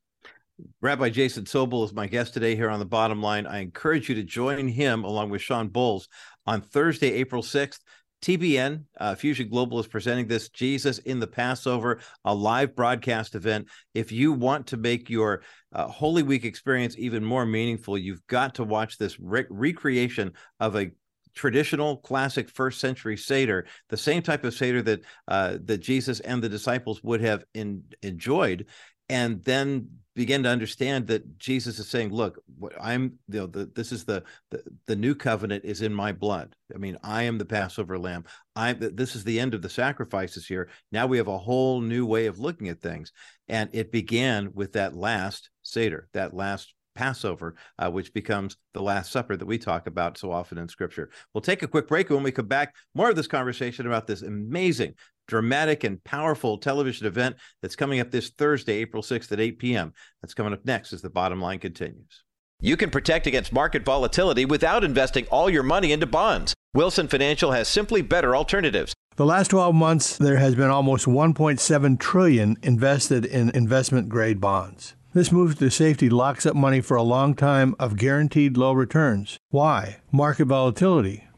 Rabbi 0.81 1.09
Jason 1.09 1.45
Sobel 1.45 1.85
is 1.85 1.93
my 1.93 2.07
guest 2.07 2.35
today 2.35 2.55
here 2.55 2.71
on 2.71 2.79
the 2.79 2.85
bottom 2.85 3.21
line. 3.21 3.47
I 3.47 3.59
encourage 3.59 4.09
you 4.09 4.15
to 4.17 4.23
join 4.23 4.69
him 4.69 5.03
along 5.03 5.31
with 5.31 5.43
Shawn 5.43 5.71
Bolz 5.71 6.07
on 6.47 6.61
Thursday, 6.61 7.13
April 7.15 7.43
6th. 7.43 7.81
TBN, 8.23 8.85
uh, 9.01 9.17
Fusion 9.17 9.49
Global 9.49 9.81
is 9.81 9.89
presenting 9.89 10.29
this 10.29 10.49
Jesus 10.49 10.99
in 10.99 11.19
the 11.19 11.27
Passover, 11.27 11.99
a 12.25 12.33
live 12.33 12.77
broadcast 12.77 13.35
event. 13.35 13.69
If 13.95 14.13
you 14.13 14.33
want 14.33 14.69
to 14.69 14.77
make 14.77 15.11
your 15.11 15.43
uh, 15.73 15.89
Holy 15.89 16.23
Week 16.23 16.45
experience 16.45 16.95
even 16.99 17.25
more 17.25 17.45
meaningful, 17.45 17.99
you've 17.99 18.25
got 18.29 18.55
to 18.55 18.65
watch 18.65 18.97
this 18.97 19.19
re- 19.19 19.47
recreation 19.51 20.33
of 20.61 20.77
a 20.77 20.93
traditional 21.35 21.97
classic 21.97 22.49
first 22.51 22.79
century 22.79 23.17
seder 23.17 23.65
the 23.89 23.97
same 23.97 24.21
type 24.21 24.45
of 24.45 24.53
seder 24.53 24.83
that 24.83 25.01
uh, 25.29 25.57
that 25.65 25.79
jesus 25.79 26.21
and 26.21 26.43
the 26.43 26.49
disciples 26.49 27.03
would 27.03 27.23
have 27.23 27.43
in, 27.55 27.83
enjoyed 28.03 28.67
and 29.09 29.43
then 29.43 29.89
begin 30.15 30.43
to 30.43 30.49
understand 30.49 31.07
that 31.07 31.39
Jesus 31.39 31.79
is 31.79 31.89
saying, 31.89 32.13
"Look, 32.13 32.39
I'm 32.81 33.19
you 33.29 33.41
know 33.41 33.47
the, 33.47 33.67
this 33.75 33.93
is 33.93 34.05
the, 34.05 34.23
the 34.51 34.63
the 34.87 34.97
new 34.97 35.15
covenant 35.15 35.65
is 35.65 35.83
in 35.83 35.95
my 35.95 36.13
blood. 36.13 36.55
I 36.75 36.79
mean, 36.79 36.99
I 37.03 37.25
am 37.25 37.39
the 37.39 37.45
Passover 37.45 37.99
lamb. 37.99 38.25
I 38.57 38.73
this 38.75 39.17
is 39.17 39.25
the 39.25 39.41
end 39.41 39.55
of 39.55 39.63
the 39.63 39.71
sacrifices 39.71 40.47
here. 40.47 40.69
Now 40.91 41.07
we 41.07 41.19
have 41.19 41.29
a 41.29 41.39
whole 41.39 41.81
new 41.81 42.07
way 42.07 42.27
of 42.27 42.39
looking 42.39 42.69
at 42.69 42.81
things, 42.81 43.13
and 43.49 43.71
it 43.73 43.93
began 43.93 44.53
with 44.55 44.73
that 44.73 44.95
last 44.95 45.51
seder, 45.63 46.09
that 46.13 46.35
last 46.35 46.75
Passover, 46.95 47.55
uh, 47.79 47.91
which 47.91 48.13
becomes 48.13 48.57
the 48.75 48.83
Last 48.83 49.13
Supper 49.13 49.37
that 49.37 49.47
we 49.47 49.59
talk 49.59 49.87
about 49.87 50.19
so 50.19 50.31
often 50.31 50.59
in 50.59 50.69
Scripture. 50.69 51.11
We'll 51.33 51.41
take 51.41 51.63
a 51.63 51.69
quick 51.69 51.89
break. 51.89 52.11
When 52.11 52.23
we 52.23 52.33
come 52.33 52.47
back, 52.47 52.75
more 52.95 53.11
of 53.11 53.17
this 53.17 53.27
conversation 53.27 53.87
about 53.87 54.07
this 54.07 54.23
amazing 54.23 54.95
dramatic 55.33 55.83
and 55.83 56.05
powerful 56.05 56.59
television 56.59 57.07
event 57.07 57.35
that's 57.63 57.75
coming 57.75 58.01
up 58.01 58.11
this 58.11 58.29
Thursday, 58.29 58.75
April 58.75 59.03
6th 59.03 59.33
at 59.33 59.41
8 59.41 59.59
p.m. 59.59 59.95
That's 60.21 60.35
coming 60.35 60.53
up 60.53 60.67
next 60.67 60.93
as 60.93 61.01
the 61.01 61.09
bottom 61.09 61.41
line 61.41 61.59
continues. 61.59 62.23
You 62.61 62.77
can 62.77 62.91
protect 62.91 63.27
against 63.27 63.51
market 63.51 63.83
volatility 63.83 64.45
without 64.45 64.85
investing 64.85 65.25
all 65.31 65.49
your 65.49 65.63
money 65.63 65.91
into 65.91 66.07
bonds. 66.07 66.53
Wilson 66.75 67.09
Financial 67.09 67.53
has 67.53 67.67
simply 67.67 68.03
better 68.03 68.37
alternatives. 68.37 68.93
The 69.17 69.25
last 69.25 69.49
12 69.49 69.75
months, 69.75 70.19
there 70.19 70.37
has 70.37 70.55
been 70.55 70.69
almost 70.69 71.07
1.7 71.07 71.99
trillion 71.99 72.59
invested 72.63 73.25
in 73.25 73.49
investment 73.57 74.11
grade 74.11 74.39
bonds. 74.39 74.95
This 75.15 75.33
move 75.33 75.59
to 75.61 75.71
safety 75.71 76.11
locks 76.11 76.45
up 76.45 76.55
money 76.55 76.83
for 76.83 76.99
a 76.99 77.03
long 77.03 77.35
time 77.35 77.75
of 77.79 77.97
guaranteed 77.97 78.59
low 78.59 78.75
returns. 78.75 79.39
Why? 79.49 79.97
Market 80.13 80.45
volatility. 80.45 81.25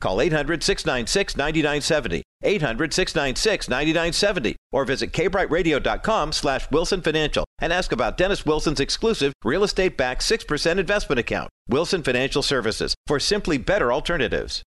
Call 0.00 0.20
800 0.20 0.62
696 0.62 1.36
9970, 1.36 2.22
800 2.42 2.92
696 2.92 3.68
9970, 3.68 4.56
or 4.72 4.84
visit 4.84 5.12
kbrightradio.com 5.12 6.32
slash 6.32 6.70
Wilson 6.70 7.02
Financial 7.02 7.44
and 7.58 7.72
ask 7.72 7.92
about 7.92 8.16
Dennis 8.16 8.44
Wilson's 8.44 8.80
exclusive 8.80 9.32
real 9.44 9.64
estate 9.64 9.96
backed 9.96 10.22
6% 10.22 10.78
investment 10.78 11.18
account, 11.18 11.48
Wilson 11.68 12.02
Financial 12.02 12.42
Services, 12.42 12.94
for 13.06 13.18
simply 13.18 13.58
better 13.58 13.92
alternatives. 13.92 14.62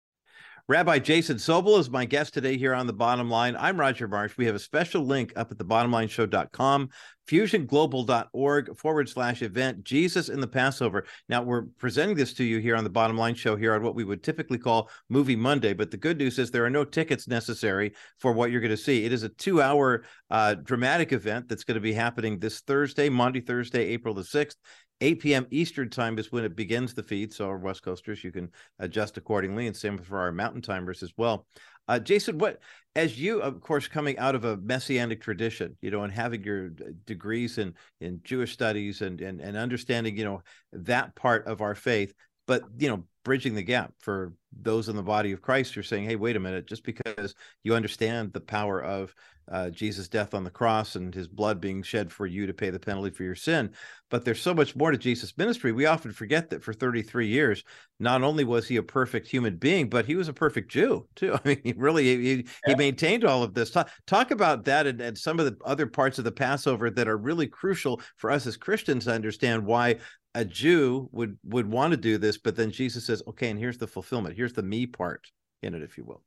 Rabbi 0.70 0.98
Jason 0.98 1.38
Sobel 1.38 1.78
is 1.78 1.88
my 1.88 2.04
guest 2.04 2.34
today 2.34 2.58
here 2.58 2.74
on 2.74 2.86
The 2.86 2.92
Bottom 2.92 3.30
Line. 3.30 3.56
I'm 3.58 3.80
Roger 3.80 4.06
Marsh. 4.06 4.36
We 4.36 4.44
have 4.44 4.54
a 4.54 4.58
special 4.58 5.02
link 5.02 5.32
up 5.34 5.50
at 5.50 5.56
thebottomlineshow.com, 5.56 6.90
fusionglobal.org 7.26 8.76
forward 8.76 9.08
slash 9.08 9.40
event, 9.40 9.82
Jesus 9.82 10.28
in 10.28 10.42
the 10.42 10.46
Passover. 10.46 11.06
Now, 11.26 11.40
we're 11.40 11.62
presenting 11.78 12.16
this 12.16 12.34
to 12.34 12.44
you 12.44 12.58
here 12.58 12.76
on 12.76 12.84
The 12.84 12.90
Bottom 12.90 13.16
Line 13.16 13.34
Show 13.34 13.56
here 13.56 13.72
on 13.72 13.82
what 13.82 13.94
we 13.94 14.04
would 14.04 14.22
typically 14.22 14.58
call 14.58 14.90
Movie 15.08 15.36
Monday. 15.36 15.72
But 15.72 15.90
the 15.90 15.96
good 15.96 16.18
news 16.18 16.38
is 16.38 16.50
there 16.50 16.66
are 16.66 16.70
no 16.70 16.84
tickets 16.84 17.26
necessary 17.26 17.94
for 18.18 18.32
what 18.32 18.50
you're 18.50 18.60
going 18.60 18.70
to 18.70 18.76
see. 18.76 19.06
It 19.06 19.12
is 19.14 19.22
a 19.22 19.30
two 19.30 19.62
hour 19.62 20.04
uh, 20.28 20.52
dramatic 20.52 21.14
event 21.14 21.48
that's 21.48 21.64
going 21.64 21.76
to 21.76 21.80
be 21.80 21.94
happening 21.94 22.38
this 22.38 22.60
Thursday, 22.60 23.08
Monday, 23.08 23.40
Thursday, 23.40 23.86
April 23.86 24.12
the 24.12 24.20
6th 24.20 24.56
8 25.00 25.20
p.m. 25.20 25.46
Eastern 25.50 25.90
time 25.90 26.18
is 26.18 26.32
when 26.32 26.44
it 26.44 26.56
begins 26.56 26.94
the 26.94 27.02
feed. 27.02 27.32
So, 27.32 27.46
our 27.46 27.58
West 27.58 27.82
Coasters, 27.82 28.24
you 28.24 28.32
can 28.32 28.50
adjust 28.78 29.16
accordingly, 29.16 29.66
and 29.66 29.76
same 29.76 29.98
for 29.98 30.18
our 30.18 30.32
Mountain 30.32 30.62
Timers 30.62 31.02
as 31.02 31.12
well. 31.16 31.46
Uh, 31.86 31.98
Jason, 31.98 32.38
what 32.38 32.60
as 32.94 33.18
you, 33.18 33.40
of 33.40 33.60
course, 33.60 33.88
coming 33.88 34.18
out 34.18 34.34
of 34.34 34.44
a 34.44 34.56
messianic 34.58 35.20
tradition, 35.22 35.76
you 35.80 35.90
know, 35.90 36.02
and 36.02 36.12
having 36.12 36.42
your 36.42 36.70
degrees 37.06 37.58
in 37.58 37.74
in 38.00 38.20
Jewish 38.24 38.52
studies 38.52 39.00
and 39.02 39.20
and 39.20 39.40
and 39.40 39.56
understanding, 39.56 40.16
you 40.16 40.24
know, 40.24 40.42
that 40.72 41.14
part 41.14 41.46
of 41.46 41.60
our 41.60 41.74
faith, 41.74 42.12
but 42.46 42.62
you 42.78 42.88
know, 42.88 43.04
bridging 43.28 43.54
the 43.54 43.62
gap 43.62 43.92
for 43.98 44.32
those 44.58 44.88
in 44.88 44.96
the 44.96 45.02
body 45.02 45.32
of 45.32 45.42
Christ 45.42 45.74
who 45.74 45.80
are 45.80 45.82
saying, 45.82 46.04
"Hey, 46.04 46.16
wait 46.16 46.34
a 46.34 46.40
minute! 46.40 46.66
Just 46.66 46.82
because 46.82 47.34
you 47.62 47.74
understand 47.74 48.32
the 48.32 48.40
power 48.40 48.82
of 48.82 49.14
uh, 49.52 49.68
Jesus' 49.68 50.08
death 50.08 50.32
on 50.32 50.44
the 50.44 50.50
cross 50.50 50.96
and 50.96 51.14
His 51.14 51.28
blood 51.28 51.60
being 51.60 51.82
shed 51.82 52.10
for 52.10 52.26
you 52.26 52.46
to 52.46 52.54
pay 52.54 52.70
the 52.70 52.78
penalty 52.78 53.10
for 53.10 53.24
your 53.24 53.34
sin, 53.34 53.74
but 54.08 54.24
there's 54.24 54.40
so 54.40 54.54
much 54.54 54.74
more 54.74 54.90
to 54.90 54.96
Jesus' 54.96 55.36
ministry. 55.36 55.72
We 55.72 55.84
often 55.84 56.10
forget 56.10 56.48
that 56.48 56.64
for 56.64 56.72
33 56.72 57.26
years, 57.26 57.64
not 58.00 58.22
only 58.22 58.44
was 58.44 58.66
He 58.66 58.76
a 58.76 58.82
perfect 58.82 59.28
human 59.28 59.56
being, 59.56 59.90
but 59.90 60.06
He 60.06 60.14
was 60.14 60.28
a 60.28 60.32
perfect 60.32 60.70
Jew 60.70 61.06
too. 61.14 61.34
I 61.44 61.48
mean, 61.48 61.60
he 61.62 61.74
really 61.76 62.04
he, 62.04 62.34
yeah. 62.36 62.42
he 62.68 62.74
maintained 62.76 63.26
all 63.26 63.42
of 63.42 63.52
this. 63.52 63.70
Talk, 63.70 63.90
talk 64.06 64.30
about 64.30 64.64
that 64.64 64.86
and, 64.86 65.02
and 65.02 65.18
some 65.18 65.38
of 65.38 65.44
the 65.44 65.58
other 65.66 65.86
parts 65.86 66.16
of 66.16 66.24
the 66.24 66.32
Passover 66.32 66.88
that 66.88 67.08
are 67.08 67.18
really 67.18 67.46
crucial 67.46 68.00
for 68.16 68.30
us 68.30 68.46
as 68.46 68.56
Christians 68.56 69.04
to 69.04 69.12
understand 69.12 69.66
why 69.66 69.96
a 70.38 70.44
Jew 70.44 71.08
would 71.10 71.36
would 71.42 71.68
want 71.68 71.90
to 71.90 71.96
do 71.96 72.16
this, 72.16 72.38
but 72.38 72.54
then 72.54 72.70
Jesus 72.70 73.04
says, 73.04 73.24
"Okay, 73.26 73.50
and 73.50 73.58
here's 73.58 73.76
the 73.76 73.88
fulfillment. 73.88 74.36
Here's 74.36 74.52
the 74.52 74.62
me 74.62 74.86
part 74.86 75.26
in 75.64 75.74
it, 75.74 75.82
if 75.82 75.98
you 75.98 76.04
will." 76.04 76.22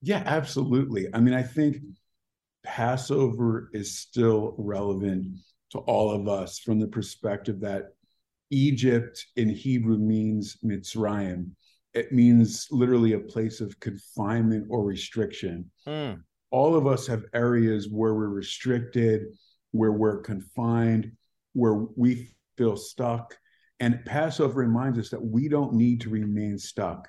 Yeah, 0.00 0.22
absolutely. 0.24 1.08
I 1.12 1.18
mean, 1.18 1.34
I 1.34 1.42
think 1.42 1.78
Passover 2.64 3.68
is 3.72 3.98
still 3.98 4.54
relevant 4.58 5.38
to 5.70 5.78
all 5.78 6.12
of 6.12 6.28
us 6.28 6.60
from 6.60 6.78
the 6.78 6.86
perspective 6.86 7.58
that 7.60 7.88
Egypt 8.50 9.26
in 9.34 9.48
Hebrew 9.48 9.98
means 9.98 10.58
Mitzrayim. 10.64 11.50
It 11.94 12.12
means 12.12 12.68
literally 12.70 13.14
a 13.14 13.18
place 13.18 13.60
of 13.60 13.80
confinement 13.80 14.68
or 14.70 14.84
restriction. 14.84 15.68
Mm. 15.84 16.22
All 16.52 16.76
of 16.76 16.86
us 16.86 17.08
have 17.08 17.24
areas 17.34 17.88
where 17.88 18.14
we're 18.14 18.28
restricted, 18.28 19.36
where 19.72 19.92
we're 19.92 20.20
confined, 20.20 21.10
where 21.54 21.74
we 21.74 22.30
feel 22.56 22.76
stuck. 22.76 23.36
And 23.80 24.04
Passover 24.04 24.60
reminds 24.60 24.98
us 24.98 25.10
that 25.10 25.24
we 25.24 25.48
don't 25.48 25.74
need 25.74 26.00
to 26.02 26.10
remain 26.10 26.58
stuck, 26.58 27.08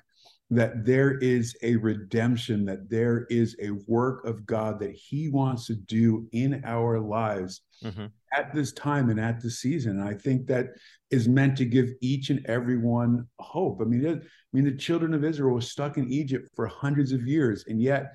that 0.50 0.84
there 0.84 1.18
is 1.18 1.56
a 1.62 1.76
redemption, 1.76 2.64
that 2.66 2.88
there 2.88 3.26
is 3.28 3.56
a 3.60 3.70
work 3.86 4.24
of 4.24 4.46
God 4.46 4.78
that 4.80 4.92
He 4.92 5.28
wants 5.28 5.66
to 5.66 5.74
do 5.74 6.28
in 6.32 6.62
our 6.64 7.00
lives 7.00 7.62
mm-hmm. 7.82 8.06
at 8.32 8.54
this 8.54 8.72
time 8.72 9.10
and 9.10 9.18
at 9.18 9.40
this 9.40 9.60
season. 9.60 9.98
And 9.98 10.08
I 10.08 10.14
think 10.14 10.46
that 10.46 10.68
is 11.10 11.28
meant 11.28 11.56
to 11.58 11.64
give 11.64 11.90
each 12.00 12.30
and 12.30 12.44
every 12.46 12.78
one 12.78 13.26
hope. 13.40 13.80
I 13.80 13.84
mean, 13.84 14.04
it, 14.04 14.22
I 14.22 14.26
mean, 14.52 14.64
the 14.64 14.76
children 14.76 15.12
of 15.14 15.24
Israel 15.24 15.54
were 15.54 15.60
stuck 15.60 15.98
in 15.98 16.10
Egypt 16.12 16.48
for 16.54 16.66
hundreds 16.66 17.12
of 17.12 17.26
years, 17.26 17.64
and 17.66 17.82
yet 17.82 18.14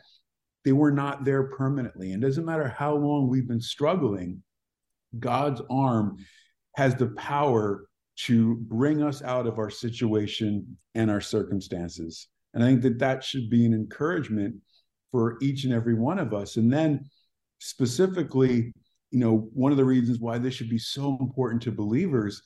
they 0.64 0.72
were 0.72 0.92
not 0.92 1.26
there 1.26 1.44
permanently. 1.44 2.14
And 2.14 2.22
doesn't 2.22 2.46
matter 2.46 2.68
how 2.68 2.96
long 2.96 3.28
we've 3.30 3.48
been 3.48 3.62
struggling, 3.62 4.42
God's 5.20 5.62
arm 5.70 6.18
has 6.76 6.96
the 6.96 7.08
power 7.08 7.86
to 8.18 8.56
bring 8.68 9.04
us 9.04 9.22
out 9.22 9.48
of 9.48 9.60
our 9.60 9.70
situation 9.70 10.78
and 10.94 11.12
our 11.12 11.22
circumstances. 11.22 12.28
And 12.54 12.64
I 12.64 12.68
think 12.68 12.82
that 12.84 13.00
that 13.00 13.24
should 13.24 13.50
be 13.50 13.66
an 13.66 13.74
encouragement 13.74 14.56
for 15.12 15.38
each 15.42 15.66
and 15.66 15.74
every 15.74 15.94
one 15.94 16.20
of 16.20 16.34
us. 16.34 16.56
And 16.56 16.72
then 16.72 17.10
specifically, 17.60 18.74
you 19.12 19.20
know, 19.20 19.50
one 19.54 19.72
of 19.72 19.78
the 19.78 19.86
reasons 19.86 20.20
why 20.20 20.38
this 20.38 20.54
should 20.54 20.70
be 20.70 20.80
so 20.80 21.18
important 21.20 21.62
to 21.64 21.72
believers 21.72 22.42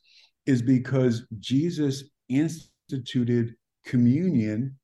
is 0.45 0.61
because 0.61 1.25
Jesus 1.39 2.05
instituted 2.27 3.55
communion 3.85 4.75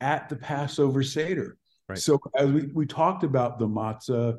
at 0.00 0.28
the 0.28 0.36
Passover 0.36 1.02
Seder. 1.02 1.56
Right. 1.88 1.98
So 1.98 2.18
as 2.36 2.50
we, 2.50 2.68
we 2.74 2.86
talked 2.86 3.22
about 3.22 3.58
the 3.58 3.68
matzah 3.68 4.36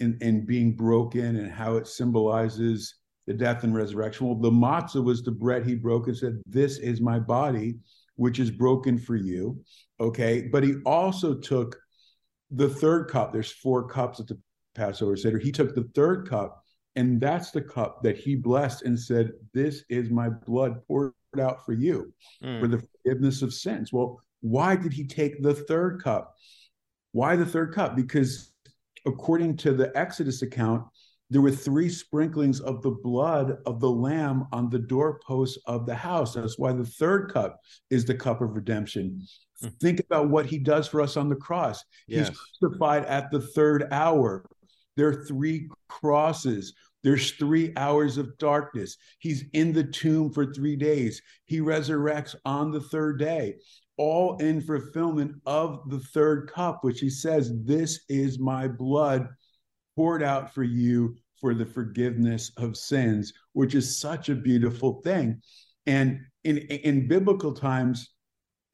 and, 0.00 0.20
and 0.22 0.46
being 0.46 0.74
broken 0.74 1.36
and 1.36 1.50
how 1.50 1.76
it 1.76 1.86
symbolizes 1.86 2.96
the 3.28 3.34
death 3.34 3.62
and 3.62 3.74
resurrection. 3.74 4.26
Well, 4.26 4.36
the 4.36 4.50
matzah 4.50 5.04
was 5.04 5.22
the 5.22 5.30
bread 5.30 5.66
he 5.66 5.74
broke 5.74 6.06
and 6.06 6.16
said, 6.16 6.40
This 6.46 6.78
is 6.78 7.02
my 7.02 7.18
body, 7.18 7.76
which 8.16 8.40
is 8.40 8.50
broken 8.50 8.98
for 8.98 9.16
you. 9.16 9.62
Okay. 10.00 10.48
But 10.50 10.64
he 10.64 10.76
also 10.86 11.34
took 11.34 11.78
the 12.50 12.70
third 12.70 13.10
cup. 13.10 13.32
There's 13.32 13.52
four 13.52 13.86
cups 13.86 14.18
at 14.18 14.28
the 14.28 14.38
Passover 14.74 15.14
Seder. 15.14 15.38
He 15.38 15.52
took 15.52 15.74
the 15.74 15.90
third 15.94 16.26
cup, 16.26 16.64
and 16.96 17.20
that's 17.20 17.50
the 17.50 17.60
cup 17.60 18.02
that 18.02 18.16
he 18.16 18.34
blessed 18.34 18.82
and 18.82 18.98
said, 18.98 19.32
This 19.52 19.84
is 19.90 20.08
my 20.08 20.30
blood 20.30 20.80
poured 20.86 21.12
out 21.38 21.66
for 21.66 21.74
you 21.74 22.10
mm. 22.42 22.58
for 22.58 22.66
the 22.66 22.82
forgiveness 23.04 23.42
of 23.42 23.52
sins. 23.52 23.92
Well, 23.92 24.22
why 24.40 24.74
did 24.74 24.94
he 24.94 25.06
take 25.06 25.42
the 25.42 25.54
third 25.54 26.02
cup? 26.02 26.34
Why 27.12 27.36
the 27.36 27.44
third 27.44 27.74
cup? 27.74 27.94
Because 27.94 28.52
according 29.06 29.58
to 29.58 29.74
the 29.74 29.94
Exodus 29.94 30.40
account, 30.40 30.84
there 31.30 31.42
were 31.42 31.50
three 31.50 31.90
sprinklings 31.90 32.60
of 32.60 32.82
the 32.82 32.90
blood 32.90 33.58
of 33.66 33.80
the 33.80 33.90
lamb 33.90 34.46
on 34.52 34.70
the 34.70 34.78
doorposts 34.78 35.58
of 35.66 35.84
the 35.84 35.94
house. 35.94 36.34
That's 36.34 36.58
why 36.58 36.72
the 36.72 36.86
third 36.86 37.32
cup 37.32 37.60
is 37.90 38.04
the 38.04 38.14
cup 38.14 38.40
of 38.40 38.56
redemption. 38.56 39.20
Mm. 39.62 39.80
Think 39.80 40.00
about 40.00 40.30
what 40.30 40.46
he 40.46 40.58
does 40.58 40.88
for 40.88 41.02
us 41.02 41.16
on 41.16 41.28
the 41.28 41.36
cross. 41.36 41.84
Yes. 42.06 42.28
He's 42.28 42.38
crucified 42.58 43.04
at 43.04 43.30
the 43.30 43.40
third 43.40 43.88
hour. 43.92 44.44
There 44.96 45.08
are 45.08 45.24
three 45.24 45.68
crosses. 45.88 46.72
There's 47.04 47.32
three 47.32 47.72
hours 47.76 48.16
of 48.16 48.36
darkness. 48.38 48.96
He's 49.18 49.44
in 49.52 49.72
the 49.72 49.84
tomb 49.84 50.32
for 50.32 50.46
three 50.46 50.76
days. 50.76 51.20
He 51.44 51.60
resurrects 51.60 52.34
on 52.44 52.70
the 52.70 52.80
third 52.80 53.18
day, 53.18 53.56
all 53.98 54.36
in 54.38 54.60
fulfillment 54.60 55.36
of 55.46 55.88
the 55.90 56.00
third 56.00 56.50
cup, 56.50 56.82
which 56.82 57.00
he 57.00 57.10
says, 57.10 57.52
This 57.64 58.00
is 58.08 58.38
my 58.38 58.66
blood 58.66 59.28
poured 59.98 60.22
out 60.22 60.54
for 60.54 60.62
you 60.62 61.16
for 61.40 61.54
the 61.54 61.66
forgiveness 61.66 62.52
of 62.56 62.76
sins, 62.76 63.32
which 63.52 63.74
is 63.74 63.98
such 63.98 64.28
a 64.28 64.34
beautiful 64.34 65.00
thing. 65.02 65.42
And 65.86 66.20
in, 66.44 66.58
in 66.58 67.08
biblical 67.08 67.52
times, 67.52 68.14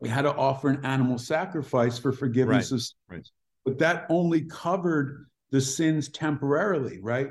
we 0.00 0.10
had 0.10 0.22
to 0.22 0.34
offer 0.34 0.68
an 0.68 0.84
animal 0.84 1.16
sacrifice 1.16 1.98
for 1.98 2.12
forgiveness 2.12 2.70
right. 2.70 2.76
of 2.76 2.82
sins. 2.82 2.94
Right. 3.08 3.28
But 3.64 3.78
that 3.78 4.04
only 4.10 4.42
covered 4.42 5.24
the 5.50 5.62
sins 5.62 6.10
temporarily, 6.10 7.00
right? 7.00 7.28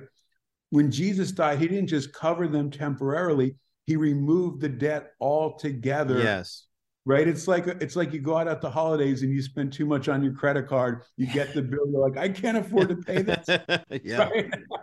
When 0.72 0.90
Jesus 0.90 1.32
died, 1.32 1.60
he 1.60 1.68
didn't 1.68 1.86
just 1.86 2.14
cover 2.14 2.48
them 2.48 2.72
temporarily, 2.72 3.58
he 3.86 3.96
removed 3.96 4.60
the 4.60 4.70
debt 4.70 5.12
altogether. 5.22 6.18
Yes 6.18 6.66
right? 7.06 7.28
It's 7.28 7.48
like 7.48 7.68
it's 7.68 7.96
like 7.96 8.14
you 8.14 8.20
go 8.20 8.38
out 8.38 8.48
at 8.48 8.62
the 8.62 8.70
holidays 8.70 9.24
and 9.24 9.32
you 9.32 9.42
spend 9.42 9.74
too 9.74 9.86
much 9.86 10.08
on 10.08 10.24
your 10.24 10.34
credit 10.34 10.68
card. 10.68 11.04
You 11.18 11.28
get 11.28 11.54
the 11.54 11.62
bill, 11.62 11.88
you're 11.92 12.08
like, 12.08 12.18
I 12.18 12.30
can't 12.30 12.58
afford 12.58 12.90
to 12.90 12.96
pay 12.96 13.22
this. 13.22 13.46
yeah. 14.04 14.30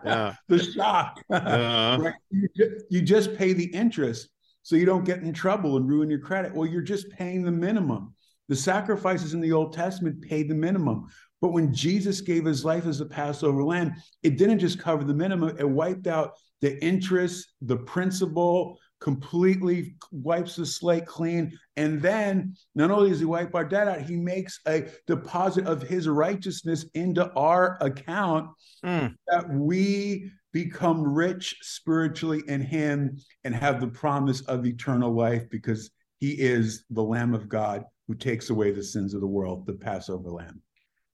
Yeah. 0.05 0.35
the 0.49 0.59
shock. 0.59 1.21
Uh-huh. 1.31 1.99
right? 2.03 2.15
you, 2.31 2.49
just, 2.57 2.85
you 2.91 3.03
just 3.03 3.37
pay 3.37 3.53
the 3.53 3.65
interest 3.65 4.29
so 4.63 4.77
you 4.77 4.85
don't 4.85 5.05
get 5.05 5.21
in 5.21 5.33
trouble 5.33 5.77
and 5.77 5.89
ruin 5.89 6.11
your 6.11 6.19
credit. 6.19 6.55
Well, 6.55 6.69
you're 6.69 6.83
just 6.83 7.09
paying 7.11 7.43
the 7.43 7.51
minimum. 7.51 8.15
The 8.49 8.57
sacrifices 8.57 9.33
in 9.33 9.41
the 9.41 9.53
Old 9.53 9.73
Testament 9.73 10.21
paid 10.23 10.49
the 10.49 10.55
minimum. 10.55 11.07
But 11.41 11.53
when 11.53 11.73
Jesus 11.73 12.21
gave 12.21 12.45
his 12.45 12.65
life 12.65 12.87
as 12.87 13.01
a 13.01 13.07
Passover 13.07 13.65
lamb, 13.65 13.95
it 14.23 14.37
didn't 14.37 14.59
just 14.59 14.79
cover 14.79 15.05
the 15.05 15.15
minimum, 15.15 15.57
it 15.59 15.69
wiped 15.69 16.07
out 16.07 16.33
the 16.61 16.83
interest, 16.85 17.53
the 17.63 17.77
principal, 17.77 18.79
completely 19.01 19.95
wipes 20.13 20.57
the 20.57 20.67
slate 20.67 21.07
clean. 21.07 21.59
And 21.77 22.01
then 22.01 22.55
not 22.75 22.91
only 22.91 23.11
does 23.11 23.21
he 23.21 23.25
wipe 23.25 23.55
our 23.55 23.65
debt 23.65 23.89
out, 23.89 24.03
he 24.03 24.17
makes 24.17 24.61
a 24.67 24.87
deposit 25.07 25.67
of 25.67 25.83
his 25.83 26.07
righteousness 26.07 26.85
into 26.95 27.31
our 27.33 27.79
account 27.81 28.51
mm. 28.85 29.15
that 29.29 29.49
we 29.51 30.31
become 30.53 31.03
rich 31.03 31.57
spiritually 31.63 32.43
in 32.49 32.61
him 32.61 33.17
and 33.45 33.55
have 33.55 33.81
the 33.81 33.87
promise 33.87 34.41
of 34.43 34.67
eternal 34.67 35.15
life 35.15 35.49
because 35.51 35.91
he 36.19 36.33
is 36.33 36.85
the 36.91 37.03
Lamb 37.03 37.35
of 37.35 37.49
God 37.49 37.85
who 38.07 38.15
takes 38.15 38.51
away 38.51 38.73
the 38.73 38.83
sins 38.83 39.15
of 39.15 39.21
the 39.21 39.27
world, 39.27 39.65
the 39.67 39.73
Passover 39.73 40.31
Lamb. 40.31 40.61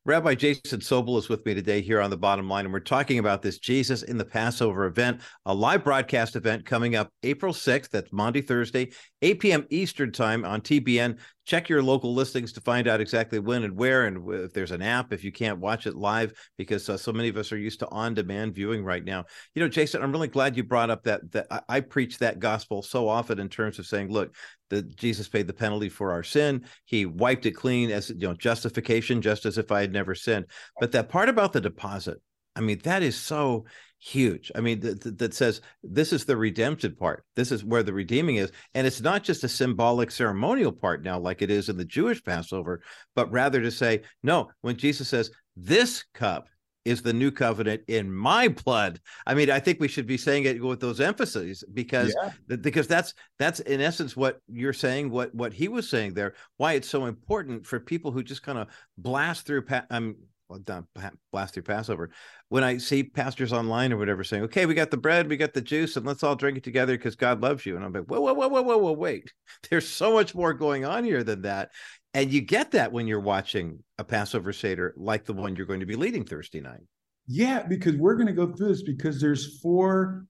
Rabbi 0.07 0.37
Jason 0.37 0.79
Sobel 0.79 1.19
is 1.19 1.29
with 1.29 1.45
me 1.45 1.53
today 1.53 1.81
here 1.81 2.01
on 2.01 2.11
the 2.11 2.17
bottom 2.17 2.49
line, 2.49 2.65
and 2.65 2.73
we're 2.73 2.79
talking 2.79 3.19
about 3.19 3.43
this 3.43 3.59
Jesus 3.59 4.05
in 4.05 4.17
the 4.17 4.25
Passover 4.25 4.87
event, 4.87 5.21
a 5.47 5.53
live 5.53 5.83
broadcast 5.83 6.37
event 6.37 6.65
coming 6.65 6.95
up 6.95 7.11
April 7.25 7.53
6th. 7.53 7.89
That's 7.91 8.13
Monday, 8.13 8.41
Thursday, 8.41 8.93
8 9.21 9.41
p.m. 9.41 9.67
Eastern 9.69 10.13
Time 10.13 10.45
on 10.45 10.61
TBN. 10.61 11.19
Check 11.47 11.69
your 11.69 11.83
local 11.83 12.13
listings 12.13 12.53
to 12.53 12.61
find 12.61 12.89
out 12.89 13.01
exactly 13.01 13.39
when 13.39 13.63
and 13.63 13.77
where, 13.77 14.07
and 14.07 14.29
if 14.35 14.53
there's 14.53 14.73
an 14.73 14.83
app, 14.83 15.13
if 15.13 15.25
you 15.25 15.33
can't 15.33 15.61
watch 15.61 15.87
it 15.87 15.95
live, 15.95 16.33
because 16.59 16.89
uh, 16.89 16.97
so 16.97 17.13
many 17.13 17.29
of 17.29 17.37
us 17.37 17.53
are 17.53 17.57
used 17.57 17.79
to 17.79 17.89
on-demand 17.91 18.55
viewing 18.55 18.85
right 18.85 19.05
now. 19.05 19.25
You 19.55 19.63
know, 19.63 19.69
Jason, 19.69 20.03
I'm 20.03 20.13
really 20.13 20.29
glad 20.29 20.57
you 20.57 20.65
brought 20.65 20.91
up 20.91 21.05
that 21.05 21.31
that 21.33 21.47
I, 21.51 21.61
I 21.69 21.81
preach 21.81 22.19
that 22.19 22.41
gospel 22.41 22.83
so 22.83 23.09
often 23.09 23.39
in 23.39 23.49
terms 23.49 23.79
of 23.79 23.87
saying, 23.87 24.11
look, 24.11 24.35
that 24.71 24.97
Jesus 24.97 25.29
paid 25.29 25.47
the 25.47 25.55
penalty 25.55 25.89
for 25.89 26.13
our 26.13 26.25
sin. 26.25 26.65
He 26.85 27.07
wiped 27.07 27.47
it 27.47 27.53
clean 27.53 27.91
as 27.91 28.11
you 28.11 28.29
know 28.29 28.35
justification, 28.35 29.23
just 29.23 29.47
as 29.47 29.57
if 29.57 29.71
I 29.71 29.81
had 29.81 29.93
never 29.93 30.15
sinned. 30.15 30.47
But 30.81 30.93
that 30.93 31.09
part 31.09 31.29
about 31.29 31.53
the 31.53 31.61
deposit, 31.61 32.19
I 32.57 32.61
mean, 32.61 32.81
that 32.85 33.03
is 33.03 33.17
so 33.17 33.67
huge. 33.99 34.51
I 34.55 34.61
mean, 34.61 34.81
that, 34.81 35.19
that 35.19 35.35
says 35.35 35.61
this 35.83 36.13
is 36.13 36.25
the 36.25 36.37
redemptive 36.37 36.99
part. 36.99 37.25
This 37.35 37.53
is 37.53 37.65
where 37.65 37.83
the 37.83 37.93
redeeming 37.93 38.37
is, 38.37 38.51
and 38.75 38.87
it's 38.87 39.01
not 39.01 39.23
just 39.23 39.45
a 39.45 39.49
symbolic 39.49 40.11
ceremonial 40.11 40.73
part 40.73 41.05
now, 41.05 41.19
like 41.19 41.43
it 41.43 41.51
is 41.51 41.69
in 41.69 41.77
the 41.77 41.85
Jewish 41.85 42.23
Passover, 42.23 42.83
but 43.15 43.31
rather 43.31 43.61
to 43.61 43.71
say, 43.71 44.03
no. 44.23 44.51
When 44.63 44.77
Jesus 44.77 45.09
says, 45.09 45.31
"This 45.57 46.05
cup 46.15 46.49
is 46.87 47.03
the 47.03 47.13
new 47.13 47.33
covenant 47.33 47.83
in 47.89 48.11
my 48.13 48.47
blood. 48.47 49.01
I 49.27 49.35
mean, 49.35 49.51
I 49.51 49.59
think 49.59 49.81
we 49.81 49.89
should 49.89 50.07
be 50.07 50.17
saying 50.17 50.45
it 50.45 50.63
with 50.63 50.79
those 50.79 51.01
emphases 51.01 51.65
because 51.75 52.15
yeah. 52.23 52.57
because 52.57 52.87
that's 52.87 53.13
that's 53.41 53.59
in 53.61 53.81
essence 53.81 54.17
what 54.17 54.39
you're 54.49 54.73
saying, 54.73 55.11
what 55.11 55.35
what 55.35 55.53
he 55.53 55.67
was 55.67 55.91
saying 55.91 56.15
there. 56.15 56.35
Why 56.59 56.75
it's 56.75 56.89
so 56.89 57.07
important 57.07 57.67
for 57.67 57.81
people 57.81 58.13
who 58.13 58.23
just 58.23 58.45
kind 58.45 58.57
of 58.57 58.69
blast 58.97 59.47
through. 59.47 59.65
I'm 59.91 60.05
well, 60.05 60.13
not 60.13 60.17
blast 60.49 61.55
through 61.55 61.63
Passover. 61.63 62.11
When 62.49 62.65
I 62.65 62.79
see 62.79 63.03
pastors 63.03 63.53
online 63.53 63.93
or 63.93 63.97
whatever 63.97 64.25
saying, 64.25 64.45
"Okay, 64.45 64.67
we 64.67 64.75
got 64.75 64.91
the 64.91 64.97
bread, 64.97 65.29
we 65.29 65.37
got 65.37 65.55
the 65.55 65.61
juice, 65.61 65.97
and 65.97 66.07
let's 66.07 66.23
all 66.23 66.37
drink 66.37 66.59
it 66.59 66.65
together 66.65 66.97
because 66.97 67.17
God 67.17 67.43
loves 67.43 67.67
you," 67.67 67.77
and 67.77 67.85
I'm 67.85 67.93
like, 67.93 68.05
"Whoa, 68.05 68.21
whoa, 68.21 68.35
whoa, 68.35 68.49
whoa, 68.49 68.63
whoa, 68.63 68.79
whoa, 68.79 68.93
wait! 68.93 69.33
There's 69.71 69.89
so 69.89 70.13
much 70.13 70.35
more 70.35 70.55
going 70.55 70.85
on 70.85 71.05
here 71.05 71.25
than 71.25 71.43
that." 71.43 71.71
And 72.15 72.33
you 72.33 72.41
get 72.41 72.71
that 72.71 72.93
when 72.93 73.07
you're 73.07 73.21
watching 73.21 73.83
a 73.99 74.05
Passover 74.05 74.53
Seder 74.53 74.95
like 74.97 75.27
the 75.27 75.35
one 75.35 75.55
you're 75.55 75.67
going 75.67 75.81
to 75.81 75.87
be 75.87 75.97
leading 75.97 76.25
Thursday 76.25 76.61
night. 76.61 76.81
Yeah, 77.27 77.63
because 77.63 77.97
we're 77.97 78.15
going 78.15 78.29
to 78.29 78.33
go 78.33 78.53
through 78.53 78.69
this 78.69 78.83
because 78.83 79.21
there's 79.21 79.61
four 79.61 80.25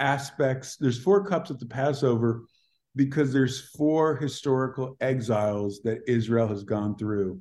aspects, 0.00 0.76
there's 0.76 1.02
four 1.02 1.24
cups 1.24 1.50
at 1.50 1.60
the 1.60 1.66
Passover 1.66 2.44
because 2.96 3.32
there's 3.32 3.70
four 3.76 4.16
historical 4.16 4.96
exiles 5.00 5.80
that 5.84 5.98
Israel 6.08 6.48
has 6.48 6.64
gone 6.64 6.96
through. 6.96 7.40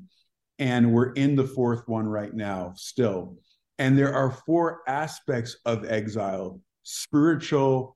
And 0.59 0.93
we're 0.93 1.13
in 1.13 1.35
the 1.35 1.47
fourth 1.47 1.87
one 1.87 2.07
right 2.07 2.33
now, 2.33 2.73
still. 2.75 3.37
And 3.77 3.97
there 3.97 4.13
are 4.13 4.31
four 4.45 4.81
aspects 4.87 5.57
of 5.65 5.89
exile 5.89 6.61
spiritual, 6.83 7.95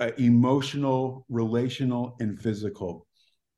uh, 0.00 0.10
emotional, 0.16 1.26
relational, 1.28 2.16
and 2.18 2.40
physical. 2.40 3.06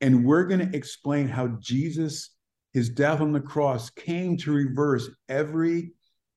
And 0.01 0.25
we're 0.25 0.43
going 0.45 0.69
to 0.69 0.77
explain 0.77 1.27
how 1.27 1.47
Jesus, 1.59 2.31
his 2.73 2.89
death 2.89 3.21
on 3.21 3.31
the 3.31 3.39
cross, 3.39 3.89
came 3.89 4.37
to 4.37 4.51
reverse 4.51 5.09
every 5.29 5.93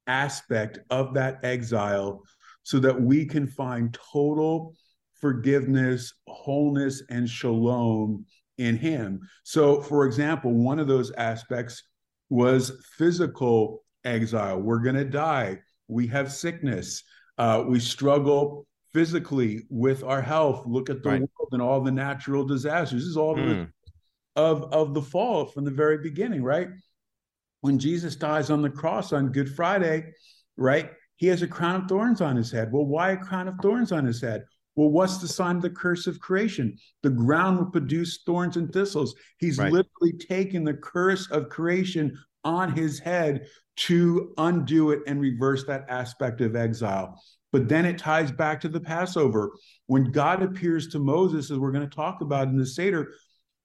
aspect 0.07 0.79
of 0.91 1.15
that 1.15 1.41
exile 1.43 2.23
so 2.63 2.79
that 2.79 3.01
we 3.01 3.27
can 3.27 3.47
find 3.47 3.99
total 4.13 4.75
forgiveness, 5.21 6.15
wholeness, 6.27 7.03
and 7.11 7.29
shalom 7.29 8.25
in 8.59 8.77
him. 8.77 9.21
So, 9.43 9.81
for 9.81 10.07
example, 10.07 10.53
one 10.53 10.79
of 10.79 10.87
those 10.87 11.11
aspects 11.13 11.83
was 12.31 12.85
physical 12.97 13.85
exile. 14.05 14.61
We're 14.61 14.81
going 14.81 14.97
to 14.97 15.05
die. 15.05 15.61
We 15.89 16.07
have 16.09 16.33
sickness. 16.33 17.03
Uh, 17.37 17.65
we 17.67 17.81
struggle 17.81 18.67
physically 18.93 19.67
with 19.71 20.03
our 20.03 20.21
health. 20.21 20.65
Look 20.67 20.91
at 20.91 21.03
the 21.03 21.11
right. 21.11 21.21
world 21.21 21.49
and 21.53 21.63
all 21.63 21.81
the 21.81 21.93
natural 21.93 22.45
disasters. 22.45 23.03
This 23.03 23.09
is 23.09 23.17
all 23.17 23.37
mm. 23.37 23.71
of 24.37 24.63
of 24.73 24.95
the 24.95 25.03
fall 25.03 25.47
from 25.47 25.65
the 25.65 25.71
very 25.71 25.99
beginning, 25.99 26.43
right? 26.43 26.69
When 27.61 27.79
Jesus 27.79 28.17
dies 28.17 28.51
on 28.51 28.63
the 28.63 28.71
cross 28.71 29.13
on 29.13 29.33
Good 29.33 29.55
Friday, 29.55 30.13
right? 30.57 30.91
He 31.17 31.27
has 31.27 31.43
a 31.43 31.49
crown 31.49 31.83
of 31.83 31.89
thorns 31.89 32.21
on 32.21 32.37
his 32.37 32.51
head. 32.51 32.73
Well, 32.73 32.87
why 32.87 33.13
a 33.13 33.17
crown 33.17 33.49
of 33.49 33.55
thorns 33.61 33.91
on 33.91 34.05
his 34.05 34.21
head? 34.21 34.45
Well, 34.79 34.91
what's 34.91 35.19
the 35.19 35.27
sign 35.27 35.57
of 35.57 35.63
the 35.63 35.71
curse 35.71 36.07
of 36.07 36.21
creation? 36.21 36.79
The 37.03 37.11
ground 37.11 37.59
will 37.59 37.67
produce 37.67 38.23
thorns 38.25 38.57
and 38.57 38.73
thistles. 38.73 39.13
He's 39.39 39.59
right. 39.59 39.73
literally 39.73 40.13
taken 40.29 40.63
the 40.63 40.75
curse 40.75 41.29
of 41.33 41.49
creation 41.49 42.17
on 42.45 42.71
his 42.71 43.01
head 43.01 43.49
to 43.79 44.33
undo 44.39 44.93
it 44.93 45.01
and 45.09 45.21
reverse 45.21 45.65
that 45.65 45.87
aspect 45.89 46.41
of 46.43 46.55
exile. 46.55 47.21
But 47.51 47.69
then 47.69 47.87
it 47.87 47.99
ties 47.99 48.31
back 48.31 48.61
to 48.61 48.69
the 48.69 48.79
Passover. 48.79 49.51
When 49.87 50.13
God 50.13 50.45
appears 50.45 50.87
to 50.89 51.01
Moses, 51.01 51.51
as 51.51 51.59
we're 51.59 51.73
going 51.73 51.91
to 51.91 51.97
talk 51.97 52.21
about 52.21 52.47
in 52.47 52.57
the 52.57 52.65
Seder, 52.65 53.09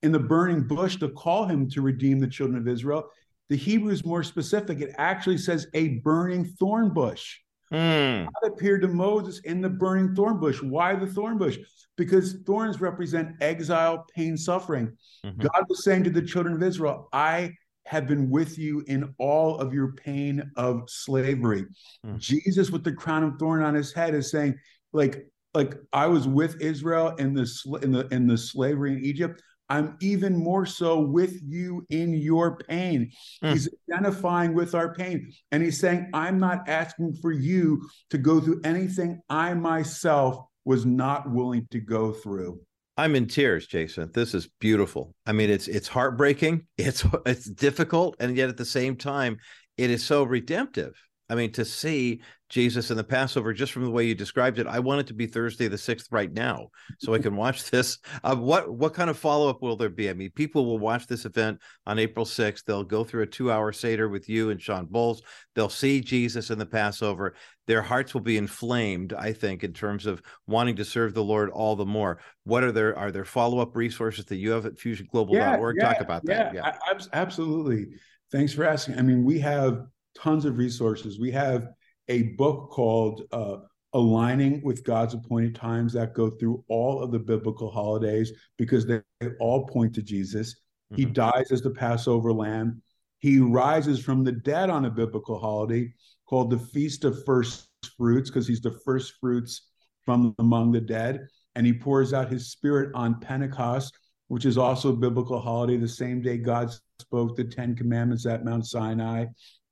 in 0.01 0.11
the 0.11 0.17
burning 0.17 0.63
bush 0.63 0.95
to 0.95 1.09
call 1.09 1.45
him 1.45 1.69
to 1.69 1.83
redeem 1.83 2.17
the 2.17 2.27
children 2.27 2.59
of 2.59 2.67
Israel, 2.67 3.03
the 3.49 3.55
Hebrew 3.55 3.91
is 3.91 4.03
more 4.03 4.23
specific. 4.23 4.81
It 4.81 4.95
actually 4.97 5.37
says 5.37 5.67
a 5.75 5.99
burning 5.99 6.45
thorn 6.59 6.91
bush. 6.91 7.37
Mm. 7.73 8.25
God 8.25 8.51
appeared 8.53 8.81
to 8.83 8.87
Moses 8.87 9.39
in 9.39 9.61
the 9.61 9.69
burning 9.69 10.15
thorn 10.15 10.39
bush. 10.39 10.61
Why 10.61 10.95
the 10.95 11.07
thorn 11.07 11.37
bush? 11.37 11.57
Because 11.97 12.37
thorns 12.45 12.79
represent 12.79 13.35
exile, 13.41 14.05
pain, 14.15 14.37
suffering. 14.37 14.95
Mm-hmm. 15.25 15.41
God 15.41 15.65
was 15.67 15.83
saying 15.83 16.03
to 16.03 16.09
the 16.09 16.21
children 16.21 16.55
of 16.55 16.63
Israel, 16.63 17.09
I 17.11 17.51
have 17.85 18.07
been 18.07 18.29
with 18.29 18.57
you 18.57 18.83
in 18.87 19.13
all 19.17 19.57
of 19.57 19.73
your 19.73 19.93
pain 19.93 20.51
of 20.55 20.83
slavery. 20.87 21.65
Mm. 22.05 22.19
Jesus, 22.19 22.69
with 22.69 22.83
the 22.83 22.93
crown 22.93 23.23
of 23.23 23.37
thorn 23.39 23.61
on 23.63 23.73
his 23.73 23.91
head, 23.91 24.13
is 24.13 24.31
saying, 24.31 24.55
like, 24.93 25.27
like 25.53 25.75
I 25.91 26.07
was 26.07 26.27
with 26.27 26.61
Israel 26.61 27.09
in 27.17 27.33
the 27.33 27.79
in 27.81 27.91
the 27.91 28.07
in 28.07 28.27
the 28.27 28.37
slavery 28.37 28.93
in 28.93 29.03
Egypt. 29.03 29.41
I'm 29.73 29.97
even 30.01 30.37
more 30.37 30.67
so 30.67 30.99
with 30.99 31.41
you 31.43 31.83
in 31.89 32.13
your 32.13 32.57
pain. 32.57 33.11
Mm. 33.43 33.53
He's 33.53 33.67
identifying 33.89 34.53
with 34.53 34.75
our 34.75 34.93
pain. 34.93 35.33
And 35.51 35.63
he's 35.63 35.79
saying, 35.79 36.11
I'm 36.13 36.37
not 36.37 36.69
asking 36.69 37.15
for 37.23 37.31
you 37.31 37.81
to 38.11 38.19
go 38.19 38.39
through 38.39 38.61
anything 38.63 39.19
I 39.31 39.55
myself 39.55 40.45
was 40.63 40.85
not 40.85 41.31
willing 41.31 41.67
to 41.71 41.79
go 41.79 42.11
through. 42.11 42.61
I'm 42.97 43.15
in 43.15 43.25
tears, 43.25 43.65
Jason. 43.65 44.11
This 44.13 44.35
is 44.35 44.47
beautiful. 44.59 45.15
I 45.25 45.31
mean, 45.31 45.49
it's 45.49 45.67
it's 45.67 45.87
heartbreaking, 45.87 46.67
it's 46.77 47.03
it's 47.25 47.49
difficult, 47.49 48.15
and 48.19 48.37
yet 48.37 48.49
at 48.49 48.57
the 48.57 48.65
same 48.65 48.95
time, 48.95 49.37
it 49.77 49.89
is 49.89 50.05
so 50.05 50.23
redemptive. 50.23 50.93
I 51.29 51.33
mean, 51.33 51.51
to 51.53 51.65
see 51.65 52.21
Jesus 52.53 52.91
in 52.91 52.97
the 52.97 53.03
Passover, 53.03 53.51
just 53.51 53.71
from 53.71 53.83
the 53.83 53.89
way 53.89 54.05
you 54.05 54.13
described 54.13 54.59
it, 54.59 54.67
I 54.67 54.77
want 54.77 54.99
it 55.01 55.07
to 55.07 55.15
be 55.15 55.25
Thursday 55.25 55.67
the 55.67 55.75
sixth 55.75 56.11
right 56.11 56.31
now, 56.31 56.67
so 56.99 57.15
I 57.15 57.17
can 57.19 57.35
watch 57.35 57.71
this. 57.71 57.97
Uh, 58.23 58.35
what 58.35 58.71
what 58.71 58.93
kind 58.93 59.09
of 59.09 59.17
follow 59.17 59.49
up 59.49 59.63
will 59.63 59.75
there 59.75 59.89
be? 59.89 60.07
I 60.07 60.13
mean, 60.13 60.29
people 60.29 60.63
will 60.63 60.77
watch 60.77 61.07
this 61.07 61.25
event 61.25 61.59
on 61.87 61.97
April 61.97 62.27
sixth. 62.27 62.65
They'll 62.67 62.83
go 62.83 63.03
through 63.03 63.23
a 63.23 63.27
two 63.27 63.51
hour 63.51 63.71
seder 63.71 64.07
with 64.07 64.29
you 64.29 64.51
and 64.51 64.61
Shawn 64.61 64.85
Bolz. 64.85 65.21
They'll 65.55 65.67
see 65.67 65.99
Jesus 65.99 66.51
in 66.51 66.59
the 66.59 66.65
Passover. 66.67 67.33
Their 67.65 67.81
hearts 67.81 68.13
will 68.13 68.21
be 68.21 68.37
inflamed, 68.37 69.13
I 69.13 69.33
think, 69.33 69.63
in 69.63 69.73
terms 69.73 70.05
of 70.05 70.21
wanting 70.45 70.75
to 70.75 70.85
serve 70.85 71.15
the 71.15 71.23
Lord 71.23 71.49
all 71.49 71.75
the 71.75 71.87
more. 71.87 72.19
What 72.43 72.63
are 72.63 72.71
there? 72.71 72.95
Are 72.95 73.11
there 73.11 73.25
follow 73.25 73.61
up 73.61 73.75
resources 73.75 74.25
that 74.25 74.35
you 74.35 74.51
have 74.51 74.67
at 74.67 74.75
FusionGlobal.org? 74.75 75.77
Yeah, 75.79 75.87
Talk 75.91 76.01
about 76.01 76.23
that. 76.25 76.53
Yeah, 76.53 76.71
yeah, 76.91 76.99
absolutely. 77.13 77.87
Thanks 78.31 78.53
for 78.53 78.63
asking. 78.63 78.99
I 78.99 79.01
mean, 79.01 79.23
we 79.23 79.39
have 79.39 79.87
tons 80.15 80.45
of 80.45 80.59
resources. 80.59 81.19
We 81.19 81.31
have 81.31 81.69
a 82.07 82.23
book 82.33 82.69
called 82.71 83.23
uh, 83.31 83.57
Aligning 83.93 84.61
with 84.63 84.83
God's 84.83 85.13
Appointed 85.13 85.55
Times 85.55 85.93
that 85.93 86.15
go 86.15 86.31
through 86.31 86.63
all 86.67 87.03
of 87.03 87.11
the 87.11 87.19
biblical 87.19 87.69
holidays 87.69 88.31
because 88.57 88.87
they 88.87 89.01
all 89.39 89.67
point 89.67 89.93
to 89.95 90.01
Jesus. 90.01 90.53
Mm-hmm. 90.91 90.95
He 90.95 91.05
dies 91.05 91.51
as 91.51 91.61
the 91.61 91.69
Passover 91.69 92.33
lamb. 92.33 92.81
He 93.19 93.39
rises 93.39 94.03
from 94.03 94.23
the 94.23 94.31
dead 94.31 94.69
on 94.69 94.85
a 94.85 94.89
biblical 94.89 95.39
holiday 95.39 95.93
called 96.27 96.49
the 96.49 96.57
Feast 96.57 97.05
of 97.05 97.23
First 97.23 97.67
Fruits 97.95 98.29
because 98.29 98.47
he's 98.47 98.61
the 98.61 98.79
first 98.83 99.13
fruits 99.19 99.69
from 100.03 100.33
among 100.39 100.71
the 100.71 100.81
dead. 100.81 101.27
And 101.55 101.65
he 101.65 101.73
pours 101.73 102.13
out 102.13 102.31
his 102.31 102.51
spirit 102.51 102.91
on 102.95 103.19
Pentecost, 103.19 103.97
which 104.27 104.45
is 104.45 104.57
also 104.57 104.89
a 104.89 104.95
biblical 104.95 105.39
holiday, 105.39 105.77
the 105.77 105.87
same 105.87 106.21
day 106.21 106.37
God 106.37 106.71
spoke 106.99 107.35
the 107.35 107.43
Ten 107.43 107.75
Commandments 107.75 108.25
at 108.25 108.43
Mount 108.43 108.65
Sinai. 108.65 109.25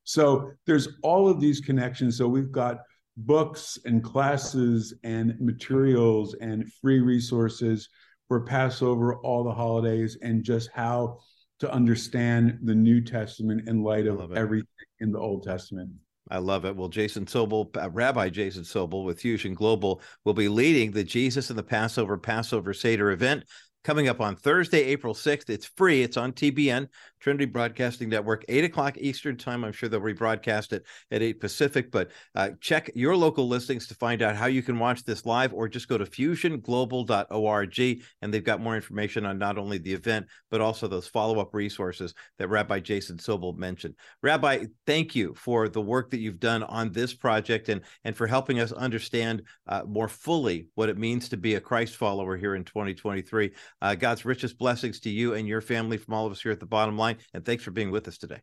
So 0.03 0.51
there's 0.65 0.87
all 1.03 1.29
of 1.29 1.39
these 1.39 1.59
connections. 1.59 2.17
So 2.17 2.27
we've 2.27 2.51
got 2.51 2.77
books 3.17 3.77
and 3.85 4.03
classes 4.03 4.93
and 5.03 5.35
materials 5.39 6.35
and 6.41 6.71
free 6.81 6.99
resources 6.99 7.89
for 8.27 8.41
Passover, 8.41 9.17
all 9.17 9.43
the 9.43 9.51
holidays, 9.51 10.17
and 10.21 10.43
just 10.43 10.69
how 10.73 11.19
to 11.59 11.71
understand 11.71 12.57
the 12.63 12.73
New 12.73 13.01
Testament 13.01 13.67
in 13.67 13.83
light 13.83 14.07
of 14.07 14.31
everything 14.31 14.67
in 14.99 15.11
the 15.11 15.19
Old 15.19 15.43
Testament. 15.43 15.91
I 16.29 16.37
love 16.37 16.65
it. 16.65 16.75
Well, 16.75 16.87
Jason 16.87 17.25
Sobel, 17.25 17.75
uh, 17.75 17.89
Rabbi 17.89 18.29
Jason 18.29 18.63
Sobel 18.63 19.03
with 19.03 19.19
Fusion 19.19 19.53
Global 19.53 20.01
will 20.23 20.33
be 20.33 20.47
leading 20.47 20.91
the 20.91 21.03
Jesus 21.03 21.49
and 21.49 21.59
the 21.59 21.63
Passover 21.63 22.17
Passover 22.17 22.73
Seder 22.73 23.11
event 23.11 23.43
coming 23.83 24.07
up 24.07 24.21
on 24.21 24.35
Thursday, 24.35 24.83
April 24.83 25.13
6th. 25.13 25.49
It's 25.49 25.65
free. 25.65 26.03
It's 26.03 26.17
on 26.17 26.33
TBN, 26.33 26.87
Trinity 27.19 27.45
Broadcasting 27.45 28.09
Network, 28.09 28.45
8 28.47 28.63
o'clock 28.65 28.97
Eastern 28.97 29.37
Time. 29.37 29.63
I'm 29.63 29.71
sure 29.71 29.89
they'll 29.89 30.01
rebroadcast 30.01 30.73
it 30.73 30.85
at 31.11 31.21
8 31.21 31.39
Pacific, 31.39 31.91
but 31.91 32.11
uh, 32.35 32.51
check 32.59 32.91
your 32.95 33.15
local 33.15 33.47
listings 33.47 33.87
to 33.87 33.95
find 33.95 34.21
out 34.21 34.35
how 34.35 34.45
you 34.47 34.61
can 34.61 34.77
watch 34.79 35.03
this 35.03 35.25
live 35.25 35.53
or 35.53 35.67
just 35.67 35.87
go 35.87 35.97
to 35.97 36.05
fusionglobal.org 36.05 38.01
and 38.21 38.33
they've 38.33 38.43
got 38.43 38.61
more 38.61 38.75
information 38.75 39.25
on 39.25 39.37
not 39.37 39.57
only 39.57 39.77
the 39.77 39.93
event, 39.93 40.27
but 40.49 40.61
also 40.61 40.87
those 40.87 41.07
follow 41.07 41.39
up 41.39 41.53
resources 41.53 42.13
that 42.37 42.49
Rabbi 42.49 42.79
Jason 42.79 43.17
Sobel 43.17 43.55
mentioned. 43.55 43.95
Rabbi, 44.21 44.65
thank 44.85 45.15
you 45.15 45.33
for 45.35 45.69
the 45.69 45.81
work 45.81 46.11
that 46.11 46.19
you've 46.19 46.39
done 46.39 46.63
on 46.63 46.91
this 46.91 47.13
project 47.13 47.69
and, 47.69 47.81
and 48.03 48.15
for 48.15 48.27
helping 48.27 48.59
us 48.59 48.71
understand 48.71 49.43
uh, 49.67 49.83
more 49.87 50.07
fully 50.07 50.67
what 50.75 50.89
it 50.89 50.97
means 50.97 51.29
to 51.29 51.37
be 51.37 51.55
a 51.55 51.61
Christ 51.61 51.95
follower 51.95 52.37
here 52.37 52.55
in 52.55 52.63
2023. 52.63 53.51
Uh, 53.81 53.95
God's 53.95 54.25
richest 54.25 54.57
blessings 54.57 54.99
to 55.01 55.09
you 55.09 55.33
and 55.33 55.47
your 55.47 55.61
family 55.61 55.97
from 55.97 56.13
all 56.13 56.25
of 56.25 56.31
us 56.31 56.41
here 56.41 56.51
at 56.51 56.59
the 56.59 56.65
bottom 56.65 56.97
line. 56.97 57.17
And 57.33 57.43
thanks 57.43 57.63
for 57.63 57.71
being 57.71 57.91
with 57.91 58.07
us 58.07 58.17
today. 58.17 58.39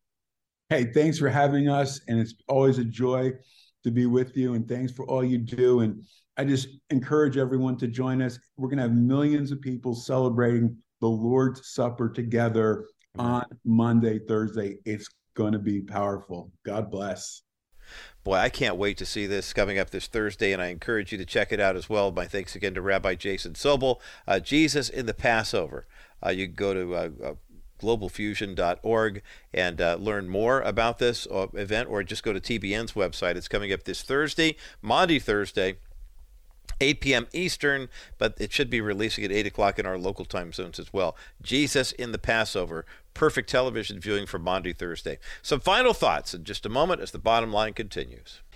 Hey, 0.69 0.93
thanks 0.93 1.19
for 1.19 1.29
having 1.29 1.69
us. 1.69 2.01
And 2.09 2.19
it's 2.19 2.35
always 2.49 2.79
a 2.79 2.85
joy 2.85 3.33
to 3.85 3.91
be 3.91 4.07
with 4.07 4.37
you. 4.37 4.55
And 4.55 4.69
thanks 4.69 4.93
for 4.93 5.07
all 5.07 5.25
you 5.25 5.39
do. 5.39 5.81
And 5.81 6.05
I 6.37 6.45
just 6.45 6.69
encourage 6.91 7.37
everyone 7.37 7.77
to 7.79 7.89
join 7.89 8.21
us. 8.21 8.39
We're 8.57 8.69
going 8.69 8.79
to 8.79 8.83
have 8.83 8.95
millions 8.95 9.51
of 9.51 9.61
people 9.61 9.95
celebrating 9.95 10.77
the 11.01 11.09
Lord's 11.09 11.73
Supper 11.73 12.11
together 12.11 12.87
on 13.19 13.45
Monday, 13.65 14.19
Thursday. 14.19 14.77
It's 14.85 15.09
going 15.35 15.53
to 15.53 15.59
be 15.59 15.81
powerful. 15.81 16.53
God 16.65 16.91
bless. 16.91 17.43
Boy, 18.29 18.37
I 18.37 18.51
can't 18.51 18.77
wait 18.77 18.99
to 18.99 19.07
see 19.07 19.27
this 19.27 19.55
coming 19.55 19.79
up 19.79 19.89
this 19.89 20.07
Thursday, 20.07 20.53
and 20.53 20.61
I 20.61 20.67
encourage 20.67 21.13
you 21.13 21.17
to 21.17 21.25
check 21.25 21.51
it 21.51 21.61
out 21.61 21.77
as 21.77 21.89
well. 21.89 22.13
My 22.13 22.27
thanks 22.27 22.55
again 22.55 22.75
to 22.75 22.83
Rabbi 22.83 23.15
Jason 23.15 23.55
Sobel. 23.55 24.01
Uh, 24.27 24.39
Jesus 24.39 24.91
in 24.91 25.07
the 25.07 25.15
Passover. 25.15 25.87
Uh, 26.23 26.29
you 26.29 26.45
can 26.45 26.55
go 26.55 26.75
to 26.75 26.95
uh, 26.95 27.09
uh 27.25 27.35
globalfusion.org 27.81 29.23
and 29.55 29.81
uh, 29.81 29.97
learn 29.99 30.29
more 30.29 30.61
about 30.61 30.99
this 30.99 31.27
uh, 31.29 31.47
event, 31.55 31.89
or 31.89 32.03
just 32.03 32.23
go 32.23 32.35
to 32.35 32.39
TBN's 32.39 32.93
website. 32.93 33.37
It's 33.37 33.49
coming 33.49 33.73
up 33.73 33.85
this 33.85 34.03
Thursday, 34.03 34.57
Monday, 34.83 35.19
Thursday. 35.19 35.79
8 36.81 37.01
p.m. 37.01 37.27
Eastern, 37.33 37.89
but 38.19 38.35
it 38.39 38.53
should 38.53 38.71
be 38.71 38.81
releasing 38.81 39.25
at 39.25 39.33
8 39.33 39.47
o'clock 39.47 39.79
in 39.79 39.87
our 39.87 39.99
local 39.99 40.25
time 40.25 40.53
zones 40.53 40.79
as 40.79 40.93
well. 40.93 41.17
Jesus 41.43 41.93
in 41.93 42.13
the 42.13 42.19
Passover. 42.19 42.85
Perfect 43.15 43.51
television 43.51 43.99
viewing 43.99 44.27
for 44.27 44.39
Monday 44.39 44.73
Thursday. 44.73 45.19
Some 45.43 45.61
final 45.61 45.93
thoughts 45.93 46.35
in 46.35 46.45
just 46.45 46.65
a 46.65 46.69
moment 46.69 47.01
as 47.01 47.11
the 47.11 47.19
bottom 47.19 47.53
line 47.53 47.73
continues. 47.73 48.41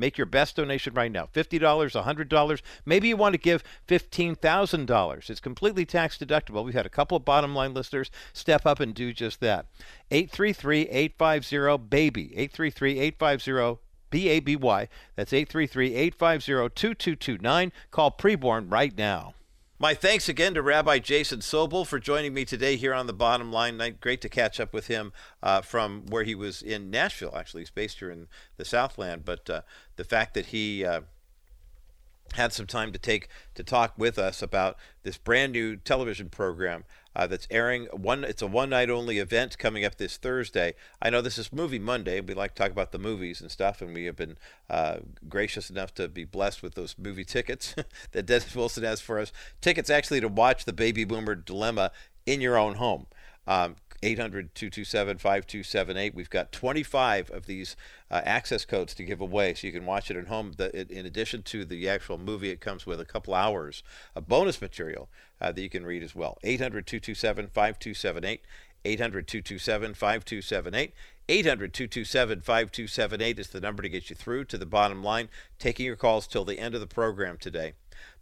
Make 0.00 0.16
your 0.16 0.26
best 0.26 0.56
donation 0.56 0.94
right 0.94 1.12
now 1.12 1.28
$50, 1.34 1.60
$100. 1.60 2.62
Maybe 2.86 3.08
you 3.08 3.16
want 3.16 3.34
to 3.34 3.38
give 3.38 3.62
$15,000. 3.86 5.30
It's 5.30 5.40
completely 5.40 5.84
tax 5.84 6.16
deductible. 6.16 6.64
We've 6.64 6.72
had 6.72 6.86
a 6.86 6.90
couple 6.90 7.18
of 7.18 7.24
bottom 7.24 7.54
line 7.54 7.74
listeners 7.74 8.10
step 8.32 8.64
up 8.64 8.80
and 8.80 8.94
do 8.94 9.12
just 9.12 9.40
that. 9.40 9.66
833 10.10 10.88
850 10.88 11.84
BABY. 11.88 12.32
833 12.32 12.98
850 12.98 13.82
B 14.08 14.28
A 14.28 14.40
B 14.40 14.56
Y. 14.56 14.88
That's 15.16 15.32
833 15.32 15.94
850 15.94 16.74
2229. 16.74 17.72
Call 17.90 18.10
Preborn 18.10 18.72
right 18.72 18.96
now. 18.96 19.34
My 19.82 19.94
thanks 19.94 20.28
again 20.28 20.52
to 20.52 20.60
Rabbi 20.60 20.98
Jason 20.98 21.38
Sobel 21.38 21.86
for 21.86 21.98
joining 21.98 22.34
me 22.34 22.44
today 22.44 22.76
here 22.76 22.92
on 22.92 23.06
the 23.06 23.14
Bottom 23.14 23.50
Line. 23.50 23.80
Great 24.02 24.20
to 24.20 24.28
catch 24.28 24.60
up 24.60 24.74
with 24.74 24.88
him 24.88 25.10
uh, 25.42 25.62
from 25.62 26.04
where 26.10 26.22
he 26.22 26.34
was 26.34 26.60
in 26.60 26.90
Nashville. 26.90 27.34
Actually, 27.34 27.62
he's 27.62 27.70
based 27.70 27.98
here 27.98 28.10
in 28.10 28.26
the 28.58 28.66
Southland, 28.66 29.24
but 29.24 29.48
uh, 29.48 29.62
the 29.96 30.04
fact 30.04 30.34
that 30.34 30.46
he 30.48 30.84
uh, 30.84 31.00
had 32.34 32.52
some 32.52 32.66
time 32.66 32.92
to 32.92 32.98
take 32.98 33.28
to 33.54 33.64
talk 33.64 33.94
with 33.96 34.18
us 34.18 34.42
about 34.42 34.76
this 35.02 35.16
brand 35.16 35.52
new 35.52 35.76
television 35.76 36.28
program 36.28 36.84
uh, 37.14 37.26
that's 37.26 37.46
airing 37.50 37.86
one 37.86 38.24
it's 38.24 38.42
a 38.42 38.46
one 38.46 38.70
night 38.70 38.90
only 38.90 39.18
event 39.18 39.58
coming 39.58 39.84
up 39.84 39.96
this 39.96 40.16
thursday. 40.16 40.74
I 41.00 41.10
know 41.10 41.20
this 41.20 41.38
is 41.38 41.52
movie 41.52 41.78
monday. 41.78 42.20
We 42.20 42.34
like 42.34 42.54
to 42.54 42.62
talk 42.62 42.70
about 42.70 42.92
the 42.92 42.98
movies 42.98 43.40
and 43.40 43.50
stuff 43.50 43.82
and 43.82 43.94
we 43.94 44.04
have 44.04 44.16
been 44.16 44.38
uh, 44.68 44.98
gracious 45.28 45.70
enough 45.70 45.94
to 45.94 46.08
be 46.08 46.24
blessed 46.24 46.62
with 46.62 46.74
those 46.74 46.94
movie 46.98 47.24
tickets 47.24 47.74
that 48.12 48.26
dennis 48.26 48.54
wilson 48.54 48.84
has 48.84 49.00
for 49.00 49.18
us. 49.18 49.32
Tickets 49.60 49.90
actually 49.90 50.20
to 50.20 50.28
watch 50.28 50.64
the 50.64 50.72
baby 50.72 51.04
boomer 51.04 51.34
dilemma 51.34 51.90
in 52.26 52.40
your 52.40 52.56
own 52.56 52.74
home. 52.74 53.06
Um, 53.46 53.76
800 54.02 54.54
227 54.54 55.18
5278. 55.18 56.14
We've 56.14 56.30
got 56.30 56.52
25 56.52 57.30
of 57.30 57.46
these 57.46 57.76
uh, 58.10 58.22
access 58.24 58.64
codes 58.64 58.94
to 58.94 59.04
give 59.04 59.20
away, 59.20 59.54
so 59.54 59.66
you 59.66 59.72
can 59.72 59.84
watch 59.84 60.10
it 60.10 60.16
at 60.16 60.28
home. 60.28 60.52
The, 60.56 60.74
it, 60.78 60.90
in 60.90 61.06
addition 61.06 61.42
to 61.44 61.64
the 61.64 61.88
actual 61.88 62.18
movie, 62.18 62.50
it 62.50 62.60
comes 62.60 62.86
with 62.86 63.00
a 63.00 63.04
couple 63.04 63.34
hours 63.34 63.82
of 64.14 64.26
bonus 64.26 64.60
material 64.60 65.08
uh, 65.40 65.52
that 65.52 65.60
you 65.60 65.70
can 65.70 65.84
read 65.84 66.02
as 66.02 66.14
well. 66.14 66.38
800 66.42 66.86
227 66.86 67.48
5278. 67.48 68.42
800 68.84 69.26
227 69.26 69.94
5278. 69.94 70.94
800 71.28 71.74
227 71.74 72.40
5278 72.40 73.38
is 73.38 73.48
the 73.48 73.60
number 73.60 73.82
to 73.82 73.88
get 73.88 74.10
you 74.10 74.16
through 74.16 74.44
to 74.46 74.58
the 74.58 74.66
bottom 74.66 75.04
line. 75.04 75.28
Taking 75.58 75.86
your 75.86 75.96
calls 75.96 76.26
till 76.26 76.44
the 76.44 76.58
end 76.58 76.74
of 76.74 76.80
the 76.80 76.86
program 76.86 77.36
today. 77.36 77.74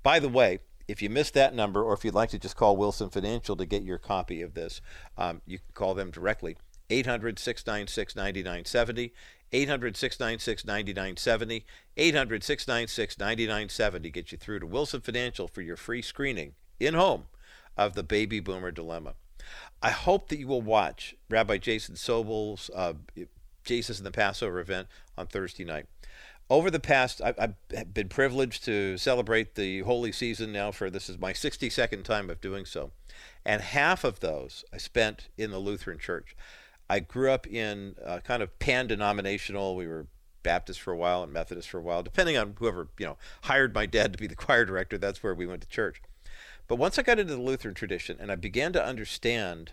By 0.02 0.18
the 0.18 0.28
way, 0.28 0.58
if 0.88 1.02
you 1.02 1.10
missed 1.10 1.34
that 1.34 1.54
number, 1.54 1.82
or 1.82 1.92
if 1.92 2.04
you'd 2.04 2.14
like 2.14 2.30
to 2.30 2.38
just 2.38 2.56
call 2.56 2.76
Wilson 2.76 3.10
Financial 3.10 3.54
to 3.54 3.66
get 3.66 3.82
your 3.82 3.98
copy 3.98 4.40
of 4.40 4.54
this, 4.54 4.80
um, 5.18 5.42
you 5.46 5.58
can 5.58 5.68
call 5.74 5.94
them 5.94 6.10
directly. 6.10 6.56
800 6.90 7.38
696 7.38 8.16
9970. 8.16 9.12
800 9.52 9.96
696 9.96 10.64
9970. 10.64 11.66
800 11.96 12.42
696 12.42 13.18
9970 13.18 14.10
get 14.10 14.32
you 14.32 14.38
through 14.38 14.60
to 14.60 14.66
Wilson 14.66 15.02
Financial 15.02 15.46
for 15.46 15.60
your 15.60 15.76
free 15.76 16.02
screening 16.02 16.54
in 16.80 16.94
home 16.94 17.24
of 17.76 17.94
the 17.94 18.02
baby 18.02 18.40
boomer 18.40 18.70
dilemma. 18.70 19.14
I 19.82 19.90
hope 19.90 20.28
that 20.28 20.38
you 20.38 20.48
will 20.48 20.62
watch 20.62 21.14
Rabbi 21.28 21.58
Jason 21.58 21.96
Sobel's 21.96 22.70
uh, 22.74 22.94
Jesus 23.64 23.98
in 23.98 24.04
the 24.04 24.10
Passover 24.10 24.58
event 24.58 24.88
on 25.16 25.26
Thursday 25.26 25.64
night 25.64 25.86
over 26.50 26.70
the 26.70 26.80
past, 26.80 27.20
I've, 27.22 27.38
I've, 27.38 27.94
been 27.94 28.08
privileged 28.08 28.64
to 28.64 28.96
celebrate 28.96 29.54
the 29.54 29.80
holy 29.80 30.12
season 30.12 30.52
now 30.52 30.70
for 30.70 30.88
this 30.88 31.08
is 31.08 31.18
my 31.18 31.32
62nd 31.32 32.04
time 32.04 32.30
of 32.30 32.40
doing 32.40 32.64
so. 32.64 32.90
And 33.44 33.60
half 33.60 34.04
of 34.04 34.20
those 34.20 34.64
I 34.72 34.78
spent 34.78 35.28
in 35.36 35.50
the 35.50 35.58
Lutheran 35.58 35.98
Church. 35.98 36.34
I 36.88 37.00
grew 37.00 37.30
up 37.30 37.46
in 37.46 37.96
kind 38.24 38.42
of 38.42 38.58
pan 38.58 38.86
denominational. 38.86 39.76
We 39.76 39.86
were 39.86 40.06
Baptist 40.42 40.80
for 40.80 40.92
a 40.92 40.96
while 40.96 41.22
and 41.22 41.32
Methodist 41.32 41.68
for 41.68 41.78
a 41.78 41.82
while, 41.82 42.02
depending 42.02 42.36
on 42.36 42.54
whoever, 42.58 42.88
you 42.98 43.04
know, 43.04 43.18
hired 43.42 43.74
my 43.74 43.84
dad 43.84 44.12
to 44.12 44.18
be 44.18 44.26
the 44.26 44.34
choir 44.36 44.64
director. 44.64 44.96
That's 44.96 45.22
where 45.22 45.34
we 45.34 45.46
went 45.46 45.62
to 45.62 45.68
church. 45.68 46.00
But 46.66 46.76
once 46.76 46.98
I 46.98 47.02
got 47.02 47.18
into 47.18 47.34
the 47.34 47.42
Lutheran 47.42 47.74
tradition 47.74 48.16
and 48.20 48.30
I 48.30 48.36
began 48.36 48.72
to 48.74 48.84
understand 48.84 49.72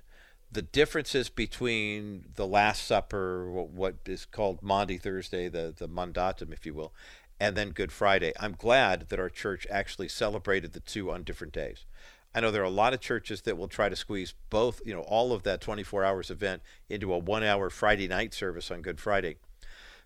the 0.55 0.61
differences 0.61 1.27
between 1.27 2.29
the 2.35 2.47
Last 2.47 2.87
Supper, 2.87 3.51
what 3.51 3.95
is 4.05 4.23
called 4.23 4.63
Maundy 4.63 4.97
Thursday, 4.97 5.49
the, 5.49 5.73
the 5.77 5.87
Mandatum, 5.87 6.53
if 6.53 6.65
you 6.65 6.73
will, 6.73 6.93
and 7.41 7.57
then 7.57 7.71
Good 7.71 7.91
Friday. 7.91 8.31
I'm 8.39 8.55
glad 8.57 9.09
that 9.09 9.19
our 9.19 9.29
church 9.29 9.67
actually 9.69 10.07
celebrated 10.07 10.71
the 10.71 10.79
two 10.79 11.11
on 11.11 11.23
different 11.23 11.51
days. 11.51 11.85
I 12.33 12.39
know 12.39 12.51
there 12.51 12.61
are 12.61 12.65
a 12.65 12.69
lot 12.69 12.93
of 12.93 13.01
churches 13.01 13.41
that 13.41 13.57
will 13.57 13.67
try 13.67 13.89
to 13.89 13.97
squeeze 13.97 14.33
both, 14.49 14.81
you 14.85 14.93
know, 14.93 15.01
all 15.01 15.33
of 15.33 15.43
that 15.43 15.59
24 15.59 16.05
hours 16.05 16.31
event 16.31 16.61
into 16.89 17.13
a 17.13 17.17
one 17.17 17.43
hour 17.43 17.69
Friday 17.69 18.07
night 18.07 18.33
service 18.33 18.71
on 18.71 18.81
Good 18.81 19.01
Friday. 19.01 19.35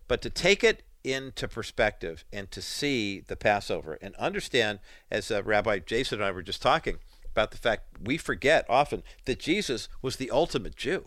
But 0.08 0.20
to 0.22 0.30
take 0.30 0.64
it 0.64 0.82
into 1.04 1.46
perspective 1.46 2.24
and 2.32 2.50
to 2.50 2.60
see 2.60 3.20
the 3.20 3.36
Passover 3.36 3.98
and 4.02 4.16
understand, 4.16 4.80
as 5.12 5.30
uh, 5.30 5.44
Rabbi 5.44 5.78
Jason 5.78 6.18
and 6.18 6.24
I 6.24 6.32
were 6.32 6.42
just 6.42 6.60
talking, 6.60 6.98
about 7.32 7.50
the 7.50 7.58
fact 7.58 7.98
we 8.02 8.16
forget 8.16 8.66
often 8.68 9.02
that 9.24 9.38
Jesus 9.38 9.88
was 10.02 10.16
the 10.16 10.30
ultimate 10.30 10.76
Jew. 10.76 11.06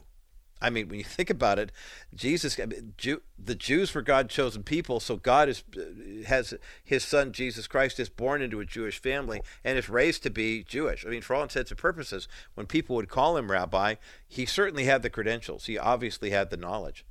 I 0.61 0.69
mean, 0.69 0.87
when 0.87 0.97
you 0.97 1.03
think 1.03 1.29
about 1.29 1.59
it, 1.59 1.73
Jesus, 2.15 2.57
I 2.57 2.65
mean, 2.65 2.93
Jew, 2.97 3.21
the 3.37 3.55
Jews 3.55 3.93
were 3.93 4.01
God's 4.01 4.33
chosen 4.33 4.63
people, 4.63 5.01
so 5.01 5.17
God 5.17 5.49
is 5.49 5.61
uh, 5.75 6.25
has 6.27 6.53
His 6.85 7.03
Son 7.03 7.33
Jesus 7.33 7.67
Christ 7.67 7.99
is 7.99 8.07
born 8.07 8.41
into 8.41 8.61
a 8.61 8.65
Jewish 8.65 9.01
family 9.01 9.41
and 9.65 9.77
is 9.77 9.89
raised 9.89 10.23
to 10.23 10.29
be 10.29 10.63
Jewish. 10.63 11.05
I 11.05 11.09
mean, 11.09 11.21
for 11.21 11.35
all 11.35 11.43
intents 11.43 11.71
and 11.71 11.77
purposes, 11.77 12.29
when 12.53 12.65
people 12.65 12.95
would 12.95 13.09
call 13.09 13.35
him 13.35 13.51
Rabbi, 13.51 13.95
he 14.25 14.45
certainly 14.45 14.85
had 14.85 15.01
the 15.01 15.09
credentials. 15.09 15.65
He 15.65 15.77
obviously 15.77 16.29
had 16.29 16.49
the 16.49 16.57
knowledge. 16.57 17.05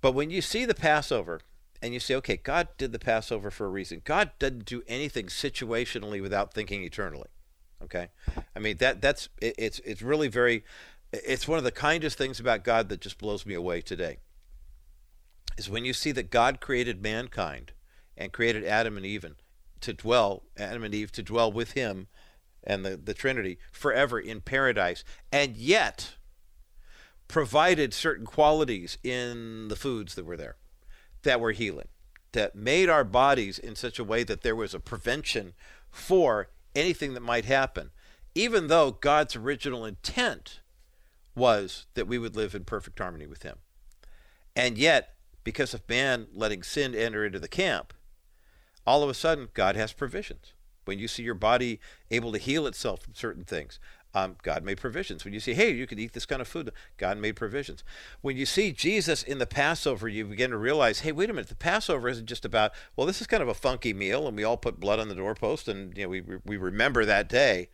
But 0.00 0.12
when 0.12 0.30
you 0.30 0.40
see 0.40 0.64
the 0.64 0.74
Passover 0.74 1.42
and 1.82 1.94
you 1.94 2.00
say, 2.00 2.14
okay, 2.16 2.36
God 2.36 2.68
did 2.76 2.92
the 2.92 2.98
Passover 2.98 3.50
for 3.50 3.66
a 3.66 3.70
reason. 3.70 4.02
God 4.04 4.30
doesn't 4.38 4.64
do 4.64 4.82
anything 4.86 5.26
situationally 5.26 6.20
without 6.20 6.52
thinking 6.52 6.82
eternally. 6.82 7.28
Okay, 7.82 8.08
I 8.54 8.58
mean 8.58 8.76
that 8.78 9.00
that's 9.00 9.28
it, 9.40 9.54
it's 9.58 9.78
it's 9.80 10.02
really 10.02 10.28
very 10.28 10.64
it's 11.12 11.48
one 11.48 11.58
of 11.58 11.64
the 11.64 11.72
kindest 11.72 12.18
things 12.18 12.38
about 12.38 12.64
God 12.64 12.88
that 12.88 13.00
just 13.00 13.18
blows 13.18 13.44
me 13.44 13.54
away 13.54 13.80
today. 13.80 14.18
Is 15.56 15.68
when 15.68 15.84
you 15.84 15.92
see 15.92 16.12
that 16.12 16.30
God 16.30 16.60
created 16.60 17.02
mankind 17.02 17.72
and 18.16 18.32
created 18.32 18.64
Adam 18.64 18.96
and 18.96 19.04
Eve 19.04 19.26
to 19.80 19.92
dwell, 19.92 20.44
Adam 20.56 20.84
and 20.84 20.94
Eve 20.94 21.10
to 21.12 21.22
dwell 21.22 21.50
with 21.50 21.72
him 21.72 22.06
and 22.62 22.84
the, 22.84 22.96
the 22.96 23.14
Trinity 23.14 23.58
forever 23.72 24.20
in 24.20 24.40
paradise, 24.40 25.02
and 25.32 25.56
yet 25.56 26.14
provided 27.28 27.94
certain 27.94 28.26
qualities 28.26 28.98
in 29.02 29.68
the 29.68 29.76
foods 29.76 30.14
that 30.14 30.24
were 30.24 30.36
there 30.36 30.56
that 31.22 31.40
were 31.40 31.52
healing, 31.52 31.88
that 32.32 32.54
made 32.54 32.88
our 32.88 33.04
bodies 33.04 33.58
in 33.58 33.76
such 33.76 33.98
a 33.98 34.04
way 34.04 34.22
that 34.22 34.42
there 34.42 34.56
was 34.56 34.74
a 34.74 34.80
prevention 34.80 35.54
for 35.90 36.48
anything 36.74 37.14
that 37.14 37.20
might 37.20 37.44
happen, 37.44 37.90
even 38.34 38.68
though 38.68 38.90
God's 38.92 39.36
original 39.36 39.84
intent 39.84 40.60
was 41.34 41.86
that 41.94 42.06
we 42.06 42.18
would 42.18 42.36
live 42.36 42.54
in 42.54 42.64
perfect 42.64 42.98
harmony 42.98 43.26
with 43.26 43.42
him. 43.42 43.58
And 44.54 44.76
yet, 44.76 45.14
because 45.44 45.74
of 45.74 45.88
man 45.88 46.26
letting 46.32 46.62
sin 46.62 46.94
enter 46.94 47.24
into 47.24 47.38
the 47.38 47.48
camp, 47.48 47.94
all 48.86 49.02
of 49.02 49.10
a 49.10 49.14
sudden 49.14 49.48
God 49.54 49.76
has 49.76 49.92
provisions. 49.92 50.52
When 50.84 50.98
you 50.98 51.08
see 51.08 51.22
your 51.22 51.34
body 51.34 51.80
able 52.10 52.32
to 52.32 52.38
heal 52.38 52.66
itself 52.66 53.02
from 53.02 53.14
certain 53.14 53.44
things, 53.44 53.78
um, 54.14 54.36
God 54.42 54.64
made 54.64 54.78
provisions. 54.78 55.24
When 55.24 55.34
you 55.34 55.40
see, 55.40 55.54
hey, 55.54 55.70
you 55.70 55.86
can 55.86 55.98
eat 55.98 56.12
this 56.12 56.26
kind 56.26 56.40
of 56.40 56.48
food, 56.48 56.72
God 56.96 57.18
made 57.18 57.36
provisions. 57.36 57.84
When 58.20 58.36
you 58.36 58.46
see 58.46 58.72
Jesus 58.72 59.22
in 59.22 59.38
the 59.38 59.46
Passover, 59.46 60.08
you 60.08 60.24
begin 60.24 60.50
to 60.50 60.56
realize, 60.56 61.00
hey, 61.00 61.12
wait 61.12 61.30
a 61.30 61.32
minute, 61.32 61.48
the 61.48 61.54
Passover 61.54 62.08
isn't 62.08 62.26
just 62.26 62.44
about, 62.44 62.72
well, 62.96 63.06
this 63.06 63.20
is 63.20 63.26
kind 63.26 63.42
of 63.42 63.48
a 63.48 63.54
funky 63.54 63.92
meal, 63.92 64.26
and 64.26 64.36
we 64.36 64.44
all 64.44 64.56
put 64.56 64.80
blood 64.80 64.98
on 64.98 65.08
the 65.08 65.14
doorpost, 65.14 65.68
and 65.68 65.96
you 65.96 66.04
know, 66.04 66.08
we 66.08 66.22
we 66.44 66.56
remember 66.56 67.04
that 67.04 67.28
day 67.28 67.68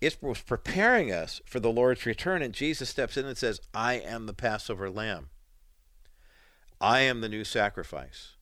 it 0.00 0.18
was 0.20 0.42
preparing 0.42 1.10
us 1.10 1.40
for 1.44 1.60
the 1.60 1.70
Lord's 1.70 2.06
return. 2.06 2.42
And 2.42 2.52
Jesus 2.52 2.88
steps 2.88 3.16
in 3.16 3.26
and 3.26 3.36
says, 3.36 3.60
I 3.72 3.94
am 3.94 4.26
the 4.26 4.34
Passover 4.34 4.90
lamb. 4.90 5.30
I 6.80 7.00
am 7.00 7.20
the 7.20 7.28
new 7.28 7.44
sacrifice. 7.44 8.34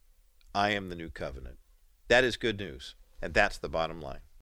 I 0.54 0.70
am 0.70 0.88
the 0.88 0.96
new 0.96 1.10
covenant. 1.10 1.58
That 2.08 2.24
is 2.24 2.36
good 2.36 2.58
news. 2.58 2.94
And 3.22 3.32
that's 3.32 3.58
the 3.58 3.68
bottom 3.68 4.00
line. 4.00 4.20